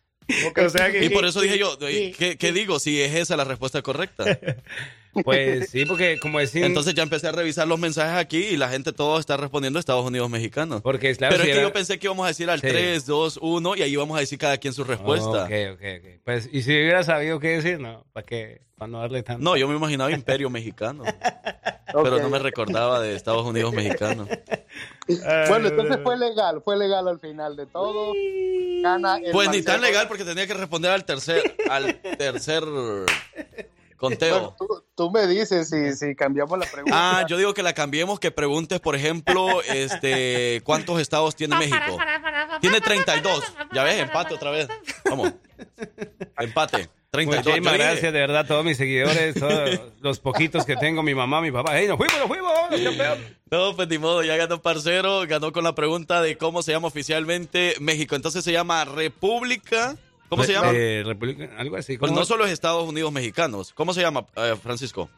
O 0.57 0.69
sea 0.71 0.91
que- 0.91 1.05
Y 1.05 1.09
por 1.11 1.25
eso 1.27 1.41
dije 1.41 1.59
yo, 1.59 1.79
¿qué, 1.79 2.37
qué 2.39 2.53
digo? 2.53 2.79
Si 2.81 3.01
es 3.03 3.15
esa 3.15 3.37
la 3.37 3.45
respuesta 3.45 3.83
correcta. 3.83 4.25
Pues 5.23 5.71
sí, 5.71 5.85
porque 5.87 6.19
como 6.19 6.39
decir... 6.39 6.65
Entonces 6.65 6.95
ya 6.95 7.03
empecé 7.03 7.29
a 7.29 7.33
revisar 7.33 7.69
los 7.69 7.79
mensajes 7.79 8.17
aquí 8.19 8.39
y 8.39 8.57
la 8.57 8.69
gente 8.69 8.93
todo 8.93 9.19
está 9.19 9.37
respondiendo 9.37 9.79
Estados 9.79 10.05
Unidos 10.05 10.29
Mexicanos. 10.31 10.83
Porque 10.83 11.15
claro, 11.15 11.33
Pero 11.35 11.45
si 11.45 11.51
es 11.51 11.55
que 11.55 11.61
era- 11.61 11.69
yo 11.69 11.73
pensé 11.73 11.99
que 11.99 12.07
íbamos 12.07 12.25
a 12.25 12.29
decir 12.29 12.51
al 12.51 12.61
Sí. 12.61 12.67
3, 12.69 13.07
2, 13.07 13.39
1 13.43 13.77
y 13.77 13.83
ahí 13.83 13.93
íbamos 13.93 14.17
a 14.17 14.21
decir 14.21 14.39
cada 14.39 14.59
quien 14.59 14.73
su 14.75 14.85
respuesta. 14.85 15.45
Ok, 15.45 15.51
ok, 15.75 15.81
ok. 15.99 16.21
Pues, 16.25 16.49
y 16.53 16.63
si 16.63 16.73
hubiera 16.73 17.03
sabido 17.05 17.39
qué 17.39 17.49
decir, 17.49 17.79
no, 17.79 18.05
¿para 18.13 18.27
qué? 18.27 18.61
Para 18.77 18.91
no 18.91 18.99
darle 19.01 19.23
tanto. 19.23 19.43
No, 19.45 19.57
yo 19.57 19.69
me 19.69 19.77
imaginaba 19.77 20.11
Imperio 20.11 20.51
Mexicano. 20.51 21.05
Pero 21.87 22.19
no 22.19 22.29
me 22.29 22.41
recordaba 22.41 23.01
de 23.01 23.15
Estados 23.15 23.47
Unidos 23.47 23.73
Mexicanos. 23.73 24.29
Bueno, 25.07 25.69
entonces 25.69 25.99
fue 26.03 26.17
legal, 26.17 26.61
fue 26.65 26.77
legal 26.77 27.07
al 27.07 27.21
final 27.21 27.55
de 27.57 27.67
todo. 27.67 28.13
Gana 28.83 29.19
el 29.19 29.31
Pues 29.33 29.51
ni 29.51 29.61
tan 29.63 29.81
legal 29.83 30.09
porque 30.09 30.25
tenía 30.25 30.47
que 30.47 30.55
responder 30.55 30.91
al 30.91 31.05
tercer, 31.05 31.55
al 31.71 31.95
tercer 32.19 32.65
conteo. 34.09 34.41
Bueno, 34.41 34.57
tú, 34.59 34.85
tú 34.95 35.11
me 35.11 35.27
dices 35.27 35.69
si, 35.69 35.93
si 35.95 36.15
cambiamos 36.15 36.59
la 36.59 36.67
pregunta. 36.67 36.97
Ah, 36.97 37.27
yo 37.29 37.37
digo 37.37 37.55
que 37.55 37.63
la 37.63 37.73
cambiemos, 37.73 38.21
que 38.21 38.31
preguntes, 38.31 38.81
por 38.81 38.95
ejemplo, 38.97 39.63
este, 39.63 40.61
¿cuántos 40.65 41.01
estados 41.01 41.35
tiene 41.37 41.57
México? 41.57 41.99
Tiene 42.61 42.81
32. 42.81 43.45
Ya 43.73 43.83
ves, 43.83 44.01
empate 44.01 44.35
otra 44.35 44.51
vez. 44.51 44.69
Vamos. 45.09 45.33
Empate. 46.39 46.89
32. 47.11 47.47
Muchísimas 47.47 47.75
gracias, 47.75 48.13
de 48.13 48.19
verdad, 48.19 48.39
a 48.39 48.47
todos 48.47 48.65
mis 48.65 48.77
seguidores, 48.77 49.35
todos 49.39 49.81
los 50.01 50.19
poquitos 50.19 50.65
que 50.65 50.77
tengo, 50.77 51.03
mi 51.05 51.15
mamá, 51.15 51.41
mi 51.41 51.53
papá. 51.53 51.79
¡Ey, 51.79 51.87
nos 51.87 51.97
fuimos, 51.97 52.19
nos 52.19 52.27
fuimos! 52.27 52.53
¡Los 52.71 52.81
campeones! 52.81 53.33
No, 53.53 53.77
pues 53.77 53.89
ni 53.89 53.99
modo, 53.99 54.25
ya 54.25 54.37
ganó 54.37 54.61
parcero, 54.61 55.25
ganó 55.29 55.53
con 55.53 55.63
la 55.63 55.77
pregunta 55.77 56.21
de 56.21 56.37
cómo 56.37 56.63
se 56.63 56.73
llama 56.73 56.89
oficialmente 56.89 57.77
México. 57.79 58.17
Entonces 58.17 58.43
se 58.43 58.51
llama 58.51 58.85
República. 58.85 59.97
¿Cómo 60.35 60.45
se 60.45 60.53
llama? 60.53 60.73
Eh, 60.75 61.03
República, 61.07 61.51
algo 61.57 61.77
así. 61.77 61.97
Pues 61.97 62.13
no 62.13 62.25
solo 62.25 62.45
es 62.45 62.53
Estados 62.53 62.89
Unidos 62.89 63.13
mexicanos. 63.13 63.73
¿Cómo 63.73 63.95
se 63.95 64.01
llama, 64.01 64.27
eh, 64.37 64.57
Francisco? 64.63 65.09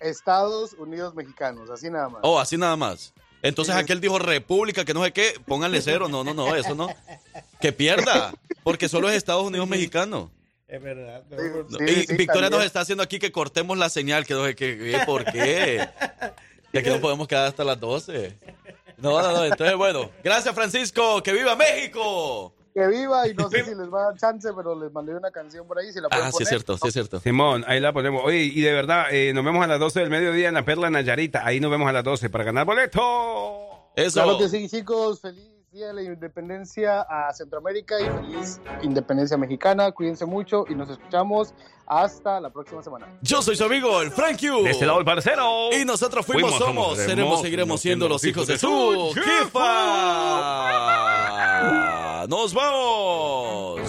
Estados 0.00 0.72
Unidos 0.74 1.14
Mexicanos, 1.14 1.70
así 1.70 1.88
nada 1.88 2.08
más. 2.08 2.20
Oh, 2.24 2.38
así 2.40 2.56
nada 2.56 2.76
más. 2.76 3.14
Entonces 3.40 3.74
aquel 3.74 4.00
dijo 4.00 4.18
República, 4.18 4.84
que 4.84 4.94
no 4.94 5.02
sé 5.04 5.12
qué, 5.12 5.34
pónganle 5.46 5.80
cero. 5.80 6.08
No, 6.08 6.22
no, 6.24 6.34
no, 6.34 6.54
eso 6.54 6.74
no. 6.74 6.88
Que 7.60 7.72
pierda, 7.72 8.34
porque 8.62 8.88
solo 8.88 9.08
es 9.08 9.16
Estados 9.16 9.44
Unidos 9.44 9.68
mexicanos. 9.68 10.28
Es 10.68 10.82
verdad. 10.82 11.22
No, 11.30 11.78
Sí, 11.78 11.84
y 11.84 12.06
sí, 12.06 12.16
Victoria 12.16 12.42
también. 12.42 12.50
nos 12.52 12.64
está 12.64 12.80
haciendo 12.80 13.02
aquí 13.02 13.18
que 13.18 13.30
cortemos 13.32 13.78
la 13.78 13.88
señal, 13.88 14.26
que 14.26 14.34
no 14.34 14.44
sé 14.44 14.54
qué, 14.54 14.76
qué, 14.78 15.00
¿por 15.06 15.24
qué? 15.24 15.88
Ya 16.72 16.82
que 16.82 16.90
no 16.90 17.00
podemos 17.00 17.28
quedar 17.28 17.46
hasta 17.46 17.62
las 17.62 17.78
12. 17.78 18.38
No, 18.96 19.20
no, 19.20 19.32
no, 19.32 19.44
entonces 19.44 19.76
bueno. 19.76 20.10
Gracias, 20.24 20.54
Francisco, 20.54 21.22
que 21.22 21.32
viva 21.32 21.54
México. 21.56 22.54
Que 22.74 22.86
viva 22.86 23.28
y 23.28 23.34
no 23.34 23.50
sé 23.50 23.64
si 23.64 23.74
les 23.74 23.92
va 23.92 24.00
a 24.00 24.04
dar 24.06 24.16
chance, 24.16 24.48
pero 24.56 24.74
les 24.80 24.90
mandé 24.92 25.14
una 25.14 25.30
canción 25.30 25.66
por 25.66 25.78
ahí, 25.78 25.92
si 25.92 26.00
la 26.00 26.08
pueden 26.08 26.24
Ah, 26.24 26.28
sí 26.28 26.32
poner. 26.32 26.42
es 26.44 26.48
cierto, 26.48 26.78
sí 26.78 26.88
es 26.88 26.92
cierto. 26.94 27.20
Simón, 27.20 27.64
ahí 27.68 27.80
la 27.80 27.92
ponemos. 27.92 28.22
Oye, 28.24 28.38
y 28.44 28.60
de 28.62 28.72
verdad, 28.72 29.06
eh, 29.10 29.32
nos 29.34 29.44
vemos 29.44 29.62
a 29.62 29.66
las 29.66 29.78
12 29.78 30.00
del 30.00 30.08
mediodía 30.10 30.48
en 30.48 30.54
la 30.54 30.64
Perla 30.64 30.88
Nayarita. 30.88 31.44
Ahí 31.44 31.60
nos 31.60 31.70
vemos 31.70 31.86
a 31.88 31.92
las 31.92 32.02
12 32.04 32.30
para 32.30 32.44
ganar 32.44 32.64
boleto. 32.64 33.90
Eso. 33.94 34.22
Claro 34.22 34.38
que 34.38 34.48
sí, 34.48 34.68
chicos. 34.70 35.20
Feliz 35.20 35.50
Día 35.70 35.86
de 35.88 35.92
la 35.94 36.02
Independencia 36.02 37.00
a 37.02 37.32
Centroamérica 37.32 37.98
y 38.00 38.04
feliz 38.04 38.60
Independencia 38.82 39.36
Mexicana. 39.38 39.90
Cuídense 39.92 40.24
mucho 40.26 40.64
y 40.68 40.74
nos 40.74 40.88
escuchamos 40.90 41.54
hasta 41.86 42.40
la 42.40 42.50
próxima 42.50 42.82
semana. 42.82 43.06
Yo 43.22 43.40
soy 43.42 43.56
su 43.56 43.64
amigo, 43.64 44.00
el 44.02 44.10
Frank 44.10 44.38
Q. 44.40 44.64
De 44.64 44.70
este 44.70 44.84
lado 44.86 44.98
el 44.98 45.04
parcero. 45.04 45.70
Y 45.78 45.84
nosotros 45.86 46.24
fuimos, 46.26 46.50
Fuimos, 46.52 46.66
somos, 46.66 46.84
somos, 46.96 46.98
seremos, 47.06 47.40
seguiremos 47.42 47.80
siendo 47.80 48.08
los 48.08 48.22
hijos 48.24 48.46
de 48.46 48.56
su 48.58 49.12
jefa. 49.14 49.60
Nos 52.28 52.52
vamos. 52.52 53.81